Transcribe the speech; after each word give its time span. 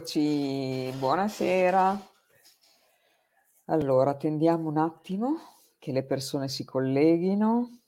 Eccoci, 0.00 0.90
buonasera. 0.96 2.08
Allora, 3.66 4.12
attendiamo 4.12 4.66
un 4.66 4.78
attimo 4.78 5.36
che 5.78 5.92
le 5.92 6.06
persone 6.06 6.48
si 6.48 6.64
colleghino. 6.64 7.82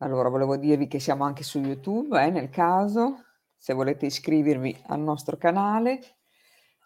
Allora, 0.00 0.28
volevo 0.28 0.58
dirvi 0.58 0.86
che 0.86 0.98
siamo 1.00 1.24
anche 1.24 1.44
su 1.44 1.60
YouTube, 1.60 2.22
eh, 2.22 2.28
nel 2.28 2.50
caso, 2.50 3.24
se 3.56 3.72
volete 3.72 4.04
iscrivervi 4.04 4.82
al 4.88 5.00
nostro 5.00 5.38
canale. 5.38 6.18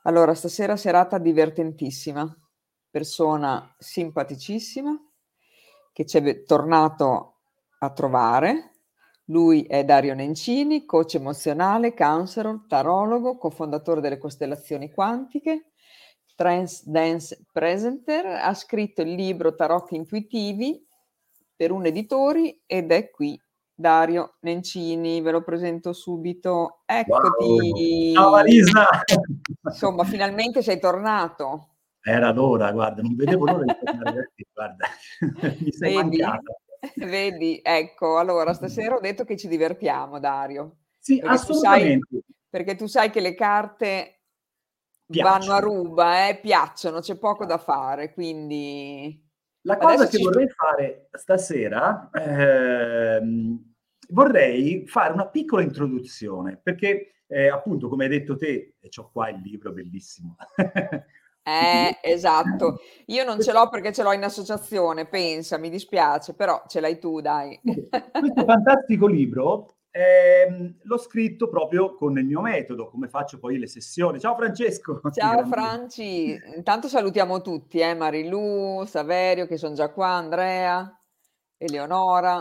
Allora, 0.04 0.34
stasera 0.34 0.76
serata 0.76 1.18
divertentissima, 1.18 2.32
persona 2.88 3.74
simpaticissima 3.76 4.96
che 5.92 6.06
ci 6.06 6.18
è 6.18 6.44
tornato 6.44 7.40
a 7.80 7.90
trovare 7.90 8.73
lui 9.26 9.62
è 9.64 9.84
Dario 9.84 10.14
Nencini, 10.14 10.84
coach 10.84 11.14
emozionale, 11.14 11.94
counselor, 11.94 12.66
tarologo, 12.68 13.38
cofondatore 13.38 14.00
delle 14.00 14.18
costellazioni 14.18 14.90
quantiche, 14.90 15.70
trance 16.34 16.82
dance 16.86 17.44
presenter, 17.50 18.26
ha 18.26 18.52
scritto 18.54 19.02
il 19.02 19.14
libro 19.14 19.54
Tarocchi 19.54 19.96
intuitivi 19.96 20.86
per 21.56 21.70
un 21.70 21.86
editori 21.86 22.62
ed 22.66 22.90
è 22.90 23.10
qui 23.10 23.40
Dario 23.72 24.36
Nencini, 24.40 25.20
ve 25.20 25.30
lo 25.30 25.42
presento 25.42 25.92
subito. 25.92 26.82
Eccoti. 26.84 27.44
Wow. 27.44 28.14
Ciao 28.14 28.30
Marisa. 28.30 28.86
Insomma, 29.64 30.04
finalmente 30.04 30.62
sei 30.62 30.78
tornato. 30.78 31.70
Era 32.02 32.30
l'ora, 32.32 32.70
guarda, 32.70 33.00
non 33.00 33.16
vedevo 33.16 33.46
l'ora 33.46 33.64
di 33.64 33.74
tornare 33.82 34.32
guarda. 34.52 34.86
Mi 35.58 35.72
sei 35.72 35.94
Vedi? 35.96 36.20
mancata. 36.20 36.58
Vedi, 36.96 37.60
ecco, 37.62 38.18
allora 38.18 38.52
stasera 38.52 38.96
ho 38.96 39.00
detto 39.00 39.24
che 39.24 39.36
ci 39.36 39.48
divertiamo, 39.48 40.18
Dario. 40.18 40.78
Sì, 40.98 41.18
perché 41.18 41.34
assolutamente. 41.34 42.06
Tu 42.08 42.20
sai, 42.20 42.34
perché 42.48 42.74
tu 42.76 42.86
sai 42.86 43.10
che 43.10 43.20
le 43.20 43.34
carte 43.34 44.20
piacciono. 45.06 45.38
vanno 45.38 45.52
a 45.52 45.58
ruba, 45.60 46.28
eh, 46.28 46.38
piacciono, 46.38 47.00
c'è 47.00 47.16
poco 47.16 47.44
da 47.44 47.58
fare, 47.58 48.12
quindi... 48.12 49.22
La 49.66 49.78
cosa 49.78 50.06
che 50.06 50.18
ci... 50.18 50.22
vorrei 50.22 50.48
fare 50.48 51.08
stasera, 51.12 52.10
ehm, 52.12 53.74
vorrei 54.10 54.86
fare 54.86 55.14
una 55.14 55.26
piccola 55.28 55.62
introduzione, 55.62 56.60
perché 56.62 57.22
eh, 57.26 57.48
appunto, 57.48 57.88
come 57.88 58.04
hai 58.04 58.10
detto 58.10 58.36
te, 58.36 58.76
e 58.78 58.88
ho 58.94 59.10
qua 59.10 59.30
il 59.30 59.40
libro 59.42 59.72
bellissimo, 59.72 60.36
Eh, 61.46 61.98
esatto. 62.02 62.80
Io 63.06 63.22
non 63.22 63.40
ce 63.40 63.52
l'ho 63.52 63.68
perché 63.68 63.92
ce 63.92 64.02
l'ho 64.02 64.12
in 64.12 64.24
associazione, 64.24 65.06
pensa, 65.06 65.58
mi 65.58 65.68
dispiace, 65.68 66.32
però 66.32 66.64
ce 66.66 66.80
l'hai 66.80 66.98
tu, 66.98 67.20
dai. 67.20 67.60
Questo 67.62 68.44
fantastico 68.44 69.06
libro 69.06 69.76
eh, 69.90 70.74
l'ho 70.80 70.96
scritto 70.96 71.48
proprio 71.50 71.94
con 71.94 72.18
il 72.18 72.24
mio 72.24 72.40
metodo, 72.40 72.88
come 72.88 73.08
faccio 73.08 73.38
poi 73.38 73.58
le 73.58 73.66
sessioni. 73.66 74.18
Ciao 74.18 74.34
Francesco! 74.34 75.00
Ciao 75.12 75.44
Franci! 75.44 76.34
Intanto 76.56 76.88
salutiamo 76.88 77.42
tutti, 77.42 77.78
eh, 77.78 77.94
Marilu, 77.94 78.84
Saverio, 78.86 79.46
che 79.46 79.58
sono 79.58 79.74
già 79.74 79.90
qua, 79.90 80.08
Andrea, 80.08 80.98
Eleonora. 81.58 82.36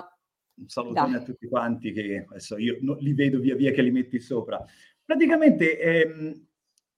Un 0.55 0.67
salutone 0.69 1.17
a 1.17 1.21
tutti 1.21 1.47
quanti 1.49 1.91
che 1.91 2.25
adesso 2.29 2.57
io 2.57 2.77
no, 2.81 2.95
li 2.99 3.13
vedo 3.13 3.39
via 3.39 3.55
via 3.55 3.71
che 3.71 3.81
li 3.81 3.91
metti 3.91 4.21
sopra. 4.21 4.63
Praticamente... 5.03 5.77
Ehm, 5.77 6.47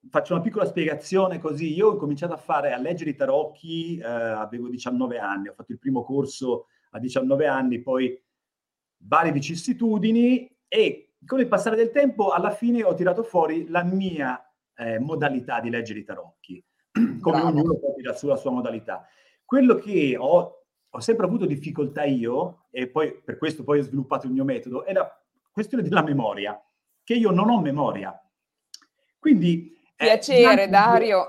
faccio 0.09 0.33
una 0.33 0.41
piccola 0.41 0.65
spiegazione 0.65 1.39
così. 1.39 1.73
Io 1.73 1.89
ho 1.89 1.95
cominciato 1.95 2.33
a 2.33 2.37
fare, 2.37 2.73
a 2.73 2.77
leggere 2.77 3.11
i 3.11 3.15
tarocchi, 3.15 3.97
eh, 3.97 4.03
avevo 4.05 4.67
19 4.69 5.17
anni, 5.17 5.47
ho 5.47 5.53
fatto 5.53 5.71
il 5.71 5.79
primo 5.79 6.03
corso 6.03 6.67
a 6.91 6.99
19 6.99 7.47
anni, 7.47 7.81
poi 7.81 8.21
varie 8.97 9.31
vicissitudini 9.31 10.49
e 10.67 11.15
con 11.25 11.39
il 11.39 11.47
passare 11.47 11.75
del 11.75 11.91
tempo 11.91 12.29
alla 12.29 12.51
fine 12.51 12.83
ho 12.83 12.93
tirato 12.93 13.23
fuori 13.23 13.67
la 13.69 13.83
mia 13.83 14.39
eh, 14.75 14.99
modalità 14.99 15.59
di 15.59 15.69
leggere 15.69 15.99
i 15.99 16.03
tarocchi, 16.03 16.63
come 16.91 17.19
Bravo. 17.19 17.47
ognuno 17.47 17.77
può 17.77 17.93
dire 17.95 18.09
la 18.09 18.37
sua 18.37 18.51
modalità. 18.51 19.05
Quello 19.43 19.75
che 19.75 20.15
ho, 20.17 20.65
ho 20.89 20.99
sempre 20.99 21.25
avuto 21.25 21.45
difficoltà 21.45 22.03
io, 22.03 22.65
e 22.71 22.87
poi 22.89 23.13
per 23.23 23.37
questo 23.37 23.63
poi 23.63 23.79
ho 23.79 23.83
sviluppato 23.83 24.27
il 24.27 24.33
mio 24.33 24.43
metodo, 24.43 24.85
è 24.85 24.93
la 24.93 25.09
questione 25.51 25.83
della 25.83 26.03
memoria, 26.03 26.59
che 27.03 27.13
io 27.13 27.31
non 27.31 27.49
ho 27.49 27.61
memoria. 27.61 28.19
Quindi 29.19 29.74
Piacere, 29.95 30.63
eh, 30.63 30.67
Dario. 30.67 31.27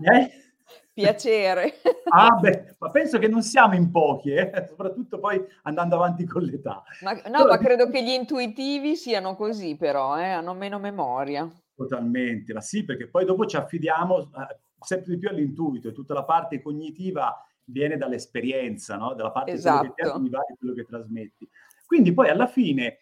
Eh? 0.00 0.30
Piacere. 0.96 1.74
Ah, 2.04 2.38
beh, 2.40 2.76
ma 2.78 2.90
penso 2.90 3.18
che 3.18 3.28
non 3.28 3.42
siamo 3.42 3.74
in 3.74 3.90
pochi, 3.90 4.32
eh? 4.32 4.50
soprattutto 4.66 5.18
poi 5.18 5.44
andando 5.64 5.96
avanti 5.96 6.24
con 6.24 6.42
l'età. 6.42 6.82
Ma, 7.02 7.12
no, 7.12 7.20
però, 7.20 7.46
ma 7.48 7.58
credo 7.58 7.90
che 7.90 8.02
gli 8.02 8.12
intuitivi 8.12 8.96
siano 8.96 9.36
così, 9.36 9.76
però, 9.76 10.18
eh? 10.18 10.30
hanno 10.30 10.54
meno 10.54 10.78
memoria. 10.78 11.46
Totalmente, 11.74 12.54
ma 12.54 12.62
sì, 12.62 12.86
perché 12.86 13.08
poi 13.08 13.26
dopo 13.26 13.44
ci 13.44 13.56
affidiamo 13.56 14.20
eh, 14.20 14.58
sempre 14.80 15.12
di 15.12 15.18
più 15.18 15.28
all'intuito 15.28 15.88
e 15.88 15.92
tutta 15.92 16.14
la 16.14 16.24
parte 16.24 16.62
cognitiva 16.62 17.46
viene 17.64 17.98
dall'esperienza, 17.98 18.96
no? 18.96 19.12
dalla 19.12 19.32
parte 19.32 19.52
esatto. 19.52 19.92
che 19.92 20.02
ti 20.02 20.20
di 20.22 20.56
quello 20.58 20.74
che 20.74 20.84
trasmetti. 20.84 21.46
Quindi 21.84 22.14
poi 22.14 22.30
alla 22.30 22.46
fine 22.46 23.00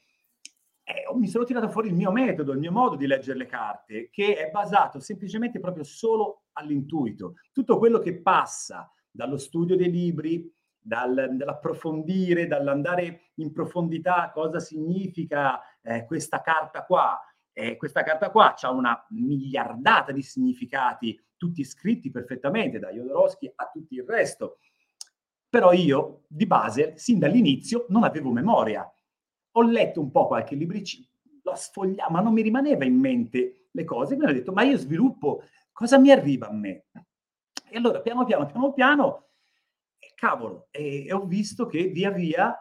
eh, 0.85 1.05
mi 1.15 1.29
sono 1.29 1.45
tirato 1.45 1.71
fuori 1.71 1.89
il 1.89 1.95
mio 1.95 2.13
metodo, 2.13 2.53
il 2.53 2.59
mio 2.59 2.71
modo 2.71 2.97
di 2.97 3.07
leggere 3.07 3.39
le 3.39 3.47
carte, 3.47 4.11
che 4.11 4.37
è 4.37 4.51
basato 4.51 5.01
semplicemente 5.01 5.59
proprio 5.59 5.83
solo 5.83 6.45
all'intuito. 6.53 7.35
Tutto 7.53 7.79
quello 7.79 7.99
che 7.99 8.21
passa 8.21 8.93
dallo 9.11 9.39
studio 9.39 9.77
dei 9.77 9.91
libri, 9.91 10.53
dal, 10.79 11.31
dall'approfondire, 11.33 12.47
dall'andare 12.47 13.31
in 13.37 13.53
profondità, 13.53 14.31
cosa 14.33 14.61
significa 14.61 15.59
eh, 15.81 16.05
questa 16.05 16.43
carta 16.43 16.85
qua. 16.85 17.19
Eh, 17.57 17.77
questa 17.77 18.03
carta 18.03 18.31
qua 18.31 18.55
ha 18.61 18.71
una 18.71 19.07
miliardata 19.11 20.13
di 20.13 20.23
significati, 20.23 21.19
tutti 21.37 21.65
scritti 21.65 22.11
perfettamente 22.11 22.79
da 22.79 22.91
Jodorowsky 22.91 23.51
a 23.55 23.71
tutto 23.73 23.95
il 23.95 24.05
resto. 24.07 24.59
Però 25.49 25.73
io, 25.73 26.25
di 26.27 26.47
base, 26.47 26.99
sin 26.99 27.19
dall'inizio, 27.19 27.87
non 27.89 28.03
avevo 28.03 28.31
memoria 28.33 28.87
ho 29.57 29.63
letto 29.63 30.01
un 30.01 30.11
po' 30.11 30.27
qualche 30.27 30.55
libricino, 30.55 31.07
l'ho 31.43 31.55
sfogliato, 31.55 32.11
ma 32.11 32.21
non 32.21 32.33
mi 32.33 32.43
rimaneva 32.43 32.85
in 32.85 32.99
mente 32.99 33.69
le 33.71 33.85
cose. 33.85 34.15
Quindi 34.17 34.33
ho 34.33 34.37
detto, 34.37 34.53
ma 34.53 34.63
io 34.63 34.77
sviluppo, 34.77 35.43
cosa 35.73 35.99
mi 35.99 36.11
arriva 36.11 36.49
a 36.49 36.53
me? 36.53 36.87
E 37.71 37.77
allora, 37.77 38.01
piano 38.01 38.25
piano, 38.25 38.47
piano 38.47 38.73
piano, 38.73 39.29
cavolo, 40.15 40.69
e, 40.71 41.07
e 41.07 41.13
ho 41.13 41.25
visto 41.27 41.67
che 41.67 41.89
via 41.89 42.11
via 42.11 42.57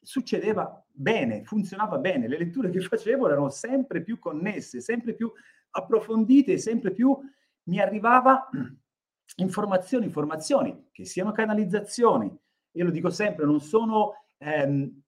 succedeva 0.00 0.84
bene, 0.90 1.44
funzionava 1.44 1.98
bene. 1.98 2.28
Le 2.28 2.38
letture 2.38 2.70
che 2.70 2.80
facevo 2.82 3.26
erano 3.26 3.48
sempre 3.48 4.02
più 4.02 4.18
connesse, 4.18 4.80
sempre 4.80 5.14
più 5.14 5.30
approfondite, 5.70 6.58
sempre 6.58 6.92
più 6.92 7.16
mi 7.64 7.80
arrivava 7.80 8.48
informazioni, 9.36 10.06
informazioni, 10.06 10.88
che 10.92 11.04
siano 11.04 11.32
canalizzazioni. 11.32 12.34
Io 12.72 12.84
lo 12.84 12.90
dico 12.90 13.10
sempre, 13.10 13.44
non 13.44 13.60
sono 13.60 14.14
ehm, 14.38 15.02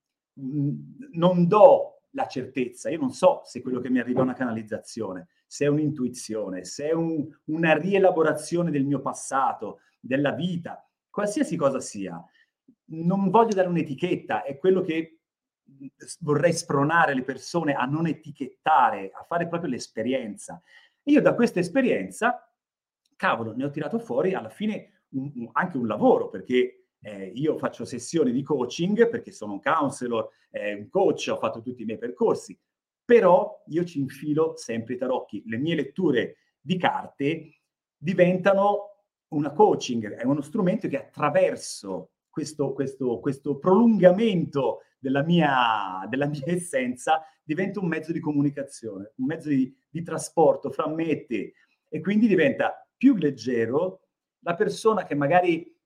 non 1.13 1.47
do 1.47 2.03
la 2.11 2.27
certezza, 2.27 2.91
io 2.91 2.99
non 2.99 3.13
so 3.13 3.43
se 3.45 3.61
quello 3.63 3.81
che 3.81 3.91
mi 3.91 4.01
arriva 4.01 4.21
è 4.21 4.25
una 4.25 4.35
canalizzazione, 4.35 5.29
se 5.47 5.67
è 5.67 5.69
un'intuizione, 5.69 6.65
se 6.65 6.89
è 6.89 6.93
un, 6.93 7.27
una 7.47 7.77
rielaborazione 7.77 8.71
del 8.71 8.85
mio 8.85 9.01
passato, 9.01 9.81
della 10.01 10.33
vita, 10.33 10.85
qualsiasi 11.09 11.57
cosa 11.57 11.81
sia. 11.81 12.23
Non 12.93 13.31
voglio 13.31 13.55
dare 13.55 13.69
un'etichetta, 13.69 14.43
è 14.43 14.59
quello 14.59 14.81
che 14.81 15.21
vorrei 16.21 16.53
spronare 16.53 17.15
le 17.15 17.23
persone 17.23 17.75
a 17.75 17.85
non 17.85 18.07
etichettare, 18.07 19.11
a 19.13 19.23
fare 19.23 19.47
proprio 19.47 19.71
l'esperienza. 19.71 20.61
Io 21.05 21.21
da 21.21 21.35
questa 21.35 21.61
esperienza, 21.61 22.53
cavolo, 23.17 23.55
ne 23.55 23.65
ho 23.65 23.71
tirato 23.71 23.99
fuori 23.99 24.35
alla 24.35 24.49
fine 24.49 25.05
un, 25.11 25.31
un, 25.37 25.49
anche 25.53 25.77
un 25.77 25.87
lavoro, 25.87 26.29
perché 26.29 26.80
eh, 27.03 27.33
io 27.35 27.57
faccio 27.57 27.85
sessioni 27.85 28.33
di 28.33 28.43
coaching 28.43 29.09
perché 29.09 29.33
sono 29.33 29.55
un 29.55 29.61
counselor, 29.61 30.29
eh, 30.51 30.75
un 30.75 30.89
coach, 30.89 31.29
ho 31.31 31.39
fatto 31.39 31.63
tutti 31.63 31.83
i 31.83 31.85
miei 31.85 31.99
percorsi, 31.99 32.59
però 33.05 33.63
io 33.67 33.85
ci 33.85 33.99
infilo 33.99 34.57
sempre 34.57 34.95
i 34.95 34.99
tarocchi. 34.99 35.43
Le 35.47 35.57
mie 35.57 35.75
letture 35.75 36.37
di 36.61 36.77
carte 36.77 37.61
diventano 37.97 38.89
una 39.29 39.53
coaching, 39.53 40.15
è 40.15 40.25
uno 40.25 40.41
strumento 40.43 40.89
che 40.89 40.99
attraverso 40.99 42.11
questo, 42.29 42.73
questo, 42.73 43.19
questo 43.19 43.59
prolungamento 43.59 44.83
della 44.99 45.23
mia, 45.23 46.07
della 46.09 46.27
mia, 46.27 46.43
essenza 46.47 47.25
diventa 47.43 47.81
un 47.81 47.89
mezzo 47.89 48.13
di 48.13 48.21
comunicazione, 48.21 49.13
un 49.17 49.27
mezzo 49.27 49.49
di, 49.49 49.75
di 49.89 50.03
trasporto 50.03 50.71
fra 50.71 50.89
me 50.89 51.09
e 51.09 51.27
te 51.27 51.53
e 51.89 52.01
quindi 52.01 52.29
diventa 52.29 52.87
più 52.97 53.17
leggero 53.17 54.03
la 54.41 54.55
persona 54.55 55.05
che 55.05 55.15
magari 55.15 55.80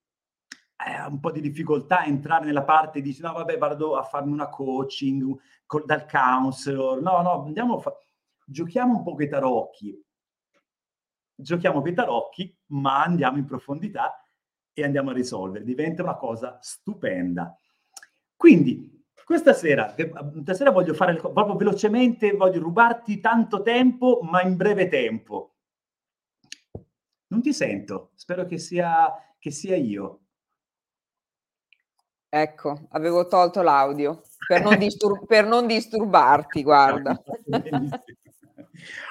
ha 0.76 1.06
un 1.08 1.20
po' 1.20 1.30
di 1.30 1.40
difficoltà 1.40 2.00
a 2.00 2.06
entrare 2.06 2.44
nella 2.44 2.64
parte 2.64 3.00
di 3.00 3.16
no 3.20 3.32
vabbè 3.32 3.58
vado 3.58 3.96
a 3.96 4.02
farmi 4.02 4.32
una 4.32 4.48
coaching 4.48 5.36
col, 5.66 5.84
dal 5.84 6.06
counselor. 6.06 7.00
No 7.00 7.22
no 7.22 7.44
andiamo 7.44 7.76
a 7.76 7.80
fa- 7.80 7.96
giochiamo 8.44 8.96
un 8.96 9.02
po' 9.02 9.14
con 9.14 9.22
i 9.22 9.28
tarocchi. 9.28 10.04
Giochiamo 11.36 11.80
con 11.80 11.90
i 11.90 11.94
tarocchi 11.94 12.58
ma 12.66 13.02
andiamo 13.02 13.38
in 13.38 13.44
profondità 13.44 14.20
e 14.72 14.84
andiamo 14.84 15.10
a 15.10 15.14
risolvere. 15.14 15.64
Diventa 15.64 16.02
una 16.02 16.16
cosa 16.16 16.58
stupenda. 16.60 17.56
Quindi 18.36 18.94
questa 19.24 19.54
sera, 19.54 19.94
stasera 20.42 20.70
voglio 20.70 20.92
fare 20.92 21.14
proprio 21.14 21.56
velocemente, 21.56 22.32
voglio 22.32 22.60
rubarti 22.60 23.20
tanto 23.20 23.62
tempo, 23.62 24.20
ma 24.22 24.42
in 24.42 24.56
breve 24.56 24.88
tempo. 24.88 25.54
Non 27.28 27.40
ti 27.40 27.54
sento, 27.54 28.10
spero 28.16 28.44
che 28.44 28.58
sia, 28.58 29.10
che 29.38 29.50
sia 29.50 29.76
io. 29.76 30.23
Ecco, 32.36 32.88
avevo 32.88 33.28
tolto 33.28 33.62
l'audio 33.62 34.22
per 34.48 34.60
non, 34.60 34.76
distur- 34.76 35.24
per 35.24 35.46
non 35.46 35.68
disturbarti, 35.68 36.64
guarda. 36.64 37.22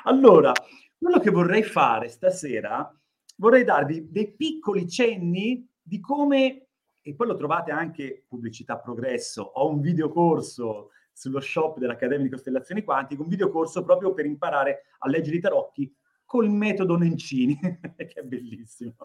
allora, 0.03 0.51
quello 0.97 1.19
che 1.21 1.29
vorrei 1.29 1.63
fare 1.63 2.09
stasera, 2.09 2.93
vorrei 3.37 3.63
darvi 3.63 4.11
dei 4.11 4.35
piccoli 4.35 4.89
cenni 4.89 5.65
di 5.81 6.01
come, 6.01 6.67
e 7.01 7.15
poi 7.15 7.27
lo 7.27 7.37
trovate 7.37 7.71
anche 7.71 8.25
Pubblicità 8.27 8.77
Progresso, 8.77 9.41
ho 9.41 9.69
un 9.69 9.79
videocorso 9.79 10.89
sullo 11.13 11.39
shop 11.39 11.79
dell'Accademia 11.79 12.25
di 12.25 12.29
Costellazioni 12.29 12.83
Quantiche, 12.83 13.21
un 13.21 13.29
videocorso 13.29 13.85
proprio 13.85 14.13
per 14.13 14.25
imparare 14.25 14.87
a 14.97 15.07
leggere 15.07 15.37
i 15.37 15.39
tarocchi 15.39 15.95
col 16.25 16.49
metodo 16.49 16.97
Nencini, 16.97 17.57
che 17.95 18.13
è 18.15 18.23
bellissimo. 18.23 18.95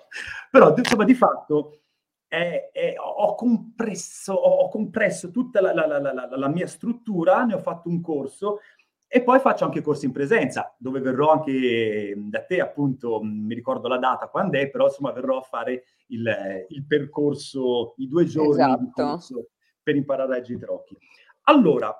Però, 0.50 0.74
insomma, 0.76 1.04
di 1.04 1.14
fatto 1.14 1.82
è, 2.28 2.70
è, 2.72 2.94
ho, 2.98 3.34
compresso, 3.34 4.34
ho, 4.34 4.68
compresso, 4.68 5.30
tutta 5.30 5.60
la, 5.60 5.72
la, 5.72 5.86
la, 5.86 6.28
la, 6.30 6.48
mia 6.48 6.66
struttura, 6.66 7.44
ne 7.44 7.54
ho 7.54 7.58
fatto 7.58 7.88
un 7.88 8.02
corso 8.02 8.60
e 9.06 9.22
poi 9.22 9.40
faccio 9.40 9.64
anche 9.64 9.80
corsi 9.80 10.04
in 10.04 10.12
presenza, 10.12 10.76
dove 10.78 11.00
verrò 11.00 11.32
anche 11.32 12.14
da 12.14 12.44
te, 12.44 12.60
appunto, 12.60 13.22
mi 13.22 13.54
ricordo 13.54 13.88
la 13.88 13.96
data 13.96 14.28
quando 14.28 14.58
è, 14.58 14.68
però 14.68 14.84
insomma 14.84 15.12
verrò 15.12 15.38
a 15.38 15.42
fare 15.42 15.84
il, 16.08 16.66
il 16.68 16.84
percorso, 16.86 17.94
i 17.96 18.06
due 18.06 18.26
giorni 18.26 18.50
esatto. 18.50 19.48
per 19.82 19.96
imparare 19.96 20.32
a 20.32 20.34
leggere 20.36 20.58
i 20.58 20.60
tarocchi. 20.60 20.98
Allora, 21.44 21.94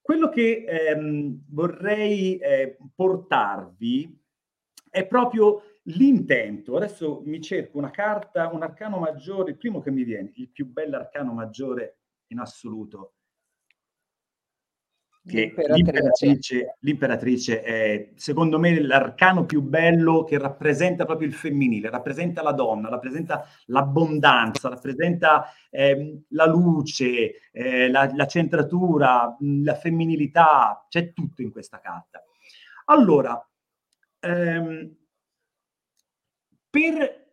quello 0.00 0.28
che 0.28 0.64
ehm, 0.64 1.46
vorrei 1.50 2.38
eh, 2.38 2.78
portarvi 2.94 4.16
è 4.88 5.04
proprio 5.06 5.62
l'intento. 5.88 6.76
Adesso 6.76 7.22
mi 7.24 7.40
cerco 7.40 7.78
una 7.78 7.90
carta, 7.90 8.50
un 8.52 8.62
arcano 8.62 8.98
maggiore, 8.98 9.52
il 9.52 9.56
primo 9.58 9.80
che 9.80 9.90
mi 9.90 10.04
viene, 10.04 10.32
il 10.36 10.48
più 10.50 10.66
bello 10.66 10.96
arcano 10.96 11.32
maggiore 11.32 11.98
in 12.28 12.40
assoluto. 12.40 13.12
Che 15.28 15.52
l'imperatrice. 15.68 16.76
l'imperatrice, 16.80 17.60
è, 17.60 18.12
secondo 18.14 18.58
me, 18.58 18.80
l'arcano 18.80 19.44
più 19.44 19.60
bello 19.60 20.24
che 20.24 20.38
rappresenta 20.38 21.04
proprio 21.04 21.28
il 21.28 21.34
femminile, 21.34 21.90
rappresenta 21.90 22.40
la 22.40 22.52
donna, 22.52 22.88
rappresenta 22.88 23.44
l'abbondanza, 23.66 24.70
rappresenta 24.70 25.52
eh, 25.68 26.22
la 26.28 26.46
luce, 26.46 27.50
eh, 27.52 27.90
la, 27.90 28.10
la 28.14 28.26
centratura, 28.26 29.36
la 29.40 29.74
femminilità, 29.74 30.86
c'è 30.88 31.12
tutto 31.12 31.42
in 31.42 31.50
questa 31.50 31.78
carta. 31.78 32.24
Allora, 32.86 33.46
ehm, 34.20 34.96
per 36.70 37.26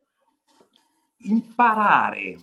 imparare 1.18 2.38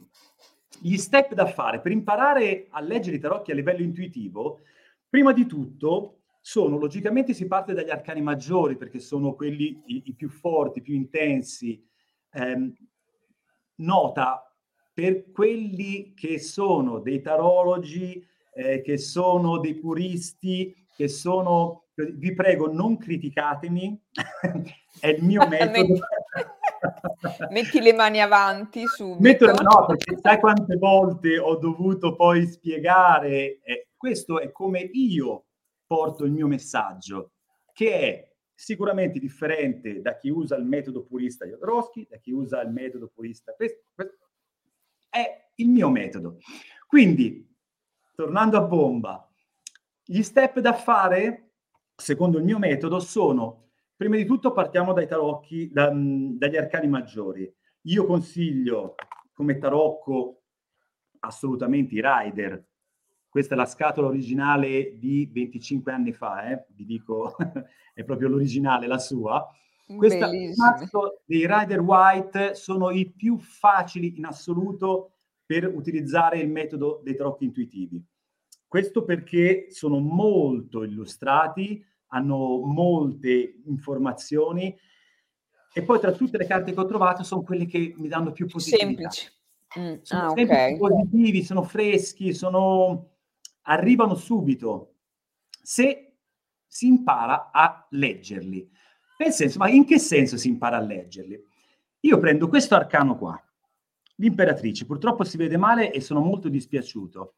gli 0.80 0.96
step 0.96 1.34
da 1.34 1.46
fare, 1.46 1.80
per 1.80 1.92
imparare 1.92 2.66
a 2.70 2.80
leggere 2.80 3.16
i 3.16 3.20
tarocchi 3.20 3.52
a 3.52 3.54
livello 3.54 3.82
intuitivo, 3.82 4.60
prima 5.08 5.32
di 5.32 5.46
tutto 5.46 6.22
sono, 6.40 6.76
logicamente 6.76 7.34
si 7.34 7.46
parte 7.46 7.72
dagli 7.72 7.90
arcani 7.90 8.20
maggiori 8.20 8.76
perché 8.76 8.98
sono 8.98 9.34
quelli 9.34 9.80
i, 9.86 10.02
i 10.06 10.14
più 10.14 10.28
forti, 10.28 10.82
più 10.82 10.94
intensi. 10.94 11.80
Eh, 12.32 12.72
nota 13.76 14.52
per 14.92 15.30
quelli 15.30 16.12
che 16.14 16.38
sono 16.38 16.98
dei 16.98 17.20
tarologi, 17.20 18.24
eh, 18.54 18.82
che 18.82 18.98
sono 18.98 19.58
dei 19.58 19.74
puristi, 19.74 20.74
che 20.94 21.08
sono, 21.08 21.84
vi 21.94 22.34
prego, 22.34 22.70
non 22.70 22.98
criticatemi, 22.98 24.00
è 25.00 25.08
il 25.08 25.24
mio 25.24 25.46
metodo. 25.48 25.94
Metti 27.50 27.80
le 27.80 27.92
mani 27.92 28.20
avanti 28.20 28.86
subito. 28.86 29.20
Metto, 29.20 29.62
no, 29.62 29.86
perché 29.86 30.18
sai 30.20 30.40
quante 30.40 30.76
volte 30.76 31.38
ho 31.38 31.56
dovuto 31.56 32.14
poi 32.14 32.46
spiegare, 32.46 33.60
eh, 33.62 33.88
questo 33.96 34.40
è 34.40 34.50
come 34.50 34.80
io 34.80 35.44
porto 35.86 36.24
il 36.24 36.32
mio 36.32 36.46
messaggio, 36.46 37.32
che 37.72 37.92
è 37.94 38.30
sicuramente 38.54 39.18
differente 39.18 40.00
da 40.00 40.16
chi 40.16 40.28
usa 40.28 40.56
il 40.56 40.64
metodo 40.64 41.04
purista 41.04 41.46
Jodorowsky, 41.46 42.06
da 42.08 42.16
chi 42.18 42.32
usa 42.32 42.60
il 42.62 42.70
metodo 42.70 43.10
purista, 43.12 43.52
questo, 43.54 43.80
è 45.08 45.48
il 45.56 45.68
mio 45.68 45.90
metodo. 45.90 46.38
Quindi, 46.86 47.48
tornando 48.14 48.56
a 48.56 48.62
bomba, 48.62 49.28
gli 50.04 50.22
step 50.22 50.60
da 50.60 50.72
fare, 50.74 51.52
secondo 51.94 52.38
il 52.38 52.44
mio 52.44 52.58
metodo, 52.58 53.00
sono 53.00 53.71
Prima 54.02 54.16
di 54.16 54.24
tutto 54.24 54.50
partiamo 54.50 54.92
dai 54.92 55.06
tarocchi, 55.06 55.70
da, 55.70 55.92
dagli 55.94 56.56
arcani 56.56 56.88
maggiori. 56.88 57.48
Io 57.82 58.04
consiglio 58.04 58.96
come 59.32 59.58
tarocco 59.58 60.42
assolutamente 61.20 61.94
i 61.94 62.02
Rider. 62.02 62.66
Questa 63.28 63.54
è 63.54 63.56
la 63.56 63.64
scatola 63.64 64.08
originale 64.08 64.98
di 64.98 65.30
25 65.32 65.92
anni 65.92 66.12
fa, 66.12 66.50
eh? 66.50 66.66
vi 66.70 66.84
dico, 66.84 67.36
è 67.94 68.02
proprio 68.02 68.26
l'originale, 68.26 68.88
la 68.88 68.98
sua. 68.98 69.48
Questa 69.86 70.28
dei 70.28 71.46
Rider 71.46 71.78
White 71.78 72.56
sono 72.56 72.90
i 72.90 73.08
più 73.08 73.38
facili 73.38 74.16
in 74.16 74.24
assoluto 74.24 75.12
per 75.46 75.72
utilizzare 75.72 76.40
il 76.40 76.50
metodo 76.50 77.00
dei 77.04 77.14
tarocchi 77.14 77.44
intuitivi. 77.44 78.04
Questo 78.66 79.04
perché 79.04 79.66
sono 79.70 80.00
molto 80.00 80.82
illustrati, 80.82 81.84
hanno 82.12 82.60
molte 82.64 83.60
informazioni 83.64 84.74
e 85.74 85.82
poi 85.82 85.98
tra 85.98 86.12
tutte 86.12 86.36
le 86.36 86.46
carte 86.46 86.72
che 86.72 86.80
ho 86.80 86.84
trovato 86.84 87.22
sono 87.22 87.42
quelle 87.42 87.66
che 87.66 87.94
mi 87.96 88.08
danno 88.08 88.32
più 88.32 88.46
positività. 88.46 89.10
Semplici. 89.10 89.30
Mm. 89.78 90.02
Sono 90.02 90.22
ah, 90.22 90.30
okay. 90.30 90.76
positivi, 90.76 91.42
sono 91.42 91.62
freschi, 91.62 92.34
sono... 92.34 93.10
arrivano 93.62 94.14
subito 94.14 94.96
se 95.62 96.16
si 96.66 96.86
impara 96.86 97.50
a 97.50 97.86
leggerli. 97.90 98.70
Nel 99.18 99.32
senso, 99.32 99.58
ma 99.58 99.68
in 99.70 99.86
che 99.86 99.98
senso 99.98 100.36
si 100.36 100.48
impara 100.48 100.76
a 100.76 100.80
leggerli? 100.80 101.42
Io 102.00 102.18
prendo 102.18 102.48
questo 102.48 102.74
arcano 102.74 103.16
qua, 103.16 103.40
l'imperatrice, 104.16 104.84
purtroppo 104.84 105.24
si 105.24 105.38
vede 105.38 105.56
male 105.56 105.90
e 105.92 106.00
sono 106.00 106.20
molto 106.20 106.48
dispiaciuto. 106.48 107.36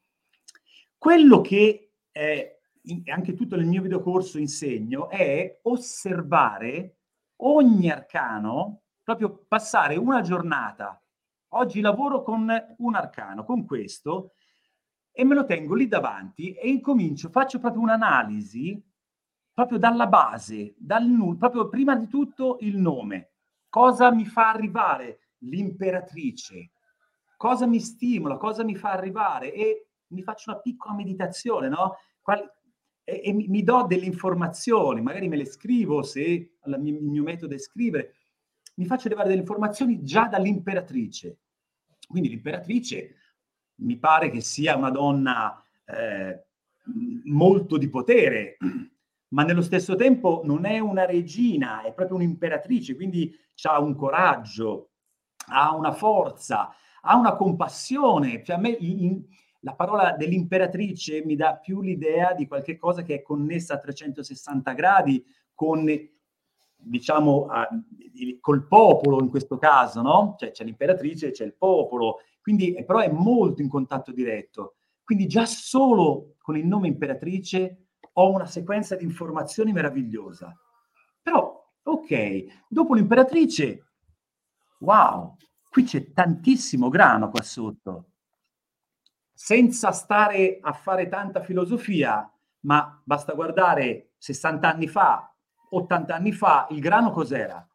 Quello 0.96 1.40
che 1.40 1.92
eh, 2.10 2.60
anche 3.06 3.34
tutto 3.34 3.56
nel 3.56 3.66
mio 3.66 3.82
videocorso 3.82 4.38
insegno, 4.38 5.08
è 5.08 5.60
osservare 5.62 6.98
ogni 7.42 7.90
arcano, 7.90 8.82
proprio 9.02 9.44
passare 9.46 9.96
una 9.96 10.20
giornata. 10.20 11.00
Oggi 11.54 11.80
lavoro 11.80 12.22
con 12.22 12.48
un 12.78 12.94
arcano, 12.94 13.44
con 13.44 13.64
questo, 13.64 14.32
e 15.12 15.24
me 15.24 15.34
lo 15.34 15.44
tengo 15.44 15.74
lì 15.74 15.86
davanti 15.86 16.52
e 16.52 16.68
incomincio, 16.68 17.28
faccio 17.28 17.58
proprio 17.58 17.82
un'analisi 17.82 18.82
proprio 19.54 19.78
dalla 19.78 20.08
base, 20.08 20.74
dal 20.76 21.06
nulla, 21.06 21.38
proprio 21.38 21.68
prima 21.68 21.94
di 21.94 22.08
tutto 22.08 22.56
il 22.60 22.76
nome. 22.76 23.30
Cosa 23.68 24.12
mi 24.12 24.26
fa 24.26 24.50
arrivare 24.50 25.30
l'imperatrice? 25.38 26.72
Cosa 27.36 27.66
mi 27.66 27.78
stimola? 27.78 28.36
Cosa 28.36 28.64
mi 28.64 28.74
fa 28.74 28.90
arrivare? 28.90 29.52
E 29.52 29.90
mi 30.08 30.22
faccio 30.22 30.50
una 30.50 30.60
piccola 30.60 30.94
meditazione, 30.94 31.68
no? 31.68 31.96
Quali, 32.20 32.42
e, 33.04 33.20
e 33.24 33.32
mi, 33.32 33.46
mi, 33.48 33.62
do 33.62 33.84
delle 33.86 34.06
informazioni, 34.06 35.02
magari 35.02 35.28
me 35.28 35.36
le 35.36 35.44
scrivo 35.44 36.02
se 36.02 36.56
mio, 36.64 36.98
il 36.98 37.04
mio 37.04 37.22
metodo 37.22 37.54
è 37.54 37.58
scrivere, 37.58 38.14
mi 38.76 38.86
faccio 38.86 39.06
arrivare 39.06 39.28
delle 39.28 39.40
informazioni 39.40 40.02
già 40.02 40.26
dall'imperatrice. 40.26 41.38
Quindi 42.08 42.28
l'imperatrice 42.28 43.14
mi 43.76 43.96
pare 43.98 44.30
che 44.30 44.40
sia 44.40 44.76
una 44.76 44.90
donna 44.90 45.62
eh, 45.84 46.44
molto 47.24 47.76
di 47.76 47.88
potere, 47.88 48.56
ma 49.28 49.44
nello 49.44 49.62
stesso 49.62 49.94
tempo 49.94 50.42
non 50.44 50.64
è 50.64 50.78
una 50.78 51.04
regina, 51.04 51.82
è 51.82 51.92
proprio 51.92 52.16
un'imperatrice, 52.16 52.94
quindi 52.94 53.34
ha 53.62 53.80
un 53.80 53.94
coraggio, 53.94 54.90
ha 55.48 55.74
una 55.74 55.92
forza, 55.92 56.74
ha 57.02 57.16
una 57.16 57.34
compassione. 57.34 58.42
Cioè 58.44 58.56
a 58.56 58.58
me 58.58 58.76
la 59.64 59.74
parola 59.74 60.12
dell'imperatrice 60.12 61.24
mi 61.24 61.36
dà 61.36 61.56
più 61.56 61.80
l'idea 61.80 62.34
di 62.34 62.46
qualche 62.46 62.76
cosa 62.76 63.02
che 63.02 63.16
è 63.16 63.22
connessa 63.22 63.74
a 63.74 63.78
360 63.78 64.72
gradi 64.72 65.24
con, 65.54 65.86
diciamo, 66.76 67.46
a, 67.46 67.68
col 68.40 68.66
popolo 68.66 69.20
in 69.20 69.30
questo 69.30 69.56
caso, 69.56 70.02
no? 70.02 70.36
Cioè 70.38 70.50
c'è 70.50 70.64
l'imperatrice, 70.64 71.30
c'è 71.30 71.44
il 71.44 71.54
popolo, 71.54 72.18
quindi 72.42 72.74
però 72.84 72.98
è 72.98 73.10
molto 73.10 73.62
in 73.62 73.68
contatto 73.68 74.12
diretto. 74.12 74.74
Quindi 75.02 75.26
già 75.26 75.46
solo 75.46 76.34
con 76.42 76.58
il 76.58 76.66
nome 76.66 76.88
imperatrice 76.88 77.86
ho 78.12 78.30
una 78.30 78.46
sequenza 78.46 78.96
di 78.96 79.04
informazioni 79.04 79.72
meravigliosa. 79.72 80.54
Però, 81.22 81.72
ok, 81.82 82.66
dopo 82.68 82.94
l'imperatrice, 82.94 83.92
wow, 84.80 85.36
qui 85.70 85.84
c'è 85.84 86.12
tantissimo 86.12 86.90
grano 86.90 87.30
qua 87.30 87.42
sotto 87.42 88.08
senza 89.34 89.90
stare 89.90 90.58
a 90.60 90.72
fare 90.72 91.08
tanta 91.08 91.42
filosofia, 91.42 92.30
ma 92.60 93.02
basta 93.04 93.34
guardare 93.34 94.12
60 94.18 94.72
anni 94.72 94.86
fa, 94.86 95.34
80 95.70 96.14
anni 96.14 96.32
fa, 96.32 96.68
il 96.70 96.80
grano 96.80 97.10
cos'era? 97.10 97.68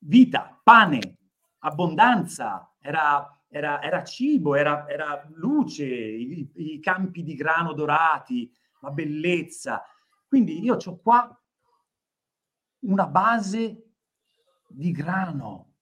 Vita, 0.00 0.60
pane, 0.62 1.16
abbondanza, 1.60 2.74
era, 2.78 3.42
era, 3.48 3.82
era 3.82 4.04
cibo, 4.04 4.54
era, 4.54 4.86
era 4.86 5.26
luce, 5.32 5.84
i, 5.86 6.50
i, 6.54 6.80
campi 6.80 7.22
di 7.22 7.34
grano 7.34 7.72
dorati, 7.72 8.52
la 8.80 8.90
bellezza. 8.90 9.82
Quindi 10.26 10.62
io 10.62 10.76
ho 10.76 10.96
qua 10.98 11.42
una 12.80 13.06
base 13.06 13.94
di 14.68 14.92
grano. 14.92 15.72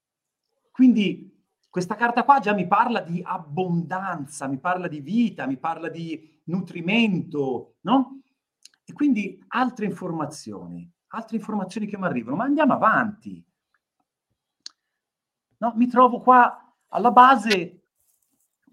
Quindi 0.71 1.36
questa 1.77 1.95
carta 1.95 2.25
qua 2.25 2.39
già 2.39 2.55
mi 2.55 2.67
parla 2.67 3.03
di 3.03 3.21
abbondanza, 3.23 4.49
mi 4.49 4.57
parla 4.57 4.89
di 4.89 5.01
vita, 5.01 5.47
mi 5.47 5.59
parla 5.59 5.91
di 5.91 6.41
nutrimento, 6.45 7.75
no? 7.83 8.23
E 8.83 8.95
quindi 8.95 9.45
altre 9.49 9.85
informazioni, 9.85 10.91
altre 11.09 11.37
informazioni 11.37 11.87
che 11.87 11.99
mi 11.99 12.07
arrivano, 12.07 12.37
ma 12.37 12.45
andiamo 12.45 12.73
avanti. 12.73 13.45
No, 15.59 15.75
mi 15.77 15.87
trovo 15.87 16.21
qua 16.21 16.75
alla 16.89 17.11
base, 17.11 17.83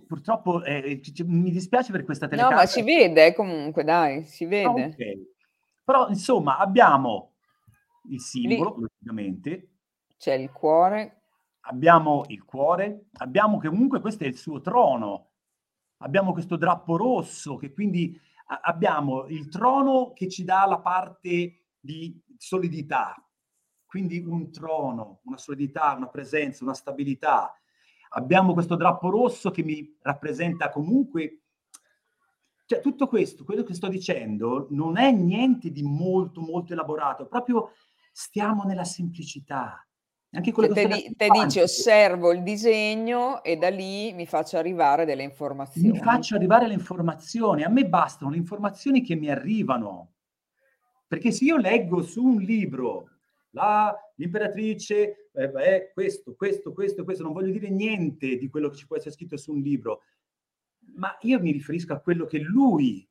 purtroppo 0.08 0.64
eh, 0.64 1.02
mi 1.26 1.52
dispiace 1.52 1.92
per 1.92 2.06
questa 2.06 2.30
telecamera. 2.30 2.56
No, 2.56 2.62
ma 2.62 2.70
si 2.70 2.84
vede 2.84 3.34
comunque, 3.36 3.84
dai, 3.84 4.24
si 4.24 4.46
vede. 4.46 4.82
Ah, 4.82 4.88
okay. 4.88 5.34
Però 5.84 6.08
insomma 6.08 6.58
abbiamo 6.58 7.34
il 8.10 8.22
simbolo, 8.22 8.76
Lì. 8.78 8.82
logicamente. 8.84 9.72
C'è 10.16 10.36
il 10.36 10.54
cuore. 10.54 11.23
Abbiamo 11.66 12.24
il 12.28 12.44
cuore, 12.44 13.06
abbiamo 13.14 13.60
comunque 13.60 14.02
questo 14.02 14.24
è 14.26 14.28
il 14.28 14.38
suo 14.38 14.60
trono, 14.60 15.32
abbiamo 15.98 16.34
questo 16.34 16.58
drappo 16.58 16.98
rosso 16.98 17.56
che 17.56 17.72
quindi 17.72 18.20
abbiamo 18.46 19.26
il 19.28 19.48
trono 19.48 20.12
che 20.14 20.28
ci 20.30 20.44
dà 20.44 20.66
la 20.66 20.80
parte 20.80 21.68
di 21.80 22.22
solidità, 22.38 23.16
quindi 23.86 24.20
un 24.20 24.52
trono, 24.52 25.22
una 25.24 25.38
solidità, 25.38 25.94
una 25.94 26.10
presenza, 26.10 26.64
una 26.64 26.74
stabilità. 26.74 27.54
Abbiamo 28.16 28.54
questo 28.54 28.76
drappo 28.76 29.10
rosso 29.10 29.50
che 29.50 29.64
mi 29.64 29.98
rappresenta 30.02 30.70
comunque 30.70 31.44
cioè, 32.66 32.82
tutto 32.82 33.08
questo, 33.08 33.44
quello 33.44 33.64
che 33.64 33.74
sto 33.74 33.88
dicendo, 33.88 34.68
non 34.72 34.98
è 34.98 35.12
niente 35.12 35.72
di 35.72 35.84
molto, 35.84 36.42
molto 36.42 36.74
elaborato, 36.74 37.28
proprio 37.28 37.72
stiamo 38.12 38.64
nella 38.64 38.86
semplicità. 38.86 39.86
Anche 40.36 40.52
quello 40.52 40.74
che 40.74 40.88
te, 40.88 40.96
di, 40.96 41.16
te 41.16 41.28
dici 41.30 41.60
osservo 41.60 42.32
il 42.32 42.42
disegno 42.42 43.44
e 43.44 43.56
da 43.56 43.70
lì 43.70 44.14
mi 44.14 44.26
faccio 44.26 44.58
arrivare 44.58 45.06
delle 45.06 45.22
informazioni. 45.22 45.92
Mi 45.92 46.00
faccio 46.00 46.36
arrivare 46.36 46.66
le 46.68 46.74
informazioni, 46.74 47.64
a 47.64 47.70
me 47.70 47.86
bastano 47.86 48.32
le 48.32 48.38
informazioni 48.38 49.04
che 49.04 49.14
mi 49.14 49.30
arrivano. 49.30 50.14
Perché 51.08 51.32
se 51.32 51.46
io 51.46 51.58
leggo 51.58 52.02
su 52.02 52.24
un 52.24 52.42
libro 52.42 53.10
la, 53.52 53.96
l'imperatrice 54.16 55.30
eh, 55.32 55.52
è 55.52 55.92
questo, 55.94 56.34
questo, 56.34 56.74
questo, 56.74 57.04
questo, 57.04 57.22
non 57.22 57.34
voglio 57.34 57.52
dire 57.52 57.70
niente 57.70 58.36
di 58.38 58.50
quello 58.50 58.70
che 58.70 58.78
ci 58.78 58.88
può 58.88 58.96
essere 58.96 59.14
scritto 59.14 59.38
su 59.38 59.52
un 59.52 59.60
libro, 59.60 60.02
ma 60.96 61.16
io 61.22 61.40
mi 61.40 61.52
riferisco 61.52 61.94
a 61.94 62.00
quello 62.00 62.26
che 62.26 62.40
lui 62.40 63.08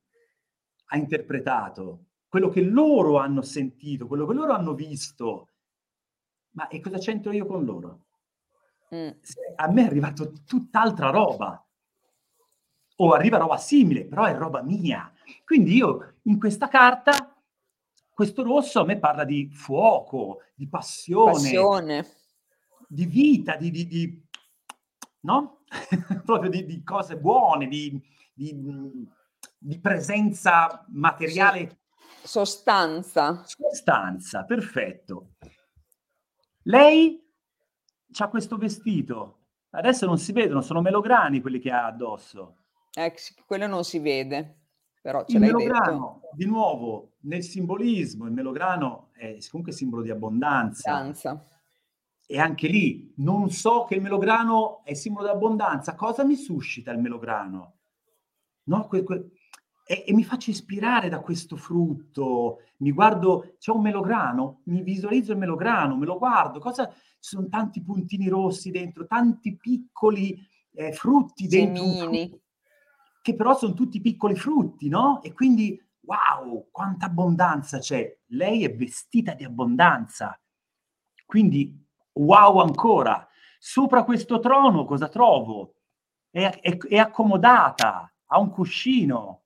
ha 0.87 0.97
interpretato, 0.97 2.07
quello 2.27 2.49
che 2.49 2.61
loro 2.61 3.17
hanno 3.17 3.41
sentito, 3.41 4.07
quello 4.07 4.25
che 4.25 4.33
loro 4.33 4.51
hanno 4.51 4.73
visto 4.73 5.47
ma 6.53 6.67
e 6.67 6.79
cosa 6.79 6.97
c'entro 6.97 7.31
io 7.31 7.45
con 7.45 7.63
loro? 7.65 8.05
Mm. 8.93 9.09
A 9.55 9.67
me 9.67 9.81
è 9.81 9.85
arrivato 9.85 10.33
tutt'altra 10.45 11.09
roba. 11.09 11.65
O 12.97 13.11
arriva 13.13 13.37
roba 13.37 13.57
simile, 13.57 14.05
però 14.05 14.25
è 14.25 14.35
roba 14.35 14.61
mia. 14.61 15.11
Quindi 15.43 15.75
io 15.75 16.15
in 16.23 16.39
questa 16.39 16.67
carta, 16.67 17.35
questo 18.13 18.43
rosso 18.43 18.81
a 18.81 18.85
me 18.85 18.99
parla 18.99 19.23
di 19.23 19.49
fuoco, 19.51 20.41
di 20.53 20.67
passione, 20.67 21.31
passione. 21.31 22.07
di 22.87 23.05
vita, 23.05 23.55
di, 23.55 23.71
di, 23.71 23.87
di 23.87 24.27
no? 25.21 25.63
proprio 26.23 26.51
di, 26.51 26.65
di, 26.65 26.83
cose 26.83 27.17
buone, 27.17 27.67
di, 27.67 27.99
di 28.33 29.79
presenza 29.79 30.85
materiale. 30.89 31.79
Sostanza. 32.23 33.43
Sostanza, 33.45 34.43
perfetto. 34.43 35.32
Lei 36.63 37.21
ha 38.17 38.27
questo 38.27 38.57
vestito. 38.57 39.39
Adesso 39.71 40.05
non 40.05 40.17
si 40.17 40.31
vedono, 40.31 40.61
sono 40.61 40.81
melograni 40.81 41.41
quelli 41.41 41.59
che 41.59 41.71
ha 41.71 41.85
addosso. 41.85 42.57
Eh, 42.93 43.15
quello 43.45 43.65
non 43.65 43.83
si 43.83 43.97
vede, 43.99 44.57
però 45.01 45.25
ce 45.25 45.37
il 45.37 45.41
l'hai 45.41 45.51
melograno, 45.51 46.19
detto. 46.21 46.35
di 46.35 46.45
nuovo, 46.45 47.13
nel 47.21 47.43
simbolismo, 47.43 48.25
il 48.25 48.33
melograno 48.33 49.09
è 49.13 49.37
comunque 49.49 49.73
simbolo 49.73 50.03
di 50.03 50.11
abbondanza. 50.11 50.91
Abbondanza. 50.91 51.47
E 52.25 52.39
anche 52.39 52.67
lì, 52.67 53.13
non 53.17 53.49
so 53.49 53.83
che 53.83 53.95
il 53.95 54.01
melograno 54.01 54.83
è 54.85 54.93
simbolo 54.93 55.25
di 55.25 55.33
abbondanza. 55.33 55.95
Cosa 55.95 56.23
mi 56.23 56.35
suscita 56.35 56.91
il 56.91 56.99
melograno? 56.99 57.79
No, 58.65 58.87
que, 58.87 59.03
que, 59.03 59.31
e, 59.85 60.05
e, 60.07 60.13
mi 60.13 60.23
faccio 60.23 60.49
ispirare 60.49 61.09
da 61.09 61.19
questo 61.19 61.57
frutto, 61.57 62.61
mi 62.77 62.91
guardo, 62.91 63.55
c'è 63.59 63.71
un 63.71 63.81
melograno, 63.81 64.61
mi 64.65 64.81
visualizzo 64.81 65.33
il 65.33 65.37
melograno, 65.37 65.97
me 65.97 66.05
lo 66.05 66.17
guardo, 66.17 66.59
cosa, 66.59 66.87
ci 66.87 66.95
sono 67.19 67.47
tanti 67.49 67.81
puntini 67.81 68.27
rossi 68.29 68.71
dentro, 68.71 69.05
tanti 69.05 69.57
piccoli 69.57 70.37
eh, 70.73 70.93
frutti 70.93 71.47
dentro, 71.47 71.83
frutto, 71.83 72.39
che 73.21 73.35
però 73.35 73.55
sono 73.57 73.73
tutti 73.73 73.99
piccoli 73.99 74.35
frutti, 74.35 74.87
no? 74.87 75.21
E 75.21 75.33
quindi, 75.33 75.81
wow, 76.01 76.69
quanta 76.71 77.07
abbondanza 77.07 77.79
c'è. 77.79 78.19
Lei 78.27 78.63
è 78.63 78.73
vestita 78.73 79.33
di 79.33 79.43
abbondanza, 79.43 80.39
quindi, 81.25 81.77
wow 82.13 82.59
ancora. 82.59 83.27
Sopra 83.59 84.03
questo 84.03 84.39
trono 84.39 84.85
cosa 84.85 85.07
trovo? 85.07 85.75
È, 86.29 86.59
è, 86.61 86.77
è 86.77 86.97
accomodata, 86.97 88.13
ha 88.25 88.39
un 88.39 88.49
cuscino, 88.49 89.42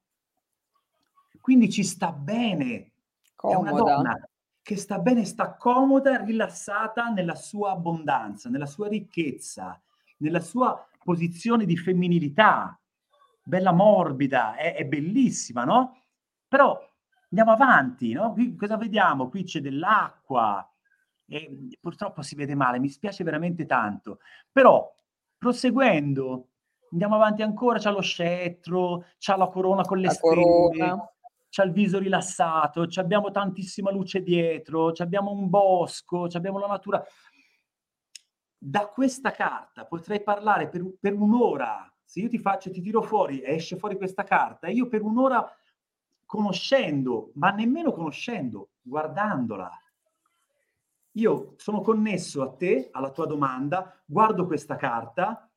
quindi 1.48 1.70
ci 1.70 1.86
sta 1.86 2.12
bene. 2.12 2.92
Comoda. 3.34 3.70
È 3.70 3.72
una 3.72 3.72
donna 3.72 4.30
che 4.62 4.76
sta 4.76 5.00
bene, 5.00 5.24
sta 5.24 5.56
comoda, 5.56 6.22
rilassata 6.22 7.08
nella 7.08 7.36
sua 7.36 7.72
abbondanza, 7.72 8.50
nella 8.50 8.66
sua 8.66 8.90
ricchezza, 8.90 9.82
nella 10.18 10.42
sua 10.42 10.86
posizione 11.02 11.64
di 11.64 11.78
femminilità, 11.78 12.78
bella 13.42 13.72
morbida, 13.72 14.58
è, 14.58 14.76
è 14.76 14.84
bellissima, 14.84 15.64
no? 15.64 16.02
Però 16.50 16.78
andiamo 17.30 17.52
avanti, 17.54 18.12
no? 18.12 18.34
Qui 18.34 18.54
cosa 18.58 18.76
vediamo? 18.76 19.30
Qui 19.30 19.46
c'è 19.46 19.62
dell'acqua, 19.62 20.70
e 21.30 21.70
purtroppo 21.80 22.24
si 22.24 22.36
vede 22.36 22.56
male, 22.56 22.78
mi 22.78 22.90
spiace 22.90 23.24
veramente 23.24 23.66
tanto. 23.66 24.20
Però, 24.52 24.94
proseguendo, 25.38 26.50
andiamo 26.92 27.16
avanti 27.16 27.42
ancora, 27.42 27.80
c'è 27.80 27.92
lo 27.92 28.02
scettro, 28.02 29.06
c'è 29.18 29.38
la 29.38 29.48
corona 29.48 29.84
con 29.84 30.00
le 30.00 30.08
la 30.08 30.12
stelle, 30.12 30.42
corona 30.42 31.10
c'ha 31.50 31.64
il 31.64 31.72
viso 31.72 32.00
rilassato, 32.00 32.88
abbiamo 32.96 33.32
tantissima 33.32 33.92
luce 33.92 34.22
dietro, 34.22 34.92
abbiamo 34.98 35.32
un 35.32 35.50
bosco, 35.50 36.28
abbiamo 36.32 36.60
la 36.60 36.68
natura. 36.68 37.04
Da 38.58 38.88
questa 38.88 39.32
carta 39.32 39.86
potrei 39.86 40.22
parlare 40.22 40.70
per, 40.70 40.84
per 41.00 41.14
un'ora. 41.14 41.92
Se 42.04 42.22
io 42.22 42.30
ti 42.30 42.38
faccio, 42.38 42.72
ti 42.72 42.82
tiro 42.82 43.02
fuori, 43.02 43.44
esce 43.44 43.78
fuori 43.78 43.98
questa 43.98 44.24
carta, 44.24 44.68
io 44.68 44.88
per 44.88 45.02
un'ora 45.02 45.46
conoscendo, 46.26 47.32
ma 47.36 47.52
nemmeno 47.52 47.92
conoscendo, 47.92 48.72
guardandola. 48.82 49.70
Io 51.12 51.54
sono 51.58 51.82
connesso 51.82 52.44
a 52.44 52.54
te, 52.54 52.90
alla 52.92 53.12
tua 53.12 53.26
domanda, 53.26 54.00
guardo 54.06 54.46
questa 54.46 54.76
carta 54.76 55.50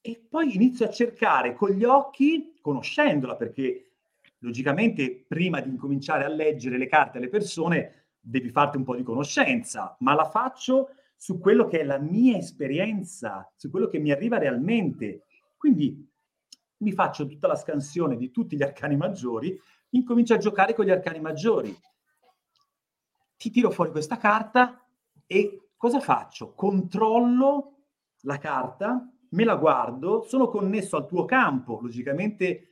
e 0.00 0.26
poi 0.28 0.54
inizio 0.54 0.86
a 0.86 0.90
cercare 0.90 1.54
con 1.54 1.70
gli 1.70 1.84
occhi, 1.84 2.58
conoscendola, 2.60 3.36
perché 3.36 3.89
Logicamente, 4.40 5.24
prima 5.26 5.60
di 5.60 5.68
incominciare 5.68 6.24
a 6.24 6.28
leggere 6.28 6.78
le 6.78 6.86
carte 6.86 7.18
alle 7.18 7.28
persone, 7.28 8.08
devi 8.18 8.50
farti 8.50 8.76
un 8.76 8.84
po' 8.84 8.96
di 8.96 9.02
conoscenza, 9.02 9.96
ma 10.00 10.14
la 10.14 10.24
faccio 10.24 10.90
su 11.16 11.38
quello 11.38 11.66
che 11.66 11.80
è 11.80 11.84
la 11.84 11.98
mia 11.98 12.38
esperienza, 12.38 13.50
su 13.54 13.70
quello 13.70 13.88
che 13.88 13.98
mi 13.98 14.10
arriva 14.10 14.38
realmente. 14.38 15.24
Quindi 15.56 16.08
mi 16.78 16.92
faccio 16.92 17.26
tutta 17.26 17.46
la 17.46 17.56
scansione 17.56 18.16
di 18.16 18.30
tutti 18.30 18.56
gli 18.56 18.62
arcani 18.62 18.96
maggiori, 18.96 19.58
incomincio 19.90 20.34
a 20.34 20.38
giocare 20.38 20.74
con 20.74 20.86
gli 20.86 20.90
arcani 20.90 21.20
maggiori. 21.20 21.76
Ti 23.36 23.50
tiro 23.50 23.70
fuori 23.70 23.90
questa 23.90 24.16
carta 24.16 24.82
e 25.26 25.70
cosa 25.76 26.00
faccio? 26.00 26.54
Controllo 26.54 27.76
la 28.22 28.38
carta, 28.38 29.06
me 29.30 29.44
la 29.44 29.56
guardo, 29.56 30.22
sono 30.22 30.48
connesso 30.48 30.96
al 30.96 31.06
tuo 31.06 31.26
campo, 31.26 31.78
logicamente 31.82 32.69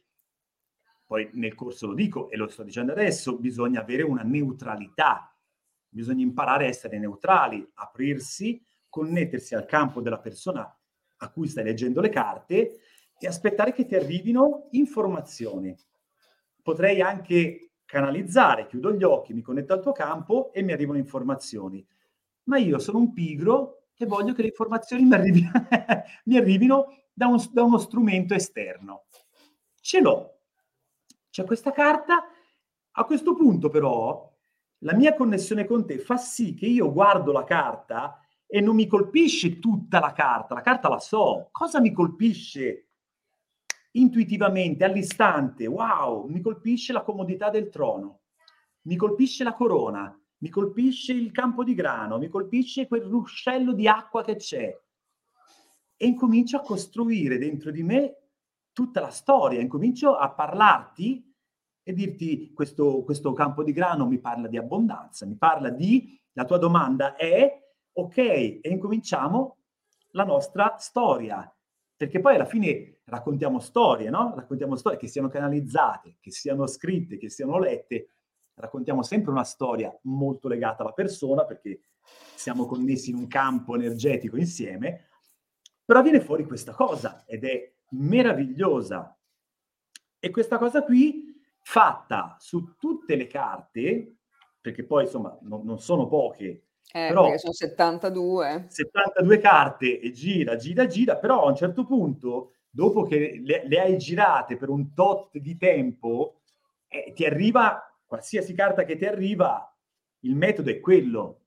poi 1.08 1.30
nel 1.32 1.54
corso 1.54 1.86
lo 1.86 1.94
dico 1.94 2.28
e 2.28 2.36
lo 2.36 2.48
sto 2.48 2.62
dicendo 2.62 2.92
adesso, 2.92 3.38
bisogna 3.38 3.80
avere 3.80 4.02
una 4.02 4.20
neutralità, 4.22 5.34
bisogna 5.88 6.22
imparare 6.22 6.66
a 6.66 6.68
essere 6.68 6.98
neutrali, 6.98 7.66
aprirsi, 7.76 8.62
connettersi 8.90 9.54
al 9.54 9.64
campo 9.64 10.02
della 10.02 10.18
persona 10.18 10.70
a 11.20 11.30
cui 11.30 11.48
stai 11.48 11.64
leggendo 11.64 12.02
le 12.02 12.10
carte 12.10 12.80
e 13.18 13.26
aspettare 13.26 13.72
che 13.72 13.86
ti 13.86 13.94
arrivino 13.94 14.68
informazioni. 14.72 15.74
Potrei 16.62 17.00
anche 17.00 17.70
canalizzare, 17.86 18.66
chiudo 18.66 18.92
gli 18.92 19.02
occhi, 19.02 19.32
mi 19.32 19.40
connetto 19.40 19.72
al 19.72 19.80
tuo 19.80 19.92
campo 19.92 20.52
e 20.52 20.60
mi 20.60 20.72
arrivano 20.72 20.98
informazioni. 20.98 21.82
Ma 22.44 22.58
io 22.58 22.78
sono 22.78 22.98
un 22.98 23.14
pigro 23.14 23.86
e 23.96 24.04
voglio 24.04 24.34
che 24.34 24.42
le 24.42 24.48
informazioni 24.48 25.06
mi, 25.06 25.14
arrivi, 25.14 25.42
mi 26.26 26.36
arrivino 26.36 26.98
da, 27.14 27.28
un, 27.28 27.42
da 27.50 27.62
uno 27.62 27.78
strumento 27.78 28.34
esterno. 28.34 29.06
Ce 29.80 30.02
l'ho. 30.02 30.37
C'è 31.38 31.44
questa 31.44 31.70
carta. 31.70 32.24
A 32.90 33.04
questo 33.04 33.36
punto 33.36 33.68
però 33.68 34.28
la 34.78 34.92
mia 34.92 35.14
connessione 35.14 35.66
con 35.66 35.86
te 35.86 36.00
fa 36.00 36.16
sì 36.16 36.54
che 36.54 36.66
io 36.66 36.92
guardo 36.92 37.30
la 37.30 37.44
carta 37.44 38.18
e 38.44 38.60
non 38.60 38.74
mi 38.74 38.88
colpisce 38.88 39.60
tutta 39.60 40.00
la 40.00 40.12
carta, 40.12 40.54
la 40.54 40.62
carta 40.62 40.88
la 40.88 40.98
so. 40.98 41.48
Cosa 41.52 41.80
mi 41.80 41.92
colpisce 41.92 42.88
intuitivamente, 43.92 44.82
all'istante? 44.82 45.68
Wow, 45.68 46.26
mi 46.26 46.40
colpisce 46.40 46.92
la 46.92 47.02
comodità 47.02 47.50
del 47.50 47.68
trono, 47.68 48.22
mi 48.86 48.96
colpisce 48.96 49.44
la 49.44 49.54
corona, 49.54 50.20
mi 50.38 50.48
colpisce 50.48 51.12
il 51.12 51.30
campo 51.30 51.62
di 51.62 51.74
grano, 51.74 52.18
mi 52.18 52.26
colpisce 52.26 52.88
quel 52.88 53.02
ruscello 53.02 53.74
di 53.74 53.86
acqua 53.86 54.24
che 54.24 54.34
c'è. 54.34 54.76
E 55.96 56.04
incomincio 56.04 56.56
a 56.56 56.62
costruire 56.62 57.38
dentro 57.38 57.70
di 57.70 57.84
me 57.84 58.16
tutta 58.78 59.00
la 59.00 59.10
storia, 59.10 59.60
incomincio 59.60 60.14
a 60.14 60.30
parlarti 60.30 61.34
e 61.82 61.92
dirti 61.92 62.52
questo, 62.52 63.02
questo 63.02 63.32
campo 63.32 63.64
di 63.64 63.72
grano 63.72 64.06
mi 64.06 64.20
parla 64.20 64.46
di 64.46 64.56
abbondanza, 64.56 65.26
mi 65.26 65.34
parla 65.34 65.68
di, 65.68 66.16
la 66.34 66.44
tua 66.44 66.58
domanda 66.58 67.16
è 67.16 67.60
ok, 67.90 68.16
e 68.18 68.60
incominciamo 68.62 69.56
la 70.12 70.22
nostra 70.22 70.76
storia. 70.78 71.52
Perché 71.96 72.20
poi 72.20 72.36
alla 72.36 72.44
fine 72.44 73.00
raccontiamo 73.06 73.58
storie, 73.58 74.10
no? 74.10 74.34
Raccontiamo 74.36 74.76
storie 74.76 74.96
che 74.96 75.08
siano 75.08 75.28
canalizzate, 75.28 76.18
che 76.20 76.30
siano 76.30 76.68
scritte, 76.68 77.16
che 77.16 77.30
siano 77.30 77.58
lette. 77.58 78.10
Raccontiamo 78.54 79.02
sempre 79.02 79.32
una 79.32 79.42
storia 79.42 79.92
molto 80.02 80.46
legata 80.46 80.84
alla 80.84 80.92
persona 80.92 81.44
perché 81.44 81.80
siamo 82.36 82.64
connessi 82.64 83.10
in 83.10 83.16
un 83.16 83.26
campo 83.26 83.74
energetico 83.74 84.36
insieme. 84.36 85.08
Però 85.84 86.00
viene 86.00 86.20
fuori 86.20 86.44
questa 86.44 86.72
cosa 86.72 87.24
ed 87.26 87.44
è 87.44 87.72
meravigliosa. 87.90 89.16
E 90.18 90.30
questa 90.30 90.58
cosa 90.58 90.82
qui, 90.82 91.34
fatta 91.60 92.36
su 92.38 92.76
tutte 92.78 93.16
le 93.16 93.26
carte, 93.26 94.16
perché 94.60 94.84
poi 94.84 95.04
insomma 95.04 95.36
non, 95.42 95.64
non 95.64 95.78
sono 95.78 96.06
poche, 96.06 96.68
eh, 96.90 97.08
però 97.08 97.36
sono 97.36 97.52
72. 97.52 98.66
72 98.68 99.38
carte 99.38 100.00
e 100.00 100.10
gira, 100.10 100.56
gira, 100.56 100.86
gira, 100.86 101.16
però 101.16 101.44
a 101.44 101.48
un 101.48 101.56
certo 101.56 101.84
punto, 101.84 102.54
dopo 102.70 103.02
che 103.02 103.40
le, 103.44 103.66
le 103.66 103.80
hai 103.80 103.98
girate 103.98 104.56
per 104.56 104.70
un 104.70 104.94
tot 104.94 105.36
di 105.36 105.56
tempo, 105.56 106.40
eh, 106.88 107.12
ti 107.14 107.26
arriva, 107.26 107.94
qualsiasi 108.06 108.54
carta 108.54 108.84
che 108.84 108.96
ti 108.96 109.04
arriva, 109.04 109.70
il 110.20 110.34
metodo 110.34 110.70
è 110.70 110.80
quello. 110.80 111.42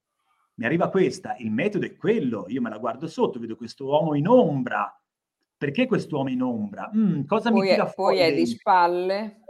Mi 0.56 0.66
arriva 0.66 0.90
questa, 0.90 1.36
il 1.40 1.52
metodo 1.52 1.86
è 1.86 1.96
quello. 1.96 2.46
Io 2.50 2.62
me 2.62 2.70
la 2.70 2.78
guardo 2.78 3.08
sotto, 3.08 3.40
vedo 3.40 3.56
questo 3.56 3.86
uomo 3.86 4.14
in 4.14 4.28
ombra. 4.28 4.96
Perché 5.62 5.86
quest'uomo 5.86 6.30
in 6.30 6.42
ombra? 6.42 6.90
Mm, 6.92 7.26
cosa 7.26 7.52
poi 7.52 7.62
mi 7.62 7.68
tira 7.68 7.86
è, 7.86 7.92
fuori? 7.92 8.18
Poi 8.18 8.26
è 8.26 8.34
di 8.34 8.48
spalle. 8.48 9.44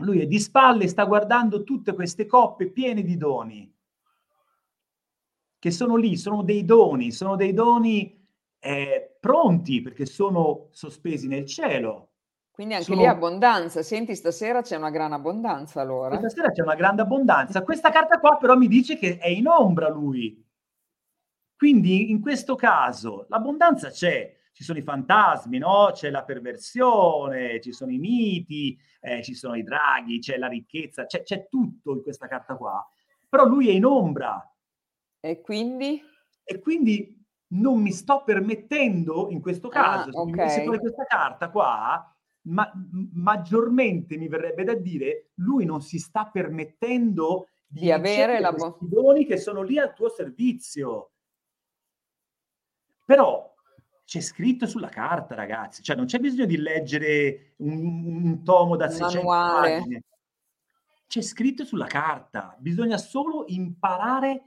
Lui 0.00 0.20
è 0.20 0.26
di 0.26 0.38
spalle, 0.38 0.86
sta 0.86 1.06
guardando 1.06 1.64
tutte 1.64 1.94
queste 1.94 2.26
coppe 2.26 2.68
piene 2.70 3.02
di 3.02 3.16
doni 3.16 3.74
che 5.58 5.70
sono 5.70 5.96
lì, 5.96 6.14
sono 6.18 6.42
dei 6.42 6.66
doni, 6.66 7.10
sono 7.10 7.36
dei 7.36 7.54
doni 7.54 8.22
eh, 8.58 9.16
pronti 9.18 9.80
perché 9.80 10.04
sono 10.04 10.68
sospesi 10.72 11.26
nel 11.26 11.46
cielo. 11.46 12.10
Quindi 12.50 12.74
anche 12.74 12.86
sono... 12.86 13.00
lì 13.00 13.06
abbondanza. 13.06 13.82
Senti, 13.82 14.14
stasera 14.14 14.60
c'è 14.60 14.76
una 14.76 14.90
gran 14.90 15.14
abbondanza 15.14 15.80
allora. 15.80 16.18
Stasera 16.18 16.50
c'è 16.50 16.60
una 16.60 16.74
grande 16.74 17.00
abbondanza. 17.00 17.62
Questa 17.62 17.88
carta 17.88 18.20
qua 18.20 18.36
però 18.36 18.56
mi 18.56 18.68
dice 18.68 18.98
che 18.98 19.16
è 19.16 19.28
in 19.28 19.46
ombra 19.46 19.88
lui. 19.88 20.44
Quindi 21.56 22.10
in 22.10 22.20
questo 22.20 22.56
caso 22.56 23.24
l'abbondanza 23.30 23.88
c'è, 23.88 24.37
ci 24.58 24.64
sono 24.64 24.80
i 24.80 24.82
fantasmi, 24.82 25.58
no? 25.58 25.90
c'è 25.92 26.10
la 26.10 26.24
perversione, 26.24 27.60
ci 27.60 27.70
sono 27.70 27.92
i 27.92 27.98
miti, 27.98 28.76
eh, 29.00 29.22
ci 29.22 29.34
sono 29.34 29.54
i 29.54 29.62
draghi, 29.62 30.18
c'è 30.18 30.36
la 30.36 30.48
ricchezza, 30.48 31.06
c'è, 31.06 31.22
c'è 31.22 31.46
tutto 31.46 31.92
in 31.92 32.02
questa 32.02 32.26
carta 32.26 32.56
qua. 32.56 32.84
Però 33.28 33.46
lui 33.46 33.68
è 33.68 33.70
in 33.70 33.84
ombra, 33.84 34.44
e 35.20 35.40
quindi? 35.40 36.02
E 36.42 36.58
quindi 36.58 37.24
non 37.50 37.80
mi 37.80 37.92
sto 37.92 38.24
permettendo, 38.24 39.28
in 39.30 39.40
questo 39.40 39.68
ah, 39.68 39.70
caso, 39.70 40.10
ah, 40.10 40.22
okay. 40.22 40.50
se 40.50 40.64
fuori 40.64 40.80
questa 40.80 41.04
carta 41.04 41.50
qua, 41.50 42.12
ma, 42.48 42.68
maggiormente 43.12 44.16
mi 44.16 44.26
verrebbe 44.26 44.64
da 44.64 44.74
dire, 44.74 45.30
lui 45.34 45.64
non 45.64 45.82
si 45.82 46.00
sta 46.00 46.26
permettendo 46.26 47.46
di, 47.64 47.82
di 47.82 47.92
avere 47.92 48.40
la 48.40 48.50
bo- 48.50 48.76
doni 48.80 49.24
che 49.24 49.36
sono 49.36 49.62
lì 49.62 49.78
al 49.78 49.94
tuo 49.94 50.08
servizio. 50.08 51.12
Però 53.04 53.54
c'è 54.08 54.20
scritto 54.20 54.64
sulla 54.64 54.88
carta, 54.88 55.34
ragazzi, 55.34 55.82
cioè 55.82 55.94
non 55.94 56.06
c'è 56.06 56.18
bisogno 56.18 56.46
di 56.46 56.56
leggere 56.56 57.52
un, 57.56 58.24
un 58.24 58.42
tomo 58.42 58.74
da 58.74 58.88
600 58.88 59.26
pagine. 59.26 60.02
C'è 61.06 61.20
scritto 61.20 61.66
sulla 61.66 61.84
carta, 61.84 62.56
bisogna 62.58 62.96
solo 62.96 63.44
imparare 63.48 64.44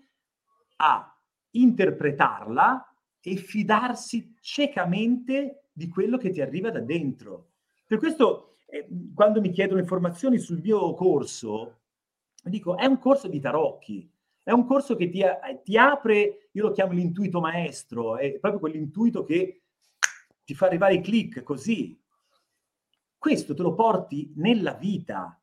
a 0.77 1.15
interpretarla 1.51 2.91
e 3.21 3.35
fidarsi 3.35 4.33
ciecamente 4.41 5.65
di 5.71 5.87
quello 5.89 6.17
che 6.17 6.31
ti 6.31 6.41
arriva 6.41 6.71
da 6.71 6.79
dentro. 6.79 7.51
Per 7.85 7.99
questo, 7.99 8.55
eh, 8.65 8.87
quando 9.13 9.41
mi 9.41 9.51
chiedono 9.51 9.79
informazioni 9.79 10.39
sul 10.39 10.59
mio 10.59 10.95
corso, 10.95 11.81
dico, 12.45 12.77
è 12.77 12.87
un 12.87 12.97
corso 12.97 13.27
di 13.27 13.39
tarocchi, 13.39 14.11
è 14.43 14.51
un 14.51 14.65
corso 14.65 14.95
che 14.95 15.09
ti, 15.09 15.23
ti 15.63 15.77
apre, 15.77 16.49
io 16.51 16.63
lo 16.63 16.71
chiamo 16.71 16.93
l'intuito 16.93 17.39
maestro, 17.39 18.17
è 18.17 18.39
proprio 18.39 18.59
quell'intuito 18.59 19.23
che 19.23 19.63
ti 20.43 20.53
fa 20.53 20.65
arrivare 20.65 20.95
i 20.95 21.01
click 21.01 21.43
così. 21.43 21.99
Questo 23.17 23.53
te 23.53 23.61
lo 23.61 23.73
porti 23.75 24.33
nella 24.35 24.73
vita, 24.73 25.39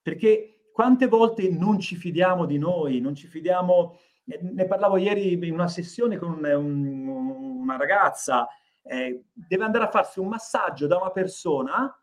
perché 0.00 0.68
quante 0.72 1.06
volte 1.06 1.48
non 1.48 1.80
ci 1.80 1.96
fidiamo 1.96 2.46
di 2.46 2.58
noi, 2.58 3.00
non 3.00 3.14
ci 3.14 3.26
fidiamo 3.26 3.98
ne 4.26 4.66
parlavo 4.66 4.96
ieri 4.96 5.32
in 5.32 5.52
una 5.52 5.68
sessione 5.68 6.16
con 6.16 6.42
un, 6.42 7.06
una 7.06 7.76
ragazza, 7.76 8.48
eh, 8.82 9.24
deve 9.32 9.64
andare 9.64 9.84
a 9.84 9.90
farsi 9.90 10.18
un 10.18 10.28
massaggio 10.28 10.86
da 10.86 10.96
una 10.96 11.10
persona, 11.10 11.96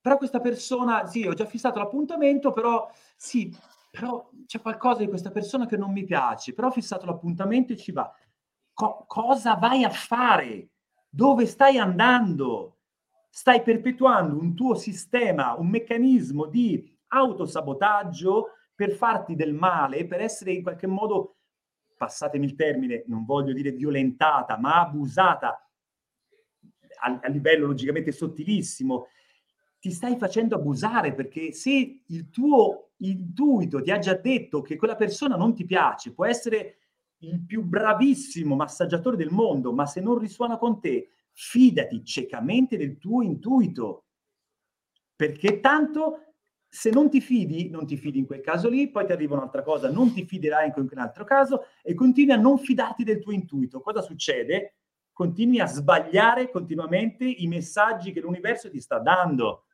però 0.00 0.16
questa 0.18 0.40
persona, 0.40 1.06
sì, 1.06 1.26
ho 1.26 1.34
già 1.34 1.46
fissato 1.46 1.78
l'appuntamento, 1.78 2.52
però 2.52 2.90
sì, 3.16 3.54
però 3.98 4.30
c'è 4.44 4.60
qualcosa 4.60 4.98
di 5.00 5.08
questa 5.08 5.30
persona 5.30 5.64
che 5.64 5.78
non 5.78 5.90
mi 5.90 6.04
piace, 6.04 6.52
però 6.52 6.68
ho 6.68 6.70
fissato 6.70 7.06
l'appuntamento 7.06 7.72
e 7.72 7.76
ci 7.78 7.92
va. 7.92 8.14
Co- 8.74 9.06
cosa 9.08 9.54
vai 9.54 9.84
a 9.84 9.90
fare? 9.90 10.68
Dove 11.08 11.46
stai 11.46 11.78
andando? 11.78 12.80
Stai 13.30 13.62
perpetuando 13.62 14.38
un 14.38 14.54
tuo 14.54 14.74
sistema, 14.74 15.54
un 15.54 15.68
meccanismo 15.68 16.44
di 16.44 16.94
autosabotaggio 17.08 18.48
per 18.74 18.92
farti 18.92 19.34
del 19.34 19.54
male, 19.54 20.06
per 20.06 20.20
essere 20.20 20.52
in 20.52 20.62
qualche 20.62 20.86
modo, 20.86 21.36
passatemi 21.96 22.44
il 22.44 22.54
termine, 22.54 23.04
non 23.06 23.24
voglio 23.24 23.54
dire 23.54 23.72
violentata, 23.72 24.58
ma 24.58 24.80
abusata 24.80 25.70
a, 27.00 27.18
a 27.22 27.28
livello 27.28 27.66
logicamente 27.66 28.12
sottilissimo, 28.12 29.06
ti 29.86 29.92
stai 29.92 30.16
facendo 30.16 30.56
abusare 30.56 31.14
perché 31.14 31.52
se 31.52 32.00
il 32.04 32.28
tuo 32.30 32.90
intuito 32.96 33.80
ti 33.80 33.92
ha 33.92 34.00
già 34.00 34.14
detto 34.14 34.60
che 34.60 34.74
quella 34.74 34.96
persona 34.96 35.36
non 35.36 35.54
ti 35.54 35.64
piace, 35.64 36.12
può 36.12 36.26
essere 36.26 36.78
il 37.18 37.40
più 37.40 37.62
bravissimo 37.62 38.56
massaggiatore 38.56 39.16
del 39.16 39.30
mondo, 39.30 39.72
ma 39.72 39.86
se 39.86 40.00
non 40.00 40.18
risuona 40.18 40.58
con 40.58 40.80
te, 40.80 41.10
fidati 41.30 42.04
ciecamente 42.04 42.76
del 42.76 42.98
tuo 42.98 43.22
intuito, 43.22 44.06
perché 45.14 45.60
tanto 45.60 46.32
se 46.66 46.90
non 46.90 47.08
ti 47.08 47.20
fidi, 47.20 47.70
non 47.70 47.86
ti 47.86 47.96
fidi 47.96 48.18
in 48.18 48.26
quel 48.26 48.40
caso 48.40 48.68
lì, 48.68 48.90
poi 48.90 49.06
ti 49.06 49.12
arriva 49.12 49.36
un'altra 49.36 49.62
cosa, 49.62 49.88
non 49.88 50.12
ti 50.12 50.24
fiderai 50.24 50.72
in 50.76 50.88
un 50.90 50.98
altro 50.98 51.22
caso 51.22 51.66
e 51.80 51.94
continui 51.94 52.34
a 52.34 52.36
non 52.36 52.58
fidarti 52.58 53.04
del 53.04 53.20
tuo 53.20 53.30
intuito. 53.30 53.80
Cosa 53.80 54.00
succede? 54.02 54.78
Continui 55.12 55.60
a 55.60 55.66
sbagliare 55.66 56.50
continuamente 56.50 57.24
i 57.24 57.46
messaggi 57.46 58.10
che 58.10 58.18
l'universo 58.18 58.68
ti 58.68 58.80
sta 58.80 58.98
dando. 58.98 59.65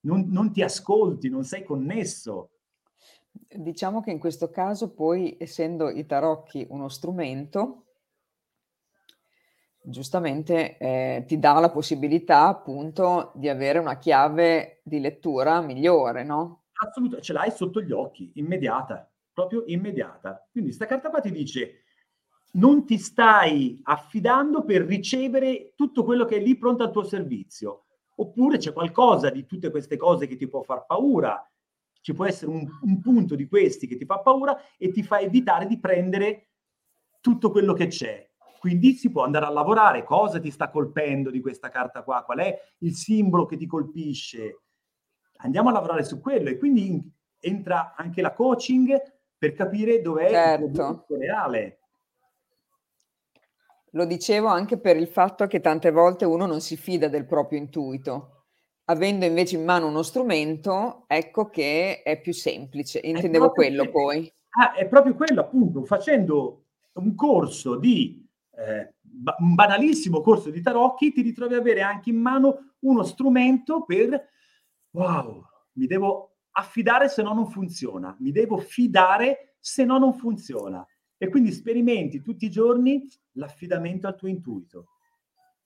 Non, 0.00 0.26
non 0.28 0.52
ti 0.52 0.62
ascolti, 0.62 1.28
non 1.28 1.44
sei 1.44 1.64
connesso. 1.64 2.50
Diciamo 3.30 4.00
che 4.00 4.10
in 4.10 4.18
questo 4.18 4.50
caso 4.50 4.92
poi, 4.92 5.36
essendo 5.38 5.90
i 5.90 6.06
tarocchi 6.06 6.66
uno 6.70 6.88
strumento, 6.88 7.84
giustamente 9.80 10.76
eh, 10.76 11.24
ti 11.26 11.38
dà 11.38 11.58
la 11.58 11.70
possibilità 11.70 12.46
appunto 12.46 13.32
di 13.34 13.48
avere 13.48 13.78
una 13.78 13.98
chiave 13.98 14.80
di 14.84 15.00
lettura 15.00 15.60
migliore, 15.60 16.24
no? 16.24 16.64
Assolutamente, 16.72 17.24
ce 17.24 17.32
l'hai 17.32 17.50
sotto 17.50 17.80
gli 17.80 17.92
occhi, 17.92 18.30
immediata, 18.34 19.10
proprio 19.32 19.64
immediata. 19.66 20.46
Quindi 20.50 20.72
sta 20.72 20.86
carta 20.86 21.10
qua 21.10 21.20
ti 21.20 21.32
dice 21.32 21.82
non 22.50 22.86
ti 22.86 22.96
stai 22.98 23.78
affidando 23.84 24.64
per 24.64 24.82
ricevere 24.82 25.72
tutto 25.76 26.02
quello 26.04 26.24
che 26.24 26.36
è 26.36 26.40
lì 26.40 26.56
pronto 26.56 26.82
al 26.82 26.90
tuo 26.90 27.04
servizio. 27.04 27.84
Oppure 28.20 28.58
c'è 28.58 28.72
qualcosa 28.72 29.30
di 29.30 29.46
tutte 29.46 29.70
queste 29.70 29.96
cose 29.96 30.26
che 30.26 30.36
ti 30.36 30.48
può 30.48 30.62
far 30.62 30.86
paura, 30.86 31.40
ci 32.00 32.12
può 32.14 32.24
essere 32.24 32.50
un, 32.50 32.66
un 32.82 33.00
punto 33.00 33.34
di 33.34 33.46
questi 33.46 33.86
che 33.86 33.96
ti 33.96 34.04
fa 34.04 34.20
paura 34.20 34.56
e 34.76 34.90
ti 34.90 35.02
fa 35.02 35.20
evitare 35.20 35.66
di 35.66 35.78
prendere 35.78 36.48
tutto 37.20 37.50
quello 37.50 37.72
che 37.74 37.86
c'è. 37.86 38.28
Quindi 38.58 38.94
si 38.94 39.10
può 39.10 39.22
andare 39.22 39.46
a 39.46 39.50
lavorare, 39.50 40.02
cosa 40.02 40.40
ti 40.40 40.50
sta 40.50 40.68
colpendo 40.68 41.30
di 41.30 41.40
questa 41.40 41.68
carta 41.68 42.02
qua, 42.02 42.24
qual 42.24 42.38
è 42.38 42.58
il 42.78 42.94
simbolo 42.94 43.46
che 43.46 43.56
ti 43.56 43.66
colpisce. 43.66 44.62
Andiamo 45.38 45.68
a 45.68 45.72
lavorare 45.72 46.02
su 46.02 46.20
quello 46.20 46.48
e 46.48 46.58
quindi 46.58 47.00
entra 47.38 47.94
anche 47.96 48.20
la 48.20 48.32
coaching 48.32 49.00
per 49.38 49.52
capire 49.52 50.00
dov'è 50.00 50.28
certo. 50.28 51.06
il 51.08 51.18
reale. 51.18 51.78
Lo 53.92 54.04
dicevo 54.04 54.48
anche 54.48 54.78
per 54.78 54.96
il 54.96 55.08
fatto 55.08 55.46
che 55.46 55.60
tante 55.60 55.90
volte 55.90 56.24
uno 56.24 56.46
non 56.46 56.60
si 56.60 56.76
fida 56.76 57.08
del 57.08 57.26
proprio 57.26 57.58
intuito. 57.58 58.44
Avendo 58.84 59.24
invece 59.24 59.56
in 59.56 59.64
mano 59.64 59.86
uno 59.88 60.02
strumento, 60.02 61.04
ecco 61.06 61.50
che 61.50 62.02
è 62.02 62.20
più 62.20 62.32
semplice. 62.32 63.00
Intendevo 63.02 63.50
quello 63.50 63.84
che, 63.84 63.90
poi. 63.90 64.32
Ah, 64.50 64.72
è 64.72 64.86
proprio 64.86 65.14
quello, 65.14 65.40
appunto, 65.40 65.84
facendo 65.84 66.64
un 66.94 67.14
corso 67.14 67.76
di 67.76 68.26
eh, 68.56 68.94
un 69.38 69.54
banalissimo 69.54 70.20
corso 70.20 70.50
di 70.50 70.62
tarocchi, 70.62 71.12
ti 71.12 71.22
ritrovi 71.22 71.54
ad 71.54 71.60
avere 71.60 71.82
anche 71.82 72.10
in 72.10 72.16
mano 72.16 72.74
uno 72.80 73.02
strumento 73.02 73.84
per 73.84 74.28
wow, 74.90 75.44
mi 75.72 75.86
devo 75.86 76.36
affidare 76.52 77.08
se 77.08 77.22
no 77.22 77.34
non 77.34 77.46
funziona, 77.46 78.16
mi 78.20 78.32
devo 78.32 78.58
fidare 78.58 79.56
se 79.60 79.84
no 79.84 79.98
non 79.98 80.14
funziona. 80.14 80.86
E 81.18 81.28
quindi 81.28 81.50
sperimenti 81.52 82.22
tutti 82.22 82.46
i 82.46 82.50
giorni 82.50 83.06
l'affidamento 83.32 84.06
al 84.06 84.16
tuo 84.16 84.28
intuito. 84.28 84.86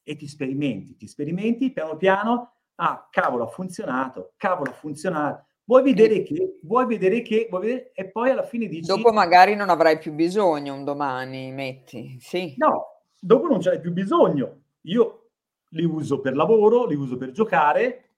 E 0.02 0.16
ti 0.16 0.26
sperimenti, 0.26 0.96
ti 0.96 1.06
sperimenti 1.06 1.70
piano 1.70 1.96
piano, 1.96 2.54
ah, 2.76 3.06
cavolo, 3.10 3.44
ha 3.44 3.48
funzionato, 3.48 4.32
cavolo, 4.36 4.70
ha 4.70 4.74
funzionato. 4.74 5.46
Vuoi 5.64 5.82
vedere 5.82 6.22
che, 6.22 6.58
vuoi 6.62 6.86
vedere 6.86 7.22
che, 7.22 7.46
vuoi 7.48 7.62
vedere, 7.62 7.92
e 7.94 8.10
poi 8.10 8.30
alla 8.30 8.42
fine 8.42 8.66
dici... 8.66 8.88
Dopo 8.88 9.12
magari 9.12 9.54
non 9.54 9.68
avrai 9.68 9.98
più 9.98 10.12
bisogno 10.12 10.74
un 10.74 10.84
domani, 10.84 11.52
metti, 11.52 12.16
sì. 12.18 12.54
No, 12.56 13.02
dopo 13.20 13.46
non 13.46 13.60
ce 13.60 13.70
n'hai 13.70 13.80
più 13.80 13.92
bisogno. 13.92 14.62
Io 14.82 15.30
li 15.68 15.84
uso 15.84 16.20
per 16.20 16.34
lavoro, 16.34 16.86
li 16.86 16.96
uso 16.96 17.16
per 17.16 17.30
giocare, 17.30 18.10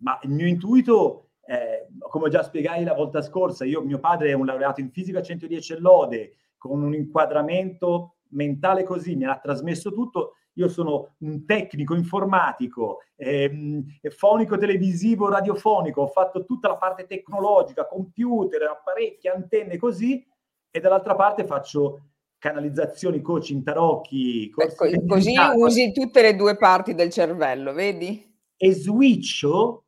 ma 0.00 0.18
il 0.22 0.30
mio 0.30 0.46
intuito, 0.46 1.30
eh, 1.46 1.88
come 1.98 2.28
già 2.28 2.42
spiegai 2.42 2.84
la 2.84 2.94
volta 2.94 3.22
scorsa, 3.22 3.64
io, 3.64 3.82
mio 3.82 3.98
padre 3.98 4.30
è 4.30 4.34
un 4.34 4.46
laureato 4.46 4.80
in 4.80 4.90
fisica 4.90 5.22
110 5.22 5.78
lode, 5.78 6.34
con 6.60 6.82
un 6.82 6.94
inquadramento 6.94 8.16
mentale 8.32 8.84
così, 8.84 9.16
mi 9.16 9.24
ha 9.24 9.38
trasmesso 9.38 9.92
tutto. 9.92 10.34
Io 10.54 10.68
sono 10.68 11.14
un 11.20 11.46
tecnico 11.46 11.94
informatico, 11.94 12.98
ehm, 13.16 13.82
fonico 14.10 14.58
televisivo, 14.58 15.30
radiofonico, 15.30 16.02
ho 16.02 16.06
fatto 16.08 16.44
tutta 16.44 16.68
la 16.68 16.76
parte 16.76 17.06
tecnologica, 17.06 17.86
computer, 17.86 18.62
apparecchi, 18.64 19.28
antenne 19.28 19.78
così, 19.78 20.22
e 20.70 20.80
dall'altra 20.80 21.14
parte 21.14 21.44
faccio 21.44 22.10
canalizzazioni, 22.38 23.22
coaching, 23.22 23.62
tarocchi. 23.62 24.52
Ecco, 24.54 24.86
così 25.06 25.34
usi 25.54 25.92
tutte 25.92 26.20
le 26.20 26.36
due 26.36 26.56
parti 26.56 26.94
del 26.94 27.10
cervello, 27.10 27.72
vedi? 27.72 28.36
E 28.56 28.72
switcho 28.72 29.84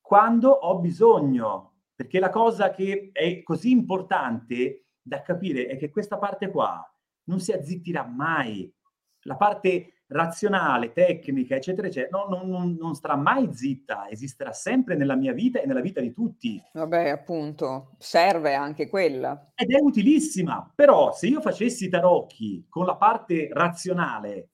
quando 0.00 0.50
ho 0.50 0.78
bisogno, 0.80 1.74
perché 1.94 2.18
la 2.18 2.30
cosa 2.30 2.70
che 2.70 3.10
è 3.12 3.42
così 3.44 3.70
importante 3.70 4.86
da 5.08 5.22
capire 5.22 5.66
è 5.66 5.76
che 5.76 5.90
questa 5.90 6.18
parte 6.18 6.50
qua 6.50 6.86
non 7.24 7.40
si 7.40 7.52
azzittirà 7.52 8.04
mai. 8.04 8.72
La 9.22 9.36
parte 9.36 10.02
razionale, 10.08 10.92
tecnica, 10.92 11.56
eccetera, 11.56 11.88
eccetera, 11.88 12.16
no, 12.16 12.34
non, 12.34 12.48
non, 12.48 12.76
non, 12.78 12.94
starà 12.94 13.16
mai 13.16 13.52
zitta, 13.52 14.08
esisterà 14.08 14.52
sempre 14.52 14.96
nella 14.96 15.16
mia 15.16 15.32
vita 15.32 15.60
e 15.60 15.66
nella 15.66 15.80
vita 15.80 16.00
di 16.00 16.12
tutti. 16.12 16.62
Vabbè, 16.72 17.08
appunto, 17.10 17.94
serve 17.98 18.54
anche 18.54 18.88
quella. 18.88 19.52
Ed 19.54 19.70
è 19.70 19.80
utilissima, 19.80 20.70
però 20.74 21.12
se 21.12 21.26
io 21.26 21.40
facessi 21.40 21.88
tarocchi 21.88 22.66
con 22.68 22.86
la 22.86 22.96
parte 22.96 23.48
razionale... 23.52 24.50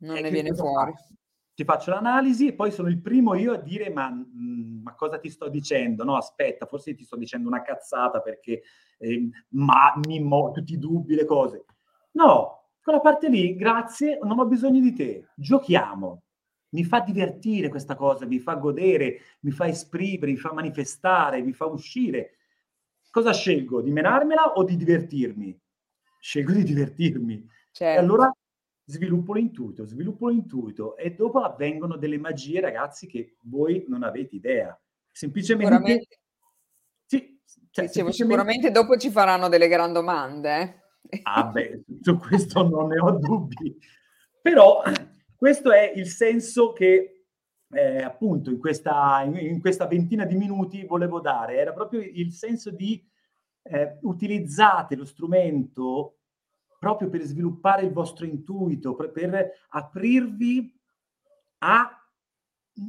Non 0.00 0.16
eh, 0.16 0.20
ne 0.20 0.30
viene 0.30 0.54
fuori. 0.54 0.92
Fa? 0.92 1.14
Ti 1.54 1.64
faccio 1.64 1.90
l'analisi 1.90 2.46
e 2.46 2.54
poi 2.54 2.70
sono 2.70 2.88
il 2.88 3.00
primo 3.00 3.34
io 3.34 3.54
a 3.54 3.56
dire 3.56 3.90
ma, 3.90 4.08
mh, 4.10 4.82
ma 4.84 4.94
cosa 4.94 5.18
ti 5.18 5.28
sto 5.28 5.48
dicendo? 5.48 6.04
No, 6.04 6.16
aspetta, 6.16 6.66
forse 6.66 6.94
ti 6.94 7.02
sto 7.02 7.16
dicendo 7.16 7.48
una 7.48 7.62
cazzata 7.62 8.20
perché 8.20 8.62
eh, 8.98 9.28
ma 9.50 9.94
mi 10.06 10.20
mo, 10.20 10.50
tutti 10.50 10.74
i 10.74 10.78
dubbi, 10.78 11.14
le 11.14 11.24
cose. 11.24 11.64
No, 12.12 12.70
quella 12.82 13.00
parte 13.00 13.28
lì, 13.28 13.54
grazie, 13.54 14.18
non 14.22 14.38
ho 14.38 14.46
bisogno 14.46 14.80
di 14.80 14.92
te, 14.92 15.28
giochiamo. 15.34 16.22
Mi 16.70 16.84
fa 16.84 17.00
divertire 17.00 17.68
questa 17.68 17.94
cosa, 17.94 18.26
mi 18.26 18.38
fa 18.38 18.54
godere, 18.54 19.20
mi 19.40 19.50
fa 19.50 19.66
esprimere, 19.66 20.32
mi 20.32 20.36
fa 20.36 20.52
manifestare, 20.52 21.40
mi 21.40 21.52
fa 21.52 21.66
uscire. 21.66 22.36
Cosa 23.10 23.32
scelgo? 23.32 23.80
Di 23.80 23.90
menarmela 23.90 24.52
o 24.52 24.64
di 24.64 24.76
divertirmi? 24.76 25.58
Scelgo 26.20 26.52
di 26.52 26.64
divertirmi. 26.64 27.48
Certo. 27.72 27.98
E 27.98 28.02
allora 28.02 28.30
sviluppo 28.84 29.34
l'intuito, 29.34 29.84
sviluppo 29.84 30.28
l'intuito 30.28 30.96
e 30.96 31.14
dopo 31.14 31.40
avvengono 31.40 31.96
delle 31.96 32.18
magie, 32.18 32.60
ragazzi, 32.60 33.06
che 33.06 33.36
voi 33.42 33.84
non 33.88 34.02
avete 34.02 34.36
idea. 34.36 34.78
Semplicemente... 35.10 36.06
Cioè, 37.70 37.86
Dicevo, 37.86 38.12
sicuramente 38.12 38.70
dopo 38.70 38.96
ci 38.96 39.10
faranno 39.10 39.48
delle 39.48 39.68
gran 39.68 39.92
domande. 39.92 40.82
Eh? 41.08 41.20
Ah 41.22 41.44
beh, 41.44 41.84
su 42.02 42.18
questo 42.18 42.66
non 42.68 42.88
ne 42.88 42.98
ho 42.98 43.12
dubbi. 43.12 43.76
Però 44.40 44.82
questo 45.36 45.72
è 45.72 45.92
il 45.94 46.06
senso 46.06 46.72
che 46.72 47.24
eh, 47.70 48.02
appunto 48.02 48.50
in 48.50 48.58
questa, 48.58 49.22
in, 49.22 49.36
in 49.36 49.60
questa, 49.60 49.86
ventina 49.86 50.24
di 50.24 50.34
minuti 50.34 50.84
volevo 50.84 51.20
dare. 51.20 51.56
Era 51.56 51.72
proprio 51.72 52.00
il 52.00 52.32
senso 52.32 52.70
di 52.70 53.02
eh, 53.62 53.98
utilizzate 54.02 54.96
lo 54.96 55.04
strumento 55.04 56.14
proprio 56.78 57.08
per 57.08 57.22
sviluppare 57.22 57.82
il 57.82 57.92
vostro 57.92 58.24
intuito, 58.24 58.94
per, 58.94 59.10
per 59.10 59.50
aprirvi 59.70 60.72
a 61.58 61.92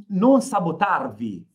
non 0.08 0.40
sabotarvi, 0.40 1.49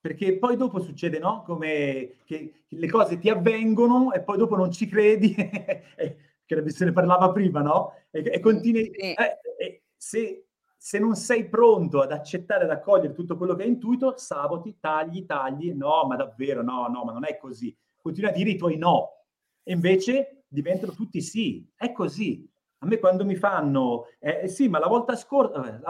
perché 0.00 0.38
poi 0.38 0.56
dopo 0.56 0.80
succede, 0.80 1.18
no? 1.18 1.42
Come 1.42 2.18
che 2.24 2.64
le 2.68 2.88
cose 2.88 3.18
ti 3.18 3.28
avvengono 3.28 4.12
e 4.12 4.20
poi 4.20 4.38
dopo 4.38 4.56
non 4.56 4.70
ci 4.70 4.86
credi, 4.86 5.34
che 6.46 6.70
se 6.70 6.84
ne 6.84 6.92
parlava 6.92 7.32
prima, 7.32 7.60
no? 7.60 7.92
E, 8.10 8.22
e 8.24 8.40
continui... 8.40 8.90
Eh, 8.90 9.14
eh, 9.58 9.82
se, 9.96 10.46
se, 10.76 10.98
non 11.00 11.16
sei 11.16 11.48
pronto 11.48 12.00
ad 12.00 12.12
accettare, 12.12 12.64
ad 12.64 12.70
accogliere 12.70 13.12
tutto 13.12 13.36
quello 13.36 13.56
che 13.56 13.64
hai 13.64 13.68
intuito, 13.68 14.16
saboti, 14.16 14.78
tagli, 14.78 15.26
tagli, 15.26 15.72
no, 15.72 16.04
ma 16.06 16.14
davvero, 16.14 16.62
no, 16.62 16.86
no, 16.86 17.02
ma 17.04 17.12
non 17.12 17.26
è 17.26 17.36
così. 17.36 17.76
Continui 18.00 18.30
a 18.30 18.32
dire 18.32 18.50
i 18.50 18.56
tuoi 18.56 18.76
no. 18.76 19.24
E 19.64 19.72
invece 19.72 20.44
diventano 20.46 20.92
tutti 20.92 21.20
sì. 21.20 21.68
È 21.74 21.90
così. 21.90 22.48
A 22.78 22.86
me 22.86 23.00
quando 23.00 23.24
mi 23.24 23.34
fanno, 23.34 24.06
eh, 24.20 24.42
eh 24.44 24.48
sì, 24.48 24.68
ma 24.68 24.78
la 24.78 24.86
volta 24.86 25.16
scorsa, 25.16 25.80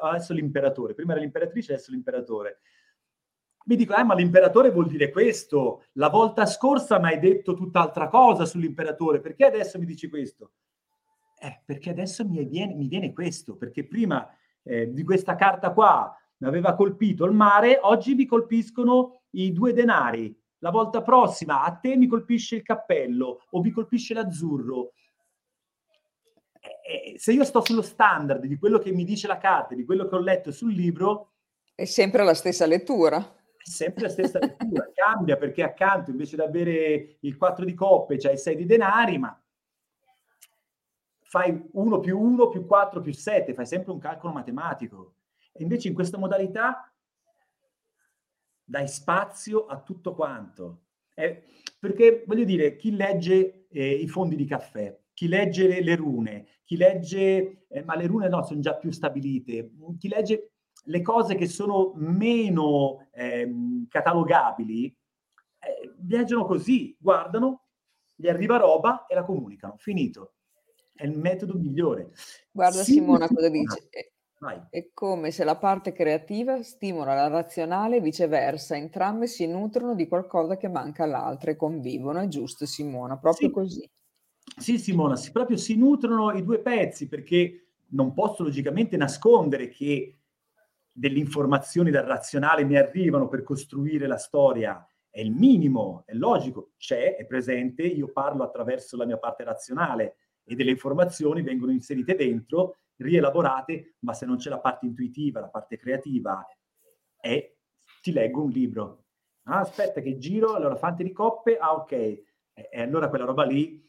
adesso 0.00 0.32
l'imperatore, 0.32 0.94
prima 0.94 1.12
era 1.12 1.20
l'imperatrice, 1.20 1.74
adesso 1.74 1.90
l'imperatore 1.90 2.60
mi 3.68 3.76
dico, 3.76 3.94
eh, 3.94 4.02
ma 4.02 4.14
l'imperatore 4.14 4.70
vuol 4.70 4.88
dire 4.88 5.10
questo. 5.10 5.84
La 5.92 6.08
volta 6.08 6.46
scorsa 6.46 6.98
mi 6.98 7.08
hai 7.08 7.18
detto 7.18 7.52
tutt'altra 7.52 8.08
cosa 8.08 8.46
sull'imperatore, 8.46 9.20
perché 9.20 9.44
adesso 9.44 9.78
mi 9.78 9.84
dici 9.84 10.08
questo? 10.08 10.52
Eh, 11.38 11.60
perché 11.64 11.90
adesso 11.90 12.26
mi 12.26 12.42
viene, 12.46 12.74
mi 12.74 12.88
viene 12.88 13.12
questo, 13.12 13.56
perché 13.56 13.86
prima 13.86 14.26
eh, 14.62 14.90
di 14.90 15.04
questa 15.04 15.34
carta 15.34 15.72
qua 15.72 16.16
mi 16.38 16.48
aveva 16.48 16.74
colpito 16.74 17.26
il 17.26 17.32
mare, 17.32 17.78
oggi 17.82 18.14
mi 18.14 18.24
colpiscono 18.24 19.20
i 19.32 19.52
due 19.52 19.74
denari. 19.74 20.34
La 20.60 20.70
volta 20.70 21.02
prossima 21.02 21.62
a 21.62 21.72
te 21.72 21.94
mi 21.94 22.06
colpisce 22.06 22.56
il 22.56 22.62
cappello 22.62 23.42
o 23.50 23.60
mi 23.60 23.70
colpisce 23.70 24.14
l'azzurro. 24.14 24.94
Eh, 26.58 27.12
eh 27.12 27.18
se 27.18 27.32
io 27.32 27.44
sto 27.44 27.62
sullo 27.62 27.82
standard 27.82 28.46
di 28.46 28.56
quello 28.56 28.78
che 28.78 28.92
mi 28.92 29.04
dice 29.04 29.26
la 29.26 29.36
carta, 29.36 29.74
di 29.74 29.84
quello 29.84 30.08
che 30.08 30.14
ho 30.14 30.20
letto 30.20 30.52
sul 30.52 30.72
libro, 30.72 31.32
è 31.74 31.84
sempre 31.84 32.24
la 32.24 32.34
stessa 32.34 32.64
lettura 32.66 33.36
sempre 33.64 34.04
la 34.04 34.08
stessa 34.08 34.38
lettura, 34.38 34.90
cambia 34.94 35.36
perché 35.36 35.62
accanto 35.62 36.10
invece 36.10 36.36
di 36.36 36.42
avere 36.42 37.16
il 37.20 37.36
4 37.36 37.64
di 37.64 37.74
coppe 37.74 38.16
c'hai 38.16 38.32
il 38.32 38.38
6 38.38 38.56
di 38.56 38.66
denari, 38.66 39.18
ma 39.18 39.40
fai 41.22 41.68
1 41.72 42.00
più 42.00 42.18
1 42.18 42.48
più 42.48 42.66
4 42.66 43.00
più 43.00 43.12
7, 43.12 43.54
fai 43.54 43.66
sempre 43.66 43.92
un 43.92 43.98
calcolo 43.98 44.32
matematico. 44.32 45.14
E 45.52 45.62
invece 45.62 45.88
in 45.88 45.94
questa 45.94 46.18
modalità 46.18 46.92
dai 48.64 48.88
spazio 48.88 49.66
a 49.66 49.80
tutto 49.80 50.14
quanto. 50.14 50.82
Eh, 51.14 51.44
perché 51.78 52.24
voglio 52.26 52.44
dire, 52.44 52.76
chi 52.76 52.94
legge 52.94 53.66
eh, 53.68 53.90
i 53.92 54.06
fondi 54.08 54.36
di 54.36 54.44
caffè, 54.44 54.96
chi 55.12 55.26
legge 55.26 55.66
le, 55.66 55.82
le 55.82 55.96
rune, 55.96 56.46
chi 56.64 56.76
legge, 56.76 57.64
eh, 57.68 57.82
ma 57.82 57.96
le 57.96 58.06
rune 58.06 58.28
no, 58.28 58.44
sono 58.44 58.60
già 58.60 58.76
più 58.76 58.90
stabilite, 58.90 59.72
chi 59.98 60.08
legge 60.08 60.52
le 60.84 61.02
cose 61.02 61.34
che 61.34 61.46
sono 61.46 61.92
meno 61.96 63.08
ehm, 63.12 63.88
catalogabili 63.88 64.86
eh, 64.86 65.94
viaggiano 65.98 66.44
così, 66.44 66.96
guardano, 66.98 67.66
gli 68.14 68.28
arriva 68.28 68.56
roba 68.56 69.06
e 69.06 69.14
la 69.14 69.24
comunicano, 69.24 69.76
finito. 69.76 70.34
è 70.94 71.04
il 71.04 71.16
metodo 71.16 71.54
migliore. 71.54 72.10
Guarda 72.50 72.82
si 72.82 72.94
Simona 72.94 73.28
cosa 73.28 73.48
dice. 73.48 73.88
Vai. 74.40 74.60
È 74.70 74.90
come 74.94 75.32
se 75.32 75.42
la 75.42 75.56
parte 75.56 75.92
creativa 75.92 76.62
stimola 76.62 77.14
la 77.14 77.26
razionale 77.26 77.96
e 77.96 78.00
viceversa, 78.00 78.76
entrambe 78.76 79.26
si 79.26 79.46
nutrono 79.46 79.94
di 79.94 80.06
qualcosa 80.06 80.56
che 80.56 80.68
manca 80.68 81.02
all'altra 81.02 81.50
e 81.50 81.56
convivono, 81.56 82.20
è 82.20 82.28
giusto 82.28 82.64
Simona, 82.64 83.18
proprio 83.18 83.48
sì. 83.48 83.54
così. 83.54 83.90
Sì 84.56 84.78
Simona, 84.78 85.16
si, 85.16 85.32
proprio 85.32 85.56
si 85.56 85.76
nutrono 85.76 86.32
i 86.32 86.44
due 86.44 86.60
pezzi 86.60 87.08
perché 87.08 87.66
non 87.90 88.12
posso 88.12 88.44
logicamente 88.44 88.96
nascondere 88.96 89.68
che 89.68 90.18
delle 90.98 91.20
informazioni 91.20 91.92
dal 91.92 92.04
razionale 92.04 92.64
mi 92.64 92.76
arrivano 92.76 93.28
per 93.28 93.44
costruire 93.44 94.08
la 94.08 94.18
storia, 94.18 94.84
è 95.08 95.20
il 95.20 95.30
minimo, 95.30 96.02
è 96.04 96.12
logico, 96.12 96.72
c'è, 96.76 97.14
è 97.16 97.24
presente, 97.24 97.82
io 97.84 98.10
parlo 98.10 98.42
attraverso 98.42 98.96
la 98.96 99.06
mia 99.06 99.16
parte 99.16 99.44
razionale 99.44 100.16
e 100.42 100.56
delle 100.56 100.72
informazioni 100.72 101.42
vengono 101.42 101.70
inserite 101.70 102.16
dentro 102.16 102.78
rielaborate, 102.96 103.94
ma 104.00 104.12
se 104.12 104.26
non 104.26 104.38
c'è 104.38 104.50
la 104.50 104.58
parte 104.58 104.86
intuitiva, 104.86 105.38
la 105.38 105.48
parte 105.48 105.76
creativa, 105.76 106.44
è 107.16 107.54
ti 108.02 108.12
leggo 108.12 108.42
un 108.42 108.50
libro. 108.50 109.04
Ah, 109.44 109.60
aspetta 109.60 110.00
che 110.00 110.18
giro, 110.18 110.54
allora 110.54 110.74
fante 110.74 111.04
di 111.04 111.12
coppe, 111.12 111.58
ah 111.58 111.74
ok, 111.74 111.92
e, 111.92 112.24
e 112.54 112.80
allora 112.80 113.08
quella 113.08 113.24
roba 113.24 113.44
lì 113.44 113.80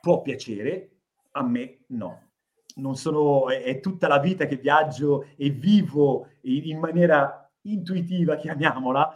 può 0.00 0.22
piacere, 0.22 1.02
a 1.30 1.42
me 1.44 1.84
no. 1.88 2.31
Non 2.76 2.96
sono, 2.96 3.48
è, 3.48 3.80
tutta 3.80 4.08
la 4.08 4.18
vita 4.18 4.46
che 4.46 4.56
viaggio 4.56 5.26
e 5.36 5.50
vivo 5.50 6.28
in, 6.42 6.68
in 6.70 6.78
maniera 6.78 7.50
intuitiva, 7.62 8.36
chiamiamola, 8.36 9.12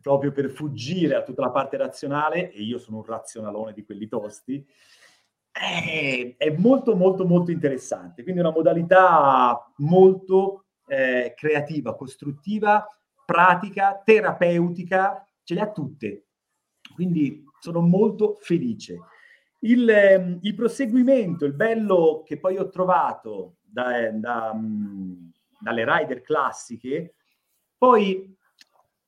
proprio 0.00 0.32
per 0.32 0.50
fuggire 0.50 1.16
a 1.16 1.22
tutta 1.22 1.42
la 1.42 1.50
parte 1.50 1.76
razionale, 1.76 2.50
e 2.50 2.62
io 2.62 2.78
sono 2.78 2.98
un 2.98 3.04
razionalone 3.04 3.72
di 3.72 3.84
quelli 3.84 4.08
tosti, 4.08 4.66
è, 5.50 6.34
è 6.38 6.50
molto 6.56 6.96
molto 6.96 7.26
molto 7.26 7.50
interessante. 7.50 8.22
Quindi 8.22 8.40
una 8.40 8.52
modalità 8.52 9.70
molto 9.76 10.64
eh, 10.86 11.34
creativa, 11.36 11.94
costruttiva, 11.94 12.86
pratica, 13.24 14.00
terapeutica, 14.02 15.26
ce 15.42 15.54
le 15.54 15.60
ha 15.60 15.70
tutte. 15.70 16.26
Quindi 16.94 17.44
sono 17.60 17.80
molto 17.80 18.38
felice. 18.40 18.98
Il, 19.64 19.88
eh, 19.88 20.38
il 20.40 20.54
proseguimento, 20.54 21.44
il 21.44 21.54
bello 21.54 22.22
che 22.24 22.38
poi 22.38 22.58
ho 22.58 22.68
trovato 22.68 23.56
da, 23.60 24.10
da, 24.10 24.52
mm, 24.54 25.28
dalle 25.60 25.84
rider 25.86 26.20
classiche, 26.20 27.14
poi 27.78 28.36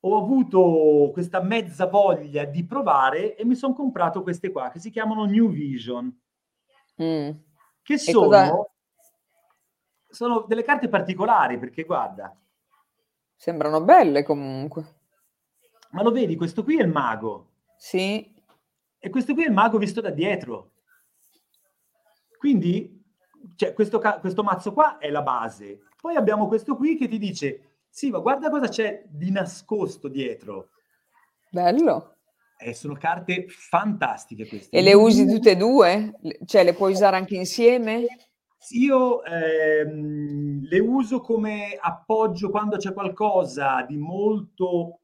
ho 0.07 0.17
avuto 0.17 1.09
questa 1.11 1.41
mezza 1.41 1.87
voglia 1.87 2.45
di 2.45 2.63
provare 2.65 3.35
e 3.35 3.43
mi 3.43 3.55
sono 3.55 3.73
comprato 3.73 4.21
queste 4.21 4.51
qua 4.51 4.69
che 4.69 4.79
si 4.79 4.91
chiamano 4.91 5.25
New 5.25 5.49
Vision. 5.49 6.21
Mm. 7.01 7.31
Che 7.81 7.97
sono, 7.97 8.71
sono 10.07 10.41
delle 10.47 10.63
carte 10.63 10.87
particolari 10.87 11.57
perché 11.57 11.83
guarda. 11.83 12.35
Sembrano 13.35 13.81
belle 13.81 14.23
comunque. 14.23 14.99
Ma 15.91 16.03
lo 16.03 16.11
vedi, 16.11 16.35
questo 16.35 16.63
qui 16.63 16.79
è 16.79 16.83
il 16.83 16.89
mago. 16.89 17.51
Sì. 17.77 18.33
E 19.05 19.11
questo 19.11 19.35
qui 19.35 19.43
è 19.43 19.47
il 19.49 19.53
mago 19.53 19.77
visto 19.77 20.01
da 20.01 20.09
dietro. 20.09 20.71
Quindi, 22.39 23.03
cioè, 23.55 23.71
questo, 23.73 24.01
questo 24.19 24.41
mazzo 24.41 24.73
qua 24.73 24.97
è 24.97 25.11
la 25.11 25.21
base. 25.21 25.81
Poi 26.01 26.15
abbiamo 26.15 26.47
questo 26.47 26.75
qui 26.75 26.97
che 26.97 27.07
ti 27.07 27.19
dice, 27.19 27.83
sì, 27.87 28.09
ma 28.09 28.17
guarda 28.17 28.49
cosa 28.49 28.67
c'è 28.67 29.03
di 29.05 29.29
nascosto 29.29 30.07
dietro. 30.07 30.69
Bello. 31.51 32.15
Eh, 32.57 32.73
sono 32.73 32.95
carte 32.95 33.45
fantastiche 33.47 34.47
queste. 34.47 34.75
E 34.75 34.81
le 34.81 34.95
usi 34.95 35.27
tutte 35.27 35.51
e 35.51 35.55
due? 35.55 36.13
Cioè 36.43 36.63
le 36.63 36.73
puoi 36.73 36.93
usare 36.93 37.15
anche 37.15 37.35
insieme? 37.35 38.07
Io 38.69 39.23
ehm, 39.23 40.67
le 40.67 40.79
uso 40.79 41.21
come 41.21 41.77
appoggio 41.79 42.49
quando 42.49 42.77
c'è 42.77 42.91
qualcosa 42.91 43.85
di 43.87 43.97
molto 43.97 45.01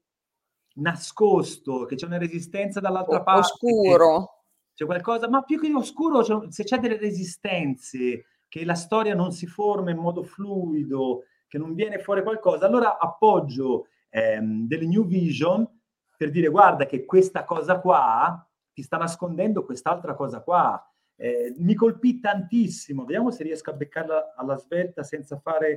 nascosto, 0.76 1.84
che 1.84 1.96
c'è 1.96 2.06
una 2.06 2.18
resistenza 2.18 2.80
dall'altra 2.80 3.20
o- 3.20 3.22
parte. 3.22 3.40
Oscuro. 3.40 4.44
C'è 4.74 4.86
qualcosa, 4.86 5.28
ma 5.28 5.42
più 5.42 5.60
che 5.60 5.72
oscuro, 5.72 6.22
c'è, 6.22 6.34
se 6.48 6.64
c'è 6.64 6.78
delle 6.78 6.96
resistenze, 6.96 8.24
che 8.48 8.64
la 8.64 8.74
storia 8.74 9.14
non 9.14 9.32
si 9.32 9.46
forma 9.46 9.90
in 9.90 9.98
modo 9.98 10.22
fluido, 10.22 11.24
che 11.46 11.58
non 11.58 11.74
viene 11.74 11.98
fuori 11.98 12.22
qualcosa, 12.22 12.66
allora 12.66 12.98
appoggio 12.98 13.88
ehm, 14.08 14.66
delle 14.66 14.86
New 14.86 15.06
Vision 15.06 15.68
per 16.16 16.30
dire 16.30 16.48
guarda 16.48 16.86
che 16.86 17.04
questa 17.04 17.44
cosa 17.44 17.80
qua 17.80 18.48
ti 18.72 18.82
sta 18.82 18.96
nascondendo 18.96 19.64
quest'altra 19.64 20.14
cosa 20.14 20.40
qua. 20.40 20.82
Eh, 21.16 21.54
mi 21.58 21.74
colpì 21.74 22.20
tantissimo, 22.20 23.04
vediamo 23.04 23.30
se 23.30 23.42
riesco 23.42 23.70
a 23.70 23.74
beccarla 23.74 24.34
alla 24.36 24.56
svelta 24.56 25.02
senza 25.02 25.38
fare 25.38 25.76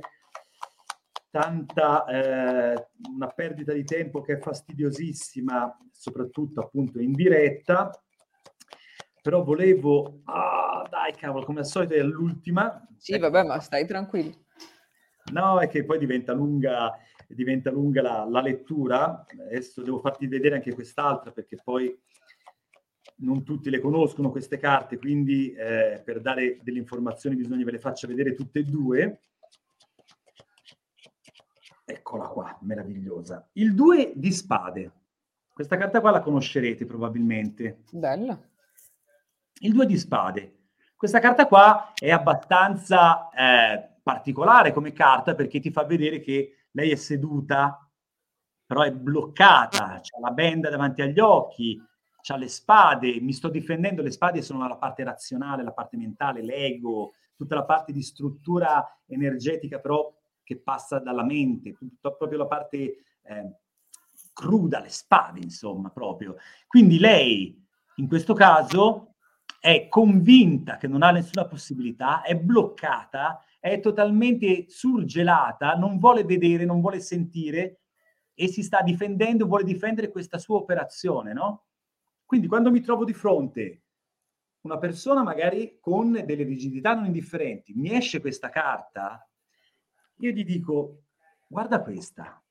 tanta 1.36 2.06
eh, 2.06 2.88
una 3.12 3.26
perdita 3.26 3.74
di 3.74 3.84
tempo 3.84 4.22
che 4.22 4.34
è 4.34 4.38
fastidiosissima, 4.38 5.76
soprattutto 5.90 6.62
appunto 6.62 6.98
in 6.98 7.12
diretta. 7.12 7.90
Però 9.20 9.44
volevo, 9.44 10.20
ah, 10.24 10.86
dai 10.88 11.12
cavolo, 11.12 11.44
come 11.44 11.60
al 11.60 11.66
solito 11.66 11.92
è 11.92 12.02
l'ultima. 12.02 12.88
Sì, 12.96 13.12
ecco. 13.12 13.28
vabbè, 13.28 13.46
ma 13.46 13.60
stai 13.60 13.86
tranquillo. 13.86 14.44
No, 15.32 15.58
è 15.58 15.68
che 15.68 15.84
poi 15.84 15.98
diventa 15.98 16.32
lunga 16.32 16.96
diventa 17.28 17.70
lunga 17.70 18.00
la, 18.00 18.26
la 18.28 18.40
lettura. 18.40 19.26
Adesso 19.28 19.82
devo 19.82 19.98
farti 19.98 20.26
vedere 20.26 20.54
anche 20.54 20.72
quest'altra 20.72 21.32
perché 21.32 21.58
poi 21.62 21.94
non 23.18 23.42
tutti 23.44 23.68
le 23.68 23.80
conoscono 23.80 24.30
queste 24.30 24.58
carte, 24.58 24.98
quindi 24.98 25.52
eh, 25.52 26.00
per 26.04 26.20
dare 26.20 26.58
delle 26.62 26.78
informazioni 26.78 27.36
bisogna 27.36 27.64
ve 27.64 27.72
le 27.72 27.78
faccia 27.78 28.06
vedere 28.06 28.34
tutte 28.34 28.60
e 28.60 28.64
due. 28.64 29.20
Eccola 31.88 32.26
qua, 32.26 32.58
meravigliosa. 32.62 33.48
Il 33.52 33.72
2 33.72 34.14
di 34.16 34.32
spade. 34.32 34.92
Questa 35.52 35.76
carta 35.76 36.00
qua 36.00 36.10
la 36.10 36.20
conoscerete 36.20 36.84
probabilmente. 36.84 37.84
Bella. 37.92 38.36
Il 39.60 39.72
2 39.72 39.86
di 39.86 39.96
spade. 39.96 40.56
Questa 40.96 41.20
carta 41.20 41.46
qua 41.46 41.92
è 41.94 42.10
abbastanza 42.10 43.30
eh, 43.30 43.98
particolare 44.02 44.72
come 44.72 44.92
carta 44.92 45.36
perché 45.36 45.60
ti 45.60 45.70
fa 45.70 45.84
vedere 45.84 46.18
che 46.18 46.66
lei 46.72 46.90
è 46.90 46.96
seduta, 46.96 47.88
però 48.66 48.82
è 48.82 48.90
bloccata, 48.90 49.92
ha 49.92 50.00
la 50.20 50.30
benda 50.32 50.68
davanti 50.68 51.02
agli 51.02 51.20
occhi, 51.20 51.80
ha 52.28 52.36
le 52.36 52.48
spade, 52.48 53.20
mi 53.20 53.32
sto 53.32 53.48
difendendo, 53.48 54.02
le 54.02 54.10
spade 54.10 54.42
sono 54.42 54.66
la 54.66 54.76
parte 54.76 55.04
razionale, 55.04 55.62
la 55.62 55.72
parte 55.72 55.96
mentale, 55.96 56.42
l'ego, 56.42 57.12
tutta 57.36 57.54
la 57.54 57.64
parte 57.64 57.92
di 57.92 58.02
struttura 58.02 58.84
energetica 59.06 59.78
però 59.78 60.12
che 60.46 60.60
passa 60.60 61.00
dalla 61.00 61.24
mente, 61.24 61.76
proprio 62.00 62.38
la 62.38 62.46
parte 62.46 62.76
eh, 63.22 63.56
cruda, 64.32 64.78
le 64.78 64.90
spade 64.90 65.40
insomma 65.40 65.90
proprio. 65.90 66.36
Quindi 66.68 67.00
lei 67.00 67.60
in 67.96 68.06
questo 68.06 68.32
caso 68.32 69.14
è 69.58 69.88
convinta 69.88 70.76
che 70.76 70.86
non 70.86 71.02
ha 71.02 71.10
nessuna 71.10 71.46
possibilità, 71.46 72.22
è 72.22 72.36
bloccata 72.36 73.40
è 73.58 73.80
totalmente 73.80 74.66
surgelata, 74.68 75.74
non 75.74 75.98
vuole 75.98 76.22
vedere, 76.22 76.64
non 76.64 76.80
vuole 76.80 77.00
sentire 77.00 77.80
e 78.32 78.46
si 78.46 78.62
sta 78.62 78.80
difendendo, 78.80 79.46
vuole 79.46 79.64
difendere 79.64 80.12
questa 80.12 80.38
sua 80.38 80.58
operazione, 80.58 81.32
no? 81.32 81.64
Quindi 82.24 82.46
quando 82.46 82.70
mi 82.70 82.80
trovo 82.80 83.04
di 83.04 83.12
fronte 83.12 83.82
una 84.60 84.78
persona 84.78 85.24
magari 85.24 85.78
con 85.80 86.12
delle 86.12 86.44
rigidità 86.44 86.94
non 86.94 87.06
indifferenti, 87.06 87.72
mi 87.74 87.92
esce 87.92 88.20
questa 88.20 88.50
carta, 88.50 89.28
io 90.18 90.30
gli 90.30 90.44
dico, 90.44 91.02
guarda 91.46 91.82
questa, 91.82 92.42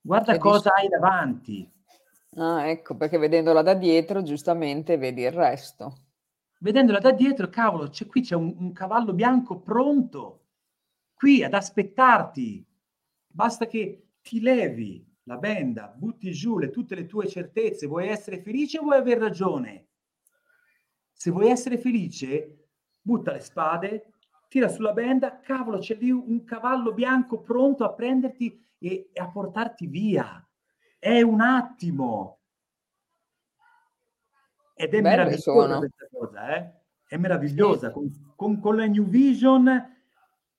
guarda 0.00 0.34
e 0.34 0.38
cosa 0.38 0.70
dici... 0.74 0.82
hai 0.82 0.88
davanti. 0.88 1.72
Ah, 2.36 2.68
ecco, 2.68 2.96
perché 2.96 3.18
vedendola 3.18 3.62
da 3.62 3.74
dietro, 3.74 4.22
giustamente 4.22 4.96
vedi 4.96 5.22
il 5.22 5.32
resto 5.32 6.10
vedendola 6.62 7.00
da 7.00 7.12
dietro, 7.12 7.48
cavolo, 7.48 7.88
c'è, 7.88 8.06
qui 8.06 8.22
c'è 8.22 8.34
un, 8.34 8.54
un 8.56 8.72
cavallo 8.72 9.12
bianco 9.12 9.60
pronto, 9.60 10.46
qui 11.14 11.44
ad 11.44 11.54
aspettarti. 11.54 12.64
Basta 13.26 13.66
che 13.66 14.06
ti 14.22 14.40
levi 14.40 15.04
la 15.24 15.36
benda, 15.36 15.88
butti 15.88 16.32
giù 16.32 16.58
le, 16.58 16.70
tutte 16.70 16.94
le 16.94 17.06
tue 17.06 17.26
certezze, 17.26 17.86
vuoi 17.86 18.08
essere 18.08 18.40
felice 18.40 18.78
o 18.78 18.82
vuoi 18.82 18.98
aver 18.98 19.18
ragione? 19.18 19.88
Se 21.12 21.30
vuoi 21.30 21.50
essere 21.50 21.78
felice, 21.78 22.68
butta 23.00 23.32
le 23.32 23.40
spade, 23.40 24.11
tira 24.52 24.68
sulla 24.68 24.92
benda, 24.92 25.40
cavolo, 25.40 25.78
c'è 25.78 25.96
lì 25.96 26.10
un 26.10 26.44
cavallo 26.44 26.92
bianco 26.92 27.40
pronto 27.40 27.84
a 27.84 27.94
prenderti 27.94 28.62
e, 28.78 29.08
e 29.10 29.18
a 29.18 29.30
portarti 29.30 29.86
via. 29.86 30.46
È 30.98 31.22
un 31.22 31.40
attimo, 31.40 32.40
ed 34.74 34.92
è 34.92 35.00
Bello 35.00 35.08
meravigliosa 35.08 35.78
questa 35.78 36.08
cosa, 36.12 36.54
eh? 36.54 36.72
È 37.06 37.16
meravigliosa. 37.16 37.86
Sì. 37.86 37.92
Con, 37.94 38.32
con, 38.36 38.60
con, 38.60 38.76
la 38.76 38.84
New 38.84 39.04
Vision 39.04 39.96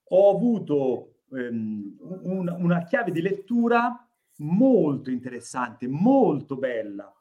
ho 0.06 0.36
avuto 0.36 1.18
um, 1.30 1.96
un, 2.24 2.48
una 2.48 2.84
chiave 2.86 3.12
di 3.12 3.22
lettura 3.22 4.08
molto 4.38 5.12
interessante, 5.12 5.88
molto 5.88 6.58
bella. 6.58 7.14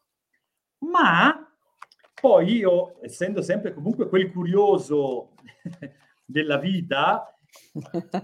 Ma 0.78 1.54
Poi 2.18 2.50
io, 2.50 2.96
essendo 3.02 3.42
sempre 3.42 3.74
comunque 3.74 4.08
quel 4.08 4.32
curioso 4.32 5.34
della 6.32 6.56
vita, 6.56 7.32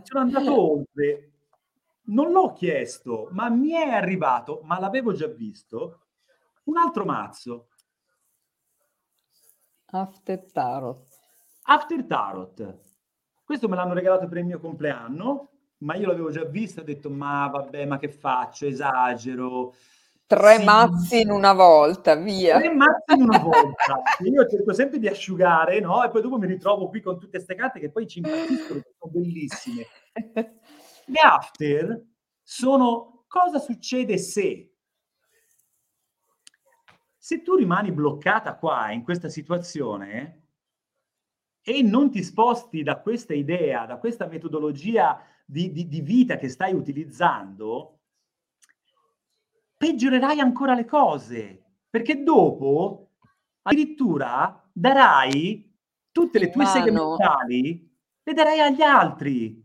sono 0.03 0.21
andato 0.21 0.73
oltre. 0.73 1.33
Non 2.09 2.33
l'ho 2.33 2.53
chiesto, 2.53 3.29
ma 3.33 3.49
mi 3.51 3.73
è 3.73 3.91
arrivato, 3.91 4.61
ma 4.65 4.81
l'avevo 4.81 5.13
già 5.13 5.27
visto, 5.27 6.07
un 6.65 6.79
altro 6.79 7.05
mazzo. 7.05 7.69
After 9.91 10.51
Tarot. 10.51 11.07
After 11.65 12.05
Tarot. 12.05 12.79
Questo 13.45 13.69
me 13.69 13.77
l'hanno 13.77 13.95
regalato 13.95 14.27
per 14.27 14.39
il 14.39 14.45
mio 14.47 14.59
compleanno, 14.59 15.51
ma 15.79 15.95
io 15.95 16.07
l'avevo 16.07 16.31
già 16.31 16.45
visto, 16.45 16.81
ho 16.81 16.85
detto, 16.85 17.11
ma 17.11 17.47
vabbè, 17.47 17.87
ma 17.87 17.99
che 17.99 18.09
faccio, 18.09 18.67
esagero. 18.67 19.75
Tre 20.29 20.59
sì. 20.59 20.65
mazzi 20.65 21.21
in 21.23 21.31
una 21.31 21.55
volta, 21.55 22.15
via. 22.15 22.59
Tre 22.59 22.75
mazzi 22.75 23.15
in 23.15 23.23
una 23.23 23.39
volta. 23.41 24.03
Io 24.21 24.47
cerco 24.47 24.75
sempre 24.75 24.99
di 24.99 25.09
asciugare, 25.09 25.81
no? 25.81 26.05
E 26.05 26.11
poi 26.11 26.21
dopo 26.21 26.37
mi 26.37 26.47
ritrovo 26.47 26.91
qui 26.91 27.01
con 27.01 27.15
tutte 27.15 27.39
queste 27.39 27.55
carte 27.55 27.81
che 27.81 27.91
poi 27.91 28.07
ci 28.07 28.19
impazziscono, 28.19 28.83
sono 28.99 29.13
bellissime. 29.13 29.87
Le 31.07 31.21
after 31.25 32.05
sono 32.43 33.25
cosa 33.27 33.59
succede 33.59 34.19
se 34.19 34.75
se 37.29 37.43
tu 37.43 37.57
rimani 37.57 37.91
bloccata 37.93 38.57
qua 38.57 38.91
in 38.91 39.03
questa 39.05 39.31
situazione 39.31 40.49
e 41.63 41.83
non 41.83 42.11
ti 42.11 42.23
sposti 42.23 42.83
da 42.83 43.01
questa 43.01 43.35
idea, 43.35 43.87
da 43.87 43.99
questa 43.99 44.27
metodologia 44.27 45.23
di, 45.45 45.71
di, 45.73 45.89
di 45.89 46.01
vita 46.01 46.37
che 46.37 46.49
stai 46.49 46.73
utilizzando, 46.73 47.98
peggiorerai 49.79 50.41
ancora 50.41 50.75
le 50.75 50.85
cose, 50.85 51.63
perché 51.89 52.23
dopo 52.23 53.13
addirittura 53.63 54.69
darai 54.73 55.73
tutte 56.11 56.39
le 56.41 56.51
tue 56.51 56.67
seghe 56.67 56.91
mentali, 56.91 57.89
le 58.23 58.33
darai 58.35 58.61
agli 58.61 58.83
altri. 58.83 59.65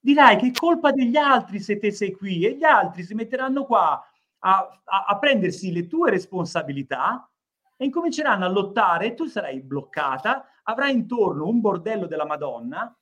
Dirai 0.00 0.36
che 0.36 0.46
è 0.48 0.52
colpa 0.52 0.90
degli 0.90 1.16
altri 1.16 1.60
se 1.60 1.78
te 1.78 1.90
sei 1.90 2.12
qui 2.12 2.44
e 2.44 2.56
gli 2.56 2.64
altri 2.64 3.02
si 3.04 3.14
metteranno 3.14 3.64
qua 3.64 4.02
a, 4.38 4.82
a, 4.84 5.04
a 5.04 5.18
prendersi 5.18 5.70
le 5.70 5.86
tue 5.86 6.10
responsabilità 6.10 7.30
e 7.76 7.84
incominceranno 7.84 8.44
a 8.44 8.48
lottare 8.48 9.06
e 9.06 9.14
tu 9.14 9.26
sarai 9.26 9.60
bloccata, 9.60 10.46
avrai 10.64 10.92
intorno 10.92 11.46
un 11.46 11.60
bordello 11.60 12.06
della 12.06 12.26
Madonna 12.26 12.94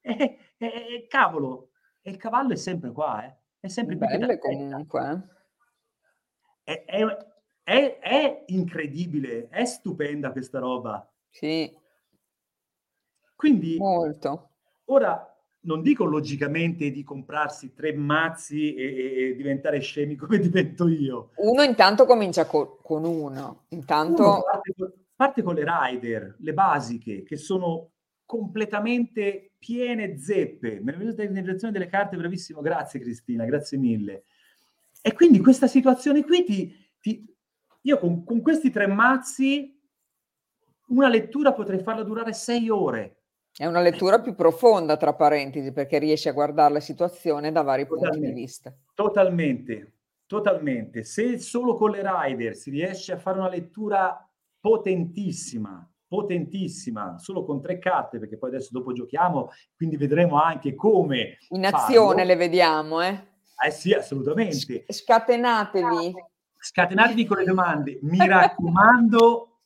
e, 0.00 0.38
e, 0.56 0.66
e 0.66 1.06
cavolo, 1.08 1.70
e 2.00 2.10
il 2.10 2.16
cavallo 2.16 2.52
è 2.52 2.56
sempre 2.56 2.92
qua, 2.92 3.24
eh. 3.24 3.37
È 3.60 3.68
sempre 3.68 3.96
Belle 3.96 4.38
comunque. 4.38 5.28
È, 6.62 6.84
è, 6.84 7.04
è, 7.64 7.98
è, 7.98 8.44
incredibile, 8.48 9.48
è 9.48 9.64
stupenda 9.64 10.30
questa 10.30 10.58
roba. 10.58 11.10
Sì. 11.28 11.70
Quindi, 13.34 13.76
Molto. 13.78 14.50
ora 14.86 15.32
non 15.60 15.82
dico 15.82 16.04
logicamente 16.04 16.90
di 16.90 17.02
comprarsi 17.02 17.74
tre 17.74 17.92
mazzi 17.92 18.74
e, 18.74 18.84
e, 18.84 19.28
e 19.30 19.34
diventare 19.34 19.80
scemi 19.80 20.14
come 20.14 20.38
divento 20.40 20.86
io. 20.86 21.30
Uno 21.36 21.62
intanto 21.62 22.06
comincia 22.06 22.46
co- 22.46 22.78
con 22.82 23.04
uno. 23.04 23.64
Intanto... 23.68 24.22
Uno 24.22 24.42
parte, 24.42 24.74
parte 25.16 25.42
con 25.42 25.54
le 25.54 25.64
rider, 25.66 26.36
le 26.38 26.54
basiche, 26.54 27.22
che 27.24 27.36
sono 27.36 27.90
completamente 28.28 29.52
piene 29.58 30.18
zeppe. 30.18 30.80
Meravigliosa 30.82 31.22
interpretazione 31.22 31.72
delle 31.72 31.86
carte, 31.86 32.18
bravissimo. 32.18 32.60
Grazie 32.60 33.00
Cristina, 33.00 33.46
grazie 33.46 33.78
mille. 33.78 34.24
E 35.00 35.14
quindi 35.14 35.38
questa 35.38 35.66
situazione 35.66 36.22
qui 36.22 36.44
ti... 36.44 36.76
ti 37.00 37.36
io 37.82 37.98
con, 37.98 38.24
con 38.24 38.42
questi 38.42 38.70
tre 38.70 38.86
mazzi 38.86 39.80
una 40.88 41.08
lettura 41.08 41.52
potrei 41.54 41.78
farla 41.78 42.02
durare 42.02 42.34
sei 42.34 42.68
ore. 42.68 43.22
È 43.56 43.64
una 43.64 43.80
lettura 43.80 44.20
più 44.20 44.34
profonda, 44.34 44.96
tra 44.96 45.14
parentesi, 45.14 45.72
perché 45.72 45.98
riesci 45.98 46.28
a 46.28 46.32
guardare 46.32 46.74
la 46.74 46.80
situazione 46.80 47.50
da 47.50 47.62
vari 47.62 47.86
totalmente, 47.86 48.18
punti 48.18 48.34
di 48.34 48.40
vista. 48.40 48.74
Totalmente, 48.94 49.92
totalmente. 50.26 51.02
Se 51.02 51.38
solo 51.38 51.76
con 51.76 51.92
le 51.92 52.02
rider 52.04 52.54
si 52.54 52.70
riesce 52.70 53.12
a 53.12 53.18
fare 53.18 53.38
una 53.38 53.48
lettura 53.48 54.28
potentissima, 54.60 55.88
potentissima, 56.08 57.18
solo 57.18 57.44
con 57.44 57.60
tre 57.60 57.78
carte, 57.78 58.18
perché 58.18 58.38
poi 58.38 58.48
adesso 58.48 58.70
dopo 58.72 58.92
giochiamo, 58.92 59.50
quindi 59.76 59.96
vedremo 59.96 60.40
anche 60.40 60.74
come... 60.74 61.36
In 61.50 61.66
azione 61.66 62.16
farlo. 62.16 62.24
le 62.24 62.36
vediamo, 62.36 63.02
eh? 63.02 63.26
Eh 63.64 63.70
sì, 63.70 63.92
assolutamente. 63.92 64.86
Scatenatevi. 64.88 66.14
Scatenatevi 66.58 67.26
con 67.26 67.38
le 67.38 67.44
domande. 67.46 67.98
Mi 68.02 68.26
raccomando, 68.26 69.58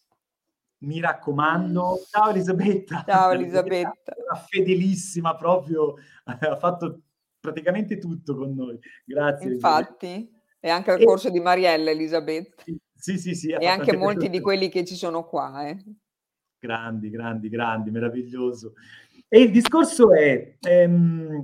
mi 0.79 1.01
raccomando. 1.01 2.01
Ciao 2.11 2.31
Elisabetta. 2.31 3.05
Ciao 3.07 3.31
Elisabetta. 3.33 4.15
Una 4.17 4.41
fedelissima 4.41 5.37
proprio, 5.37 5.95
ha 6.25 6.57
fatto 6.57 7.03
praticamente 7.39 7.99
tutto 7.99 8.37
con 8.37 8.55
noi. 8.55 8.79
Grazie. 9.05 9.53
Infatti, 9.53 10.07
Elisabetta. 10.07 10.41
e 10.61 10.71
anche 10.71 10.91
al 10.91 11.05
corso 11.05 11.31
di 11.31 11.41
Mariella 11.41 11.91
Elisabetta. 11.91 12.65
Sì, 12.95 13.19
sì, 13.19 13.35
sì. 13.35 13.51
E 13.51 13.67
anche 13.67 13.97
molti 13.97 14.29
di 14.31 14.41
quelli 14.41 14.69
che 14.69 14.85
ci 14.85 14.95
sono 14.95 15.25
qua, 15.25 15.69
eh. 15.69 15.77
Grandi, 16.63 17.11
grandi, 17.11 17.49
grandi, 17.49 17.91
meraviglioso. 17.91 18.75
E 19.27 19.41
il 19.41 19.51
discorso 19.51 20.15
è, 20.15 20.59
ehm, 20.61 21.43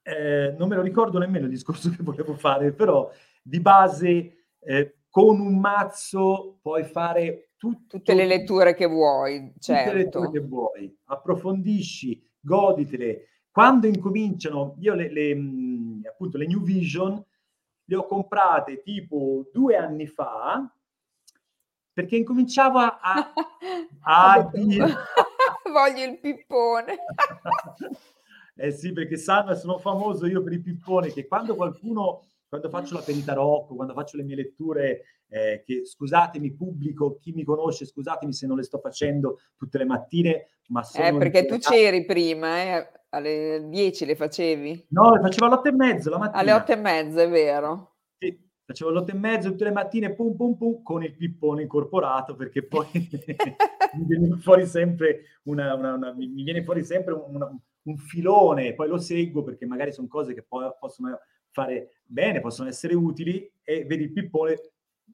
eh, 0.00 0.54
non 0.56 0.66
me 0.66 0.76
lo 0.76 0.80
ricordo 0.80 1.18
nemmeno 1.18 1.44
il 1.44 1.50
discorso 1.50 1.90
che 1.94 2.02
volevo 2.02 2.32
fare, 2.32 2.72
però 2.72 3.12
di 3.42 3.60
base 3.60 4.46
eh, 4.60 4.96
con 5.10 5.40
un 5.40 5.58
mazzo 5.58 6.56
puoi 6.62 6.84
fare 6.84 7.50
tutto, 7.58 7.98
tutte 7.98 8.14
le 8.14 8.24
letture 8.24 8.74
che 8.74 8.86
vuoi, 8.86 9.52
certo. 9.58 9.90
Tutte 9.90 9.96
le 9.96 10.04
letture 10.04 10.30
che 10.30 10.40
vuoi, 10.40 10.98
approfondisci, 11.04 12.26
goditele. 12.40 13.26
Quando 13.50 13.86
incominciano, 13.86 14.76
io 14.78 14.94
le, 14.94 15.12
le, 15.12 15.36
appunto 16.08 16.38
le 16.38 16.46
New 16.46 16.62
Vision 16.62 17.22
le 17.84 17.96
ho 17.96 18.06
comprate 18.06 18.80
tipo 18.80 19.50
due 19.52 19.76
anni 19.76 20.06
fa, 20.06 20.66
perché 21.96 22.16
incominciavo 22.16 22.78
a, 22.78 22.98
a, 23.00 23.32
a 24.36 24.50
dire... 24.52 24.84
Voglio 25.72 26.04
il 26.04 26.20
pippone. 26.20 26.94
eh 28.54 28.70
sì, 28.70 28.92
perché 28.92 29.16
sanno, 29.16 29.54
sono 29.54 29.78
famoso 29.78 30.26
io 30.26 30.42
per 30.42 30.52
i 30.52 30.60
pipponi, 30.60 31.10
che 31.10 31.26
quando 31.26 31.54
qualcuno, 31.54 32.26
quando 32.46 32.68
faccio 32.68 32.92
la 32.92 33.00
perita 33.00 33.32
rocco, 33.32 33.74
quando 33.74 33.94
faccio 33.94 34.18
le 34.18 34.24
mie 34.24 34.36
letture, 34.36 35.04
eh, 35.28 35.62
che 35.64 35.86
scusatemi 35.86 36.52
pubblico, 36.52 37.16
chi 37.18 37.32
mi 37.32 37.44
conosce, 37.44 37.86
scusatemi 37.86 38.32
se 38.34 38.46
non 38.46 38.58
le 38.58 38.64
sto 38.64 38.78
facendo 38.78 39.38
tutte 39.56 39.78
le 39.78 39.86
mattine, 39.86 40.48
ma 40.68 40.82
sono... 40.82 41.06
Eh, 41.06 41.16
perché 41.16 41.46
tu 41.46 41.56
c'eri 41.56 42.04
prima, 42.04 42.60
eh? 42.60 42.90
alle 43.08 43.64
10 43.70 44.04
le 44.04 44.16
facevi? 44.16 44.88
No, 44.90 45.14
le 45.14 45.20
facevo 45.20 45.46
alle 45.46 45.54
8 45.54 45.68
e 45.68 45.72
mezzo 45.72 46.10
la 46.10 46.18
mattina. 46.18 46.40
Alle 46.40 46.52
8 46.52 46.72
e 46.72 46.76
mezzo, 46.76 47.20
è 47.20 47.28
vero 47.30 47.90
facevo 48.66 48.90
l'otto 48.90 49.12
e 49.12 49.14
mezzo 49.14 49.50
tutte 49.50 49.64
le 49.64 49.72
mattine, 49.72 50.12
pum 50.12 50.34
pum 50.34 50.56
pum, 50.56 50.82
con 50.82 51.02
il 51.04 51.14
pippone 51.14 51.62
incorporato, 51.62 52.34
perché 52.34 52.64
poi 52.64 52.86
mi 52.92 54.04
viene 54.06 54.36
fuori 54.38 54.66
sempre 54.66 55.22
una, 55.44 55.74
una, 55.74 55.94
una 55.94 56.12
mi 56.12 56.42
viene 56.42 56.64
fuori 56.64 56.84
sempre 56.84 57.14
un 57.14 57.96
filone, 57.96 58.74
poi 58.74 58.88
lo 58.88 58.98
seguo 58.98 59.44
perché 59.44 59.64
magari 59.66 59.92
sono 59.92 60.08
cose 60.08 60.34
che 60.34 60.42
poi 60.42 60.68
possono 60.78 61.16
fare 61.50 62.00
bene, 62.04 62.40
possono 62.40 62.68
essere 62.68 62.94
utili, 62.94 63.50
e 63.62 63.84
vedi 63.84 64.04
il 64.04 64.12
pippone. 64.12 64.60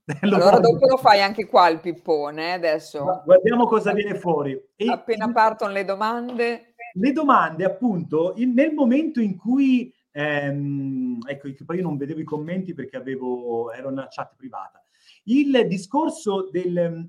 allora 0.22 0.58
dopo 0.58 0.86
lo 0.86 0.96
fai 0.96 1.20
anche 1.20 1.46
qua 1.46 1.68
il 1.68 1.80
pippone, 1.80 2.48
eh, 2.48 2.52
adesso. 2.52 3.04
Ma 3.04 3.22
guardiamo 3.22 3.66
cosa 3.66 3.92
viene 3.92 4.14
fuori. 4.14 4.58
E 4.74 4.90
Appena 4.90 5.30
partono 5.30 5.72
le 5.72 5.84
domande. 5.84 6.74
Le 6.94 7.12
domande, 7.12 7.64
appunto, 7.64 8.32
in, 8.36 8.52
nel 8.54 8.72
momento 8.72 9.20
in 9.20 9.36
cui 9.36 9.94
Ehm, 10.12 11.18
ecco, 11.26 11.48
poi 11.64 11.76
io 11.78 11.82
non 11.82 11.96
vedevo 11.96 12.20
i 12.20 12.24
commenti 12.24 12.74
perché 12.74 12.96
avevo, 12.96 13.72
ero 13.72 13.88
nella 13.90 14.08
chat 14.08 14.34
privata. 14.36 14.84
Il 15.24 15.66
discorso 15.66 16.48
del, 16.50 17.08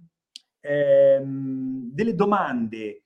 ehm, 0.62 1.89
delle 1.91 2.16
domande, 2.16 3.04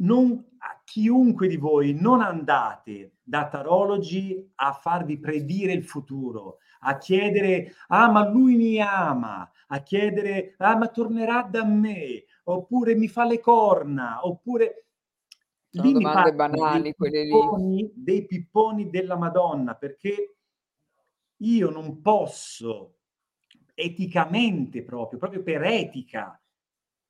non, 0.00 0.44
a 0.58 0.80
chiunque 0.84 1.48
di 1.48 1.56
voi 1.56 1.92
non 1.94 2.20
andate 2.20 3.14
da 3.22 3.48
tarologi 3.48 4.50
a 4.56 4.72
farvi 4.72 5.18
predire 5.18 5.72
il 5.72 5.84
futuro, 5.84 6.58
a 6.80 6.98
chiedere, 6.98 7.72
ah 7.88 8.10
ma 8.10 8.28
lui 8.28 8.54
mi 8.56 8.80
ama, 8.80 9.50
a 9.68 9.82
chiedere, 9.82 10.54
ah 10.58 10.76
ma 10.76 10.88
tornerà 10.88 11.42
da 11.50 11.64
me, 11.64 12.24
oppure 12.44 12.94
mi 12.94 13.08
fa 13.08 13.24
le 13.24 13.40
corna, 13.40 14.24
oppure 14.24 14.87
sono 15.70 15.92
domande 15.92 16.34
banali 16.34 16.94
quelle 16.94 17.24
pipponi, 17.24 17.76
lì. 17.76 17.92
Dei 17.94 18.26
pipponi 18.26 18.90
della 18.90 19.16
Madonna, 19.16 19.74
perché 19.74 20.36
io 21.36 21.70
non 21.70 22.00
posso 22.00 22.94
eticamente 23.74 24.82
proprio, 24.82 25.18
proprio 25.18 25.42
per 25.42 25.62
etica, 25.62 26.40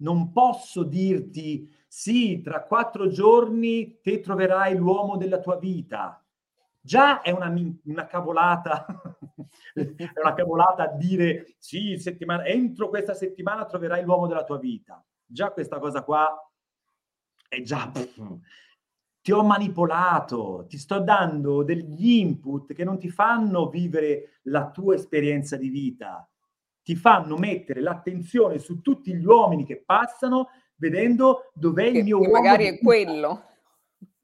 non 0.00 0.32
posso 0.32 0.82
dirti 0.82 1.72
sì, 1.86 2.40
tra 2.42 2.62
quattro 2.64 3.08
giorni 3.08 4.00
te 4.00 4.20
troverai 4.20 4.76
l'uomo 4.76 5.16
della 5.16 5.40
tua 5.40 5.56
vita. 5.56 6.22
già 6.80 7.22
è 7.22 7.30
una, 7.30 7.52
una 7.84 8.06
cavolata, 8.06 8.84
è 9.74 10.20
una 10.20 10.34
cavolata 10.34 10.84
a 10.84 10.94
dire 10.94 11.54
sì, 11.58 11.96
settimana, 11.98 12.44
entro 12.44 12.88
questa 12.88 13.14
settimana 13.14 13.64
troverai 13.64 14.04
l'uomo 14.04 14.26
della 14.26 14.44
tua 14.44 14.58
vita. 14.58 15.02
Già 15.24 15.50
questa 15.50 15.78
cosa 15.78 16.02
qua 16.02 16.47
è 17.48 17.62
già... 17.62 17.90
ti 19.20 19.32
ho 19.32 19.42
manipolato, 19.42 20.66
ti 20.68 20.78
sto 20.78 21.00
dando 21.00 21.62
degli 21.62 22.18
input 22.18 22.72
che 22.72 22.84
non 22.84 22.98
ti 22.98 23.10
fanno 23.10 23.68
vivere 23.68 24.40
la 24.44 24.70
tua 24.70 24.94
esperienza 24.94 25.56
di 25.56 25.68
vita, 25.68 26.26
ti 26.82 26.94
fanno 26.96 27.36
mettere 27.36 27.80
l'attenzione 27.80 28.58
su 28.58 28.80
tutti 28.80 29.14
gli 29.14 29.24
uomini 29.24 29.64
che 29.64 29.82
passano 29.84 30.48
vedendo 30.76 31.50
dov'è 31.52 31.86
il 31.86 32.04
mio 32.04 32.18
uomo. 32.18 32.30
Magari 32.30 32.64
è 32.66 32.78
quello. 32.78 33.42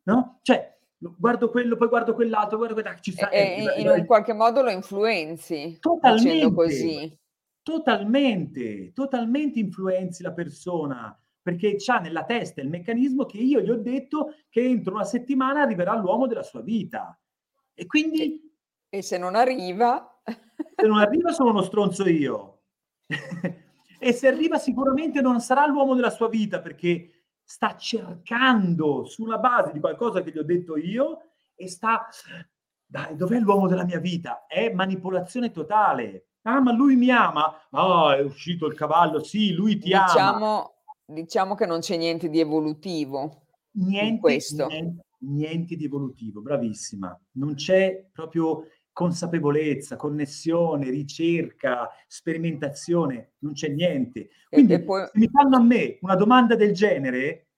No? 0.04 0.38
Cioè, 0.42 0.78
guardo 0.96 1.50
quello, 1.50 1.76
poi 1.76 1.88
guardo 1.88 2.14
quell'altro, 2.14 2.56
guardo 2.56 2.74
quell'altro. 2.74 3.02
Ci 3.02 3.12
sta, 3.12 3.28
e, 3.28 3.64
eh, 3.76 3.80
in 3.80 3.88
un 3.88 4.06
qualche 4.06 4.32
modo 4.32 4.62
lo 4.62 4.70
influenzi. 4.70 5.76
Totalmente. 5.80 6.54
Così. 6.54 7.18
Totalmente, 7.62 8.92
totalmente 8.92 9.58
influenzi 9.58 10.22
la 10.22 10.32
persona 10.32 11.18
perché 11.45 11.76
ha 11.88 11.99
nella 11.99 12.24
testa 12.24 12.62
il 12.62 12.70
meccanismo 12.70 13.26
che 13.26 13.36
io 13.36 13.61
gli 13.61 13.68
ho 13.68 13.76
detto 13.76 14.34
che 14.49 14.64
entro 14.64 14.95
una 14.95 15.05
settimana 15.05 15.61
arriverà 15.61 15.95
l'uomo 15.95 16.26
della 16.26 16.42
sua 16.42 16.62
vita. 16.62 17.20
E 17.74 17.84
quindi... 17.84 18.40
E, 18.88 19.03
se 19.03 19.18
non 19.18 19.34
arriva... 19.34 20.22
se 20.24 20.86
non 20.86 20.99
arriva 21.01 21.32
sono 21.32 21.51
uno 21.51 21.61
stronzo 21.61 22.09
io. 22.09 22.62
e 24.01 24.12
se 24.14 24.26
arriva 24.26 24.57
sicuramente 24.57 25.20
non 25.20 25.38
sarà 25.40 25.66
l'uomo 25.66 25.95
della 25.95 26.09
sua 26.09 26.30
vita 26.30 26.61
perché 26.61 27.26
sta 27.45 27.76
cercando 27.76 29.05
sulla 29.05 29.36
base 29.36 29.70
di 29.72 29.80
qualcosa 29.80 30.22
che 30.22 30.32
gli 30.32 30.38
ho 30.38 30.45
detto 30.45 30.78
io 30.78 31.24
e 31.55 31.68
sta, 31.68 32.09
dai, 32.86 33.16
dov'è 33.16 33.38
l'uomo 33.38 33.68
della 33.68 33.84
mia 33.84 33.99
vita? 34.01 34.47
È 34.47 34.72
manipolazione 34.72 35.51
totale. 35.51 36.28
Ah, 36.47 36.61
ma 36.61 36.72
lui 36.72 36.97
mi 36.97 37.11
ama? 37.11 37.68
Ah, 37.70 38.16
è 38.16 38.22
uscito 38.22 38.64
il 38.64 38.74
cavallo, 38.74 39.22
sì, 39.22 39.53
lui 39.53 39.76
ti 39.76 39.90
diciamo, 39.90 40.59
ama. 40.59 40.73
Diciamo 41.07 41.55
che 41.55 41.66
non 41.66 41.80
c'è 41.80 41.96
niente 41.96 42.28
di 42.28 42.40
evolutivo 42.40 43.46
niente, 43.72 44.09
in 44.09 44.18
questo. 44.18 44.66
Niente, 44.66 45.05
niente 45.18 45.76
di 45.76 45.84
evolutivo, 45.84 46.40
bravissima. 46.40 47.18
Non 47.32 47.55
c'è 47.55 48.09
proprio 48.12 48.68
consapevolezza, 48.94 49.96
connessione, 49.96 50.88
ricerca, 50.88 51.90
sperimentazione, 52.07 53.32
non 53.38 53.52
c'è 53.52 53.68
niente. 53.68 54.28
Quindi 54.48 54.82
poi... 54.82 55.05
se 55.05 55.11
mi 55.14 55.28
fanno 55.28 55.57
a 55.57 55.62
me 55.62 55.98
una 56.00 56.14
domanda 56.14 56.55
del 56.55 56.72
genere, 56.72 57.48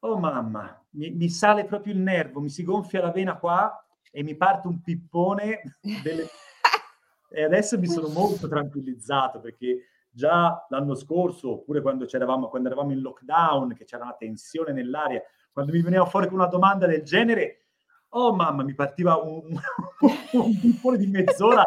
oh 0.00 0.18
mamma, 0.18 0.84
mi, 0.90 1.10
mi, 1.10 1.28
sale 1.30 1.64
proprio 1.64 1.94
il 1.94 2.00
nervo, 2.00 2.40
mi 2.40 2.50
si 2.50 2.62
gonfia 2.62 3.00
la 3.00 3.10
vena 3.10 3.38
qua 3.38 3.84
e 4.12 4.22
mi 4.22 4.36
parte 4.36 4.68
un 4.68 4.82
pippone. 4.82 5.78
Delle... 5.80 6.26
e 7.32 7.42
adesso 7.42 7.78
mi 7.78 7.86
sono 7.86 8.08
molto 8.08 8.46
tranquillizzato 8.46 9.40
perché 9.40 9.86
già 10.10 10.66
l'anno 10.68 10.94
scorso, 10.94 11.52
oppure 11.52 11.80
quando, 11.80 12.06
quando 12.06 12.68
eravamo 12.68 12.92
in 12.92 13.00
lockdown, 13.00 13.74
che 13.74 13.84
c'era 13.84 14.04
una 14.04 14.16
tensione 14.18 14.72
nell'aria, 14.72 15.22
quando 15.52 15.72
mi 15.72 15.82
veniva 15.82 16.04
fuori 16.06 16.26
con 16.26 16.38
una 16.38 16.48
domanda 16.48 16.86
del 16.86 17.02
genere, 17.02 17.64
oh 18.10 18.34
mamma, 18.34 18.62
mi 18.62 18.74
partiva 18.74 19.16
un, 19.16 19.58
un 20.32 20.60
piccolo 20.60 20.96
di 20.96 21.06
mezz'ora. 21.06 21.64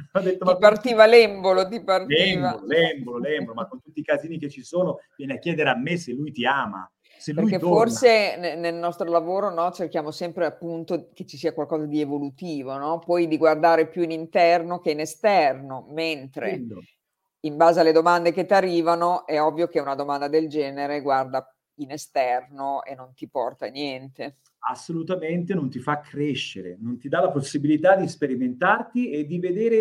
Detto, 0.22 0.46
ti 0.46 0.56
partiva 0.58 1.04
l'embolo, 1.04 1.68
ti 1.68 1.82
partiva. 1.82 2.14
L'embolo, 2.16 2.66
l'embolo, 2.66 3.18
l'embolo, 3.18 3.54
ma 3.54 3.66
con 3.66 3.82
tutti 3.82 4.00
i 4.00 4.04
casini 4.04 4.38
che 4.38 4.48
ci 4.48 4.62
sono, 4.62 5.00
viene 5.16 5.34
a 5.34 5.38
chiedere 5.38 5.68
a 5.68 5.76
me 5.76 5.98
se 5.98 6.12
lui 6.12 6.32
ti 6.32 6.46
ama. 6.46 6.90
Se 7.18 7.34
Perché 7.34 7.58
forse 7.58 8.56
nel 8.56 8.74
nostro 8.76 9.10
lavoro 9.10 9.50
no, 9.50 9.70
cerchiamo 9.72 10.10
sempre 10.10 10.46
appunto 10.46 11.10
che 11.12 11.26
ci 11.26 11.36
sia 11.36 11.52
qualcosa 11.52 11.84
di 11.84 12.00
evolutivo, 12.00 12.78
no? 12.78 12.98
poi 12.98 13.28
di 13.28 13.36
guardare 13.36 13.88
più 13.88 14.00
in 14.00 14.10
interno 14.10 14.78
che 14.78 14.92
in 14.92 15.00
esterno, 15.00 15.84
mentre 15.90 16.52
Lindo. 16.52 16.80
In 17.40 17.56
base 17.56 17.80
alle 17.80 17.92
domande 17.92 18.32
che 18.32 18.44
ti 18.44 18.52
arrivano 18.52 19.26
è 19.26 19.40
ovvio 19.40 19.68
che 19.68 19.80
una 19.80 19.94
domanda 19.94 20.28
del 20.28 20.48
genere 20.48 21.00
guarda 21.00 21.46
in 21.76 21.90
esterno 21.90 22.82
e 22.84 22.94
non 22.94 23.14
ti 23.14 23.28
porta 23.28 23.66
a 23.66 23.70
niente 23.70 24.36
assolutamente 24.60 25.54
non 25.54 25.70
ti 25.70 25.78
fa 25.78 26.00
crescere, 26.00 26.76
non 26.80 26.98
ti 26.98 27.08
dà 27.08 27.20
la 27.20 27.30
possibilità 27.30 27.96
di 27.96 28.08
sperimentarti 28.08 29.10
e 29.10 29.24
di 29.24 29.38
vedere 29.38 29.78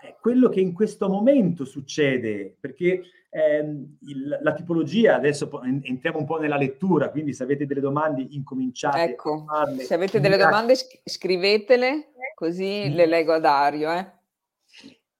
eh, 0.00 0.16
quello 0.20 0.48
che 0.48 0.60
in 0.60 0.72
questo 0.72 1.08
momento 1.08 1.64
succede, 1.64 2.56
perché 2.58 3.02
ehm, 3.28 3.98
il, 4.06 4.38
la 4.40 4.54
tipologia, 4.54 5.16
adesso 5.16 5.50
entriamo 5.62 6.18
un 6.18 6.24
po' 6.24 6.38
nella 6.38 6.56
lettura, 6.56 7.10
quindi 7.10 7.32
se 7.32 7.42
avete 7.42 7.66
delle 7.66 7.80
domande 7.80 8.26
incominciate 8.30 9.02
ecco, 9.02 9.44
a 9.46 9.64
farle. 9.64 9.82
Se 9.82 9.94
avete 9.94 10.20
delle 10.20 10.36
domande 10.36 10.74
scrivetele, 11.04 12.12
così 12.34 12.90
le 12.90 13.06
leggo 13.06 13.32
a 13.32 13.40
Dario. 13.40 13.92
Eh. 13.92 14.16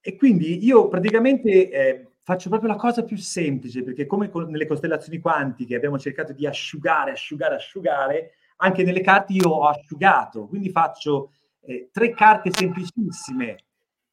E 0.08 0.16
quindi 0.16 0.64
io 0.64 0.88
praticamente 0.88 1.70
eh, 1.70 2.12
faccio 2.22 2.48
proprio 2.48 2.70
la 2.70 2.78
cosa 2.78 3.04
più 3.04 3.18
semplice, 3.18 3.82
perché 3.82 4.06
come 4.06 4.30
con, 4.30 4.48
nelle 4.48 4.64
costellazioni 4.64 5.18
quantiche 5.18 5.74
abbiamo 5.74 5.98
cercato 5.98 6.32
di 6.32 6.46
asciugare, 6.46 7.10
asciugare, 7.10 7.56
asciugare, 7.56 8.30
anche 8.56 8.84
nelle 8.84 9.02
carte 9.02 9.34
io 9.34 9.50
ho 9.50 9.66
asciugato, 9.66 10.46
quindi 10.46 10.70
faccio 10.70 11.32
eh, 11.60 11.90
tre 11.92 12.14
carte 12.14 12.50
semplicissime. 12.50 13.64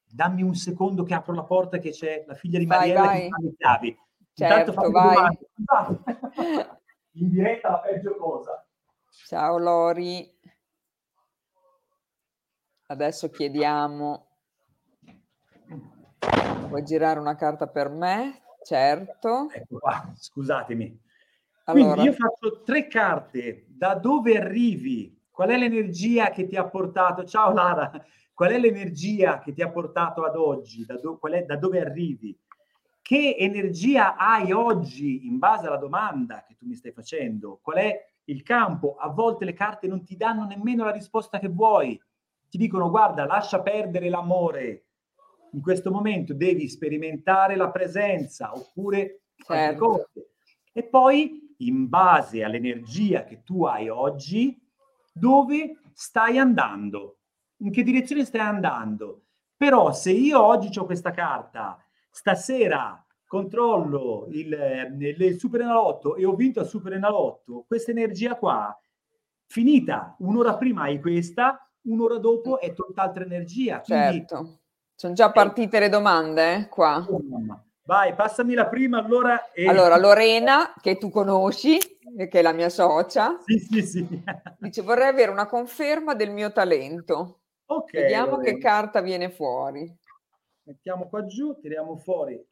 Dammi 0.04 0.42
un 0.42 0.54
secondo 0.54 1.02
che 1.02 1.14
apro 1.14 1.32
la 1.32 1.44
porta 1.44 1.78
che 1.78 1.92
c'è 1.92 2.24
la 2.26 2.34
figlia 2.34 2.58
di 2.58 2.66
Mariella 2.66 3.00
vai, 3.00 3.22
che 3.22 3.28
fa 3.30 3.36
le 3.40 3.54
chiavi. 3.56 3.98
Certo, 4.34 4.90
vai. 4.90 5.38
In 7.12 7.30
diretta 7.30 7.70
la 7.70 7.78
peggio 7.78 8.14
cosa. 8.16 8.66
Ciao 9.24 9.56
Lori. 9.56 10.30
Adesso 12.88 13.30
chiediamo. 13.30 14.35
Vuoi 16.68 16.84
girare 16.84 17.18
una 17.18 17.36
carta 17.36 17.66
per 17.66 17.88
me? 17.88 18.42
Certo. 18.64 19.48
Ecco 19.52 19.78
qua, 19.78 20.12
scusatemi. 20.14 21.00
Allora. 21.64 21.94
Quindi 21.94 22.10
io 22.10 22.12
faccio 22.12 22.62
tre 22.62 22.86
carte. 22.86 23.66
Da 23.68 23.94
dove 23.94 24.36
arrivi? 24.36 25.16
Qual 25.30 25.48
è 25.50 25.58
l'energia 25.58 26.30
che 26.30 26.46
ti 26.46 26.56
ha 26.56 26.64
portato? 26.64 27.24
Ciao 27.24 27.52
Lara, 27.52 27.90
qual 28.32 28.52
è 28.52 28.58
l'energia 28.58 29.38
che 29.38 29.52
ti 29.52 29.62
ha 29.62 29.70
portato 29.70 30.24
ad 30.24 30.36
oggi? 30.36 30.84
Da, 30.84 30.98
do, 30.98 31.18
è, 31.20 31.44
da 31.44 31.56
dove 31.56 31.80
arrivi? 31.80 32.38
Che 33.02 33.36
energia 33.38 34.16
hai 34.16 34.50
oggi 34.52 35.26
in 35.26 35.38
base 35.38 35.66
alla 35.66 35.76
domanda 35.76 36.44
che 36.46 36.56
tu 36.56 36.66
mi 36.66 36.74
stai 36.74 36.92
facendo? 36.92 37.60
Qual 37.62 37.76
è 37.76 38.12
il 38.24 38.42
campo? 38.42 38.96
A 38.96 39.08
volte 39.08 39.44
le 39.44 39.52
carte 39.52 39.86
non 39.86 40.04
ti 40.04 40.16
danno 40.16 40.44
nemmeno 40.44 40.84
la 40.84 40.90
risposta 40.90 41.38
che 41.38 41.48
vuoi. 41.48 42.00
Ti 42.48 42.58
dicono 42.58 42.90
guarda, 42.90 43.26
lascia 43.26 43.60
perdere 43.60 44.08
l'amore. 44.08 44.85
In 45.56 45.62
questo 45.62 45.90
momento 45.90 46.34
devi 46.34 46.68
sperimentare 46.68 47.56
la 47.56 47.70
presenza 47.70 48.52
oppure 48.54 49.22
certo. 49.36 49.86
cose. 49.86 50.34
E 50.70 50.84
poi 50.84 51.54
in 51.60 51.88
base 51.88 52.44
all'energia 52.44 53.24
che 53.24 53.42
tu 53.42 53.64
hai 53.64 53.88
oggi, 53.88 54.60
dove 55.10 55.78
stai 55.94 56.36
andando, 56.36 57.20
in 57.60 57.72
che 57.72 57.82
direzione 57.82 58.26
stai 58.26 58.42
andando. 58.42 59.22
Però 59.56 59.94
se 59.94 60.10
io 60.10 60.42
oggi 60.42 60.78
ho 60.78 60.84
questa 60.84 61.12
carta, 61.12 61.82
stasera 62.10 63.02
controllo 63.26 64.26
il, 64.32 64.94
il 64.98 65.38
Super 65.38 65.62
Enalotto 65.62 66.16
e 66.16 66.26
ho 66.26 66.34
vinto 66.34 66.60
al 66.60 66.66
Super 66.66 66.92
Enalotto, 66.92 67.64
questa 67.66 67.92
energia 67.92 68.36
qua, 68.36 68.78
finita, 69.46 70.16
un'ora 70.18 70.58
prima 70.58 70.82
hai 70.82 71.00
questa, 71.00 71.66
un'ora 71.84 72.18
dopo 72.18 72.60
è 72.60 72.74
tutt'altra 72.74 73.24
energia. 73.24 73.80
Quindi, 73.80 74.18
certo. 74.18 74.60
Sono 74.98 75.12
già 75.12 75.30
partite 75.30 75.78
le 75.78 75.90
domande 75.90 76.54
eh, 76.54 76.68
qua. 76.68 77.06
Vai, 77.84 78.14
passami 78.14 78.54
la 78.54 78.66
prima 78.66 78.98
allora. 78.98 79.52
E... 79.52 79.68
Allora, 79.68 79.98
Lorena, 79.98 80.72
che 80.80 80.96
tu 80.96 81.10
conosci, 81.10 81.78
che 81.78 82.28
è 82.30 82.40
la 82.40 82.52
mia 82.52 82.70
socia, 82.70 83.38
sì, 83.44 83.58
sì, 83.58 83.82
sì. 83.82 84.22
dice 84.58 84.80
vorrei 84.80 85.08
avere 85.08 85.30
una 85.30 85.46
conferma 85.46 86.14
del 86.14 86.30
mio 86.30 86.50
talento. 86.50 87.42
Ok. 87.66 87.92
Vediamo 87.92 88.36
Lorena. 88.36 88.52
che 88.52 88.58
carta 88.58 89.02
viene 89.02 89.30
fuori. 89.30 89.94
Mettiamo 90.62 91.08
qua 91.10 91.26
giù, 91.26 91.58
tiriamo 91.60 91.98
fuori. 91.98 92.42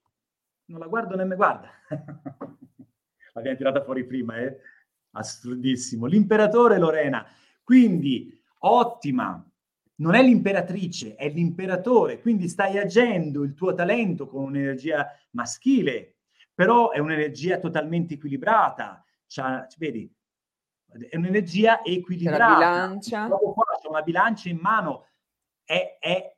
Non 0.67 0.81
la 0.81 0.87
guardo 0.87 1.17
nemmeno, 1.17 1.37
guarda. 1.37 1.71
L'abbiamo 3.33 3.57
tirata 3.57 3.83
fuori 3.83 4.05
prima, 4.05 4.37
eh? 4.37 4.59
Assurdissimo. 5.13 6.05
L'imperatore 6.05 6.77
Lorena. 6.77 7.27
Quindi, 7.63 8.39
ottima, 8.59 9.43
non 9.97 10.15
è 10.15 10.23
l'imperatrice, 10.23 11.15
è 11.15 11.29
l'imperatore, 11.29 12.21
quindi 12.21 12.49
stai 12.49 12.79
agendo 12.79 13.43
il 13.43 13.55
tuo 13.55 13.75
talento 13.75 14.27
con 14.27 14.45
un'energia 14.45 15.07
maschile, 15.31 16.17
però 16.53 16.91
è 16.91 16.99
un'energia 16.99 17.59
totalmente 17.59 18.15
equilibrata, 18.15 19.05
c'ha, 19.27 19.67
vedi, 19.79 20.11
è 21.09 21.17
un'energia 21.17 21.83
equilibrata. 21.83 22.49
La 22.49 22.55
bilancia. 22.57 23.29
Qua 23.29 23.65
c'è 23.81 23.89
una 23.89 24.03
bilancia 24.03 24.49
in 24.49 24.59
mano, 24.59 25.07
è, 25.65 25.99
è, 26.01 26.37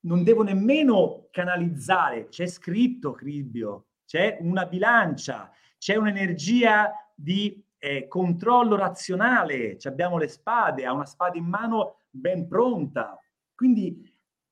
non 0.00 0.22
devo 0.22 0.42
nemmeno 0.42 1.28
canalizzare, 1.30 2.28
c'è 2.28 2.46
scritto 2.46 3.12
Cribbio, 3.12 3.88
c'è 4.06 4.38
una 4.40 4.66
bilancia, 4.66 5.50
c'è 5.78 5.96
un'energia 5.96 6.92
di 7.14 7.63
eh, 7.84 8.08
controllo 8.08 8.76
razionale, 8.76 9.76
abbiamo 9.82 10.16
le 10.16 10.28
spade, 10.28 10.86
ha 10.86 10.92
una 10.94 11.04
spada 11.04 11.36
in 11.36 11.44
mano 11.44 11.98
ben 12.08 12.48
pronta. 12.48 13.20
Quindi 13.54 14.10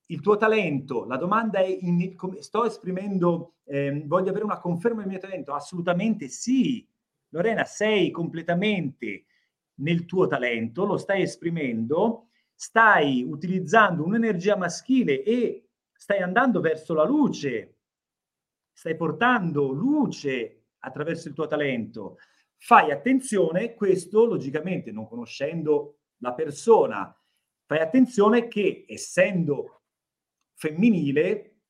il 0.09 0.21
tuo 0.21 0.37
talento, 0.37 1.07
la 1.07 1.17
domanda 1.17 1.61
è, 1.61 1.79
in, 1.81 2.15
sto 2.41 2.67
esprimendo, 2.67 3.55
eh, 3.65 4.03
voglio 4.05 4.29
avere 4.29 4.45
una 4.45 4.59
conferma 4.59 5.01
del 5.01 5.09
mio 5.09 5.19
talento? 5.19 5.55
Assolutamente 5.55 6.29
sì. 6.29 6.87
Lorena, 7.31 7.65
sei 7.65 8.11
completamente 8.11 9.25
nel 9.77 10.05
tuo 10.05 10.27
talento, 10.27 10.85
lo 10.85 10.99
stai 10.99 11.23
esprimendo, 11.23 12.27
stai 12.55 13.23
utilizzando 13.23 14.05
un'energia 14.05 14.57
maschile 14.57 15.23
e 15.23 15.69
stai 15.91 16.21
andando 16.21 16.61
verso 16.61 16.93
la 16.93 17.05
luce, 17.05 17.77
stai 18.75 18.95
portando 18.95 19.73
luce 19.73 20.65
attraverso 20.81 21.29
il 21.29 21.35
tuo 21.35 21.47
talento. 21.47 22.19
Fai 22.65 22.93
attenzione, 22.93 23.75
questo 23.75 24.25
logicamente 24.25 24.93
non 24.93 25.09
conoscendo 25.09 26.03
la 26.19 26.33
persona, 26.33 27.13
fai 27.67 27.81
attenzione 27.81 28.47
che 28.47 28.85
essendo 28.87 29.83
femminile, 30.55 31.63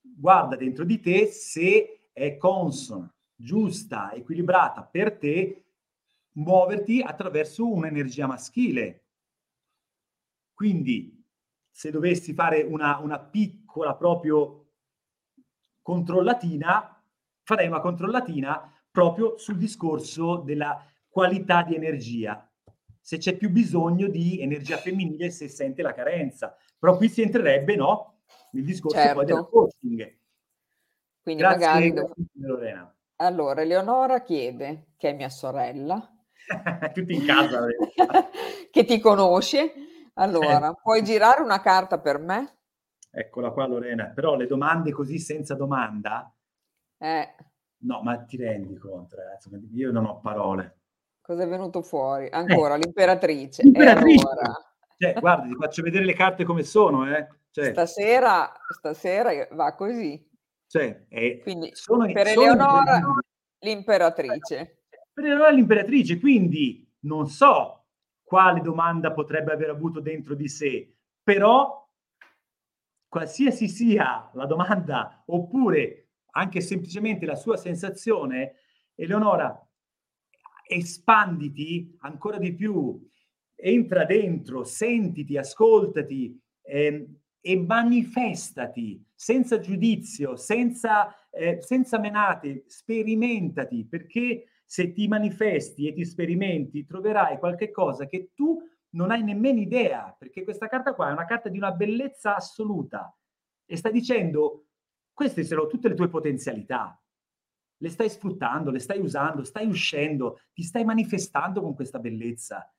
guarda 0.00 0.56
dentro 0.56 0.84
di 0.84 1.00
te 1.00 1.26
se 1.26 2.08
è 2.14 2.38
consona, 2.38 3.14
giusta, 3.34 4.10
equilibrata 4.12 4.84
per 4.84 5.18
te 5.18 5.66
muoverti 6.36 7.02
attraverso 7.02 7.70
un'energia 7.70 8.26
maschile. 8.26 9.08
Quindi 10.54 11.22
se 11.70 11.90
dovessi 11.90 12.32
fare 12.32 12.62
una, 12.62 12.96
una 13.00 13.20
piccola 13.20 13.94
proprio 13.94 14.70
controllatina, 15.82 17.04
farei 17.42 17.66
una 17.66 17.80
controllatina 17.80 18.73
proprio 18.94 19.36
sul 19.38 19.56
discorso 19.56 20.36
della 20.36 20.80
qualità 21.08 21.64
di 21.64 21.74
energia. 21.74 22.48
Se 23.00 23.18
c'è 23.18 23.36
più 23.36 23.50
bisogno 23.50 24.06
di 24.06 24.40
energia 24.40 24.76
femminile, 24.76 25.30
se 25.30 25.48
sente 25.48 25.82
la 25.82 25.92
carenza. 25.92 26.56
Però 26.78 26.96
qui 26.96 27.08
si 27.08 27.20
entrerebbe, 27.20 27.74
no? 27.74 28.20
Il 28.52 28.64
discorso 28.64 28.96
certo. 28.96 29.14
poi 29.14 29.24
del 29.24 29.48
coaching. 29.50 30.16
Quindi 31.20 31.42
Grazie, 31.42 31.66
magari... 31.66 31.92
Devo... 31.92 32.14
Lorena. 32.34 32.96
Allora, 33.16 33.62
Eleonora 33.62 34.22
chiede, 34.22 34.92
che 34.96 35.10
è 35.10 35.12
mia 35.12 35.28
sorella. 35.28 36.08
Tutti 36.94 37.14
in 37.14 37.26
casa. 37.26 37.66
che 38.70 38.84
ti 38.84 39.00
conosce 39.00 39.72
allora, 40.14 40.70
eh. 40.70 40.74
puoi 40.80 41.02
girare 41.02 41.42
una 41.42 41.60
carta 41.60 41.98
per 41.98 42.18
me? 42.18 42.58
Eccola 43.10 43.50
qua 43.50 43.66
Lorena, 43.66 44.06
però 44.14 44.36
le 44.36 44.46
domande 44.46 44.92
così 44.92 45.18
senza 45.18 45.54
domanda? 45.54 46.32
Eh. 46.98 47.34
No, 47.84 48.02
ma 48.02 48.16
ti 48.24 48.36
rendi 48.36 48.76
conto, 48.76 49.16
ragazzi, 49.16 49.50
io 49.72 49.92
non 49.92 50.06
ho 50.06 50.20
parole. 50.20 50.78
Cosa 51.20 51.42
è 51.42 51.48
venuto 51.48 51.82
fuori? 51.82 52.28
Ancora, 52.30 52.74
eh. 52.74 52.78
l'imperatrice. 52.78 53.62
L'imperatrice. 53.62 54.26
Cioè, 54.98 55.14
guarda, 55.20 55.46
ti 55.46 55.54
faccio 55.54 55.82
vedere 55.82 56.04
le 56.04 56.14
carte 56.14 56.44
come 56.44 56.62
sono, 56.62 57.14
eh. 57.14 57.26
Cioè... 57.50 57.72
Stasera, 57.72 58.52
stasera 58.68 59.30
va 59.52 59.74
così. 59.74 60.28
Cioè, 60.66 61.06
eh, 61.08 61.40
quindi, 61.42 61.70
sono, 61.74 62.10
per 62.10 62.28
sono 62.28 62.52
Eleonora 62.52 63.00
l'imperatrice. 63.60 64.82
Per 65.12 65.24
Eleonora 65.24 65.50
l'imperatrice, 65.50 66.18
quindi 66.18 66.90
non 67.00 67.28
so 67.28 67.84
quale 68.22 68.60
domanda 68.60 69.12
potrebbe 69.12 69.52
aver 69.52 69.70
avuto 69.70 70.00
dentro 70.00 70.34
di 70.34 70.48
sé, 70.48 70.92
però 71.22 71.86
qualsiasi 73.08 73.68
sia 73.68 74.28
la 74.32 74.46
domanda 74.46 75.22
oppure 75.26 76.03
anche 76.36 76.60
semplicemente 76.60 77.26
la 77.26 77.36
sua 77.36 77.56
sensazione, 77.56 78.54
Eleonora, 78.94 79.58
espanditi 80.66 81.96
ancora 82.00 82.38
di 82.38 82.54
più, 82.54 83.00
entra 83.54 84.04
dentro, 84.04 84.64
sentiti, 84.64 85.36
ascoltati 85.36 86.40
eh, 86.62 87.08
e 87.40 87.56
manifestati 87.56 89.04
senza 89.14 89.58
giudizio, 89.58 90.36
senza, 90.36 91.28
eh, 91.30 91.60
senza 91.60 91.98
menate, 91.98 92.64
sperimentati 92.66 93.86
perché 93.86 94.46
se 94.64 94.92
ti 94.92 95.06
manifesti 95.06 95.86
e 95.86 95.92
ti 95.92 96.04
sperimenti, 96.04 96.86
troverai 96.86 97.38
qualche 97.38 97.70
cosa 97.70 98.06
che 98.06 98.30
tu 98.34 98.60
non 98.90 99.10
hai 99.10 99.22
nemmeno 99.22 99.60
idea, 99.60 100.14
perché 100.18 100.42
questa 100.42 100.68
carta 100.68 100.94
qua 100.94 101.10
è 101.10 101.12
una 101.12 101.26
carta 101.26 101.48
di 101.48 101.58
una 101.58 101.72
bellezza 101.72 102.36
assoluta. 102.36 103.14
E 103.66 103.76
sta 103.76 103.90
dicendo 103.90 104.66
queste 105.14 105.44
sono 105.44 105.66
tutte 105.66 105.88
le 105.88 105.94
tue 105.94 106.08
potenzialità. 106.08 107.00
Le 107.76 107.88
stai 107.88 108.10
sfruttando, 108.10 108.70
le 108.70 108.80
stai 108.80 109.00
usando, 109.00 109.44
stai 109.44 109.66
uscendo, 109.66 110.40
ti 110.52 110.62
stai 110.62 110.84
manifestando 110.84 111.62
con 111.62 111.74
questa 111.74 111.98
bellezza. 111.98 112.70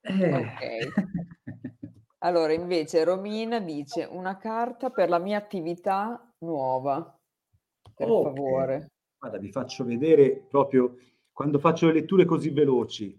Eh. 0.00 0.34
Ok. 0.34 0.88
Allora, 2.22 2.52
invece, 2.52 3.04
Romina 3.04 3.60
dice 3.60 4.02
una 4.02 4.38
carta 4.38 4.90
per 4.90 5.08
la 5.08 5.20
mia 5.20 5.38
attività 5.38 6.34
nuova, 6.38 7.16
per 7.94 8.10
okay. 8.10 8.34
favore. 8.34 8.90
Guarda, 9.16 9.38
vi 9.38 9.52
faccio 9.52 9.84
vedere 9.84 10.44
proprio 10.48 10.96
quando 11.32 11.60
faccio 11.60 11.86
le 11.86 11.92
letture 11.92 12.24
così 12.24 12.50
veloci. 12.50 13.16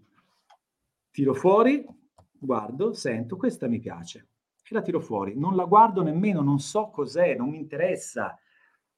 Tiro 1.10 1.32
fuori, 1.32 1.82
guardo, 2.30 2.92
sento, 2.92 3.38
questa 3.38 3.66
mi 3.68 3.78
piace. 3.78 4.28
E 4.72 4.74
la 4.74 4.82
tiro 4.82 5.00
fuori. 5.00 5.36
Non 5.36 5.56
la 5.56 5.64
guardo 5.64 6.00
nemmeno, 6.00 6.42
non 6.42 6.60
so 6.60 6.90
cos'è, 6.90 7.34
non 7.34 7.48
mi 7.48 7.58
interessa. 7.58 8.38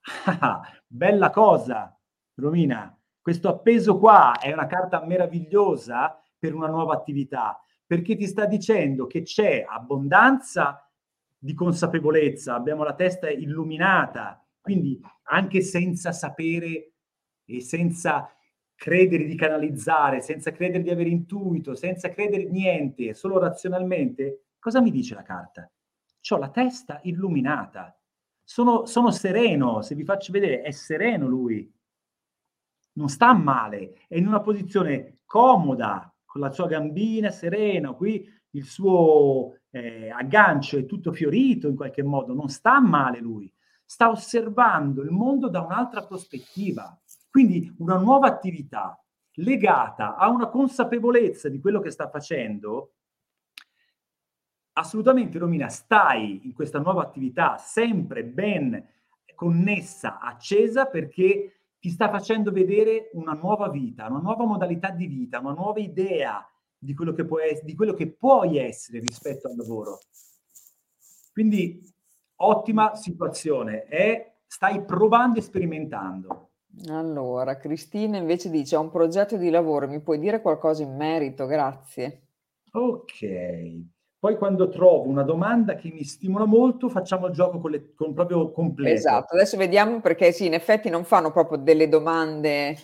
bella 0.85 1.31
cosa, 1.31 1.99
Romina. 2.35 2.95
Questo 3.19 3.49
appeso 3.49 3.97
qua 3.97 4.37
è 4.39 4.53
una 4.53 4.67
carta 4.67 5.03
meravigliosa 5.03 6.21
per 6.37 6.53
una 6.53 6.67
nuova 6.67 6.93
attività, 6.93 7.59
perché 7.87 8.15
ti 8.15 8.27
sta 8.27 8.45
dicendo 8.45 9.07
che 9.07 9.23
c'è 9.23 9.65
abbondanza 9.67 10.87
di 11.35 11.55
consapevolezza, 11.55 12.53
abbiamo 12.53 12.83
la 12.83 12.93
testa 12.93 13.31
illuminata, 13.31 14.45
quindi 14.61 15.01
anche 15.23 15.61
senza 15.61 16.11
sapere 16.11 16.91
e 17.45 17.61
senza 17.61 18.31
credere 18.75 19.25
di 19.25 19.35
canalizzare, 19.35 20.21
senza 20.21 20.51
credere 20.51 20.83
di 20.83 20.91
avere 20.91 21.09
intuito, 21.09 21.73
senza 21.73 22.09
credere 22.09 22.43
niente, 22.43 23.15
solo 23.15 23.39
razionalmente, 23.39 24.42
cosa 24.63 24.79
mi 24.79 24.91
dice 24.91 25.13
la 25.13 25.23
carta? 25.23 25.69
Ho 26.29 26.37
la 26.37 26.49
testa 26.49 27.01
illuminata. 27.03 27.93
Sono, 28.41 28.85
sono 28.85 29.11
sereno, 29.11 29.81
se 29.81 29.93
vi 29.93 30.05
faccio 30.05 30.31
vedere, 30.31 30.61
è 30.61 30.71
sereno 30.71 31.27
lui. 31.27 31.69
Non 32.93 33.09
sta 33.09 33.33
male, 33.33 33.95
è 34.07 34.15
in 34.15 34.25
una 34.25 34.39
posizione 34.39 35.19
comoda, 35.25 36.09
con 36.23 36.39
la 36.39 36.51
sua 36.51 36.67
gambina 36.67 37.29
serena, 37.29 37.91
qui 37.91 38.25
il 38.51 38.63
suo 38.63 39.57
eh, 39.69 40.09
aggancio 40.09 40.77
è 40.77 40.85
tutto 40.85 41.11
fiorito 41.11 41.67
in 41.67 41.75
qualche 41.75 42.03
modo, 42.03 42.33
non 42.33 42.47
sta 42.47 42.79
male 42.79 43.19
lui, 43.19 43.51
sta 43.83 44.09
osservando 44.09 45.01
il 45.01 45.11
mondo 45.11 45.49
da 45.49 45.61
un'altra 45.61 46.05
prospettiva. 46.05 46.97
Quindi 47.29 47.73
una 47.79 47.97
nuova 47.97 48.27
attività 48.27 48.97
legata 49.33 50.15
a 50.15 50.29
una 50.29 50.47
consapevolezza 50.47 51.49
di 51.49 51.59
quello 51.59 51.81
che 51.81 51.89
sta 51.89 52.07
facendo, 52.07 52.93
assolutamente 54.73 55.37
Romina, 55.37 55.69
stai 55.69 56.41
in 56.43 56.53
questa 56.53 56.79
nuova 56.79 57.01
attività 57.03 57.57
sempre 57.57 58.23
ben 58.23 58.85
connessa, 59.35 60.19
accesa, 60.19 60.85
perché 60.85 61.53
ti 61.79 61.89
sta 61.89 62.09
facendo 62.09 62.51
vedere 62.51 63.09
una 63.13 63.33
nuova 63.33 63.69
vita, 63.69 64.07
una 64.07 64.19
nuova 64.19 64.45
modalità 64.45 64.89
di 64.89 65.07
vita, 65.07 65.39
una 65.39 65.53
nuova 65.53 65.79
idea 65.79 66.47
di 66.77 66.93
quello 66.93 67.13
che, 67.13 67.25
può 67.25 67.39
essere, 67.39 67.65
di 67.65 67.75
quello 67.75 67.93
che 67.93 68.07
puoi 68.11 68.57
essere 68.57 68.99
rispetto 68.99 69.47
al 69.47 69.55
lavoro. 69.55 69.99
Quindi 71.31 71.81
ottima 72.37 72.95
situazione, 72.95 73.83
è, 73.83 74.35
stai 74.45 74.83
provando 74.85 75.39
e 75.39 75.41
sperimentando. 75.41 76.49
Allora, 76.87 77.57
Cristina 77.57 78.17
invece 78.17 78.49
dice: 78.49 78.75
"Ho 78.75 78.81
un 78.81 78.89
progetto 78.89 79.37
di 79.37 79.49
lavoro, 79.49 79.87
mi 79.87 80.01
puoi 80.01 80.19
dire 80.19 80.41
qualcosa 80.41 80.83
in 80.83 80.95
merito? 80.95 81.45
Grazie". 81.45 82.21
Okay. 82.71 83.92
Poi 84.23 84.37
quando 84.37 84.69
trovo 84.69 85.09
una 85.09 85.23
domanda 85.23 85.75
che 85.75 85.91
mi 85.91 86.05
stimola 86.05 86.45
molto, 86.45 86.87
facciamo 86.87 87.27
il 87.27 87.33
gioco 87.33 87.59
con 87.59 87.71
le 87.71 87.93
con 87.93 88.13
proprio 88.13 88.51
completo. 88.53 88.95
Esatto, 88.95 89.33
adesso 89.33 89.57
vediamo 89.57 89.99
perché 89.99 90.31
sì, 90.31 90.45
in 90.45 90.53
effetti 90.53 90.89
non 90.89 91.03
fanno 91.03 91.29
proprio 91.29 91.57
delle 91.57 91.89
domande 91.89 92.77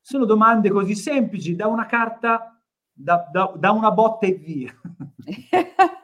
Sono 0.00 0.24
domande 0.24 0.68
così 0.70 0.96
semplici, 0.96 1.54
da 1.54 1.68
una 1.68 1.86
carta 1.86 2.60
da 2.92 3.28
da 3.30 3.52
da 3.54 3.70
una 3.70 3.92
botta 3.92 4.26
e 4.26 4.32
via. 4.32 4.74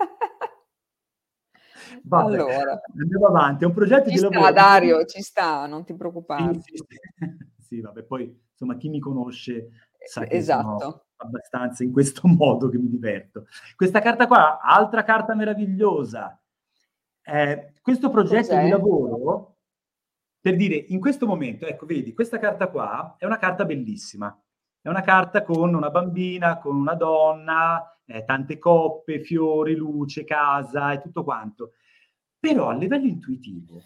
Vabbè, 2.04 2.32
allora, 2.32 2.80
andiamo 2.96 3.26
avanti. 3.26 3.64
È 3.64 3.66
un 3.66 3.74
progetto 3.74 4.10
ci 4.10 4.12
di 4.12 4.18
sta, 4.18 4.28
lavoro. 4.28 4.52
Dario, 4.52 5.04
ci 5.06 5.22
sta, 5.22 5.66
non 5.66 5.84
ti 5.84 5.92
preoccupare. 5.94 6.60
Sì, 6.60 6.76
sì, 6.76 6.84
sì. 7.58 7.80
vabbè, 7.82 8.04
poi 8.04 8.32
insomma 8.52 8.76
chi 8.76 8.88
mi 8.88 9.00
conosce 9.00 9.70
sa 10.04 10.22
che 10.24 10.36
esatto. 10.36 11.06
Abbastanza 11.22 11.84
in 11.84 11.92
questo 11.92 12.26
modo 12.28 12.68
che 12.68 12.78
mi 12.78 12.88
diverto. 12.88 13.46
Questa 13.76 14.00
carta 14.00 14.26
qua, 14.26 14.60
altra 14.60 15.02
carta 15.04 15.34
meravigliosa. 15.34 16.40
Eh, 17.24 17.74
questo 17.80 18.10
progetto 18.10 18.48
Cos'è? 18.48 18.64
di 18.64 18.70
lavoro, 18.70 19.56
per 20.40 20.56
dire, 20.56 20.74
in 20.74 20.98
questo 20.98 21.26
momento, 21.26 21.66
ecco, 21.66 21.86
vedi, 21.86 22.12
questa 22.12 22.38
carta 22.38 22.68
qua 22.68 23.14
è 23.16 23.24
una 23.24 23.38
carta 23.38 23.64
bellissima. 23.64 24.36
È 24.80 24.88
una 24.88 25.02
carta 25.02 25.44
con 25.44 25.72
una 25.72 25.90
bambina, 25.90 26.58
con 26.58 26.74
una 26.74 26.94
donna, 26.94 27.96
eh, 28.04 28.24
tante 28.24 28.58
coppe, 28.58 29.20
fiori, 29.20 29.76
luce, 29.76 30.24
casa 30.24 30.92
e 30.92 31.00
tutto 31.00 31.22
quanto. 31.22 31.74
Però 32.40 32.68
a 32.68 32.74
livello 32.74 33.06
intuitivo, 33.06 33.80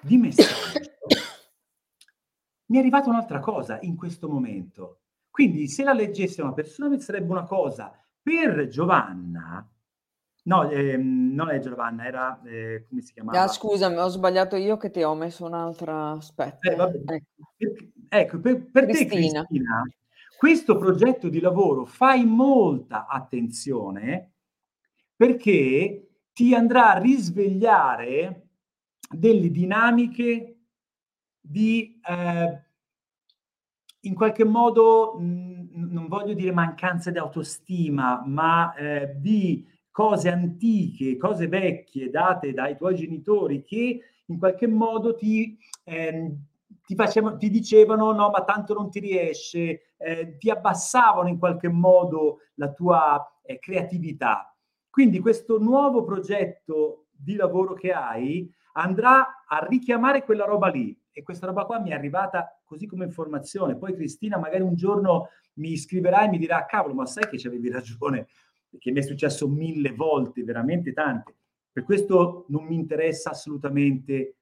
di 0.00 0.16
messaggio, 0.16 0.80
mi 2.68 2.76
è 2.76 2.80
arrivata 2.80 3.10
un'altra 3.10 3.40
cosa 3.40 3.78
in 3.82 3.94
questo 3.94 4.30
momento. 4.30 5.00
Quindi 5.38 5.68
se 5.68 5.84
la 5.84 5.92
leggesse 5.92 6.42
una 6.42 6.52
persona 6.52 6.98
sarebbe 6.98 7.30
una 7.30 7.44
cosa. 7.44 7.96
Per 8.20 8.66
Giovanna, 8.66 9.64
no, 10.42 10.68
ehm, 10.68 11.32
non 11.32 11.50
è 11.50 11.60
Giovanna, 11.60 12.06
era, 12.06 12.42
eh, 12.42 12.86
come 12.88 13.02
si 13.02 13.12
chiamava? 13.12 13.42
Ah, 13.42 13.46
scusami, 13.46 13.98
ho 13.98 14.08
sbagliato 14.08 14.56
io 14.56 14.76
che 14.76 14.90
ti 14.90 15.00
ho 15.00 15.14
messo 15.14 15.44
un'altra, 15.44 16.10
aspetta. 16.10 16.68
Eh, 16.68 16.74
vabbè. 16.74 16.98
Ecco, 17.06 17.84
ecco 18.08 18.40
per, 18.40 18.68
per 18.68 18.86
te 18.86 19.06
Cristina, 19.06 19.46
questo 20.36 20.76
progetto 20.76 21.28
di 21.28 21.38
lavoro 21.38 21.84
fai 21.84 22.24
molta 22.24 23.06
attenzione 23.06 24.32
perché 25.14 26.14
ti 26.32 26.52
andrà 26.52 26.94
a 26.94 26.98
risvegliare 26.98 28.48
delle 29.08 29.52
dinamiche 29.52 30.62
di 31.40 32.00
eh, 32.04 32.67
in 34.08 34.14
qualche 34.14 34.44
modo 34.44 35.16
mh, 35.18 35.68
non 35.90 36.08
voglio 36.08 36.32
dire 36.32 36.50
mancanza 36.50 37.10
di 37.10 37.18
autostima, 37.18 38.22
ma 38.26 38.74
eh, 38.74 39.12
di 39.16 39.64
cose 39.90 40.30
antiche, 40.30 41.16
cose 41.16 41.46
vecchie 41.46 42.10
date 42.10 42.52
dai 42.52 42.76
tuoi 42.76 42.94
genitori 42.94 43.62
che 43.62 44.00
in 44.26 44.38
qualche 44.38 44.66
modo 44.66 45.14
ti, 45.14 45.56
eh, 45.84 46.36
ti, 46.84 46.94
facevano, 46.94 47.36
ti 47.36 47.50
dicevano 47.50 48.12
no, 48.12 48.30
ma 48.30 48.44
tanto 48.44 48.74
non 48.74 48.90
ti 48.90 49.00
riesce, 49.00 49.94
eh, 49.96 50.36
ti 50.38 50.50
abbassavano 50.50 51.28
in 51.28 51.38
qualche 51.38 51.68
modo 51.68 52.40
la 52.54 52.72
tua 52.72 53.40
eh, 53.42 53.58
creatività. 53.58 54.54
Quindi 54.88 55.18
questo 55.20 55.58
nuovo 55.58 56.02
progetto 56.02 57.06
di 57.10 57.34
lavoro 57.34 57.74
che 57.74 57.92
hai 57.92 58.50
andrà 58.72 59.44
a 59.46 59.66
richiamare 59.66 60.24
quella 60.24 60.44
roba 60.44 60.68
lì 60.68 60.96
e 61.18 61.22
questa 61.24 61.46
roba 61.46 61.64
qua 61.64 61.80
mi 61.80 61.90
è 61.90 61.94
arrivata 61.94 62.60
così 62.64 62.86
come 62.86 63.04
informazione. 63.04 63.76
Poi 63.76 63.92
Cristina 63.92 64.38
magari 64.38 64.62
un 64.62 64.76
giorno 64.76 65.30
mi 65.54 65.76
scriverà 65.76 66.24
e 66.24 66.28
mi 66.28 66.38
dirà 66.38 66.64
cavolo, 66.64 66.94
ma 66.94 67.06
sai 67.06 67.28
che 67.28 67.44
avevi 67.48 67.68
ragione, 67.68 68.28
perché 68.70 68.92
mi 68.92 69.00
è 69.00 69.02
successo 69.02 69.48
mille 69.48 69.90
volte, 69.90 70.44
veramente 70.44 70.92
tante. 70.92 71.34
Per 71.72 71.82
questo 71.82 72.44
non 72.50 72.66
mi 72.66 72.76
interessa 72.76 73.30
assolutamente 73.30 74.36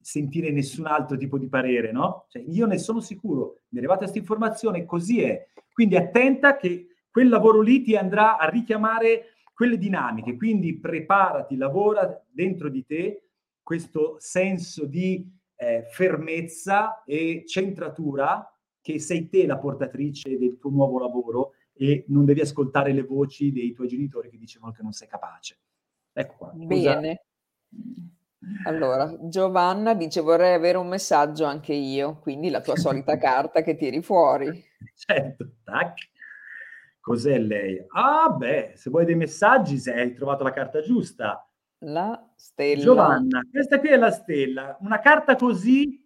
sentire 0.00 0.52
nessun 0.52 0.86
altro 0.86 1.16
tipo 1.16 1.38
di 1.38 1.48
parere, 1.48 1.90
no? 1.90 2.26
Cioè, 2.28 2.44
io 2.46 2.66
ne 2.66 2.78
sono 2.78 3.00
sicuro, 3.00 3.62
mi 3.70 3.76
è 3.76 3.78
arrivata 3.78 4.00
questa 4.00 4.18
informazione, 4.18 4.84
così 4.84 5.22
è. 5.22 5.48
Quindi 5.72 5.96
attenta 5.96 6.56
che 6.56 6.98
quel 7.10 7.28
lavoro 7.28 7.60
lì 7.60 7.82
ti 7.82 7.96
andrà 7.96 8.38
a 8.38 8.48
richiamare 8.48 9.34
quelle 9.52 9.76
dinamiche, 9.76 10.36
quindi 10.36 10.78
preparati, 10.78 11.56
lavora 11.56 12.24
dentro 12.30 12.68
di 12.68 12.84
te 12.86 13.24
questo 13.60 14.16
senso 14.18 14.86
di 14.86 15.40
eh, 15.62 15.84
fermezza 15.88 17.04
e 17.04 17.44
centratura 17.46 18.46
che 18.80 18.98
sei 18.98 19.28
te 19.28 19.46
la 19.46 19.58
portatrice 19.58 20.36
del 20.36 20.58
tuo 20.58 20.70
nuovo 20.70 20.98
lavoro 20.98 21.52
e 21.72 22.04
non 22.08 22.24
devi 22.24 22.40
ascoltare 22.40 22.92
le 22.92 23.04
voci 23.04 23.52
dei 23.52 23.72
tuoi 23.72 23.86
genitori 23.86 24.28
che 24.28 24.38
dicevano 24.38 24.72
che 24.72 24.82
non 24.82 24.92
sei 24.92 25.06
capace. 25.06 25.58
Ecco 26.12 26.34
qua. 26.36 26.50
Bene. 26.52 27.24
Allora, 28.66 29.16
Giovanna 29.28 29.94
dice 29.94 30.20
vorrei 30.20 30.54
avere 30.54 30.78
un 30.78 30.88
messaggio 30.88 31.44
anche 31.44 31.72
io, 31.72 32.18
quindi 32.18 32.50
la 32.50 32.60
tua 32.60 32.76
solita 32.76 33.16
carta 33.18 33.62
che 33.62 33.76
tiri 33.76 34.02
fuori. 34.02 34.64
Certo, 34.94 35.48
tac. 35.62 36.10
Cos'è 37.00 37.38
lei? 37.38 37.84
Ah, 37.88 38.28
beh, 38.30 38.72
se 38.74 38.90
vuoi 38.90 39.04
dei 39.04 39.14
messaggi, 39.14 39.78
se 39.78 39.92
hai 39.92 40.12
trovato 40.12 40.42
la 40.42 40.52
carta 40.52 40.80
giusta. 40.80 41.48
La 41.84 42.32
stella. 42.36 42.82
Giovanna, 42.82 43.40
questa 43.50 43.80
qui 43.80 43.88
è 43.88 43.96
la 43.96 44.10
stella. 44.10 44.76
Una 44.80 45.00
carta 45.00 45.34
così 45.34 46.00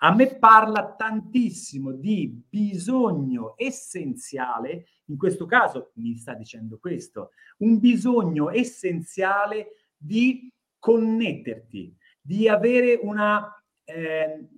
a 0.00 0.14
me 0.14 0.36
parla 0.36 0.94
tantissimo 0.94 1.92
di 1.92 2.44
bisogno 2.48 3.54
essenziale, 3.56 4.86
in 5.06 5.16
questo 5.16 5.46
caso 5.46 5.92
mi 5.94 6.14
sta 6.16 6.34
dicendo 6.34 6.78
questo, 6.78 7.30
un 7.58 7.80
bisogno 7.80 8.50
essenziale 8.50 9.72
di 9.96 10.52
connetterti, 10.78 11.96
di 12.20 12.48
avere 12.48 13.00
una, 13.02 13.52
eh, 13.84 14.48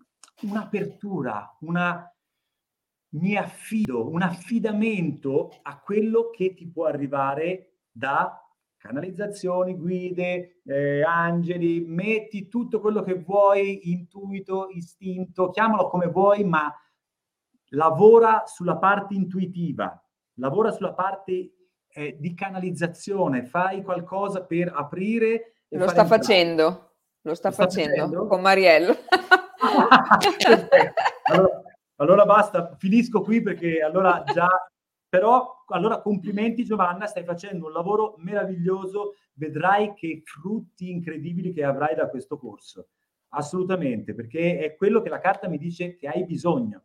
un'apertura, 0.43 1.57
una 1.61 2.05
mi 3.13 3.37
affido, 3.37 4.09
un 4.09 4.23
affidamento 4.23 5.59
a 5.63 5.81
quello 5.81 6.31
che 6.31 6.55
ti 6.55 6.69
può 6.69 6.87
arrivare 6.87 7.79
da 7.91 8.40
canalizzazioni, 8.81 9.77
guide, 9.77 10.63
eh, 10.65 11.03
angeli, 11.03 11.85
metti 11.87 12.49
tutto 12.49 12.81
quello 12.81 13.03
che 13.03 13.15
vuoi, 13.15 13.91
intuito, 13.91 14.69
istinto, 14.71 15.51
chiamalo 15.51 15.89
come 15.89 16.07
vuoi, 16.07 16.45
ma 16.45 16.75
lavora 17.73 18.45
sulla 18.47 18.79
parte 18.79 19.15
intuitiva, 19.15 20.03
lavora 20.39 20.71
sulla 20.71 20.95
parte 20.95 21.53
eh, 21.89 22.17
di 22.19 22.35
canalizzazione, 22.35 23.45
fai 23.45 23.83
qualcosa 23.83 24.45
per 24.45 24.73
aprire. 24.75 25.57
Lo 25.69 25.87
sta 25.87 26.07
facendo, 26.07 26.95
lo 27.21 27.35
sta, 27.35 27.51
lo 27.51 27.55
facendo, 27.55 27.97
facendo 27.97 28.27
con 28.27 28.41
Mariello. 28.41 28.97
allora, 31.25 31.63
allora 31.97 32.25
basta, 32.25 32.75
finisco 32.79 33.21
qui 33.21 33.43
perché 33.43 33.83
allora 33.83 34.23
già 34.25 34.49
però 35.11 35.65
allora 35.67 36.01
complimenti 36.01 36.65
Giovanna, 36.65 37.07
stai 37.07 37.25
facendo 37.25 37.67
un 37.67 37.73
lavoro 37.73 38.15
meraviglioso, 38.19 39.17
vedrai 39.35 39.93
che 39.95 40.23
frutti 40.25 40.91
incredibili 40.91 41.53
che 41.53 41.65
avrai 41.65 41.97
da 41.97 42.09
questo 42.09 42.39
corso. 42.39 42.89
Assolutamente, 43.31 44.15
perché 44.15 44.59
è 44.59 44.77
quello 44.77 45.03
che 45.03 45.09
la 45.09 45.21
carta 45.21 45.49
mi 45.49 45.59
dice 45.59 45.97
che 45.97 46.09
hai 46.09 46.25
bisogno. 46.25 46.83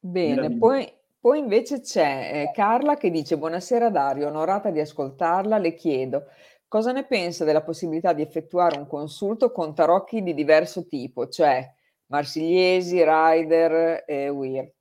Bene, 0.00 0.56
poi, 0.56 0.90
poi, 1.20 1.38
invece 1.38 1.80
c'è 1.80 2.30
eh, 2.32 2.50
Carla 2.52 2.96
che 2.96 3.10
dice 3.10 3.38
buonasera 3.38 3.90
Dario, 3.90 4.28
onorata 4.28 4.70
di 4.70 4.80
ascoltarla, 4.80 5.58
le 5.58 5.74
chiedo 5.74 6.24
cosa 6.72 6.90
ne 6.90 7.04
pensa 7.04 7.44
della 7.44 7.62
possibilità 7.62 8.14
di 8.14 8.22
effettuare 8.22 8.78
un 8.78 8.86
consulto 8.86 9.52
con 9.52 9.74
tarocchi 9.74 10.22
di 10.22 10.32
diverso 10.32 10.86
tipo, 10.86 11.28
cioè 11.28 11.70
Marsigliesi, 12.06 13.04
Rider 13.04 14.04
e 14.06 14.30
Weir. 14.30 14.72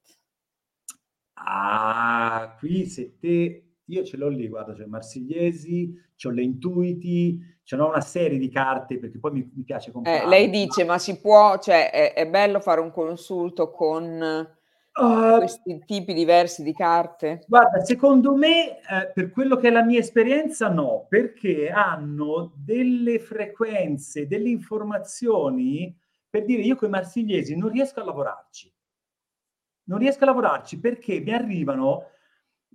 Ah, 1.46 2.56
qui 2.60 2.86
se 2.86 3.18
te... 3.20 3.66
Io 3.86 4.06
ce 4.06 4.16
l'ho 4.16 4.30
lì, 4.30 4.48
guarda, 4.48 4.72
c'è 4.74 4.86
Marsigliesi, 4.86 5.94
c'ho 6.16 6.30
le 6.30 6.44
Intuiti, 6.44 7.38
n'ho 7.76 7.88
una 7.88 8.02
serie 8.02 8.38
di 8.38 8.50
carte 8.50 8.98
perché 8.98 9.20
poi 9.20 9.32
mi, 9.32 9.52
mi 9.54 9.64
piace 9.64 9.92
comprare. 9.92 10.24
Eh, 10.24 10.28
lei 10.28 10.50
dice, 10.50 10.84
ma 10.84 10.98
si 10.98 11.20
può, 11.20 11.58
cioè 11.60 11.92
è, 11.92 12.14
è 12.14 12.28
bello 12.28 12.60
fare 12.60 12.80
un 12.80 12.92
consulto 12.92 13.70
con 13.72 14.48
uh, 14.94 15.38
questi 15.38 15.84
tipi 15.86 16.14
diversi 16.14 16.64
di 16.64 16.74
carte? 16.74 17.44
Guarda, 17.48 17.84
secondo 17.84 18.34
me, 18.34 18.80
eh, 18.80 19.12
per 19.14 19.30
quello 19.30 19.58
che 19.58 19.68
è 19.68 19.72
la 19.72 19.84
mia 19.84 20.00
esperienza, 20.00 20.70
no, 20.70 21.06
perché 21.10 21.70
hanno 21.70 22.54
delle 22.56 23.20
frequenze, 23.20 24.28
delle 24.28 24.50
informazioni, 24.50 25.94
per 26.30 26.46
dire 26.46 26.62
io 26.62 26.76
con 26.76 26.88
i 26.88 26.92
marsigliesi 26.92 27.58
non 27.58 27.70
riesco 27.70 28.00
a 28.00 28.06
lavorarci 28.06 28.72
non 29.92 30.00
riesco 30.00 30.24
a 30.24 30.28
lavorarci 30.28 30.80
perché 30.80 31.20
mi 31.20 31.34
arrivano 31.34 32.06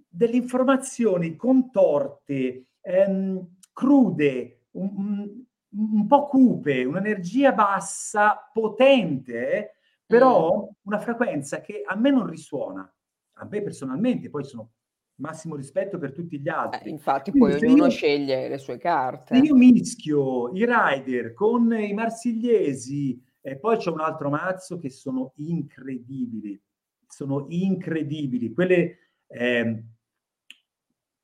delle 0.07 0.37
informazioni 0.37 1.35
contorte, 1.35 2.67
ehm, 2.83 3.57
crude, 3.73 4.67
un, 4.73 5.43
un, 5.71 6.07
po' 6.07 6.27
cupe, 6.27 6.85
un'energia 6.85 7.53
bassa, 7.53 8.51
potente, 8.53 9.77
però 10.05 10.57
mm. 10.57 10.75
una 10.83 10.99
frequenza 10.99 11.62
che 11.62 11.83
a 11.85 11.97
me 11.97 12.11
non 12.11 12.27
risuona. 12.27 12.91
A 13.39 13.47
me 13.51 13.62
personalmente, 13.62 14.29
poi 14.29 14.45
sono 14.45 14.73
massimo 15.17 15.57
rispetto 15.57 15.99
per 15.99 16.12
tutti 16.12 16.39
gli 16.39 16.49
altri. 16.49 16.91
Eh, 16.91 16.93
infatti 16.93 17.31
Quindi 17.31 17.57
poi 17.57 17.67
ognuno 17.67 17.85
io, 17.85 17.91
sceglie 17.91 18.49
le 18.49 18.59
sue 18.59 18.77
carte. 18.77 19.37
Io 19.39 19.55
mischio 19.55 20.53
i 20.55 20.67
rider 20.67 21.33
con 21.33 21.73
i 21.73 21.95
marsigliesi 21.95 23.19
e 23.41 23.57
poi 23.57 23.79
c'è 23.79 23.91
un 23.91 24.01
altro 24.01 24.29
mazzo 24.29 24.79
che 24.79 24.91
sono 24.91 25.33
incredibili 25.37 26.61
sono 27.07 27.46
incredibili. 27.48 28.52
Quelle 28.52 28.98
eh, 29.26 29.84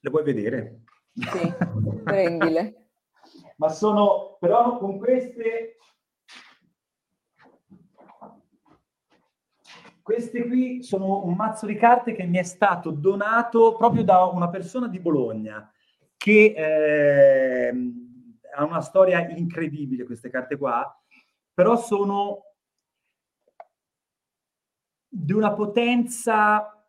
le 0.00 0.10
vuoi 0.10 0.22
vedere? 0.24 0.82
Sì, 1.12 1.54
prendile. 2.04 2.76
Ma 3.56 3.68
sono, 3.68 4.36
però 4.40 4.78
con 4.78 4.98
queste, 4.98 5.76
queste 10.02 10.46
qui 10.46 10.82
sono 10.82 11.24
un 11.24 11.34
mazzo 11.34 11.66
di 11.66 11.76
carte 11.76 12.12
che 12.12 12.24
mi 12.24 12.38
è 12.38 12.42
stato 12.42 12.90
donato 12.90 13.76
proprio 13.76 14.02
da 14.02 14.24
una 14.24 14.48
persona 14.48 14.88
di 14.88 14.98
Bologna 14.98 15.70
che 16.16 16.54
eh, 16.56 17.74
ha 18.54 18.64
una 18.64 18.80
storia 18.80 19.28
incredibile 19.28 20.04
queste 20.04 20.30
carte 20.30 20.56
qua, 20.56 21.00
però 21.54 21.76
sono 21.76 22.51
di 25.14 25.32
una 25.32 25.52
potenza 25.52 26.82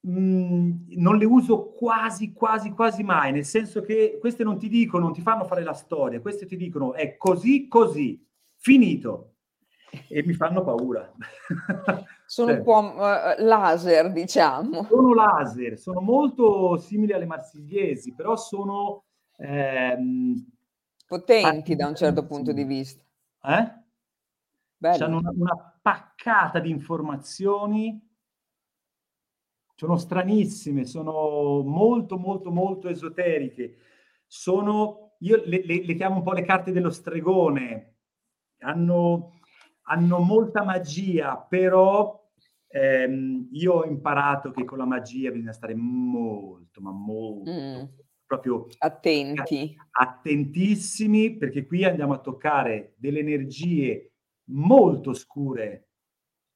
mh, 0.00 0.96
non 0.96 1.16
le 1.16 1.24
uso 1.24 1.70
quasi, 1.70 2.32
quasi, 2.32 2.70
quasi 2.72 3.02
mai, 3.02 3.32
nel 3.32 3.46
senso 3.46 3.80
che 3.80 4.18
queste 4.20 4.44
non 4.44 4.58
ti 4.58 4.68
dicono, 4.68 5.04
non 5.04 5.14
ti 5.14 5.22
fanno 5.22 5.44
fare 5.44 5.62
la 5.62 5.72
storia, 5.72 6.20
queste 6.20 6.44
ti 6.44 6.56
dicono 6.56 6.92
è 6.92 7.16
così, 7.16 7.66
così, 7.68 8.22
finito. 8.56 9.30
E 10.08 10.24
mi 10.24 10.34
fanno 10.34 10.64
paura. 10.64 11.10
Sono 12.26 12.48
cioè, 12.48 12.58
un 12.58 12.64
po' 12.64 12.80
uh, 12.80 13.44
laser, 13.44 14.10
diciamo. 14.12 14.84
Sono 14.84 15.14
laser, 15.14 15.78
sono 15.78 16.00
molto 16.00 16.76
simili 16.78 17.12
alle 17.12 17.26
marsigliesi, 17.26 18.12
però 18.12 18.34
sono... 18.36 19.04
Ehm, 19.36 20.52
Potenti 21.06 21.76
da 21.76 21.86
un 21.86 21.94
certo 21.94 22.26
punto 22.26 22.52
di 22.52 22.64
vista. 22.64 23.04
Eh? 23.44 23.83
Hanno 25.04 25.18
una, 25.18 25.30
una 25.30 25.78
paccata 25.80 26.58
di 26.58 26.70
informazioni 26.70 28.12
sono 29.76 29.96
stranissime, 29.96 30.84
sono 30.84 31.62
molto, 31.62 32.16
molto, 32.16 32.50
molto 32.50 32.88
esoteriche. 32.88 33.76
Sono, 34.26 35.16
io 35.20 35.42
le, 35.44 35.64
le, 35.64 35.84
le 35.84 35.94
chiamo 35.94 36.16
un 36.16 36.22
po' 36.22 36.32
le 36.32 36.44
carte 36.44 36.72
dello 36.72 36.90
stregone, 36.90 37.96
hanno, 38.60 39.40
hanno 39.82 40.18
molta 40.20 40.62
magia, 40.62 41.36
però 41.36 42.24
ehm, 42.68 43.48
io 43.52 43.72
ho 43.72 43.84
imparato 43.84 44.52
che 44.52 44.64
con 44.64 44.78
la 44.78 44.86
magia 44.86 45.30
bisogna 45.30 45.52
stare 45.52 45.74
molto, 45.74 46.80
ma 46.80 46.90
molto, 46.90 47.50
mm. 47.50 47.84
proprio 48.26 48.66
attenti. 48.78 49.76
Attentissimi, 49.90 51.36
perché 51.36 51.66
qui 51.66 51.84
andiamo 51.84 52.14
a 52.14 52.20
toccare 52.20 52.94
delle 52.96 53.18
energie 53.18 54.13
molto 54.46 55.14
scure, 55.14 55.88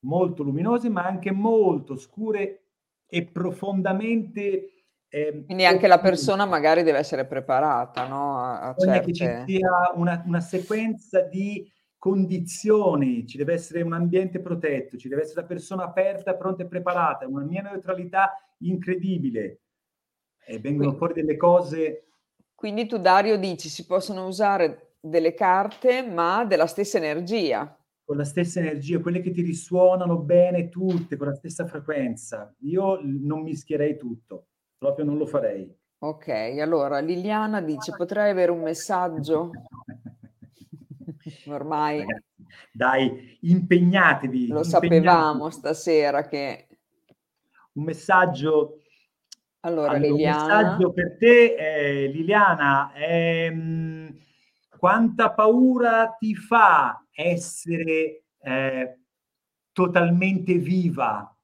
molto 0.01 0.43
luminose, 0.43 0.89
ma 0.89 1.05
anche 1.05 1.31
molto 1.31 1.97
scure 1.97 2.63
e 3.07 3.25
profondamente... 3.25 4.73
Eh, 5.09 5.45
Quindi 5.47 5.65
anche 5.65 5.87
la 5.87 6.01
persona 6.01 6.45
magari 6.45 6.83
deve 6.83 6.99
essere 6.99 7.25
preparata, 7.25 8.07
no? 8.07 8.39
A, 8.39 8.61
a 8.61 8.75
certe... 8.77 9.07
che 9.07 9.13
ci 9.15 9.43
sia 9.47 9.93
una, 9.95 10.23
una 10.27 10.41
sequenza 10.41 11.23
di 11.23 11.71
condizioni, 11.97 13.27
ci 13.27 13.39
deve 13.39 13.55
essere 13.55 13.83
un 13.83 13.95
ambiente 13.95 14.41
protetto, 14.41 14.99
ci 14.99 15.09
deve 15.09 15.23
essere 15.23 15.41
la 15.41 15.47
persona 15.47 15.85
aperta, 15.85 16.35
pronta 16.35 16.63
e 16.63 16.67
preparata, 16.67 17.27
una 17.27 17.45
mia 17.45 17.63
neutralità 17.63 18.33
incredibile. 18.59 19.61
E 20.45 20.59
vengono 20.59 20.91
quindi, 20.91 20.97
fuori 20.97 21.15
delle 21.15 21.37
cose. 21.37 22.05
Quindi 22.55 22.87
tu, 22.87 22.99
Dario, 22.99 23.39
dici 23.39 23.69
si 23.69 23.87
possono 23.87 24.27
usare 24.27 24.97
delle 25.01 25.33
carte, 25.33 26.03
ma 26.03 26.45
della 26.45 26.67
stessa 26.67 26.99
energia 26.99 27.78
con 28.09 28.17
la 28.17 28.25
stessa 28.25 28.61
energia, 28.61 29.01
quelle 29.01 29.21
che 29.21 29.33
ti 29.33 29.43
risuonano 29.43 30.17
bene 30.17 30.71
tutte, 30.71 31.19
con 31.19 31.27
la 31.27 31.35
stessa 31.35 31.67
frequenza. 31.67 32.55
Io 32.61 32.99
non 33.03 33.43
mischierei 33.43 33.99
tutto, 33.99 34.47
proprio 34.79 35.05
non 35.05 35.19
lo 35.19 35.27
farei. 35.27 35.71
Ok, 35.99 36.29
allora 36.59 37.01
Liliana 37.01 37.61
dice 37.61 37.93
potrei 37.95 38.31
avere 38.31 38.51
un 38.51 38.63
messaggio? 38.63 39.51
Ormai. 41.49 41.99
Ragazzi, 41.99 42.25
dai, 42.73 43.39
impegnatevi. 43.43 44.47
Lo 44.47 44.63
impegnatevi. 44.63 45.05
sapevamo 45.05 45.51
stasera 45.51 46.27
che... 46.27 46.67
Un 47.73 47.85
messaggio... 47.85 48.79
Allora, 49.61 49.91
allora 49.91 50.09
Liliana... 50.09 50.45
Un 50.45 50.63
messaggio 50.63 50.93
per 50.95 51.17
te, 51.19 51.55
eh, 51.57 52.07
Liliana, 52.07 52.91
è... 52.95 53.53
Quanta 54.79 55.33
paura 55.33 56.15
ti 56.19 56.37
fa 56.37 57.05
essere 57.11 58.27
eh, 58.39 59.01
totalmente 59.73 60.55
viva, 60.59 61.37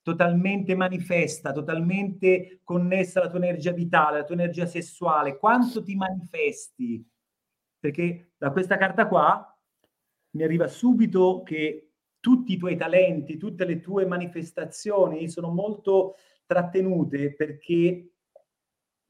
totalmente 0.00 0.74
manifesta, 0.74 1.52
totalmente 1.52 2.60
connessa 2.64 3.20
alla 3.20 3.28
tua 3.28 3.40
energia 3.40 3.72
vitale, 3.72 4.16
alla 4.16 4.24
tua 4.24 4.36
energia 4.36 4.64
sessuale, 4.64 5.36
quanto 5.36 5.82
ti 5.82 5.94
manifesti? 5.94 7.06
Perché 7.78 8.32
da 8.38 8.50
questa 8.50 8.78
carta 8.78 9.06
qua 9.06 9.54
mi 10.30 10.42
arriva 10.42 10.66
subito 10.66 11.42
che 11.42 11.90
tutti 12.20 12.54
i 12.54 12.56
tuoi 12.56 12.76
talenti, 12.76 13.36
tutte 13.36 13.66
le 13.66 13.80
tue 13.80 14.06
manifestazioni 14.06 15.28
sono 15.28 15.50
molto 15.50 16.14
trattenute 16.46 17.34
perché, 17.34 18.12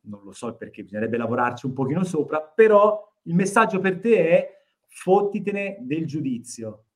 non 0.07 0.23
lo 0.25 0.33
so 0.33 0.57
perché 0.57 0.83
bisognerebbe 0.83 1.17
lavorarci 1.17 1.67
un 1.67 1.75
pochino 1.75 2.03
sopra, 2.03 2.41
però 2.41 3.12
il 3.23 3.35
messaggio 3.35 3.81
per 3.81 4.01
te 4.01 4.29
è 4.29 4.65
fottitene 4.89 5.79
del 5.81 6.07
giudizio, 6.07 6.87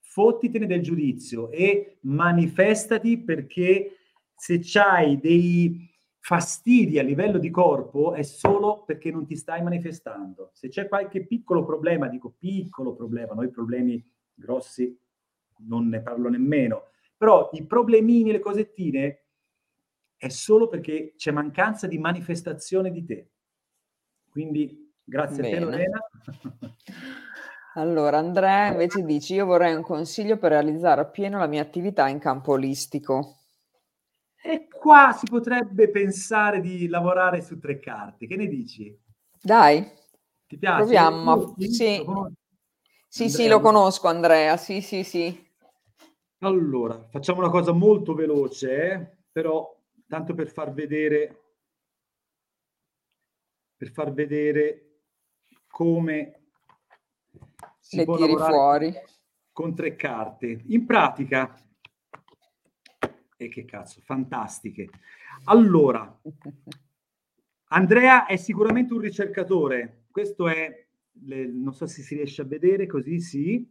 fottitene 0.00 0.66
del 0.66 0.82
giudizio 0.82 1.50
e 1.50 1.98
manifestati 2.02 3.18
perché 3.18 3.96
se 4.34 4.60
c'hai 4.62 5.18
dei 5.18 5.90
fastidi 6.18 6.98
a 6.98 7.02
livello 7.02 7.38
di 7.38 7.50
corpo 7.50 8.14
è 8.14 8.22
solo 8.22 8.84
perché 8.84 9.10
non 9.10 9.26
ti 9.26 9.34
stai 9.34 9.62
manifestando. 9.62 10.50
Se 10.52 10.68
c'è 10.68 10.86
qualche 10.86 11.26
piccolo 11.26 11.64
problema, 11.64 12.08
dico 12.08 12.34
piccolo 12.38 12.94
problema, 12.94 13.34
noi 13.34 13.50
problemi 13.50 14.04
grossi 14.34 14.96
non 15.64 15.88
ne 15.88 16.00
parlo 16.00 16.28
nemmeno, 16.28 16.90
però 17.16 17.50
i 17.52 17.64
problemini 17.64 18.32
le 18.32 18.40
cosettine 18.40 19.24
è 20.16 20.28
solo 20.28 20.68
perché 20.68 21.14
c'è 21.16 21.32
mancanza 21.32 21.86
di 21.86 21.98
manifestazione 21.98 22.90
di 22.90 23.04
te. 23.04 23.30
Quindi 24.30 24.91
Grazie 25.04 25.42
Bene. 25.42 25.56
a 25.56 25.58
te 25.58 25.64
Lorena. 25.64 26.00
Allora, 27.74 28.18
Andrea 28.18 28.66
invece 28.66 29.02
dice, 29.02 29.34
io 29.34 29.46
vorrei 29.46 29.74
un 29.74 29.82
consiglio 29.82 30.36
per 30.36 30.50
realizzare 30.50 31.00
appieno 31.00 31.38
la 31.38 31.46
mia 31.46 31.62
attività 31.62 32.06
in 32.08 32.18
campo 32.18 32.52
olistico. 32.52 33.38
E 34.42 34.68
qua 34.68 35.12
si 35.12 35.26
potrebbe 35.26 35.88
pensare 35.88 36.60
di 36.60 36.86
lavorare 36.88 37.40
su 37.40 37.58
tre 37.58 37.78
carte, 37.78 38.26
che 38.26 38.36
ne 38.36 38.46
dici? 38.46 38.94
Dai, 39.40 39.90
ti 40.46 40.58
piace? 40.58 40.82
Proviamo, 40.82 41.54
sì. 41.58 41.70
Sì, 41.72 42.04
sì, 43.08 43.28
sì, 43.28 43.48
lo 43.48 43.60
conosco 43.60 44.08
Andrea, 44.08 44.56
sì, 44.56 44.80
sì, 44.80 45.02
sì. 45.02 45.50
Allora, 46.38 47.06
facciamo 47.10 47.40
una 47.40 47.50
cosa 47.50 47.72
molto 47.72 48.14
veloce, 48.14 48.90
eh? 48.90 49.16
però 49.30 49.74
tanto 50.08 50.34
per 50.34 50.48
far 50.48 50.72
vedere 50.72 51.36
per 53.76 53.90
far 53.90 54.12
vedere 54.12 54.91
come 55.72 56.40
si 57.80 57.96
Le 57.96 58.04
può 58.04 58.16
tiri 58.16 58.36
fuori 58.36 58.94
con 59.52 59.74
tre 59.74 59.96
carte. 59.96 60.60
In 60.66 60.84
pratica, 60.84 61.54
e 63.38 63.48
che 63.48 63.64
cazzo, 63.64 64.02
fantastiche. 64.02 64.90
Allora, 65.44 66.20
Andrea 67.72 68.26
è 68.26 68.36
sicuramente 68.36 68.92
un 68.92 69.00
ricercatore. 69.00 70.04
Questo 70.10 70.46
è, 70.46 70.86
le, 71.24 71.46
non 71.46 71.72
so 71.72 71.86
se 71.86 72.02
si 72.02 72.16
riesce 72.16 72.42
a 72.42 72.46
vedere, 72.46 72.86
così 72.86 73.18
sì. 73.20 73.66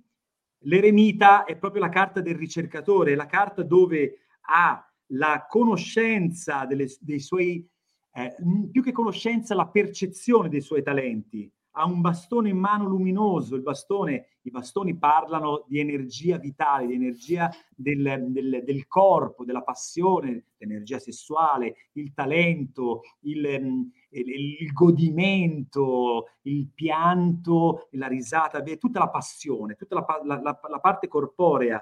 L'eremita 0.64 1.44
è 1.44 1.56
proprio 1.56 1.82
la 1.82 1.90
carta 1.90 2.20
del 2.20 2.36
ricercatore, 2.36 3.14
la 3.14 3.28
carta 3.28 3.62
dove 3.62 4.26
ha 4.42 4.84
la 5.14 5.46
conoscenza 5.48 6.66
delle, 6.66 6.88
dei 7.00 7.20
suoi, 7.20 7.68
eh, 8.14 8.36
più 8.72 8.82
che 8.82 8.92
conoscenza, 8.92 9.54
la 9.54 9.68
percezione 9.68 10.50
dei 10.50 10.62
suoi 10.62 10.82
talenti 10.82 11.52
ha 11.72 11.86
un 11.86 12.02
bastone 12.02 12.50
in 12.50 12.58
mano 12.58 12.86
luminoso, 12.86 13.56
il 13.56 13.62
bastone, 13.62 14.28
i 14.42 14.50
bastoni 14.50 14.98
parlano 14.98 15.64
di 15.68 15.80
energia 15.80 16.38
vitale, 16.38 16.88
di 16.88 16.96
energia 16.96 17.50
del, 17.74 18.26
del, 18.28 18.64
del 18.66 18.88
corpo, 18.88 19.46
della 19.46 19.62
passione, 19.62 20.48
l'energia 20.58 21.00
sessuale, 21.00 21.76
il 21.94 22.14
talento, 22.14 23.02
il, 23.22 23.46
il, 24.10 24.30
il, 24.60 24.72
godimento, 24.74 26.28
il 26.44 26.70
pianto, 26.74 27.88
la 27.92 28.08
risata, 28.08 28.62
tutta 28.62 29.00
la 29.00 29.10
passione, 29.10 29.76
tutta 29.76 29.96
la, 29.96 30.06
la, 30.24 30.42
la, 30.42 30.60
la 30.70 30.80
parte 30.80 31.08
corporea. 31.08 31.82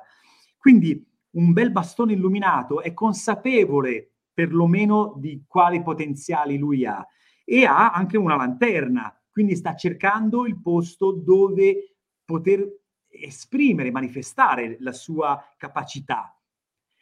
Quindi 0.58 1.04
un 1.32 1.52
bel 1.52 1.72
bastone 1.72 2.14
illuminato 2.14 2.82
è 2.82 2.94
consapevole 2.94 4.12
perlomeno 4.34 5.16
di 5.18 5.44
quali 5.48 5.82
potenziali 5.82 6.58
lui 6.58 6.86
ha 6.86 7.06
e 7.44 7.66
ha 7.66 7.92
anche 7.92 8.18
una 8.18 8.36
lanterna 8.36 9.19
quindi 9.40 9.56
sta 9.56 9.74
cercando 9.74 10.46
il 10.46 10.60
posto 10.62 11.14
dove 11.14 11.96
poter 12.26 12.82
esprimere, 13.08 13.90
manifestare 13.90 14.76
la 14.82 14.92
sua 14.92 15.42
capacità. 15.56 16.38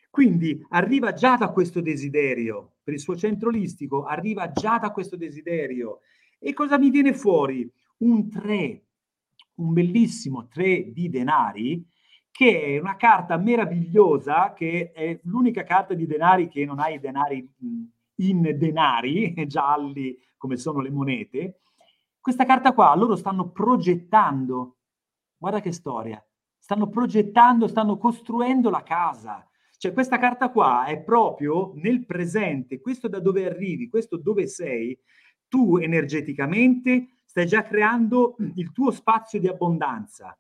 Quindi 0.08 0.64
arriva 0.70 1.14
già 1.14 1.36
da 1.36 1.50
questo 1.50 1.82
desiderio, 1.82 2.76
per 2.84 2.94
il 2.94 3.00
suo 3.00 3.16
centro 3.16 3.50
olistico, 3.50 4.04
arriva 4.06 4.52
già 4.52 4.78
da 4.78 4.92
questo 4.92 5.16
desiderio. 5.16 6.02
E 6.38 6.54
cosa 6.54 6.78
mi 6.78 6.92
viene 6.92 7.16
fuori? 7.16 7.68
Un 8.02 8.30
3, 8.30 8.86
un 9.56 9.74
bellissimo 9.74 10.48
3 10.48 10.92
di 10.92 11.10
denari, 11.10 11.84
che 12.30 12.62
è 12.62 12.80
una 12.80 12.98
carta 12.98 13.36
meravigliosa, 13.38 14.54
che 14.54 14.92
è 14.92 15.20
l'unica 15.24 15.64
carta 15.64 15.96
di 15.96 16.06
denari 16.06 16.50
che 16.50 16.66
non 16.66 16.78
ha 16.78 16.90
i 16.90 17.00
denari 17.00 17.52
in 18.18 18.42
denari, 18.60 19.34
gialli 19.48 20.16
come 20.38 20.56
sono 20.58 20.82
le 20.82 20.92
monete, 20.92 21.62
questa 22.28 22.44
carta 22.44 22.74
qua, 22.74 22.94
loro 22.94 23.16
stanno 23.16 23.52
progettando, 23.52 24.80
guarda 25.38 25.62
che 25.62 25.72
storia, 25.72 26.22
stanno 26.58 26.90
progettando, 26.90 27.70
stanno 27.70 27.98
costruendo 27.98 28.70
la 28.70 28.84
casa, 28.84 29.50
Cioè 29.78 29.94
questa 29.94 30.18
carta 30.18 30.50
qua 30.50 30.84
è 30.84 31.00
proprio 31.00 31.72
nel 31.76 32.06
presente, 32.06 32.82
questo 32.82 33.08
da 33.08 33.22
dove 33.22 33.46
arrivi, 33.46 33.88
questo 33.88 34.18
dove 34.18 34.46
sei, 34.48 35.00
tu 35.48 35.78
energeticamente 35.78 37.20
stai 37.24 37.46
già 37.46 37.64
creando 37.64 38.36
il 38.56 38.74
tuo 38.74 38.92
spazio 38.92 39.40
di 39.40 39.48
abbondanza. 39.48 40.38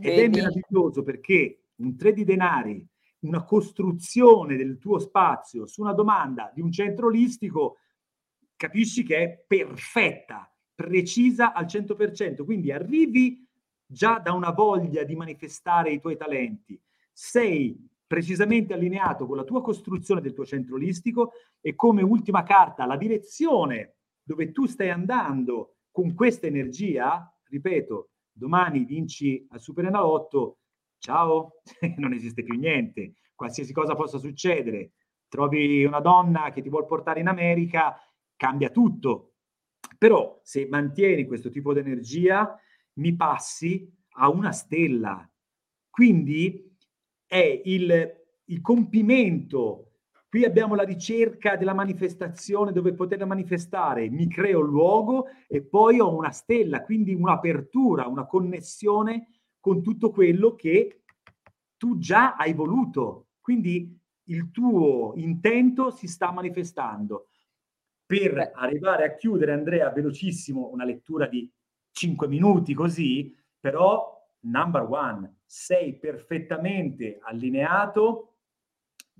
Ed 0.00 0.18
è 0.18 0.28
meraviglioso 0.28 1.02
perché 1.02 1.64
un 1.76 1.96
3 1.96 2.12
di 2.14 2.24
denari, 2.24 2.82
una 3.20 3.44
costruzione 3.44 4.56
del 4.56 4.78
tuo 4.78 4.98
spazio 5.00 5.66
su 5.66 5.82
una 5.82 5.92
domanda 5.92 6.50
di 6.54 6.62
un 6.62 6.72
centro 6.72 7.08
olistico, 7.08 7.76
capisci 8.56 9.02
che 9.02 9.16
è 9.18 9.44
perfetta, 9.46 10.50
precisa 10.76 11.52
al 11.52 11.64
100%. 11.64 12.44
Quindi 12.44 12.70
arrivi 12.70 13.44
già 13.84 14.18
da 14.18 14.32
una 14.32 14.50
voglia 14.50 15.02
di 15.02 15.16
manifestare 15.16 15.90
i 15.90 16.00
tuoi 16.00 16.16
talenti, 16.16 16.80
sei 17.12 17.76
precisamente 18.06 18.74
allineato 18.74 19.26
con 19.26 19.36
la 19.36 19.44
tua 19.44 19.62
costruzione 19.62 20.20
del 20.20 20.34
tuo 20.34 20.44
centro 20.44 20.76
olistico 20.76 21.32
e 21.60 21.74
come 21.74 22.02
ultima 22.02 22.44
carta 22.44 22.86
la 22.86 22.96
direzione 22.96 23.96
dove 24.22 24.52
tu 24.52 24.66
stai 24.66 24.90
andando 24.90 25.78
con 25.90 26.14
questa 26.14 26.46
energia, 26.46 27.32
ripeto, 27.48 28.10
domani 28.30 28.84
vinci 28.84 29.44
al 29.50 29.60
Super 29.60 29.86
Enalotto, 29.86 30.58
ciao, 30.98 31.62
non 31.96 32.12
esiste 32.12 32.42
più 32.42 32.58
niente, 32.58 33.14
qualsiasi 33.34 33.72
cosa 33.72 33.94
possa 33.94 34.18
succedere, 34.18 34.92
trovi 35.28 35.84
una 35.84 36.00
donna 36.00 36.50
che 36.50 36.62
ti 36.62 36.68
vuole 36.68 36.86
portare 36.86 37.20
in 37.20 37.28
America, 37.28 37.96
cambia 38.36 38.70
tutto. 38.70 39.35
Però 39.98 40.40
se 40.42 40.66
mantieni 40.68 41.26
questo 41.26 41.50
tipo 41.50 41.72
di 41.72 41.80
energia, 41.80 42.58
mi 42.94 43.14
passi 43.14 43.90
a 44.18 44.28
una 44.28 44.52
stella. 44.52 45.28
Quindi 45.90 46.76
è 47.26 47.62
il, 47.64 48.12
il 48.44 48.60
compimento. 48.60 49.92
Qui 50.28 50.44
abbiamo 50.44 50.74
la 50.74 50.82
ricerca 50.82 51.56
della 51.56 51.74
manifestazione 51.74 52.72
dove 52.72 52.92
poter 52.92 53.24
manifestare. 53.24 54.08
Mi 54.10 54.28
creo 54.28 54.60
il 54.60 54.68
luogo 54.68 55.26
e 55.48 55.62
poi 55.62 56.00
ho 56.00 56.14
una 56.14 56.30
stella, 56.30 56.82
quindi 56.82 57.14
un'apertura, 57.14 58.06
una 58.06 58.26
connessione 58.26 59.28
con 59.60 59.82
tutto 59.82 60.10
quello 60.10 60.54
che 60.54 61.02
tu 61.76 61.98
già 61.98 62.34
hai 62.34 62.52
voluto. 62.52 63.28
Quindi 63.40 63.98
il 64.24 64.50
tuo 64.50 65.12
intento 65.16 65.90
si 65.90 66.06
sta 66.06 66.30
manifestando. 66.32 67.28
Per 68.06 68.32
Beh. 68.32 68.52
arrivare 68.54 69.04
a 69.04 69.14
chiudere, 69.14 69.52
Andrea, 69.52 69.90
velocissimo, 69.90 70.70
una 70.72 70.84
lettura 70.84 71.26
di 71.26 71.50
5 71.90 72.28
minuti 72.28 72.72
così, 72.72 73.34
però 73.58 74.16
number 74.40 74.82
one, 74.82 75.40
sei 75.44 75.98
perfettamente 75.98 77.18
allineato 77.20 78.34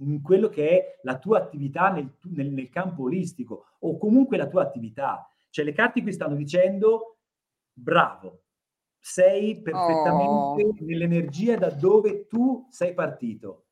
in 0.01 0.21
quello 0.23 0.49
che 0.49 0.69
è 0.69 1.01
la 1.03 1.19
tua 1.19 1.39
attività 1.39 1.91
nel, 1.91 2.17
nel, 2.25 2.51
nel, 2.51 2.69
campo 2.69 3.05
olistico 3.05 3.67
o 3.81 3.99
comunque 3.99 4.37
la 4.37 4.49
tua 4.49 4.63
attività. 4.63 5.29
Cioè 5.51 5.65
le 5.65 5.73
carte 5.73 6.03
qui 6.03 6.13
stanno 6.13 6.35
dicendo 6.35 7.19
bravo, 7.73 8.45
sei 8.99 9.63
perfettamente 9.63 10.65
oh. 10.65 10.75
nell'energia 10.81 11.57
da 11.57 11.71
dove 11.71 12.27
tu 12.27 12.67
sei 12.71 12.95
partito. 12.95 13.67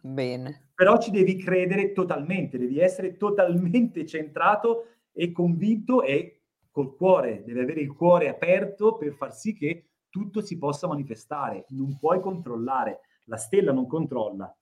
Bene. 0.00 0.63
Però 0.74 0.98
ci 0.98 1.10
devi 1.10 1.36
credere 1.36 1.92
totalmente, 1.92 2.58
devi 2.58 2.80
essere 2.80 3.16
totalmente 3.16 4.04
centrato 4.06 4.88
e 5.12 5.30
convinto 5.30 6.02
e 6.02 6.42
col 6.70 6.96
cuore, 6.96 7.44
devi 7.44 7.60
avere 7.60 7.80
il 7.80 7.94
cuore 7.94 8.28
aperto 8.28 8.96
per 8.96 9.14
far 9.14 9.32
sì 9.32 9.54
che 9.54 9.90
tutto 10.10 10.40
si 10.40 10.58
possa 10.58 10.88
manifestare, 10.88 11.66
non 11.68 11.96
puoi 11.98 12.20
controllare, 12.20 13.00
la 13.26 13.36
stella 13.36 13.72
non 13.72 13.86
controlla, 13.86 14.52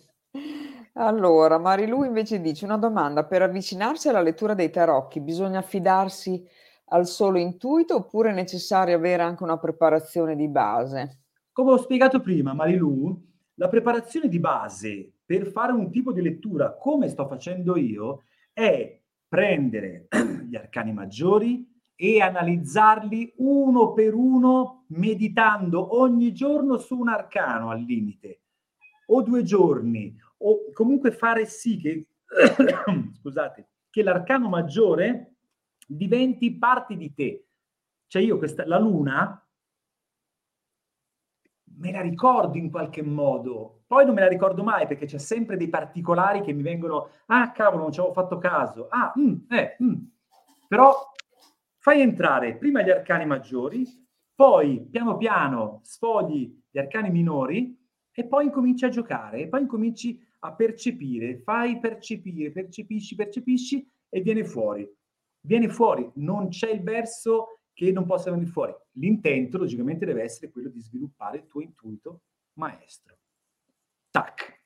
Allora, 1.00 1.56
Marilu 1.56 2.04
invece 2.04 2.42
dice 2.42 2.66
una 2.66 2.76
domanda, 2.76 3.24
per 3.24 3.40
avvicinarsi 3.40 4.10
alla 4.10 4.20
lettura 4.20 4.52
dei 4.52 4.68
tarocchi 4.68 5.20
bisogna 5.20 5.60
affidarsi 5.60 6.46
al 6.88 7.06
solo 7.06 7.38
intuito 7.38 7.94
oppure 7.94 8.30
è 8.30 8.34
necessario 8.34 8.96
avere 8.96 9.22
anche 9.22 9.42
una 9.42 9.56
preparazione 9.56 10.36
di 10.36 10.46
base? 10.46 11.22
Come 11.52 11.72
ho 11.72 11.78
spiegato 11.78 12.20
prima, 12.20 12.52
Marilu, 12.52 13.18
la 13.54 13.68
preparazione 13.68 14.28
di 14.28 14.38
base 14.38 15.10
per 15.24 15.46
fare 15.46 15.72
un 15.72 15.90
tipo 15.90 16.12
di 16.12 16.20
lettura 16.20 16.76
come 16.76 17.08
sto 17.08 17.26
facendo 17.26 17.78
io 17.78 18.24
è 18.52 19.00
prendere 19.26 20.06
gli 20.46 20.54
arcani 20.54 20.92
maggiori 20.92 21.66
e 21.94 22.20
analizzarli 22.20 23.36
uno 23.38 23.94
per 23.94 24.12
uno 24.12 24.84
meditando 24.88 25.98
ogni 25.98 26.34
giorno 26.34 26.76
su 26.76 26.98
un 26.98 27.08
arcano 27.08 27.70
al 27.70 27.80
limite 27.80 28.40
o 29.06 29.22
due 29.22 29.42
giorni 29.42 30.14
o 30.42 30.72
comunque 30.72 31.10
fare 31.10 31.46
sì 31.46 31.76
che 31.76 32.06
scusate 33.20 33.68
che 33.90 34.02
l'arcano 34.02 34.48
maggiore 34.48 35.34
diventi 35.86 36.56
parte 36.56 36.96
di 36.96 37.12
te 37.12 37.46
cioè 38.06 38.22
io 38.22 38.38
questa 38.38 38.66
la 38.66 38.78
luna 38.78 39.44
me 41.80 41.92
la 41.92 42.00
ricordo 42.00 42.56
in 42.56 42.70
qualche 42.70 43.02
modo. 43.02 43.82
Poi 43.86 44.04
non 44.04 44.14
me 44.14 44.20
la 44.20 44.28
ricordo 44.28 44.62
mai 44.62 44.86
perché 44.86 45.06
c'è 45.06 45.18
sempre 45.18 45.56
dei 45.56 45.68
particolari 45.68 46.42
che 46.42 46.52
mi 46.52 46.62
vengono, 46.62 47.10
ah 47.26 47.50
cavolo, 47.50 47.82
non 47.82 47.92
ci 47.92 47.98
avevo 47.98 48.14
fatto 48.14 48.38
caso. 48.38 48.86
Ah, 48.88 49.12
mm, 49.18 49.34
eh, 49.48 49.76
mm. 49.82 49.94
Però 50.68 50.94
fai 51.78 52.00
entrare 52.00 52.56
prima 52.56 52.82
gli 52.82 52.90
arcani 52.90 53.26
maggiori, 53.26 53.84
poi 54.34 54.86
piano 54.90 55.16
piano 55.16 55.80
sfogli 55.82 56.62
gli 56.70 56.78
arcani 56.78 57.10
minori 57.10 57.76
e 58.12 58.24
poi 58.26 58.44
incominci 58.44 58.84
a 58.84 58.90
giocare, 58.90 59.40
e 59.40 59.48
poi 59.48 59.62
incominci 59.62 60.24
a 60.40 60.54
percepire, 60.54 61.38
fai 61.38 61.78
percepire, 61.78 62.50
percepisci, 62.50 63.14
percepisci 63.14 63.90
e 64.08 64.20
viene 64.20 64.44
fuori. 64.44 64.88
Viene 65.42 65.68
fuori, 65.68 66.10
non 66.16 66.48
c'è 66.48 66.70
il 66.70 66.82
verso 66.82 67.60
che 67.72 67.92
non 67.92 68.04
possa 68.04 68.30
venire 68.30 68.50
fuori. 68.50 68.74
L'intento, 68.92 69.58
logicamente, 69.58 70.04
deve 70.04 70.22
essere 70.22 70.50
quello 70.50 70.68
di 70.68 70.80
sviluppare 70.80 71.38
il 71.38 71.46
tuo 71.46 71.62
intuito 71.62 72.22
maestro. 72.54 73.16
Tac. 74.10 74.58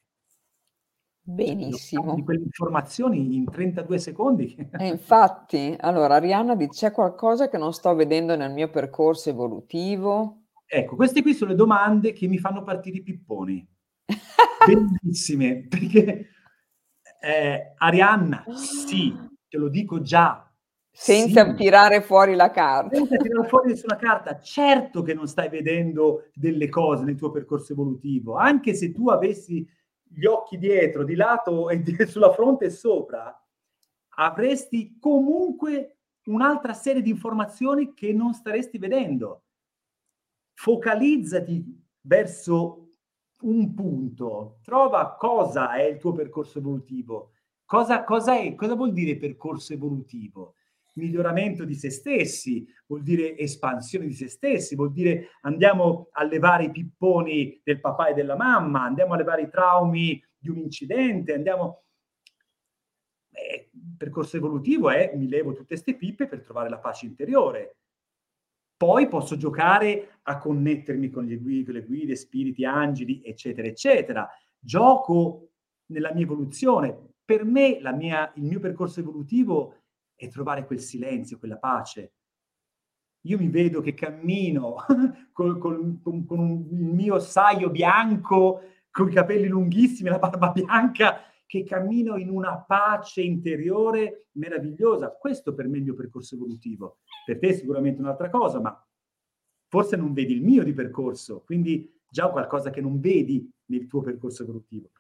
Benissimo. 1.26 2.14
Di 2.14 2.22
quelle 2.22 2.42
informazioni 2.42 3.36
in 3.36 3.44
32 3.50 3.98
secondi. 3.98 4.56
E 4.78 4.86
infatti, 4.88 5.74
allora, 5.78 6.16
Arianna 6.16 6.54
dice, 6.54 6.88
c'è 6.88 6.90
qualcosa 6.92 7.48
che 7.48 7.56
non 7.56 7.72
sto 7.72 7.94
vedendo 7.94 8.36
nel 8.36 8.52
mio 8.52 8.68
percorso 8.68 9.30
evolutivo? 9.30 10.42
Ecco, 10.66 10.96
queste 10.96 11.22
qui 11.22 11.34
sono 11.34 11.50
le 11.50 11.56
domande 11.56 12.12
che 12.12 12.26
mi 12.26 12.38
fanno 12.38 12.62
partire 12.62 12.98
i 12.98 13.02
pipponi. 13.02 13.66
Bellissime, 14.66 15.66
perché 15.68 16.28
eh, 17.20 17.74
Arianna, 17.76 18.44
sì, 18.54 19.14
te 19.48 19.58
lo 19.58 19.68
dico 19.68 20.00
già, 20.00 20.44
senza 20.96 21.44
sì. 21.50 21.54
tirare 21.56 22.02
fuori 22.02 22.36
la 22.36 22.52
carta. 22.52 22.94
Senza 22.94 23.16
tirare 23.16 23.48
fuori 23.48 23.70
nessuna 23.70 23.96
carta. 23.96 24.38
Certo 24.38 25.02
che 25.02 25.12
non 25.12 25.26
stai 25.26 25.48
vedendo 25.48 26.30
delle 26.32 26.68
cose 26.68 27.02
nel 27.02 27.16
tuo 27.16 27.32
percorso 27.32 27.72
evolutivo, 27.72 28.36
anche 28.36 28.74
se 28.74 28.92
tu 28.92 29.08
avessi 29.08 29.68
gli 30.02 30.24
occhi 30.24 30.56
dietro, 30.56 31.02
di 31.02 31.16
lato 31.16 31.68
e 31.68 31.82
di, 31.82 31.96
sulla 32.06 32.32
fronte 32.32 32.66
e 32.66 32.70
sopra, 32.70 33.36
avresti 34.16 34.96
comunque 35.00 35.96
un'altra 36.26 36.72
serie 36.72 37.02
di 37.02 37.10
informazioni 37.10 37.92
che 37.92 38.12
non 38.12 38.32
staresti 38.32 38.78
vedendo. 38.78 39.42
Focalizzati 40.54 41.82
verso 42.02 42.83
un 43.42 43.74
punto, 43.74 44.58
trova 44.62 45.16
cosa 45.16 45.74
è 45.74 45.82
il 45.82 45.98
tuo 45.98 46.12
percorso 46.12 46.58
evolutivo. 46.58 47.32
Cosa, 47.64 48.04
cosa, 48.04 48.38
è, 48.38 48.54
cosa 48.54 48.74
vuol 48.74 48.92
dire 48.92 49.16
percorso 49.16 49.72
evolutivo? 49.72 50.54
miglioramento 50.94 51.64
di 51.64 51.74
se 51.74 51.90
stessi, 51.90 52.66
vuol 52.86 53.02
dire 53.02 53.36
espansione 53.36 54.06
di 54.06 54.14
se 54.14 54.28
stessi, 54.28 54.74
vuol 54.74 54.92
dire 54.92 55.30
andiamo 55.42 56.08
a 56.12 56.24
levare 56.24 56.64
i 56.64 56.70
pipponi 56.70 57.60
del 57.62 57.80
papà 57.80 58.08
e 58.08 58.14
della 58.14 58.36
mamma, 58.36 58.82
andiamo 58.82 59.14
a 59.14 59.16
levare 59.16 59.42
i 59.42 59.50
traumi 59.50 60.22
di 60.36 60.48
un 60.48 60.58
incidente, 60.58 61.34
andiamo... 61.34 61.82
Eh, 63.30 63.70
il 63.72 63.96
percorso 63.96 64.36
evolutivo 64.36 64.90
è 64.90 65.12
mi 65.16 65.28
levo 65.28 65.52
tutte 65.52 65.66
queste 65.66 65.96
pippe 65.96 66.28
per 66.28 66.42
trovare 66.42 66.68
la 66.68 66.78
pace 66.78 67.06
interiore. 67.06 67.78
Poi 68.84 69.08
posso 69.08 69.38
giocare 69.38 70.18
a 70.24 70.36
connettermi 70.36 71.08
con 71.08 71.24
le 71.24 71.36
guide, 71.36 71.72
le 71.72 71.86
guide 71.86 72.14
spiriti, 72.16 72.66
angeli, 72.66 73.22
eccetera, 73.24 73.66
eccetera. 73.66 74.28
Gioco 74.58 75.52
nella 75.86 76.12
mia 76.12 76.24
evoluzione. 76.24 77.12
Per 77.24 77.46
me 77.46 77.80
mia, 77.96 78.30
il 78.34 78.42
mio 78.42 78.60
percorso 78.60 79.00
evolutivo 79.00 79.76
e 80.14 80.28
trovare 80.28 80.66
quel 80.66 80.80
silenzio, 80.80 81.38
quella 81.38 81.56
pace. 81.56 82.12
Io 83.22 83.38
mi 83.38 83.48
vedo 83.48 83.80
che 83.80 83.94
cammino 83.94 84.76
con, 85.32 85.58
con, 85.58 86.00
con 86.02 86.38
un, 86.38 86.66
il 86.70 86.84
mio 86.92 87.18
saio 87.20 87.70
bianco, 87.70 88.60
con 88.90 89.08
i 89.08 89.14
capelli 89.14 89.46
lunghissimi, 89.46 90.10
la 90.10 90.18
barba 90.18 90.50
bianca, 90.50 91.22
che 91.46 91.64
cammino 91.64 92.16
in 92.16 92.30
una 92.30 92.58
pace 92.58 93.22
interiore 93.22 94.28
meravigliosa. 94.32 95.10
Questo 95.10 95.54
per 95.54 95.68
me 95.68 95.74
è 95.74 95.78
il 95.78 95.84
mio 95.84 95.94
percorso 95.94 96.34
evolutivo. 96.34 96.98
Per 97.24 97.38
te 97.38 97.48
è 97.48 97.52
sicuramente 97.52 98.00
un'altra 98.00 98.30
cosa, 98.30 98.60
ma 98.60 98.86
forse 99.68 99.96
non 99.96 100.12
vedi 100.12 100.34
il 100.34 100.42
mio 100.42 100.62
di 100.62 100.72
percorso, 100.72 101.42
quindi 101.44 101.92
già 102.08 102.28
qualcosa 102.28 102.70
che 102.70 102.80
non 102.80 103.00
vedi 103.00 103.50
nel 103.66 103.86
tuo 103.86 104.00
percorso 104.00 104.42
evolutivo. 104.42 104.90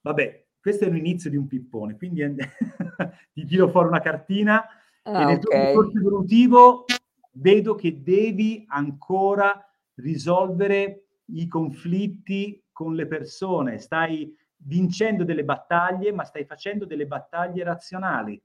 Vabbè, 0.00 0.46
questo 0.60 0.84
è 0.84 0.90
l'inizio 0.90 1.30
di 1.30 1.36
un 1.36 1.46
pippone, 1.46 1.96
quindi 1.96 2.22
ti 3.32 3.44
tiro 3.44 3.68
fuori 3.68 3.88
una 3.88 4.00
cartina 4.00 4.64
ah, 5.02 5.22
e 5.22 5.24
nel 5.24 5.36
okay. 5.36 5.38
tuo 5.38 5.50
percorso 5.50 5.98
evolutivo 5.98 6.84
vedo 7.32 7.74
che 7.74 8.02
devi 8.02 8.64
ancora 8.68 9.64
risolvere 9.94 11.06
i 11.26 11.46
conflitti 11.46 12.62
con 12.72 12.94
le 12.94 13.06
persone, 13.06 13.78
stai 13.78 14.34
vincendo 14.66 15.24
delle 15.24 15.44
battaglie, 15.44 16.12
ma 16.12 16.24
stai 16.24 16.44
facendo 16.44 16.84
delle 16.84 17.06
battaglie 17.06 17.64
razionali. 17.64 18.40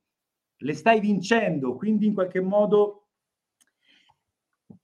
Le 0.57 0.73
stai 0.73 0.99
vincendo, 0.99 1.75
quindi 1.75 2.05
in 2.05 2.13
qualche 2.13 2.39
modo 2.41 3.07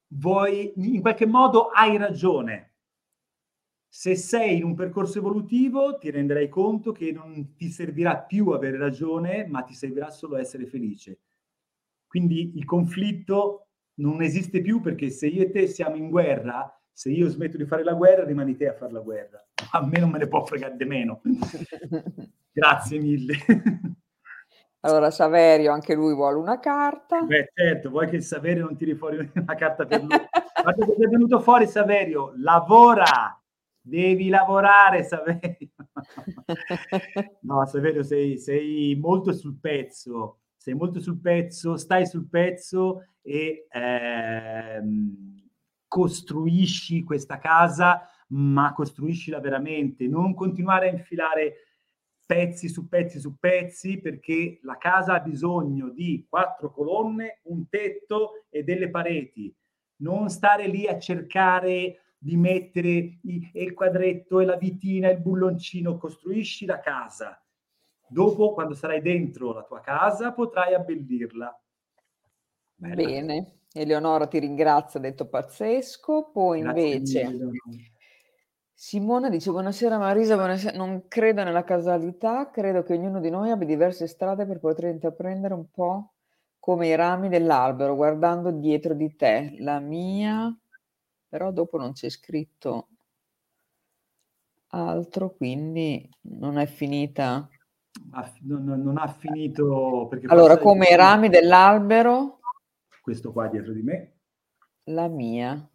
vuoi, 0.09 0.73
in 0.75 1.01
qualche 1.01 1.25
modo 1.25 1.67
hai 1.67 1.97
ragione. 1.97 2.73
Se 3.89 4.15
sei 4.15 4.57
in 4.57 4.63
un 4.63 4.75
percorso 4.75 5.19
evolutivo, 5.19 5.97
ti 5.97 6.11
renderai 6.11 6.49
conto 6.49 6.91
che 6.91 7.11
non 7.11 7.55
ti 7.55 7.69
servirà 7.69 8.17
più 8.17 8.49
avere 8.49 8.77
ragione, 8.77 9.45
ma 9.47 9.63
ti 9.63 9.73
servirà 9.73 10.09
solo 10.09 10.37
essere 10.37 10.65
felice. 10.65 11.21
Quindi 12.07 12.57
il 12.57 12.65
conflitto 12.65 13.69
non 13.95 14.21
esiste 14.21 14.61
più 14.61 14.81
perché 14.81 15.09
se 15.09 15.27
io 15.27 15.43
e 15.43 15.51
te 15.51 15.67
siamo 15.67 15.95
in 15.95 16.09
guerra, 16.09 16.71
se 16.97 17.11
io 17.11 17.29
smetto 17.29 17.57
di 17.57 17.65
fare 17.65 17.83
la 17.83 17.93
guerra, 17.93 18.23
rimani 18.23 18.57
te 18.57 18.69
a 18.69 18.73
fare 18.73 18.91
la 18.91 19.01
guerra. 19.01 19.45
A 19.73 19.85
me 19.85 19.99
non 19.99 20.09
me 20.09 20.17
ne 20.17 20.27
può 20.27 20.43
fregare 20.43 20.75
di 20.75 20.85
meno. 20.85 21.21
Grazie 22.51 22.99
mille. 22.99 23.35
Allora 24.79 25.11
Saverio, 25.11 25.71
anche 25.71 25.93
lui 25.93 26.15
vuole 26.15 26.37
una 26.37 26.59
carta. 26.59 27.21
Beh, 27.21 27.51
certo, 27.53 27.91
vuoi 27.91 28.09
che 28.09 28.15
il 28.15 28.23
Saverio 28.23 28.63
non 28.63 28.75
tiri 28.75 28.95
fuori 28.95 29.17
una 29.31 29.53
carta 29.53 29.85
per 29.85 29.99
lui? 29.99 30.07
Guarda 30.09 30.85
che 30.87 30.93
è 30.93 31.07
venuto 31.07 31.39
fuori 31.39 31.67
Saverio, 31.67 32.33
lavora, 32.37 33.39
devi 33.79 34.29
lavorare 34.29 35.03
Saverio. 35.03 35.69
no, 37.41 37.63
Saverio, 37.67 38.01
sei, 38.01 38.39
sei 38.39 38.97
molto 38.99 39.33
sul 39.33 39.59
pezzo, 39.61 40.39
sei 40.55 40.73
molto 40.73 40.99
sul 40.99 41.19
pezzo, 41.19 41.77
stai 41.77 42.07
sul 42.07 42.27
pezzo 42.27 43.05
e... 43.21 43.67
Ehm, 43.69 45.45
costruisci 45.87 47.03
questa 47.03 47.37
casa, 47.37 48.09
ma 48.29 48.73
costruiscila 48.73 49.39
veramente, 49.39 50.07
non 50.07 50.33
continuare 50.33 50.89
a 50.89 50.93
infilare 50.93 51.55
pezzi 52.27 52.67
su 52.67 52.89
pezzi 52.89 53.19
su 53.19 53.37
pezzi 53.39 53.99
perché 53.99 54.59
la 54.63 54.77
casa 54.77 55.13
ha 55.13 55.19
bisogno 55.21 55.89
di 55.89 56.25
quattro 56.29 56.71
colonne, 56.71 57.39
un 57.43 57.69
tetto 57.69 58.45
e 58.49 58.63
delle 58.63 58.89
pareti. 58.89 59.55
Non 59.99 60.29
stare 60.29 60.67
lì 60.67 60.87
a 60.87 60.99
cercare 60.99 62.01
di 62.17 62.35
mettere 62.35 63.19
il 63.23 63.73
quadretto 63.73 64.39
e 64.39 64.45
la 64.45 64.57
vitina, 64.57 65.09
il 65.09 65.21
bulloncino, 65.21 65.97
costruisci 65.97 66.65
la 66.65 66.79
casa. 66.79 67.41
Dopo, 68.09 68.53
quando 68.53 68.73
sarai 68.73 69.01
dentro 69.01 69.53
la 69.53 69.63
tua 69.63 69.79
casa, 69.79 70.33
potrai 70.33 70.73
abbellirla. 70.73 71.61
Bella. 72.75 72.95
Bene. 72.95 73.59
Eleonora 73.81 74.27
ti 74.27 74.39
ringrazio, 74.39 74.99
ha 74.99 75.01
detto 75.03 75.27
pazzesco. 75.27 76.31
Poi 76.33 76.61
Grazie 76.61 76.95
invece 76.95 77.27
mille, 77.29 77.51
Simona 78.79 79.29
dice 79.29 79.49
buonasera 79.49 79.97
Marisa, 79.97 80.35
buonasera. 80.35 80.77
non 80.77 81.07
credo 81.07 81.43
nella 81.43 81.63
causalità, 81.63 82.51
credo 82.51 82.83
che 82.83 82.93
ognuno 82.93 83.19
di 83.19 83.31
noi 83.31 83.49
abbia 83.49 83.65
diverse 83.65 84.05
strade 84.05 84.45
per 84.45 84.59
poter 84.59 84.91
intraprendere 84.91 85.55
un 85.55 85.71
po' 85.71 86.13
come 86.59 86.87
i 86.87 86.95
rami 86.95 87.27
dell'albero, 87.27 87.95
guardando 87.95 88.51
dietro 88.51 88.93
di 88.93 89.15
te. 89.15 89.55
La 89.59 89.79
mia, 89.79 90.55
però 91.27 91.51
dopo 91.51 91.77
non 91.77 91.93
c'è 91.93 92.07
scritto 92.09 92.89
altro, 94.67 95.33
quindi 95.35 96.07
non 96.21 96.59
è 96.59 96.67
finita. 96.67 97.49
Non, 98.41 98.63
non 98.63 98.97
ha 98.97 99.07
finito 99.07 100.05
perché 100.07 100.27
allora 100.27 100.59
come 100.59 100.85
i 100.87 100.95
rami 100.95 101.29
dell'albero 101.29 102.41
questo 103.07 103.31
qua 103.31 103.47
dietro 103.47 103.71
di 103.71 103.83
me. 103.83 104.15
La 104.89 105.07
mia. 105.07 105.65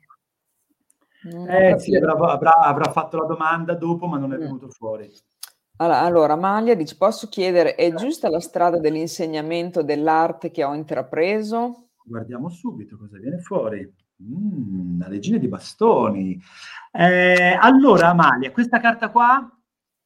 eh 1.48 1.78
sì, 1.78 1.96
avrà, 1.96 2.12
avrà, 2.12 2.56
avrà, 2.56 2.92
fatto 2.92 3.16
la 3.16 3.24
domanda 3.24 3.74
dopo, 3.74 4.06
ma 4.06 4.18
non 4.18 4.34
è 4.34 4.36
mm. 4.36 4.40
venuto 4.40 4.68
fuori. 4.68 5.10
Allora, 5.76 6.00
allora, 6.00 6.32
Amalia 6.34 6.76
dice, 6.76 6.94
posso 6.98 7.28
chiedere, 7.28 7.74
è 7.74 7.94
giusta 7.94 8.28
la 8.28 8.38
strada 8.38 8.78
dell'insegnamento 8.78 9.82
dell'arte 9.82 10.50
che 10.50 10.62
ho 10.62 10.74
intrapreso? 10.74 11.88
Guardiamo 12.04 12.50
subito 12.50 12.98
cosa 12.98 13.18
viene 13.18 13.38
fuori. 13.38 13.90
Mm, 14.22 15.00
la 15.00 15.08
regina 15.08 15.38
di 15.38 15.48
bastoni. 15.48 16.38
Eh, 16.92 17.56
allora, 17.58 18.10
Amalia, 18.10 18.52
questa 18.52 18.78
carta 18.78 19.10
qua 19.10 19.50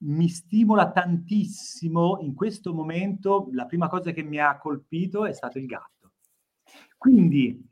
mi 0.05 0.29
stimola 0.29 0.93
tantissimo 0.93 2.19
in 2.21 2.35
questo 2.35 2.73
momento. 2.73 3.49
La 3.51 3.67
prima 3.67 3.89
cosa 3.89 4.13
che 4.13 4.23
mi 4.23 4.39
ha 4.39 4.57
colpito 4.59 5.27
è 5.27 5.33
stato 5.33 5.59
il 5.59 5.67
gatto. 5.67 5.96
Quindi 7.07 7.65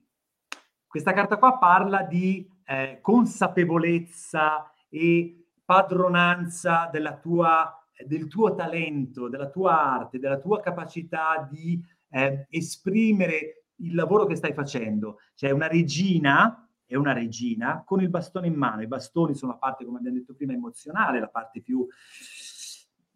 questa 0.86 1.12
carta 1.12 1.38
qua 1.38 1.58
parla 1.58 2.02
di 2.02 2.48
eh, 2.66 3.00
consapevolezza 3.00 4.72
e 4.88 5.48
padronanza 5.64 6.88
tua, 7.20 7.84
del 8.06 8.28
tuo 8.28 8.54
talento, 8.54 9.28
della 9.28 9.50
tua 9.50 9.76
arte, 9.76 10.20
della 10.20 10.38
tua 10.38 10.60
capacità 10.60 11.48
di 11.50 11.82
eh, 12.10 12.46
esprimere 12.48 13.64
il 13.78 13.96
lavoro 13.96 14.24
che 14.24 14.36
stai 14.36 14.52
facendo. 14.52 15.18
C'è 15.34 15.50
una 15.50 15.66
regina, 15.66 16.70
è 16.86 16.94
una 16.94 17.12
regina 17.12 17.82
con 17.84 18.00
il 18.00 18.10
bastone 18.10 18.46
in 18.46 18.54
mano. 18.54 18.82
I 18.82 18.86
bastoni 18.86 19.34
sono 19.34 19.50
la 19.50 19.58
parte, 19.58 19.84
come 19.84 19.98
abbiamo 19.98 20.16
detto 20.16 20.36
prima, 20.36 20.52
emozionale, 20.52 21.18
la 21.18 21.26
parte 21.26 21.60
più 21.60 21.84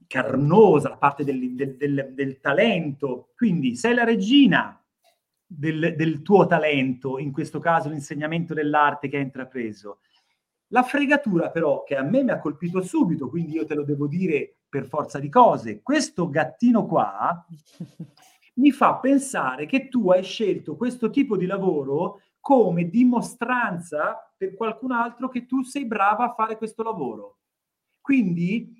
carnosa, 0.08 0.88
la 0.88 0.96
parte 0.96 1.22
del, 1.22 1.54
del, 1.54 1.76
del, 1.76 2.10
del 2.12 2.40
talento. 2.40 3.30
Quindi 3.36 3.76
sei 3.76 3.94
la 3.94 4.02
regina, 4.02 4.82
del, 5.50 5.94
del 5.96 6.20
tuo 6.20 6.46
talento, 6.46 7.18
in 7.18 7.32
questo 7.32 7.58
caso 7.58 7.88
l'insegnamento 7.88 8.52
dell'arte 8.52 9.08
che 9.08 9.16
hai 9.16 9.22
intrapreso. 9.22 10.00
La 10.68 10.82
fregatura 10.82 11.50
però 11.50 11.82
che 11.82 11.96
a 11.96 12.02
me 12.02 12.22
mi 12.22 12.30
ha 12.30 12.38
colpito 12.38 12.82
subito, 12.82 13.30
quindi 13.30 13.54
io 13.54 13.64
te 13.64 13.74
lo 13.74 13.84
devo 13.84 14.06
dire 14.06 14.58
per 14.68 14.86
forza 14.86 15.18
di 15.18 15.30
cose, 15.30 15.80
questo 15.82 16.28
gattino 16.28 16.84
qua 16.84 17.46
mi 18.56 18.70
fa 18.70 18.96
pensare 18.96 19.64
che 19.64 19.88
tu 19.88 20.10
hai 20.10 20.22
scelto 20.22 20.76
questo 20.76 21.08
tipo 21.08 21.38
di 21.38 21.46
lavoro 21.46 22.20
come 22.38 22.90
dimostranza 22.90 24.32
per 24.36 24.54
qualcun 24.54 24.92
altro 24.92 25.28
che 25.28 25.46
tu 25.46 25.62
sei 25.62 25.86
brava 25.86 26.24
a 26.24 26.34
fare 26.34 26.56
questo 26.58 26.82
lavoro. 26.82 27.38
Quindi 28.00 28.74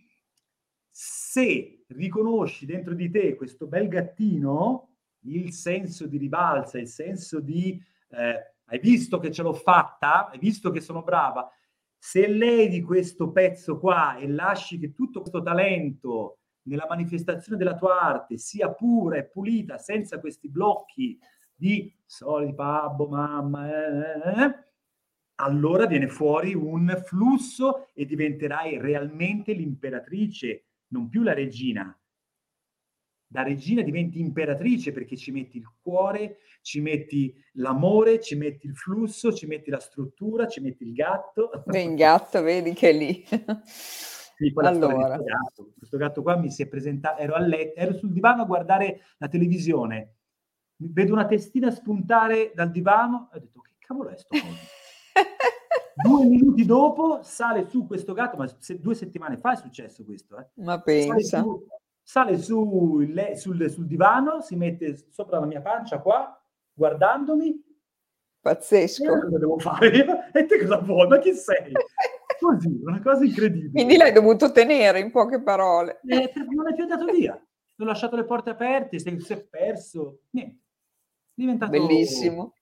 se 0.90 1.84
riconosci 1.86 2.66
dentro 2.66 2.94
di 2.94 3.10
te 3.10 3.34
questo 3.34 3.66
bel 3.66 3.88
gattino, 3.88 4.87
il 5.22 5.52
senso 5.52 6.06
di 6.06 6.16
ribalza, 6.16 6.78
il 6.78 6.88
senso 6.88 7.40
di 7.40 7.80
eh, 8.10 8.52
hai 8.70 8.78
visto 8.80 9.18
che 9.18 9.30
ce 9.30 9.42
l'ho 9.42 9.54
fatta, 9.54 10.28
hai 10.28 10.38
visto 10.38 10.70
che 10.70 10.80
sono 10.80 11.02
brava. 11.02 11.50
Se 11.96 12.26
levi 12.28 12.82
questo 12.82 13.30
pezzo 13.30 13.78
qua 13.78 14.16
e 14.16 14.28
lasci 14.28 14.78
che 14.78 14.92
tutto 14.92 15.20
questo 15.20 15.42
talento 15.42 16.38
nella 16.62 16.86
manifestazione 16.88 17.56
della 17.56 17.74
tua 17.74 18.00
arte 18.00 18.36
sia 18.36 18.70
pura 18.72 19.16
e 19.16 19.24
pulita, 19.24 19.78
senza 19.78 20.20
questi 20.20 20.48
blocchi 20.48 21.18
di 21.54 21.92
soliti 22.04 22.52
babbo, 22.52 23.08
mamma, 23.08 23.68
eh, 23.68 24.42
eh, 24.44 24.66
allora 25.36 25.86
viene 25.86 26.08
fuori 26.08 26.54
un 26.54 27.02
flusso 27.04 27.88
e 27.94 28.04
diventerai 28.04 28.78
realmente 28.78 29.52
l'imperatrice, 29.52 30.66
non 30.88 31.08
più 31.08 31.22
la 31.22 31.32
regina, 31.32 31.98
da 33.30 33.42
regina 33.42 33.82
diventi 33.82 34.18
imperatrice 34.18 34.90
perché 34.90 35.16
ci 35.16 35.30
metti 35.30 35.58
il 35.58 35.70
cuore, 35.82 36.38
ci 36.62 36.80
metti 36.80 37.34
l'amore, 37.52 38.20
ci 38.20 38.34
metti 38.36 38.66
il 38.66 38.74
flusso, 38.74 39.32
ci 39.32 39.46
metti 39.46 39.70
la 39.70 39.78
struttura, 39.78 40.48
ci 40.48 40.60
metti 40.60 40.84
il 40.84 40.94
gatto. 40.94 41.50
Beh, 41.66 41.82
il 41.82 41.94
gatto, 41.94 42.42
vedi 42.42 42.72
che 42.72 42.88
è 42.88 42.92
lì. 42.92 43.24
Sì, 44.38 44.52
allora. 44.54 45.16
Questo 45.16 45.24
gatto. 45.24 45.72
questo 45.76 45.96
gatto 45.98 46.22
qua 46.22 46.36
mi 46.36 46.50
si 46.50 46.62
è 46.62 46.68
presentato, 46.68 47.20
ero 47.20 47.34
a 47.34 47.40
letto, 47.40 47.80
ero 47.80 47.92
sul 47.94 48.12
divano 48.12 48.42
a 48.42 48.46
guardare 48.46 49.00
la 49.18 49.26
televisione, 49.26 50.14
vedo 50.76 51.12
una 51.12 51.26
testina 51.26 51.70
spuntare 51.70 52.52
dal 52.54 52.70
divano 52.70 53.28
e 53.32 53.36
ho 53.36 53.40
detto 53.40 53.60
che 53.60 53.72
cavolo 53.78 54.10
è 54.10 54.16
sto 54.16 54.36
Due 56.00 56.24
minuti 56.26 56.64
dopo 56.64 57.24
sale 57.24 57.68
su 57.68 57.84
questo 57.84 58.12
gatto, 58.12 58.36
ma 58.36 58.46
se, 58.60 58.78
due 58.78 58.94
settimane 58.94 59.36
fa 59.36 59.54
è 59.54 59.56
successo 59.56 60.04
questo. 60.04 60.38
Eh. 60.38 60.46
Ma 60.62 60.80
pensa. 60.80 61.40
Su, 61.40 61.66
sale 62.08 62.38
su, 62.38 63.00
le, 63.00 63.36
sul, 63.36 63.70
sul, 63.70 63.86
divano, 63.86 64.40
si 64.40 64.56
mette 64.56 64.96
sopra 65.10 65.40
la 65.40 65.44
mia 65.44 65.60
pancia 65.60 66.00
qua, 66.00 66.42
guardandomi. 66.72 67.62
Pazzesco. 68.40 69.20
cosa 69.20 69.38
devo 69.38 69.58
fare? 69.58 70.30
E 70.32 70.46
te 70.46 70.58
cosa 70.58 70.78
vuoi? 70.78 71.06
Ma 71.06 71.18
chi 71.18 71.34
sei? 71.34 71.70
Così, 72.40 72.80
una 72.82 73.02
cosa 73.02 73.24
incredibile. 73.24 73.72
Quindi 73.72 73.98
l'hai 73.98 74.12
dovuto 74.12 74.50
tenere 74.52 75.00
in 75.00 75.10
poche 75.10 75.42
parole. 75.42 76.00
Eh, 76.06 76.32
non 76.48 76.68
è 76.68 76.74
più 76.74 76.84
andato 76.84 77.04
via. 77.04 77.34
Ho 77.34 77.84
lasciato 77.84 78.16
le 78.16 78.24
porte 78.24 78.50
aperte, 78.50 78.98
si 78.98 79.08
è 79.10 79.44
perso. 79.44 80.20
Niente. 80.30 80.62
Diventato... 81.34 81.72
Bellissimo. 81.72 82.54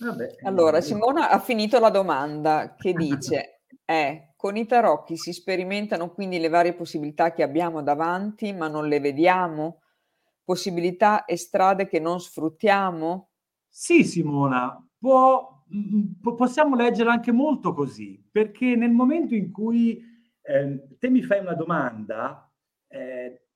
Vabbè, 0.00 0.36
allora, 0.44 0.80
Simona 0.80 1.28
ha 1.28 1.38
finito 1.40 1.78
la 1.78 1.90
domanda 1.90 2.74
che 2.74 2.94
dice, 2.94 3.57
è, 3.88 4.34
con 4.36 4.58
i 4.58 4.66
tarocchi 4.66 5.16
si 5.16 5.32
sperimentano 5.32 6.10
quindi 6.10 6.38
le 6.38 6.50
varie 6.50 6.74
possibilità 6.74 7.32
che 7.32 7.42
abbiamo 7.42 7.82
davanti, 7.82 8.52
ma 8.52 8.68
non 8.68 8.86
le 8.86 9.00
vediamo? 9.00 9.80
Possibilità 10.44 11.24
e 11.24 11.38
strade 11.38 11.88
che 11.88 11.98
non 11.98 12.20
sfruttiamo? 12.20 13.30
Sì, 13.66 14.04
Simona, 14.04 14.86
può, 14.98 15.64
mm, 15.74 16.20
possiamo 16.36 16.76
leggerla 16.76 17.12
anche 17.12 17.32
molto 17.32 17.72
così, 17.72 18.22
perché 18.30 18.76
nel 18.76 18.90
momento 18.90 19.34
in 19.34 19.50
cui 19.50 20.04
eh, 20.42 20.86
te 20.98 21.08
mi 21.08 21.22
fai 21.22 21.40
una 21.40 21.54
domanda, 21.54 22.46
eh, 22.88 23.46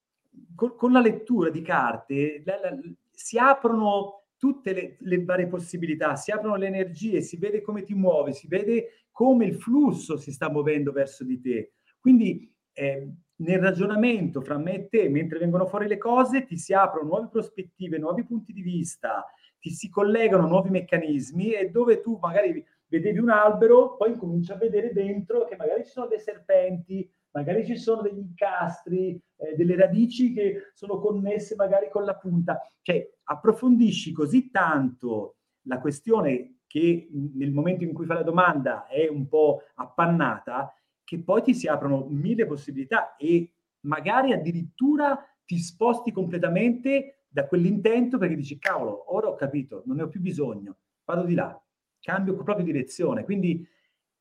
con, 0.55 0.75
con, 0.75 0.91
la 0.91 0.99
lettura 0.99 1.51
di 1.51 1.61
carte 1.61 2.41
la, 2.43 2.59
la, 2.59 2.75
si 3.11 3.37
aprono 3.37 4.22
tutte 4.43 4.73
le, 4.73 4.97
le, 4.99 5.23
varie 5.23 5.47
possibilità, 5.47 6.17
si 6.17 6.29
aprono 6.29 6.57
le 6.57 6.67
energie, 6.67 7.21
si 7.21 7.37
vede 7.37 7.61
come 7.61 7.83
ti 7.83 7.93
muovi, 7.93 8.33
si 8.33 8.49
vede 8.49 9.05
come 9.09 9.45
il 9.45 9.55
flusso 9.55 10.17
si 10.17 10.33
sta 10.33 10.49
muovendo 10.49 10.91
verso 10.91 11.23
di 11.23 11.39
te. 11.39 11.75
Quindi 11.97 12.53
eh, 12.73 13.09
nel 13.37 13.59
ragionamento 13.59 14.41
fra 14.41 14.57
me 14.57 14.73
e 14.73 14.87
te, 14.89 15.07
mentre 15.07 15.39
vengono 15.39 15.65
fuori 15.65 15.87
le 15.87 15.97
cose, 15.97 16.43
ti 16.43 16.57
si 16.57 16.73
aprono 16.73 17.07
nuove 17.07 17.29
prospettive, 17.31 17.97
nuovi 17.97 18.25
punti 18.25 18.51
di 18.51 18.61
vista, 18.61 19.25
ti 19.61 19.69
si 19.69 19.89
collegano 19.89 20.45
nuovi 20.45 20.71
meccanismi 20.71 21.53
e 21.53 21.69
dove 21.69 22.01
tu 22.01 22.19
magari 22.21 22.61
vedevi 22.87 23.19
un 23.19 23.29
albero, 23.29 23.95
poi 23.95 24.17
cominci 24.17 24.51
a 24.51 24.57
vedere 24.57 24.91
dentro 24.91 25.45
che 25.45 25.55
magari 25.55 25.85
ci 25.85 25.91
sono 25.91 26.07
dei 26.07 26.19
serpenti, 26.19 27.09
magari 27.33 27.65
ci 27.65 27.77
sono 27.77 28.01
degli 28.01 28.19
incastri, 28.19 29.19
eh, 29.37 29.55
delle 29.55 29.75
radici 29.75 30.33
che 30.33 30.71
sono 30.73 30.99
connesse 30.99 31.55
magari 31.55 31.89
con 31.89 32.05
la 32.05 32.15
punta. 32.15 32.59
Cioè, 32.81 33.15
approfondisci 33.23 34.11
così 34.11 34.49
tanto 34.49 35.35
la 35.63 35.79
questione 35.79 36.59
che 36.67 37.09
nel 37.11 37.51
momento 37.51 37.83
in 37.83 37.93
cui 37.93 38.05
fai 38.05 38.17
la 38.17 38.23
domanda 38.23 38.87
è 38.87 39.07
un 39.07 39.27
po' 39.27 39.61
appannata, 39.75 40.73
che 41.03 41.19
poi 41.19 41.43
ti 41.43 41.53
si 41.53 41.67
aprono 41.67 42.07
mille 42.09 42.45
possibilità 42.45 43.15
e 43.15 43.51
magari 43.81 44.31
addirittura 44.31 45.19
ti 45.45 45.57
sposti 45.57 46.11
completamente 46.11 47.25
da 47.27 47.47
quell'intento 47.47 48.17
perché 48.17 48.35
dici, 48.35 48.57
cavolo, 48.57 49.13
ora 49.13 49.27
ho 49.27 49.35
capito, 49.35 49.83
non 49.85 49.97
ne 49.97 50.03
ho 50.03 50.07
più 50.07 50.21
bisogno, 50.21 50.77
vado 51.03 51.23
di 51.23 51.33
là, 51.33 51.59
cambio 51.99 52.35
proprio 52.35 52.65
direzione. 52.65 53.23
Quindi 53.23 53.67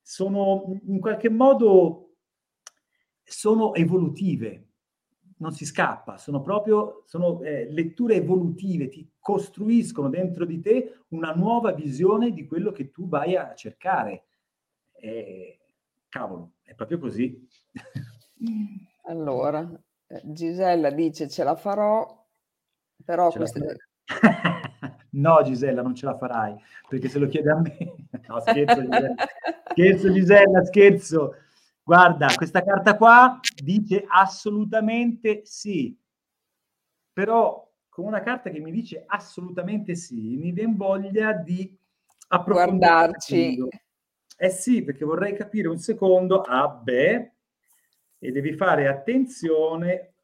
sono 0.00 0.78
in 0.86 0.98
qualche 0.98 1.28
modo 1.28 2.11
sono 3.32 3.74
evolutive, 3.74 4.68
non 5.38 5.52
si 5.52 5.64
scappa, 5.64 6.18
sono 6.18 6.40
proprio 6.40 7.02
sono, 7.06 7.42
eh, 7.42 7.68
letture 7.70 8.14
evolutive, 8.14 8.88
ti 8.88 9.10
costruiscono 9.18 10.08
dentro 10.08 10.44
di 10.44 10.60
te 10.60 11.00
una 11.08 11.32
nuova 11.32 11.72
visione 11.72 12.32
di 12.32 12.46
quello 12.46 12.70
che 12.70 12.90
tu 12.90 13.08
vai 13.08 13.36
a 13.36 13.54
cercare. 13.54 14.24
Eh, 14.92 15.58
cavolo, 16.08 16.52
è 16.62 16.74
proprio 16.74 16.98
così. 16.98 17.48
allora, 19.06 19.68
eh, 20.06 20.20
Gisella 20.24 20.90
dice 20.90 21.28
ce 21.28 21.42
la 21.42 21.56
farò, 21.56 22.26
però 23.04 23.30
ce 23.30 23.38
queste... 23.38 23.76
no 25.10 25.42
Gisella, 25.42 25.82
non 25.82 25.94
ce 25.94 26.06
la 26.06 26.16
farai, 26.16 26.54
perché 26.88 27.08
se 27.08 27.18
lo 27.18 27.26
chiede 27.26 27.50
a 27.50 27.60
me... 27.60 27.94
no, 28.28 28.40
scherzo 28.40 28.80
Gisella, 28.80 29.14
scherzo 29.70 30.12
Gisella, 30.12 30.64
scherzo. 30.64 31.34
Guarda, 31.84 32.32
questa 32.36 32.62
carta 32.62 32.96
qua 32.96 33.40
dice 33.62 34.04
assolutamente 34.06 35.40
sì, 35.44 35.96
però 37.12 37.68
con 37.88 38.06
una 38.06 38.20
carta 38.20 38.50
che 38.50 38.60
mi 38.60 38.70
dice 38.70 39.02
assolutamente 39.04 39.96
sì, 39.96 40.36
mi 40.36 40.52
viene 40.52 40.74
voglia 40.76 41.32
di 41.32 41.76
approfondirci. 42.28 43.58
Eh 44.38 44.48
sì, 44.50 44.82
perché 44.84 45.04
vorrei 45.04 45.36
capire 45.36 45.68
un 45.68 45.78
secondo, 45.78 46.40
ah 46.42 46.68
beh, 46.68 47.32
e 48.18 48.30
devi 48.30 48.54
fare 48.54 48.86
attenzione. 48.86 50.14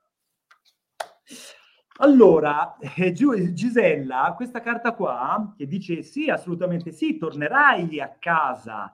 Allora, 1.98 2.76
eh, 2.78 3.12
Gisella, 3.12 4.32
questa 4.36 4.60
carta 4.60 4.94
qua 4.94 5.52
che 5.56 5.66
dice 5.66 6.02
sì, 6.04 6.30
assolutamente 6.30 6.92
sì, 6.92 7.18
tornerai 7.18 8.00
a 8.00 8.16
casa 8.16 8.92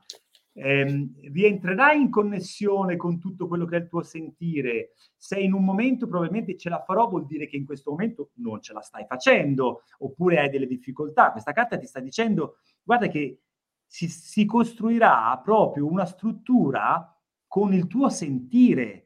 eh, 0.55 1.09
rientrerai 1.33 2.01
in 2.01 2.11
connessione 2.11 2.97
con 2.97 3.19
tutto 3.19 3.49
quello 3.49 3.65
che 3.67 3.77
è 3.77 3.81
il 3.81 3.89
tuo 3.89 4.03
sentire. 4.03 4.93
Se 5.17 5.39
in 5.39 5.53
un 5.53 5.65
momento 5.65 6.07
probabilmente 6.07 6.57
ce 6.57 6.69
la 6.69 6.83
farò, 6.83 7.09
vuol 7.09 7.27
dire 7.27 7.47
che 7.47 7.57
in 7.57 7.67
questo 7.67 7.91
momento 7.91 8.31
non 8.35 8.61
ce 8.63 8.73
la 8.73 8.81
stai 8.81 9.05
facendo, 9.07 9.83
oppure 9.99 10.39
hai 10.39 10.51
delle 10.51 10.67
difficoltà. 10.67 11.33
Questa 11.33 11.53
carta 11.53 11.77
ti 11.77 11.87
sta 11.87 12.01
dicendo, 12.01 12.59
guarda 12.83 13.09
che 13.09 13.41
si, 13.87 14.09
si 14.09 14.45
costruirà 14.45 15.39
proprio 15.43 15.87
una 15.87 16.05
struttura 16.05 17.15
con 17.47 17.73
il 17.73 17.87
tuo 17.87 18.09
sentire. 18.09 19.01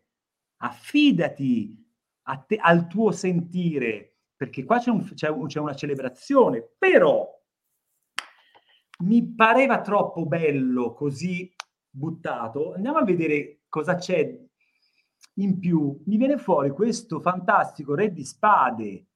Affidati 0.61 1.86
te, 2.46 2.57
al 2.57 2.86
tuo 2.88 3.11
sentire, 3.12 4.16
perché 4.36 4.64
qua 4.64 4.78
c'è, 4.78 4.90
un, 4.90 5.05
c'è, 5.14 5.34
c'è 5.46 5.61
una 5.61 5.74
celebrazione, 5.74 6.62
però 6.76 7.26
mi 8.99 9.34
pareva 9.34 9.80
troppo 9.80 10.26
bello 10.26 10.92
così 10.92 11.53
buttato. 11.90 12.74
Andiamo 12.74 12.99
a 12.99 13.05
vedere 13.05 13.61
cosa 13.68 13.94
c'è 13.94 14.38
in 15.34 15.59
più. 15.59 16.01
Mi 16.07 16.16
viene 16.16 16.38
fuori 16.38 16.70
questo 16.70 17.20
fantastico 17.20 17.94
re 17.94 18.12
di 18.12 18.24
spade. 18.24 19.07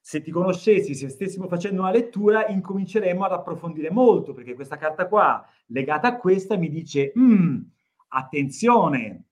Se 0.00 0.22
ti 0.22 0.30
conoscessi, 0.30 0.94
se 0.94 1.08
stessimo 1.08 1.46
facendo 1.46 1.82
una 1.82 1.92
lettura, 1.92 2.48
incominceremo 2.48 3.24
ad 3.24 3.32
approfondire 3.32 3.90
molto, 3.90 4.32
perché 4.32 4.54
questa 4.54 4.76
carta 4.76 5.06
qua, 5.06 5.46
legata 5.66 6.08
a 6.08 6.16
questa, 6.16 6.56
mi 6.56 6.68
dice, 6.68 7.12
mm, 7.16 7.60
attenzione, 8.08 9.26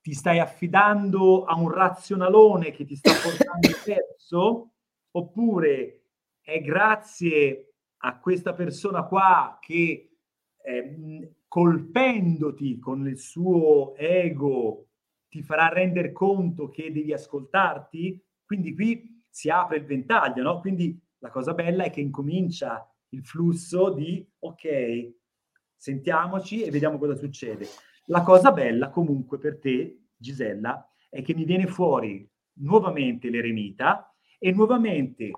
ti 0.00 0.14
stai 0.14 0.40
affidando 0.40 1.44
a 1.44 1.56
un 1.56 1.70
razionalone 1.70 2.72
che 2.72 2.84
ti 2.84 2.96
sta 2.96 3.12
portando 3.12 3.68
perso, 3.84 4.72
oppure 5.12 6.02
è 6.40 6.60
grazie 6.60 7.67
a 7.98 8.18
questa 8.20 8.52
persona 8.54 9.04
qua 9.04 9.58
che 9.60 10.18
eh, 10.62 11.34
colpendoti 11.48 12.78
con 12.78 13.06
il 13.08 13.18
suo 13.18 13.94
ego 13.96 14.88
ti 15.28 15.42
farà 15.42 15.68
rendere 15.68 16.12
conto 16.12 16.68
che 16.68 16.92
devi 16.92 17.12
ascoltarti, 17.12 18.22
quindi 18.44 18.74
qui 18.74 19.22
si 19.28 19.50
apre 19.50 19.78
il 19.78 19.84
ventaglio, 19.84 20.42
no? 20.42 20.60
Quindi 20.60 20.98
la 21.18 21.30
cosa 21.30 21.54
bella 21.54 21.84
è 21.84 21.90
che 21.90 22.00
incomincia 22.00 22.90
il 23.10 23.24
flusso 23.24 23.90
di 23.90 24.26
ok, 24.38 25.12
sentiamoci 25.76 26.62
e 26.62 26.70
vediamo 26.70 26.98
cosa 26.98 27.14
succede. 27.14 27.66
La 28.06 28.22
cosa 28.22 28.52
bella 28.52 28.90
comunque 28.90 29.38
per 29.38 29.58
te, 29.58 30.08
Gisella, 30.16 30.90
è 31.10 31.22
che 31.22 31.34
mi 31.34 31.44
viene 31.44 31.66
fuori 31.66 32.28
nuovamente 32.60 33.30
l'eremita 33.30 34.14
e 34.38 34.52
nuovamente 34.52 35.30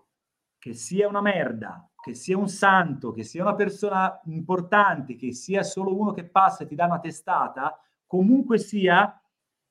che 0.59 0.75
sia 0.75 1.09
una 1.09 1.21
merda, 1.21 1.90
che 2.01 2.15
sia 2.15 2.37
un 2.37 2.49
santo, 2.49 3.13
che 3.13 3.25
sia 3.25 3.43
una 3.43 3.55
persona 3.55 4.21
importante, 4.25 5.17
che 5.17 5.33
sia 5.33 5.63
solo 5.63 5.97
uno 5.97 6.13
che 6.13 6.25
passa 6.25 6.65
e 6.65 6.67
ti 6.67 6.75
dà 6.75 6.87
una 6.87 6.99
testata, 6.99 7.79
comunque 8.07 8.59
sia, 8.59 9.21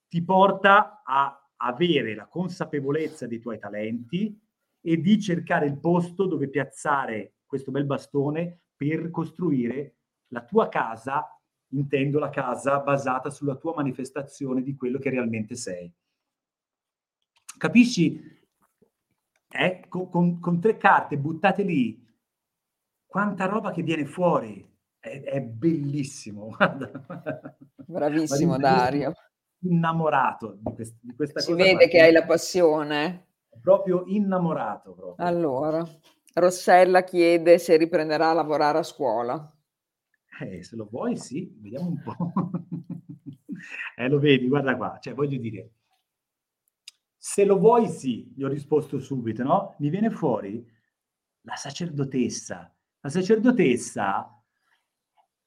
ti 0.07 0.23
porta 0.23 1.01
a 1.03 1.49
avere 1.57 2.15
la 2.15 2.27
consapevolezza 2.27 3.27
dei 3.27 3.39
tuoi 3.39 3.59
talenti 3.59 4.39
e 4.81 4.97
di 4.97 5.19
cercare 5.19 5.65
il 5.65 5.77
posto 5.77 6.25
dove 6.25 6.47
piazzare 6.47 7.39
questo 7.45 7.71
bel 7.71 7.85
bastone 7.85 8.61
per 8.75 9.09
costruire 9.09 9.95
la 10.27 10.43
tua 10.43 10.69
casa, 10.69 11.27
intendo 11.69 12.19
la 12.19 12.29
casa 12.29 12.79
basata 12.79 13.29
sulla 13.29 13.55
tua 13.55 13.73
manifestazione 13.75 14.61
di 14.61 14.75
quello 14.75 14.99
che 14.99 15.09
realmente 15.09 15.55
sei. 15.55 15.91
Capisci? 17.57 18.37
Eh, 19.51 19.83
con, 19.89 20.09
con, 20.09 20.39
con 20.39 20.61
tre 20.61 20.77
carte 20.77 21.17
buttate 21.17 21.63
lì, 21.63 22.07
quanta 23.09 23.45
roba 23.45 23.71
che 23.71 23.81
viene 23.81 24.05
fuori. 24.05 24.65
È, 24.99 25.21
è 25.23 25.41
bellissimo. 25.41 26.55
Bravissimo 27.87 28.57
Dario. 28.57 29.13
Innamorato 29.61 30.57
di, 30.61 30.73
quest- 30.73 30.97
di 31.01 31.15
questa 31.15 31.39
si 31.39 31.51
cosa. 31.51 31.63
Si 31.63 31.71
vede 31.71 31.87
che 31.87 32.01
hai 32.01 32.11
la 32.11 32.23
passione. 32.23 33.25
Proprio 33.59 34.03
innamorato. 34.05 34.93
Proprio. 34.93 35.25
Allora, 35.25 35.83
Rossella 36.35 37.03
chiede 37.03 37.57
se 37.57 37.75
riprenderà 37.77 38.29
a 38.29 38.33
lavorare 38.33 38.77
a 38.77 38.83
scuola. 38.83 39.53
Eh, 40.41 40.63
se 40.63 40.75
lo 40.75 40.87
vuoi, 40.89 41.17
sì, 41.17 41.53
vediamo 41.59 41.87
un 41.87 42.01
po'. 42.01 42.15
eh, 43.97 44.07
lo 44.07 44.19
vedi, 44.19 44.47
guarda 44.47 44.77
qua, 44.77 44.97
cioè 45.01 45.13
voglio 45.13 45.37
dire, 45.37 45.71
se 47.17 47.43
lo 47.43 47.57
vuoi, 47.57 47.87
sì, 47.87 48.31
gli 48.33 48.43
ho 48.43 48.47
risposto 48.47 48.99
subito, 48.99 49.43
no? 49.43 49.75
Mi 49.79 49.89
viene 49.89 50.09
fuori 50.09 50.65
la 51.41 51.55
sacerdotessa, 51.55 52.73
la 53.01 53.09
sacerdotessa 53.09 54.43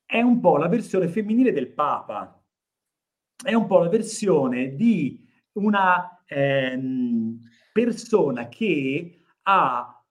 è 0.05 0.21
un 0.21 0.41
po' 0.41 0.57
la 0.57 0.69
versione 0.69 1.09
femminile 1.09 1.53
del 1.53 1.73
Papa, 1.73 2.43
è 3.43 3.55
un 3.55 3.67
po' 3.67 3.79
la 3.79 3.89
versione 3.89 4.75
di 4.75 5.27
una 5.53 6.23
ehm, 6.27 7.39
persona 7.73 8.49
che 8.49 9.23
ha 9.43 10.05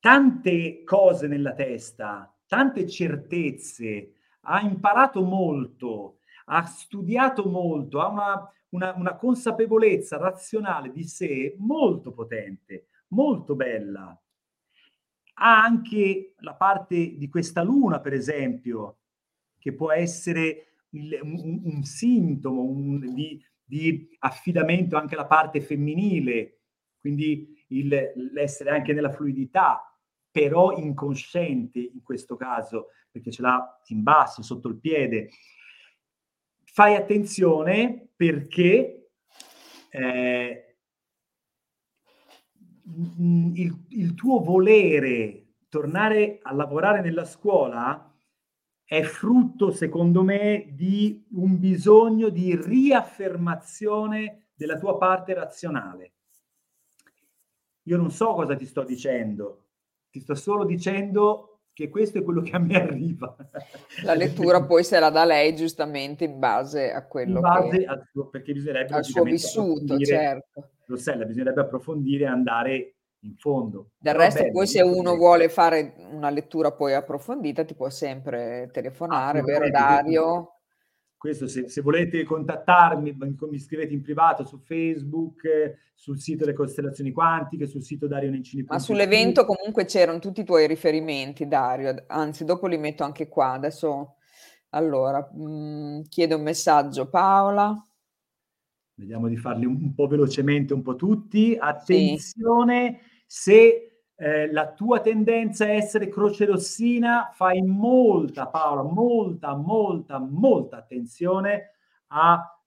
tante 0.00 0.84
cose 0.84 1.26
nella 1.26 1.54
testa, 1.54 2.34
tante 2.46 2.86
certezze, 2.86 4.12
ha 4.42 4.60
imparato 4.60 5.22
molto, 5.22 6.18
ha 6.46 6.64
studiato 6.64 7.48
molto, 7.48 8.00
ha 8.00 8.08
una, 8.08 8.52
una, 8.70 8.94
una 8.94 9.16
consapevolezza 9.16 10.16
razionale 10.18 10.90
di 10.90 11.04
sé 11.04 11.54
molto 11.58 12.12
potente, 12.12 12.88
molto 13.08 13.54
bella. 13.54 14.18
Ha 15.34 15.62
anche 15.62 16.34
la 16.38 16.54
parte 16.54 17.16
di 17.16 17.28
questa 17.28 17.62
luna, 17.62 18.00
per 18.00 18.12
esempio, 18.12 18.98
che 19.58 19.72
può 19.72 19.90
essere 19.92 20.74
il, 20.90 21.18
un, 21.22 21.60
un, 21.64 21.82
sintomo 21.82 22.62
un, 22.62 23.14
di, 23.14 23.42
di, 23.64 24.16
affidamento 24.20 24.96
anche 24.96 25.14
alla 25.14 25.26
parte 25.26 25.60
femminile, 25.60 26.60
quindi 27.00 27.64
il, 27.68 28.12
l'essere 28.32 28.70
anche 28.70 28.92
nella 28.92 29.10
fluidità, 29.10 29.82
però 30.30 30.76
inconsciente 30.76 31.78
in 31.78 32.02
questo 32.02 32.36
caso, 32.36 32.88
perché 33.10 33.30
ce 33.30 33.42
l'ha 33.42 33.80
in 33.86 34.02
basso, 34.02 34.42
sotto 34.42 34.68
il 34.68 34.78
piede. 34.78 35.30
Fai 36.64 36.96
attenzione 36.96 38.08
perché 38.16 39.10
eh, 39.90 40.63
il, 42.86 43.84
il 43.88 44.14
tuo 44.14 44.40
volere 44.40 45.54
tornare 45.68 46.38
a 46.42 46.52
lavorare 46.52 47.00
nella 47.00 47.24
scuola 47.24 48.12
è 48.84 49.02
frutto, 49.02 49.70
secondo 49.70 50.22
me, 50.22 50.68
di 50.72 51.26
un 51.32 51.58
bisogno 51.58 52.28
di 52.28 52.54
riaffermazione 52.54 54.50
della 54.54 54.78
tua 54.78 54.98
parte 54.98 55.34
razionale. 55.34 56.12
Io 57.84 57.96
non 57.96 58.10
so 58.10 58.34
cosa 58.34 58.54
ti 58.56 58.66
sto 58.66 58.84
dicendo, 58.84 59.68
ti 60.10 60.20
sto 60.20 60.34
solo 60.34 60.64
dicendo 60.64 61.53
che 61.74 61.88
questo 61.90 62.18
è 62.18 62.22
quello 62.22 62.40
che 62.40 62.52
a 62.52 62.58
me 62.58 62.76
arriva. 62.80 63.36
La 64.04 64.14
lettura 64.14 64.64
poi 64.64 64.84
se 64.84 64.98
la 64.98 65.10
dà 65.10 65.24
lei 65.24 65.54
giustamente 65.54 66.24
in 66.24 66.38
base 66.38 66.90
a 66.90 67.04
quello 67.06 67.34
in 67.34 67.40
base 67.40 67.78
che... 67.78 67.84
Al 67.84 68.08
suo, 68.10 68.28
perché 68.28 68.52
bisognerebbe 68.52 68.94
al 68.94 69.04
suo 69.04 69.24
vissuto, 69.24 69.98
certo. 69.98 70.70
Rossella, 70.86 71.24
bisognerebbe 71.24 71.62
approfondire 71.62 72.24
e 72.24 72.28
andare 72.28 72.94
in 73.20 73.34
fondo. 73.36 73.90
Del 73.98 74.12
Però 74.12 74.24
resto, 74.24 74.50
poi 74.50 74.66
se 74.66 74.82
uno 74.82 75.02
bello. 75.02 75.16
vuole 75.16 75.48
fare 75.48 75.94
una 76.10 76.30
lettura 76.30 76.72
poi 76.72 76.94
approfondita, 76.94 77.64
ti 77.64 77.74
può 77.74 77.90
sempre 77.90 78.68
telefonare, 78.72 79.42
vero 79.42 79.68
Dario? 79.68 80.53
Questo 81.24 81.48
se, 81.48 81.70
se, 81.70 81.80
volete 81.80 82.22
contattarmi, 82.22 83.16
mi 83.48 83.58
scrivete 83.58 83.94
in 83.94 84.02
privato 84.02 84.44
su 84.44 84.58
Facebook, 84.58 85.48
sul 85.94 86.20
sito 86.20 86.44
Le 86.44 86.52
Costellazioni 86.52 87.12
Quantiche, 87.12 87.66
sul 87.66 87.82
sito 87.82 88.06
Dario 88.06 88.30
Nencini. 88.30 88.66
Ma 88.68 88.78
sull'evento 88.78 89.46
comunque 89.46 89.86
c'erano 89.86 90.18
tutti 90.18 90.42
i 90.42 90.44
tuoi 90.44 90.66
riferimenti, 90.66 91.48
Dario, 91.48 92.04
anzi 92.08 92.44
dopo 92.44 92.66
li 92.66 92.76
metto 92.76 93.04
anche 93.04 93.26
qua. 93.28 93.52
Adesso, 93.52 94.16
allora, 94.68 95.26
mh, 95.32 95.48
mm, 95.48 96.00
chiedo 96.10 96.36
un 96.36 96.42
messaggio 96.42 97.08
Paola. 97.08 97.74
Vediamo 98.96 99.26
di 99.26 99.38
farli 99.38 99.64
un, 99.64 99.76
un 99.80 99.94
po' 99.94 100.06
velocemente, 100.06 100.74
un 100.74 100.82
po' 100.82 100.94
tutti. 100.94 101.56
Attenzione, 101.58 102.98
sì. 103.26 103.50
se 103.50 103.93
eh, 104.16 104.50
la 104.52 104.72
tua 104.72 105.00
tendenza 105.00 105.64
a 105.64 105.72
essere 105.72 106.08
croce 106.08 106.44
rossina, 106.44 107.30
fai 107.32 107.62
molta, 107.62 108.46
Paola, 108.46 108.82
molta, 108.82 109.54
molta, 109.54 110.18
molta 110.18 110.76
attenzione 110.76 111.72
a 112.08 112.58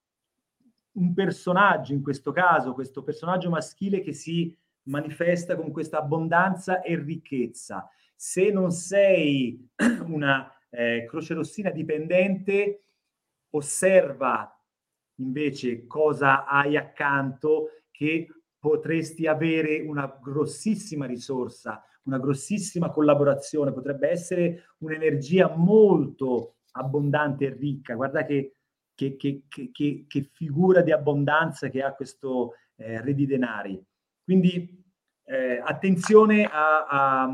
un 0.93 1.13
personaggio, 1.13 1.93
in 1.93 2.01
questo 2.01 2.31
caso, 2.31 2.73
questo 2.73 3.03
personaggio 3.03 3.49
maschile 3.49 4.01
che 4.01 4.13
si 4.13 4.55
manifesta 4.83 5.55
con 5.55 5.71
questa 5.71 5.99
abbondanza 5.99 6.81
e 6.81 6.95
ricchezza. 6.95 7.89
Se 8.15 8.51
non 8.51 8.71
sei 8.71 9.69
una 10.07 10.51
eh, 10.69 11.05
croce 11.07 11.33
rossina 11.33 11.69
dipendente, 11.69 12.83
osserva 13.51 14.51
invece 15.15 15.87
cosa 15.87 16.45
hai 16.45 16.75
accanto 16.77 17.71
che 17.91 18.27
potresti 18.67 19.27
avere 19.27 19.79
una 19.79 20.19
grossissima 20.21 21.05
risorsa, 21.05 21.81
una 22.03 22.19
grossissima 22.19 22.89
collaborazione, 22.89 23.71
potrebbe 23.71 24.09
essere 24.09 24.65
un'energia 24.79 25.55
molto 25.55 26.55
abbondante 26.71 27.45
e 27.45 27.55
ricca. 27.57 27.95
Guarda 27.95 28.25
che, 28.25 28.55
che, 28.93 29.15
che, 29.15 29.45
che 30.05 30.29
figura 30.33 30.81
di 30.81 30.91
abbondanza 30.91 31.69
che 31.69 31.81
ha 31.81 31.93
questo 31.93 32.55
eh, 32.75 33.01
re 33.01 33.13
di 33.13 33.25
denari. 33.25 33.81
Quindi 34.21 34.83
eh, 35.23 35.61
attenzione 35.63 36.43
a, 36.43 36.85
a, 36.85 37.33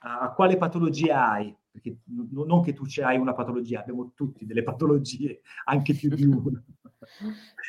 a, 0.00 0.32
quale 0.34 0.58
patologia 0.58 1.30
hai, 1.30 1.56
perché 1.70 2.00
non 2.04 2.62
che 2.62 2.74
tu 2.74 2.86
ci 2.86 3.00
hai 3.00 3.16
una 3.16 3.32
patologia, 3.32 3.80
abbiamo 3.80 4.12
tutti 4.14 4.44
delle 4.44 4.62
patologie, 4.62 5.40
anche 5.64 5.94
più 5.94 6.10
di 6.14 6.24
una. 6.28 6.62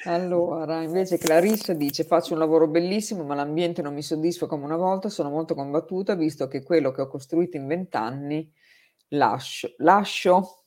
Allora, 0.06 0.82
invece 0.82 1.18
Clarissa 1.18 1.74
dice: 1.74 2.04
Faccio 2.04 2.34
un 2.34 2.40
lavoro 2.40 2.68
bellissimo, 2.68 3.24
ma 3.24 3.36
l'ambiente 3.36 3.82
non 3.82 3.94
mi 3.94 4.02
soddisfa 4.02 4.48
come 4.48 4.66
una 4.66 4.78
volta. 4.78 5.10
Sono 5.10 5.30
molto 5.30 5.56
combattuta, 5.56 6.16
visto 6.16 6.48
che 6.48 6.64
quello 6.64 6.92
che 6.92 7.02
ho 7.02 7.08
costruito 7.08 7.58
in 7.58 7.68
vent'anni 7.68 8.52
lascio. 9.10 9.74
Lascio? 9.78 10.64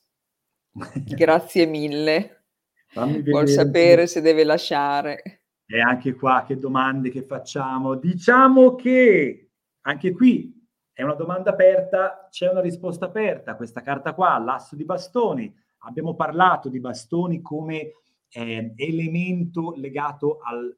Grazie 0.95 1.67
mille. 1.67 2.45
Vuol 2.93 3.49
sapere 3.49 4.07
se 4.07 4.21
deve 4.21 4.45
lasciare. 4.45 5.43
E 5.67 5.81
anche 5.81 6.15
qua 6.15 6.45
che 6.47 6.57
domande 6.57 7.11
che 7.11 7.23
facciamo. 7.23 7.95
Diciamo 7.95 8.75
che 8.75 9.51
anche 9.83 10.13
qui 10.13 10.53
è 10.93 11.03
una 11.03 11.15
domanda 11.15 11.51
aperta, 11.51 12.27
c'è 12.31 12.49
una 12.49 12.61
risposta 12.61 13.07
aperta. 13.07 13.55
Questa 13.55 13.81
carta 13.81 14.13
qua, 14.13 14.37
l'asso 14.39 14.75
di 14.75 14.85
bastoni. 14.85 15.55
Abbiamo 15.85 16.15
parlato 16.15 16.69
di 16.69 16.81
bastoni 16.81 17.41
come 17.41 17.93
eh, 18.31 18.73
elemento 18.77 19.75
legato 19.77 20.39
al, 20.39 20.77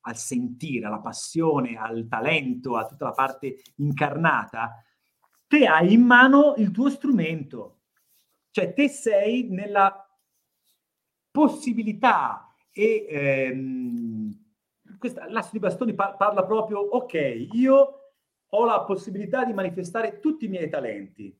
al 0.00 0.16
sentire, 0.16 0.86
alla 0.86 1.00
passione, 1.00 1.76
al 1.76 2.06
talento, 2.08 2.76
a 2.76 2.86
tutta 2.86 3.06
la 3.06 3.12
parte 3.12 3.60
incarnata, 3.76 4.82
te 5.46 5.66
hai 5.66 5.92
in 5.92 6.02
mano 6.02 6.54
il 6.56 6.70
tuo 6.70 6.90
strumento. 6.90 7.80
Cioè 8.50 8.72
te 8.74 8.88
sei 8.88 9.48
nella 9.48 10.04
possibilità 11.30 12.54
e 12.70 13.06
ehm, 13.08 14.46
questa, 14.98 15.28
l'asso 15.30 15.50
di 15.52 15.58
bastoni 15.58 15.94
par- 15.94 16.16
parla 16.16 16.44
proprio, 16.44 16.78
ok, 16.80 17.48
io 17.52 17.92
ho 18.50 18.64
la 18.64 18.80
possibilità 18.82 19.44
di 19.44 19.52
manifestare 19.52 20.20
tutti 20.20 20.46
i 20.46 20.48
miei 20.48 20.68
talenti. 20.68 21.36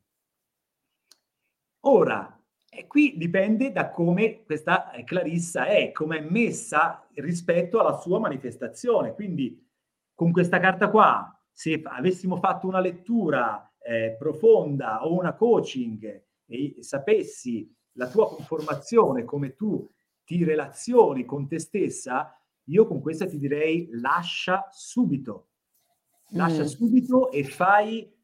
Ora, 1.81 2.38
e 2.71 2.87
qui 2.87 3.17
dipende 3.17 3.73
da 3.73 3.89
come 3.91 4.45
questa 4.45 4.91
eh, 4.91 5.05
Clarissa 5.05 5.67
è, 5.67 5.91
come 5.91 6.19
è 6.19 6.29
messa 6.29 7.07
rispetto 7.15 7.81
alla 7.81 7.99
sua 7.99 8.19
manifestazione. 8.19 9.15
Quindi 9.15 9.67
con 10.15 10.33
questa 10.33 10.59
carta 10.59 10.91
qua, 10.91 11.33
se 11.51 11.81
avessimo 11.83 12.37
fatto 12.37 12.67
una 12.67 12.81
lettura 12.81 13.73
eh, 13.81 14.17
profonda 14.19 15.05
o 15.05 15.15
una 15.15 15.35
coaching 15.35 16.25
e 16.47 16.77
sapessi 16.81 17.75
la 17.93 18.09
tua 18.09 18.29
conformazione, 18.29 19.25
come 19.25 19.55
tu 19.55 19.89
ti 20.25 20.45
relazioni 20.45 21.25
con 21.25 21.49
te 21.49 21.59
stessa, 21.59 22.39
io 22.65 22.87
con 22.87 23.01
questa 23.01 23.27
ti 23.27 23.39
direi 23.39 23.89
lascia 23.93 24.69
subito. 24.71 25.49
Lascia 26.33 26.63
mm. 26.63 26.67
subito 26.67 27.31
e 27.31 27.45
fai 27.45 28.15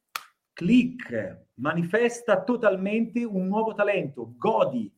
click, 0.54 1.48
manifesta 1.54 2.42
totalmente 2.42 3.22
un 3.24 3.46
nuovo 3.46 3.74
talento, 3.74 4.34
godi, 4.38 4.90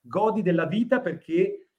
godi 0.00 0.42
della 0.42 0.66
vita 0.66 1.00
perché 1.00 1.70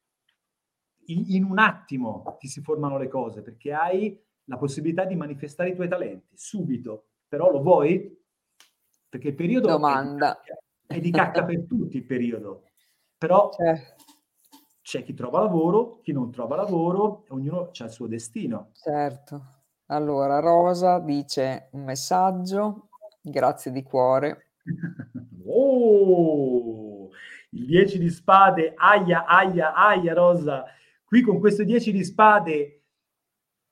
in, 1.07 1.25
in, 1.27 1.43
un 1.43 1.59
attimo 1.59 2.35
ti 2.39 2.47
si 2.47 2.61
formano 2.61 2.97
le 2.97 3.07
cose, 3.07 3.43
perché 3.43 3.73
hai 3.73 4.19
la 4.45 4.57
possibilità 4.57 5.05
di 5.05 5.15
manifestare 5.15 5.69
i 5.69 5.75
tuoi 5.75 5.87
talenti 5.87 6.35
subito, 6.35 7.09
però 7.27 7.51
lo 7.51 7.61
vuoi? 7.61 8.23
Perché 9.07 9.27
il 9.29 9.35
periodo 9.35 9.67
Domanda. 9.67 10.41
È, 10.41 10.41
di 10.41 10.47
cacca, 10.47 10.59
è 10.87 10.99
di 10.99 11.11
cacca 11.11 11.45
per 11.45 11.65
tutti 11.67 11.97
il 11.97 12.05
periodo, 12.05 12.63
però 13.17 13.49
c'è. 13.49 13.95
c'è 14.81 15.03
chi 15.03 15.13
trova 15.13 15.41
lavoro, 15.41 15.99
chi 16.01 16.11
non 16.11 16.31
trova 16.31 16.55
lavoro, 16.55 17.25
ognuno 17.29 17.69
ha 17.71 17.83
il 17.83 17.91
suo 17.91 18.07
destino. 18.07 18.71
Certo. 18.73 19.53
Allora, 19.87 20.39
Rosa 20.39 20.99
dice 20.99 21.69
un 21.73 21.83
messaggio 21.83 22.89
Grazie 23.27 23.72
di 23.72 23.81
cuore. 23.81 24.52
oh, 25.47 27.10
il 27.49 27.65
10 27.65 27.97
di 27.97 28.10
spade, 28.10 28.73
aia, 28.76 29.26
aia, 29.26 29.73
aia, 29.73 30.14
Rosa. 30.14 30.65
Qui 31.03 31.22
con 31.22 31.39
questo 31.39 31.64
10 31.64 31.91
di 31.91 32.03
spade 32.03 32.84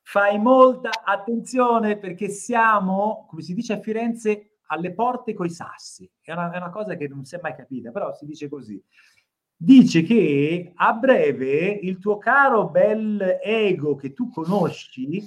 fai 0.01 0.39
molta 0.39 0.89
attenzione 1.03 1.99
perché 1.99 2.29
siamo, 2.29 3.27
come 3.29 3.43
si 3.43 3.53
dice 3.53 3.73
a 3.73 3.79
Firenze, 3.79 4.57
alle 4.67 4.91
porte 4.91 5.35
coi 5.35 5.51
sassi. 5.51 6.09
È 6.19 6.31
una, 6.31 6.51
è 6.51 6.57
una 6.57 6.71
cosa 6.71 6.95
che 6.95 7.07
non 7.07 7.23
si 7.23 7.35
è 7.35 7.39
mai 7.39 7.55
capita, 7.55 7.91
però 7.91 8.11
si 8.11 8.25
dice 8.25 8.49
così. 8.49 8.83
Dice 9.55 10.01
che 10.01 10.71
a 10.73 10.93
breve 10.93 11.67
il 11.67 11.99
tuo 11.99 12.17
caro 12.17 12.69
bel 12.69 13.37
ego 13.41 13.95
che 13.95 14.13
tu 14.13 14.31
conosci, 14.31 15.23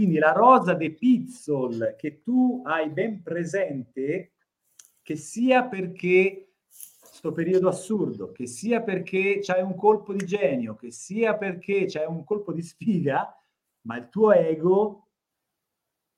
quindi 0.00 0.16
la 0.16 0.32
rosa 0.32 0.72
de 0.72 0.92
pizzol 0.92 1.94
che 1.98 2.22
tu 2.22 2.62
hai 2.64 2.88
ben 2.88 3.22
presente, 3.22 4.32
che 5.02 5.14
sia 5.14 5.64
perché 5.64 6.54
sto 6.68 7.32
periodo 7.32 7.68
assurdo, 7.68 8.32
che 8.32 8.46
sia 8.46 8.80
perché 8.80 9.40
c'hai 9.42 9.60
un 9.60 9.74
colpo 9.74 10.14
di 10.14 10.24
genio, 10.24 10.74
che 10.74 10.90
sia 10.90 11.36
perché 11.36 11.84
c'hai 11.86 12.06
un 12.06 12.24
colpo 12.24 12.54
di 12.54 12.62
sfiga, 12.62 13.30
ma 13.82 13.98
il 13.98 14.08
tuo 14.08 14.32
ego 14.32 15.08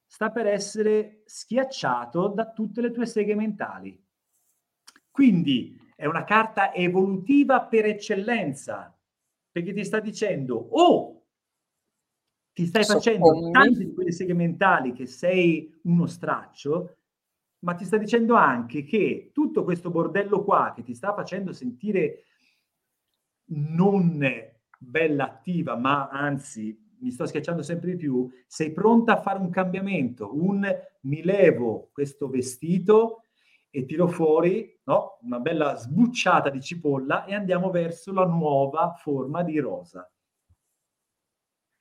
sta 0.07 0.31
per 0.31 0.47
essere 0.47 1.23
schiacciato 1.25 2.29
da 2.29 2.53
tutte 2.53 2.83
le 2.83 2.93
tue 2.93 3.05
seghe 3.05 3.35
mentali. 3.35 4.01
Quindi 5.11 5.77
è 5.97 6.07
una 6.07 6.23
carta 6.23 6.73
evolutiva 6.73 7.63
per 7.63 7.87
eccellenza, 7.87 8.97
perché 9.51 9.73
ti 9.73 9.83
sta 9.85 9.99
dicendo, 9.99 10.69
oh, 10.71 11.22
ti 12.53 12.67
stai 12.67 12.85
facendo 12.85 13.51
tante 13.51 13.85
di 13.85 13.93
quelle 13.93 14.13
seghe 14.13 14.35
mentali 14.35 14.93
che 14.93 15.07
sei 15.07 15.81
uno 15.85 16.07
straccio, 16.07 16.97
ma 17.61 17.75
ti 17.75 17.85
sta 17.85 17.97
dicendo 17.97 18.35
anche 18.35 18.85
che 18.85 19.31
tutto 19.33 19.65
questo 19.65 19.91
bordello 19.91 20.43
qua 20.45 20.73
che 20.75 20.83
ti 20.83 20.95
sta 20.95 21.15
facendo 21.15 21.53
sentire 21.53 22.25
non 23.47 24.23
bella 24.79 25.25
attiva, 25.25 25.77
ma 25.77 26.09
anzi 26.09 26.79
mi 27.01 27.11
sto 27.11 27.27
schiacciando 27.27 27.63
sempre 27.63 27.93
di 27.93 27.97
più, 27.97 28.29
sei 28.47 28.73
pronta 28.73 29.15
a 29.15 29.21
fare 29.21 29.39
un 29.39 29.51
cambiamento, 29.51 30.31
un 30.35 30.67
mi 31.03 31.23
levo 31.23 31.91
questo 31.93 32.29
vestito 32.29 33.25
e 33.71 33.85
tiro 33.87 34.07
fuori 34.07 34.79
no? 34.85 35.19
una 35.23 35.41
bella 35.41 35.77
sbucciata 35.77 36.51
di 36.51 36.61
cipolla 36.61 37.25
e 37.25 37.35
andiamo 37.35 37.71
verso 37.71 38.13
la 38.13 38.27
nuova 38.27 38.93
forma 38.93 39.43
di 39.43 39.59
rosa. 39.59 40.12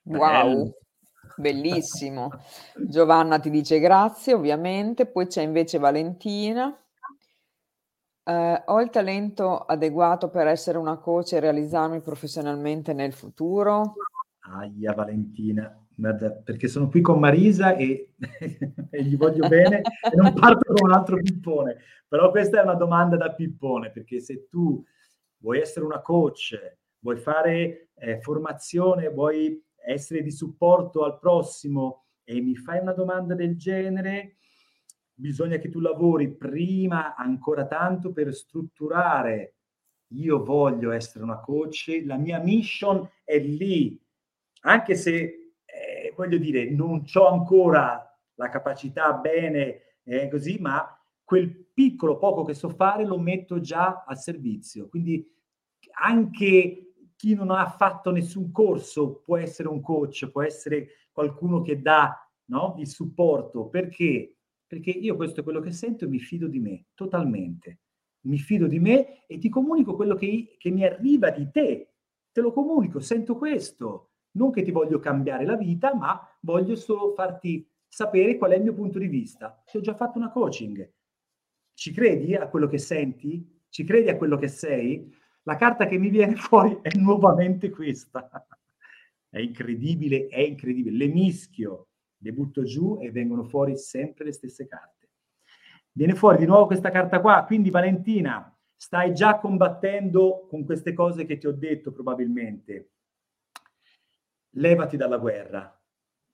Wow, 0.04 0.74
bellissimo. 1.36 2.30
Giovanna 2.88 3.40
ti 3.40 3.50
dice 3.50 3.80
grazie, 3.80 4.34
ovviamente. 4.34 5.06
Poi 5.06 5.28
c'è 5.28 5.42
invece 5.42 5.78
Valentina. 5.78 6.76
Eh, 8.24 8.64
ho 8.66 8.82
il 8.82 8.90
talento 8.90 9.58
adeguato 9.60 10.30
per 10.30 10.48
essere 10.48 10.78
una 10.78 10.98
coach 10.98 11.34
e 11.34 11.40
realizzarmi 11.40 12.02
professionalmente 12.02 12.94
nel 12.94 13.14
futuro? 13.14 13.96
Aia 14.42 14.94
Valentina, 14.94 15.76
guarda, 15.96 16.32
perché 16.32 16.68
sono 16.68 16.88
qui 16.88 17.02
con 17.02 17.20
Marisa 17.20 17.76
e, 17.76 18.14
e 18.90 19.04
gli 19.04 19.18
voglio 19.18 19.48
bene 19.48 19.82
e 19.82 20.16
non 20.16 20.34
parto 20.34 20.74
con 20.74 20.90
un 20.90 20.96
altro 20.96 21.18
pippone. 21.18 21.78
Però 22.08 22.30
questa 22.32 22.60
è 22.60 22.64
una 22.64 22.76
domanda 22.76 23.18
da 23.18 23.34
pippone, 23.34 23.92
perché 23.92 24.20
se 24.20 24.48
tu 24.50 24.84
vuoi 25.38 25.60
essere 25.60 25.86
una 25.86 26.02
coach, 26.02 26.78
vuoi 27.00 27.18
fare 27.18 27.90
eh, 27.96 28.20
formazione, 28.20 29.10
vuoi 29.10 29.64
essere 29.86 30.22
di 30.22 30.32
supporto 30.32 31.04
al 31.04 31.20
prossimo 31.20 32.06
e 32.24 32.40
mi 32.42 32.56
fai 32.56 32.80
una 32.80 32.94
domanda 32.94 33.36
del 33.36 33.58
genere, 33.58 34.38
bisogna 35.14 35.58
che 35.58 35.70
tu 35.70 35.80
lavori 35.80 36.30
prima 36.32 37.16
ancora 37.16 37.66
tanto 37.66 38.12
per 38.12 38.34
strutturare. 38.34 39.56
Io 40.14 40.44
voglio 40.44 40.92
essere 40.92 41.24
una 41.24 41.40
coach, 41.40 42.02
la 42.06 42.18
mia 42.18 42.40
mission 42.40 43.10
è 43.24 43.38
lì, 43.40 44.00
anche 44.62 44.96
se 44.96 45.54
eh, 45.66 46.14
voglio 46.16 46.38
dire, 46.38 46.70
non 46.70 47.04
ho 47.14 47.28
ancora 47.28 48.06
la 48.36 48.50
capacità 48.50 49.14
bene 49.14 49.82
eh, 50.04 50.28
così, 50.30 50.58
ma 50.60 50.98
quel 51.24 51.50
piccolo 51.74 52.18
poco 52.18 52.44
che 52.44 52.54
so 52.54 52.70
fare 52.70 53.06
lo 53.06 53.18
metto 53.18 53.62
già 53.62 54.04
al 54.06 54.20
servizio. 54.20 54.90
Quindi 54.90 55.26
anche 56.02 56.91
chi 57.22 57.36
non 57.36 57.52
ha 57.52 57.70
fatto 57.70 58.10
nessun 58.10 58.52
corso 58.52 59.22
può 59.24 59.38
essere 59.38 59.68
un 59.68 59.80
coach, 59.80 60.28
può 60.32 60.42
essere 60.42 60.88
qualcuno 61.12 61.62
che 61.62 61.80
dà 61.80 62.18
no, 62.46 62.74
il 62.80 62.88
supporto. 62.88 63.68
Perché? 63.68 64.38
Perché 64.66 64.90
io 64.90 65.16
questo 65.16 65.42
è 65.42 65.44
quello 65.44 65.60
che 65.60 65.70
sento 65.70 66.06
e 66.06 66.08
mi 66.08 66.18
fido 66.18 66.48
di 66.48 66.58
me, 66.58 66.88
totalmente. 66.96 67.82
Mi 68.22 68.40
fido 68.40 68.66
di 68.66 68.80
me 68.80 69.28
e 69.28 69.38
ti 69.38 69.50
comunico 69.50 69.96
quello 69.96 70.16
che, 70.16 70.56
che 70.58 70.72
mi 70.72 70.84
arriva 70.84 71.30
di 71.30 71.48
te. 71.52 71.92
Te 72.32 72.42
lo 72.42 72.52
comunico, 72.52 73.00
sento 73.00 73.38
questo 73.38 74.14
non 74.32 74.50
che 74.50 74.64
ti 74.64 74.72
voglio 74.72 74.98
cambiare 74.98 75.46
la 75.46 75.58
vita, 75.58 75.94
ma 75.94 76.20
voglio 76.40 76.76
solo 76.76 77.14
farti 77.14 77.70
sapere 77.88 78.36
qual 78.36 78.54
è 78.54 78.56
il 78.56 78.64
mio 78.64 78.74
punto 78.74 78.98
di 78.98 79.08
vista. 79.08 79.62
Ti 79.64 79.78
ho 79.78 79.82
già 79.82 79.94
fatto 79.94 80.18
una 80.18 80.32
coaching. 80.32 80.92
Ci 81.76 81.92
credi 81.92 82.34
a 82.34 82.48
quello 82.48 82.66
che 82.66 82.80
senti? 82.80 83.62
Ci 83.70 83.84
credi 83.84 84.10
a 84.10 84.18
quello 84.18 84.38
che 84.38 84.48
sei? 84.48 85.20
La 85.44 85.56
carta 85.56 85.88
che 85.88 85.98
mi 85.98 86.10
viene 86.10 86.36
fuori 86.38 86.80
è 86.82 86.96
nuovamente 86.98 87.70
questa. 87.70 88.48
È 89.30 89.40
incredibile, 89.40 90.28
è 90.28 90.40
incredibile. 90.40 90.98
Le 90.98 91.08
mischio, 91.08 91.88
le 92.18 92.32
butto 92.34 92.64
giù 92.64 93.00
e 93.02 93.12
vengono 93.12 93.44
fuori 93.44 93.78
sempre 93.78 94.26
le 94.26 94.34
stesse 94.34 94.68
carte. 94.68 95.10
Viene 95.94 96.16
fuori 96.16 96.38
di 96.38 96.46
nuovo 96.46 96.68
questa 96.68 96.90
carta 96.90 97.20
qua, 97.20 97.44
quindi 97.46 97.70
Valentina, 97.70 98.56
stai 98.76 99.14
già 99.14 99.40
combattendo 99.40 100.48
con 100.50 100.64
queste 100.64 100.94
cose 100.94 101.26
che 101.26 101.38
ti 101.38 101.48
ho 101.48 101.52
detto 101.52 101.92
probabilmente. 101.92 102.92
Levati 104.56 104.98
dalla 104.98 105.18
guerra, 105.18 105.82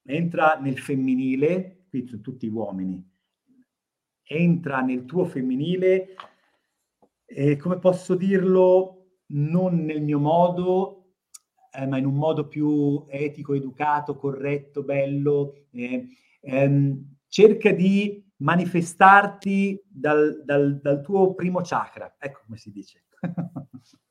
entra 0.04 0.58
nel 0.60 0.78
femminile, 0.78 1.84
qui 1.88 2.06
sono 2.06 2.20
tutti 2.20 2.46
uomini, 2.48 3.04
entra 4.22 4.80
nel 4.80 5.04
tuo 5.04 5.24
femminile, 5.24 6.14
e 7.24 7.56
come 7.56 7.78
posso 7.78 8.14
dirlo, 8.14 8.97
non 9.28 9.84
nel 9.84 10.02
mio 10.02 10.18
modo, 10.18 11.14
eh, 11.72 11.86
ma 11.86 11.98
in 11.98 12.06
un 12.06 12.14
modo 12.14 12.46
più 12.46 13.04
etico, 13.08 13.54
educato, 13.54 14.16
corretto, 14.16 14.82
bello. 14.82 15.66
Eh, 15.70 16.06
ehm, 16.40 17.16
cerca 17.28 17.72
di 17.72 18.24
manifestarti 18.36 19.82
dal, 19.86 20.42
dal, 20.44 20.80
dal 20.80 21.00
tuo 21.02 21.34
primo 21.34 21.60
chakra, 21.62 22.16
ecco 22.18 22.40
come 22.44 22.56
si 22.56 22.70
dice. 22.70 23.04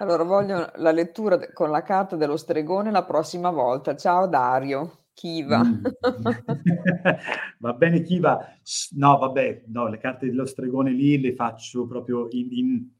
Allora, 0.00 0.22
voglio 0.22 0.70
la 0.76 0.92
lettura 0.92 1.52
con 1.52 1.70
la 1.70 1.82
carta 1.82 2.14
dello 2.14 2.36
stregone 2.36 2.92
la 2.92 3.04
prossima 3.04 3.50
volta. 3.50 3.96
Ciao 3.96 4.28
Dario, 4.28 5.06
Kiva. 5.12 5.64
Mm. 5.64 5.84
Va 7.58 7.72
bene 7.72 8.02
Kiva. 8.02 8.38
No, 8.92 9.18
vabbè, 9.18 9.64
no, 9.66 9.88
le 9.88 9.98
carte 9.98 10.26
dello 10.26 10.46
stregone 10.46 10.92
lì 10.92 11.20
le 11.20 11.34
faccio 11.34 11.88
proprio 11.88 12.28
in... 12.30 12.48
in... 12.52 12.96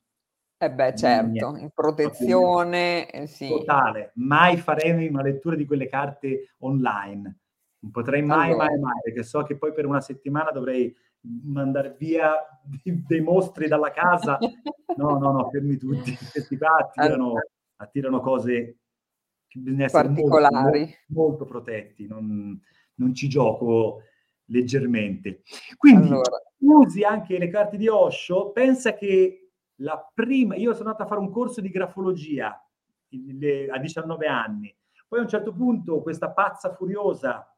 Eh 0.60 0.72
beh, 0.72 0.96
certo, 0.96 1.56
in 1.56 1.70
protezione, 1.72 3.08
eh, 3.10 3.28
sì. 3.28 3.46
Totale. 3.46 4.10
Mai 4.14 4.56
faremo 4.56 5.06
una 5.08 5.22
lettura 5.22 5.54
di 5.54 5.64
quelle 5.64 5.86
carte 5.86 6.54
online. 6.58 7.38
Non 7.78 7.92
potrei 7.92 8.22
mai, 8.22 8.50
allora. 8.50 8.64
mai, 8.64 8.78
mai, 8.78 9.00
perché 9.04 9.22
so 9.22 9.44
che 9.44 9.56
poi 9.56 9.72
per 9.72 9.86
una 9.86 10.00
settimana 10.00 10.50
dovrei 10.50 10.92
mandare 11.44 11.94
via 11.96 12.34
dei 12.82 13.20
mostri 13.20 13.68
dalla 13.68 13.92
casa. 13.92 14.36
No, 14.96 15.16
no, 15.16 15.30
no, 15.30 15.48
fermi 15.48 15.76
tutti. 15.76 16.16
Questi 16.32 16.58
qua 16.58 16.76
attirano, 16.76 17.34
attirano 17.76 18.20
cose 18.20 18.78
che 19.46 19.60
bisogna 19.60 19.84
essere 19.84 20.08
particolari. 20.08 20.80
Molto, 20.80 20.96
molto 21.08 21.44
protetti, 21.44 22.08
non, 22.08 22.60
non, 22.96 23.14
ci 23.14 23.28
gioco 23.28 24.02
leggermente. 24.46 25.42
Quindi 25.76 26.08
allora. 26.08 26.42
usi 26.58 27.04
anche 27.04 27.38
le 27.38 27.48
carte 27.48 27.76
di 27.76 27.86
Osho, 27.86 28.50
pensa 28.50 28.94
che 28.94 29.47
la 29.80 30.10
prima, 30.12 30.56
io 30.56 30.72
sono 30.72 30.90
andato 30.90 31.04
a 31.04 31.06
fare 31.06 31.20
un 31.20 31.30
corso 31.30 31.60
di 31.60 31.70
grafologia 31.70 32.48
a 32.50 33.78
19 33.78 34.26
anni, 34.26 34.76
poi 35.06 35.20
a 35.20 35.22
un 35.22 35.28
certo 35.28 35.52
punto 35.52 36.02
questa 36.02 36.30
pazza 36.30 36.74
furiosa 36.74 37.50